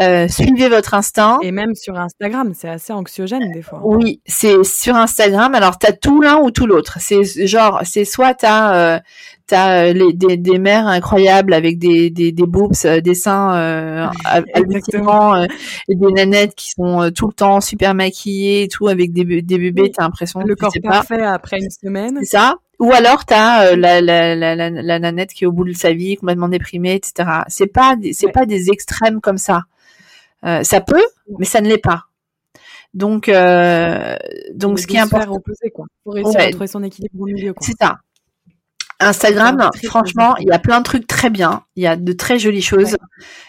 euh, 0.00 0.28
suivez 0.28 0.68
votre 0.68 0.94
instinct. 0.94 1.38
Et 1.42 1.52
même 1.52 1.74
sur 1.74 1.96
Instagram, 1.98 2.52
c'est 2.54 2.68
assez 2.68 2.92
anxiogène 2.92 3.52
des 3.52 3.62
fois. 3.62 3.80
Oui, 3.84 4.20
c'est 4.26 4.64
sur 4.64 4.96
Instagram. 4.96 5.54
Alors 5.54 5.78
tu 5.78 5.86
as 5.86 5.92
tout 5.92 6.20
l'un 6.20 6.38
ou 6.38 6.50
tout 6.50 6.66
l'autre. 6.66 6.98
C'est 7.00 7.46
genre, 7.46 7.82
c'est 7.84 8.04
soit 8.04 8.34
t'as 8.34 8.74
euh, 8.74 9.00
t'as 9.48 9.86
euh, 9.88 9.92
les, 9.92 10.12
des, 10.12 10.36
des 10.36 10.58
mères 10.58 10.86
incroyables 10.86 11.52
avec 11.52 11.78
des, 11.78 12.10
des, 12.10 12.30
des 12.30 12.46
boobs, 12.46 12.72
euh, 12.84 13.00
des 13.00 13.14
seins 13.14 13.56
euh, 13.56 14.06
euh, 14.34 15.46
et 15.88 15.94
des 15.96 16.12
nanettes 16.12 16.54
qui 16.54 16.70
sont 16.70 17.10
tout 17.14 17.26
le 17.26 17.32
temps 17.32 17.60
super 17.60 17.94
maquillées 17.94 18.62
et 18.64 18.68
tout 18.68 18.86
avec 18.86 19.12
des, 19.12 19.24
des 19.42 19.58
bébés, 19.58 19.90
t'as 19.90 20.04
l'impression 20.04 20.40
le 20.40 20.54
corps 20.54 20.72
parfait 20.82 21.22
après 21.22 21.58
une 21.58 21.70
semaine. 21.70 22.18
C'est 22.20 22.36
ça. 22.36 22.56
Ou 22.78 22.92
alors 22.92 23.24
t'as 23.24 23.74
la, 23.74 24.00
la, 24.00 24.36
la, 24.36 24.54
la, 24.54 24.70
la 24.70 24.98
nanette 25.00 25.32
qui 25.32 25.44
est 25.44 25.46
au 25.48 25.52
bout 25.52 25.64
de 25.64 25.72
sa 25.72 25.92
vie, 25.92 26.16
complètement 26.16 26.48
déprimée, 26.48 26.94
etc. 26.94 27.28
C'est 27.48 27.66
pas 27.66 27.96
c'est 28.12 28.30
pas 28.30 28.46
des 28.46 28.70
extrêmes 28.70 29.20
comme 29.20 29.38
ça. 29.38 29.62
Ça 30.42 30.80
peut, 30.80 31.04
mais 31.38 31.46
ça 31.46 31.60
ne 31.60 31.68
l'est 31.68 31.78
pas. 31.78 32.04
Donc, 32.94 33.28
euh, 33.28 34.16
donc 34.54 34.78
ce 34.78 34.86
qui 34.86 34.96
est 34.96 35.00
important, 35.00 35.34
opposé, 35.34 35.70
quoi. 35.70 35.86
Pour 36.04 36.14
réussir 36.14 36.40
à 36.40 36.50
trouver 36.50 36.66
son 36.66 36.82
équilibre 36.82 37.20
au 37.20 37.26
milieu. 37.26 37.54
C'est 37.60 37.76
ça. 37.78 37.98
Instagram, 39.00 39.70
franchement, 39.84 40.36
il 40.38 40.48
y 40.48 40.50
a 40.50 40.58
plein 40.58 40.78
de 40.78 40.84
trucs 40.84 41.06
très 41.06 41.30
bien. 41.30 41.62
Il 41.76 41.84
y 41.84 41.86
a 41.86 41.94
de 41.94 42.12
très 42.12 42.38
jolies 42.38 42.62
choses. 42.62 42.96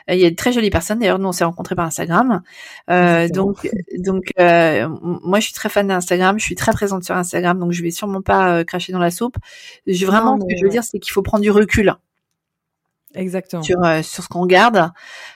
Euh, 0.10 0.14
il 0.14 0.20
y 0.20 0.26
a 0.26 0.30
de 0.30 0.36
très 0.36 0.52
jolies 0.52 0.70
personnes. 0.70 1.00
D'ailleurs, 1.00 1.18
nous, 1.18 1.28
on 1.28 1.32
s'est 1.32 1.44
rencontrés 1.44 1.76
par 1.76 1.86
Instagram. 1.86 2.42
Euh, 2.92 3.28
donc, 3.30 3.68
donc, 3.98 4.32
euh, 4.40 4.88
moi, 5.02 5.40
je 5.40 5.46
suis 5.46 5.54
très 5.54 5.70
fan 5.70 5.88
d'Instagram. 5.88 6.38
Je 6.38 6.46
suis 6.46 6.56
très 6.56 6.72
présente 6.72 7.04
sur 7.04 7.16
Instagram, 7.16 7.60
donc 7.60 7.72
je 7.72 7.82
vais 7.82 7.92
sûrement 7.92 8.22
pas 8.22 8.64
cracher 8.64 8.94
dans 8.94 9.00
la 9.00 9.12
soupe. 9.12 9.38
Je, 9.88 10.06
vraiment, 10.06 10.38
ce 10.40 10.46
que 10.46 10.58
je 10.58 10.64
veux 10.64 10.72
dire, 10.72 10.84
c'est 10.84 11.00
qu'il 11.00 11.12
faut 11.12 11.24
prendre 11.24 11.42
du 11.42 11.52
recul. 11.52 11.96
Exactement. 13.16 13.64
Sur, 13.64 13.84
euh, 13.84 14.02
sur 14.04 14.24
ce 14.24 14.30
qu'on 14.30 14.46
garde, 14.46 14.92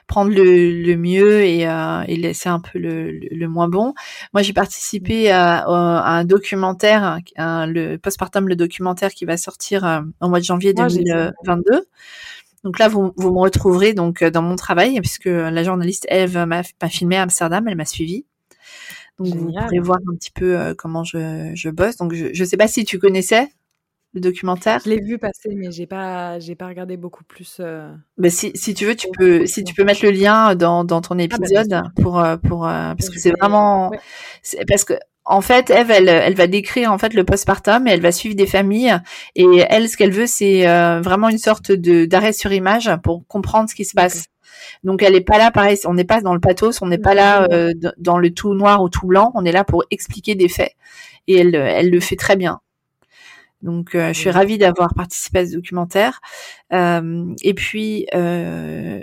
prendre 0.06 0.32
le, 0.32 0.84
le 0.84 0.96
mieux 0.96 1.42
et, 1.44 1.68
euh, 1.68 2.04
et 2.08 2.16
laisser 2.18 2.50
un 2.50 2.60
peu 2.60 2.78
le, 2.78 3.12
le, 3.12 3.48
moins 3.48 3.68
bon. 3.68 3.94
Moi, 4.34 4.44
j'ai 4.44 4.54
participé 4.54 5.32
à, 5.32 5.60
à, 5.60 6.18
un 6.18 6.24
documentaire, 6.24 7.20
le 7.38 7.98
postpartum, 7.98 8.48
le 8.48 8.56
documentaire 8.56 9.12
qui 9.12 9.26
va 9.26 9.38
sortir 9.38 9.86
euh, 9.86 10.02
au 10.22 10.30
mois 10.30 10.40
de 10.40 10.46
janvier 10.46 10.74
2022. 10.74 11.88
Donc 12.64 12.80
là, 12.80 12.88
vous, 12.88 13.12
vous 13.18 13.32
me 13.34 13.40
retrouverez 13.40 13.94
donc 13.94 14.24
dans 14.24 14.42
mon 14.42 14.56
travail 14.56 15.00
puisque 15.02 15.26
la 15.26 15.64
journaliste 15.64 16.06
Eve 16.10 16.46
m'a 16.46 16.62
filmé 16.90 17.18
à 17.18 17.24
Amsterdam, 17.24 17.68
elle 17.68 17.76
m'a 17.76 17.86
suivi. 17.86 18.26
Donc 19.20 19.36
vous 19.36 19.52
pourrez 19.52 19.80
voir 19.80 20.00
un 20.12 20.16
petit 20.16 20.32
peu 20.32 20.74
comment 20.78 21.04
je, 21.04 21.52
je 21.56 21.70
bosse. 21.70 21.98
Donc 21.98 22.14
je 22.14 22.40
ne 22.40 22.48
sais 22.48 22.58
pas 22.58 22.68
si 22.68 22.86
tu 22.86 23.00
connaissais 23.00 23.50
le 24.14 24.22
documentaire? 24.22 24.80
Je 24.86 24.90
l'ai 24.90 25.02
vu 25.02 25.18
passer, 25.18 25.50
mais 25.56 25.72
j'ai 25.72 25.88
pas, 25.88 26.40
j'ai 26.40 26.56
pas 26.56 26.68
regardé 26.68 26.98
beaucoup 26.98 27.24
plus. 27.24 27.58
Euh... 27.60 27.92
Bah, 28.18 28.30
si, 28.30 28.52
si 28.56 28.74
tu 28.74 28.86
veux, 28.86 28.96
tu 28.96 29.08
peux, 29.18 29.46
si 29.46 29.64
tu 29.64 29.74
peux 29.74 29.84
mettre 29.84 30.06
le 30.06 30.12
lien 30.12 30.56
dans, 30.56 30.84
dans 30.84 31.02
ton 31.02 31.16
ah, 31.16 31.18
bah, 31.18 31.24
épisode 31.24 31.82
pour, 32.02 32.20
euh, 32.20 32.38
pour, 32.38 32.68
euh, 32.68 32.94
parce 32.96 33.10
que 33.10 33.20
c'est 33.20 33.32
vraiment, 33.32 33.92
parce 34.68 34.84
que 34.84 34.94
en 35.26 35.40
fait, 35.40 35.70
Eve, 35.70 35.90
elle, 35.90 36.10
elle 36.10 36.36
va 36.36 36.48
décrire 36.48 36.92
en 36.92 36.98
fait 36.98 37.14
le 37.14 37.24
postpartum 37.24 37.88
et 37.88 37.92
elle 37.92 38.02
va 38.02 38.12
suivre 38.12 38.36
des 38.36 38.46
familles 38.46 38.98
et 39.36 39.64
elle, 39.70 39.88
ce 39.88 39.96
qu'elle 39.96 40.12
veut, 40.12 40.28
c'est 40.28 40.68
euh, 40.68 41.00
vraiment 41.02 41.30
une 41.30 41.38
sorte 41.38 41.72
de 41.72 42.06
d'arrêt 42.06 42.34
sur 42.34 42.52
image 42.52 42.92
pour 43.04 43.26
comprendre 43.28 43.70
ce 43.70 43.76
qui 43.76 43.86
se 43.86 43.94
passe. 43.94 44.26
Donc 44.84 45.02
elle 45.02 45.16
est 45.16 45.22
pas 45.22 45.38
là, 45.38 45.50
pareil, 45.50 45.78
on 45.86 45.94
n'est 45.94 46.04
pas 46.04 46.22
dans 46.22 46.34
le 46.34 46.42
pathos, 46.42 46.82
on 46.82 46.88
n'est 46.88 46.98
pas 46.98 47.14
là 47.14 47.48
dans 47.98 48.18
le 48.18 48.34
tout 48.34 48.54
noir 48.54 48.84
ou 48.84 48.90
tout 48.90 49.08
blanc, 49.08 49.32
on 49.34 49.46
est 49.46 49.52
là 49.52 49.64
pour 49.64 49.86
expliquer 49.92 50.36
des 50.36 50.50
faits 50.50 50.74
et 51.28 51.38
elle, 51.38 51.56
elle 51.56 51.90
le 51.90 52.00
fait 52.02 52.18
très 52.18 52.36
bien. 52.36 52.60
Donc, 53.64 53.96
euh, 53.96 54.10
je 54.10 54.20
suis 54.20 54.30
ravie 54.30 54.58
d'avoir 54.58 54.94
participé 54.94 55.40
à 55.40 55.46
ce 55.48 55.54
documentaire. 55.54 56.20
Euh, 56.74 57.34
et 57.42 57.54
puis, 57.54 58.06
euh, 58.14 59.00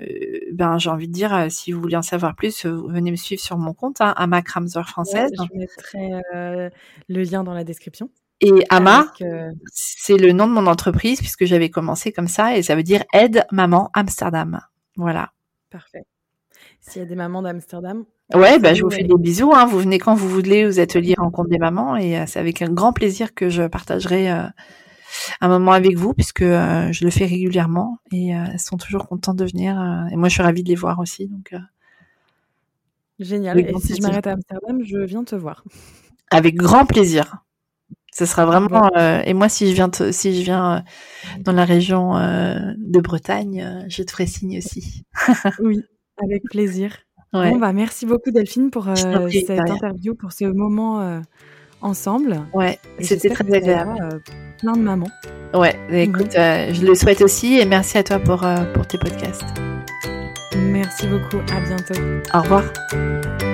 ben, 0.53 0.79
j'ai 0.79 0.91
envie 0.91 1.09
de 1.09 1.13
dire, 1.13 1.47
si 1.49 1.73
vous 1.73 1.81
voulez 1.81 1.97
en 1.97 2.03
savoir 2.03 2.37
plus, 2.37 2.67
venez 2.67 3.11
me 3.11 3.17
suivre 3.17 3.41
sur 3.41 3.57
mon 3.57 3.73
compte, 3.73 4.01
hein, 4.01 4.15
Ama 4.17 4.43
française. 4.43 5.31
je 5.37 5.59
mettrai 5.59 6.21
le 7.09 7.23
lien 7.23 7.43
dans 7.43 7.55
la 7.55 7.65
description. 7.65 8.11
Et 8.43 8.65
Ama, 8.71 9.13
c'est 9.73 10.17
le 10.17 10.33
nom 10.33 10.47
de 10.47 10.53
mon 10.53 10.67
entreprise 10.67 11.19
puisque 11.19 11.45
j'avais 11.45 11.69
commencé 11.69 12.13
comme 12.13 12.29
ça 12.29 12.57
et 12.57 12.63
ça 12.63 12.75
veut 12.75 12.83
dire 12.83 13.05
aide 13.13 13.45
maman 13.51 13.91
Amsterdam. 13.95 14.61
Voilà. 14.97 15.33
Parfait. 15.71 16.05
S'il 16.91 17.03
y 17.03 17.05
a 17.05 17.09
des 17.09 17.15
mamans 17.15 17.41
d'Amsterdam, 17.41 18.05
Ouais, 18.35 18.59
bah, 18.59 18.75
je 18.75 18.83
vous 18.83 18.91
fais 18.91 19.03
des 19.03 19.15
bisous. 19.19 19.53
Hein. 19.55 19.67
Vous 19.67 19.79
venez 19.79 19.99
quand 19.99 20.15
vous 20.15 20.29
voulez 20.29 20.67
aux 20.67 20.79
ateliers 20.79 21.15
Rencontre 21.19 21.49
des 21.49 21.59
mamans 21.59 21.97
et 21.97 22.19
euh, 22.19 22.25
c'est 22.27 22.39
avec 22.39 22.63
un 22.63 22.69
grand 22.69 22.93
plaisir 22.93 23.35
que 23.35 23.49
je 23.49 23.67
partagerai 23.67 24.31
euh, 24.31 24.45
un 25.41 25.49
moment 25.49 25.73
avec 25.73 25.97
vous 25.97 26.15
puisque 26.15 26.43
euh, 26.43 26.93
je 26.93 27.05
le 27.05 27.11
fais 27.11 27.27
régulièrement 27.27 27.99
et 28.13 28.29
elles 28.29 28.61
sont 28.61 28.77
toujours 28.77 29.09
contentes 29.09 29.37
de 29.37 29.45
venir. 29.45 29.75
et 30.13 30.17
moi, 30.17 30.29
je 30.29 30.35
suis 30.35 30.43
ravie 30.43 30.63
de 30.63 30.69
les 30.69 30.77
voir 30.77 31.01
aussi. 31.01 31.27
Donc, 31.27 31.55
Génial. 33.19 33.61
Et 33.61 33.75
si 33.81 33.97
je 33.97 34.03
m'arrête 34.03 34.27
à 34.27 34.33
Amsterdam, 34.33 34.81
je 34.83 34.99
viens 34.99 35.25
te 35.25 35.37
voir. 35.37 35.65
Avec 36.31 36.55
grand 36.55 36.87
plaisir. 36.87 37.45
Ce 38.13 38.27
sera 38.27 38.47
vraiment. 38.47 38.91
et 38.97 39.35
moi, 39.35 39.49
si 39.49 39.69
je 39.69 39.75
viens, 39.75 39.91
si 40.11 40.37
je 40.37 40.43
viens 40.43 40.85
dans 41.41 41.53
la 41.53 41.65
région 41.65 42.15
de 42.15 43.01
Bretagne, 43.01 43.87
je 43.89 44.03
te 44.03 44.11
ferai 44.11 44.27
signe 44.27 44.59
aussi. 44.59 45.05
oui, 45.61 45.83
avec 46.23 46.43
plaisir. 46.45 46.97
Bon, 47.33 47.59
bah, 47.59 47.73
merci 47.73 48.07
beaucoup 48.07 48.31
Delphine 48.31 48.71
pour 48.71 48.89
euh, 48.89 48.95
cette 49.31 49.51
interview, 49.51 50.15
pour 50.15 50.33
ce 50.33 50.45
moment 50.47 51.01
euh, 51.01 51.21
ensemble. 51.81 52.41
Ouais, 52.53 52.79
c'était 52.99 53.31
très 53.31 53.53
agréable. 53.53 53.95
Euh, 54.03 54.19
plein 54.59 54.73
de 54.73 54.81
mamans. 54.81 55.11
Ouais, 55.55 55.77
écoute, 55.91 56.33
je 56.33 56.85
le 56.85 56.95
souhaite 56.95 57.23
aussi 57.23 57.59
et 57.59 57.65
merci 57.67 57.99
à 57.99 58.03
toi 58.03 58.19
pour, 58.19 58.45
pour 58.75 58.87
tes 58.87 58.99
podcasts. 58.99 59.47
Merci 60.57 61.07
beaucoup, 61.07 61.39
à 61.53 61.61
bientôt. 61.61 62.01
Au 62.35 62.43
revoir. 62.43 63.50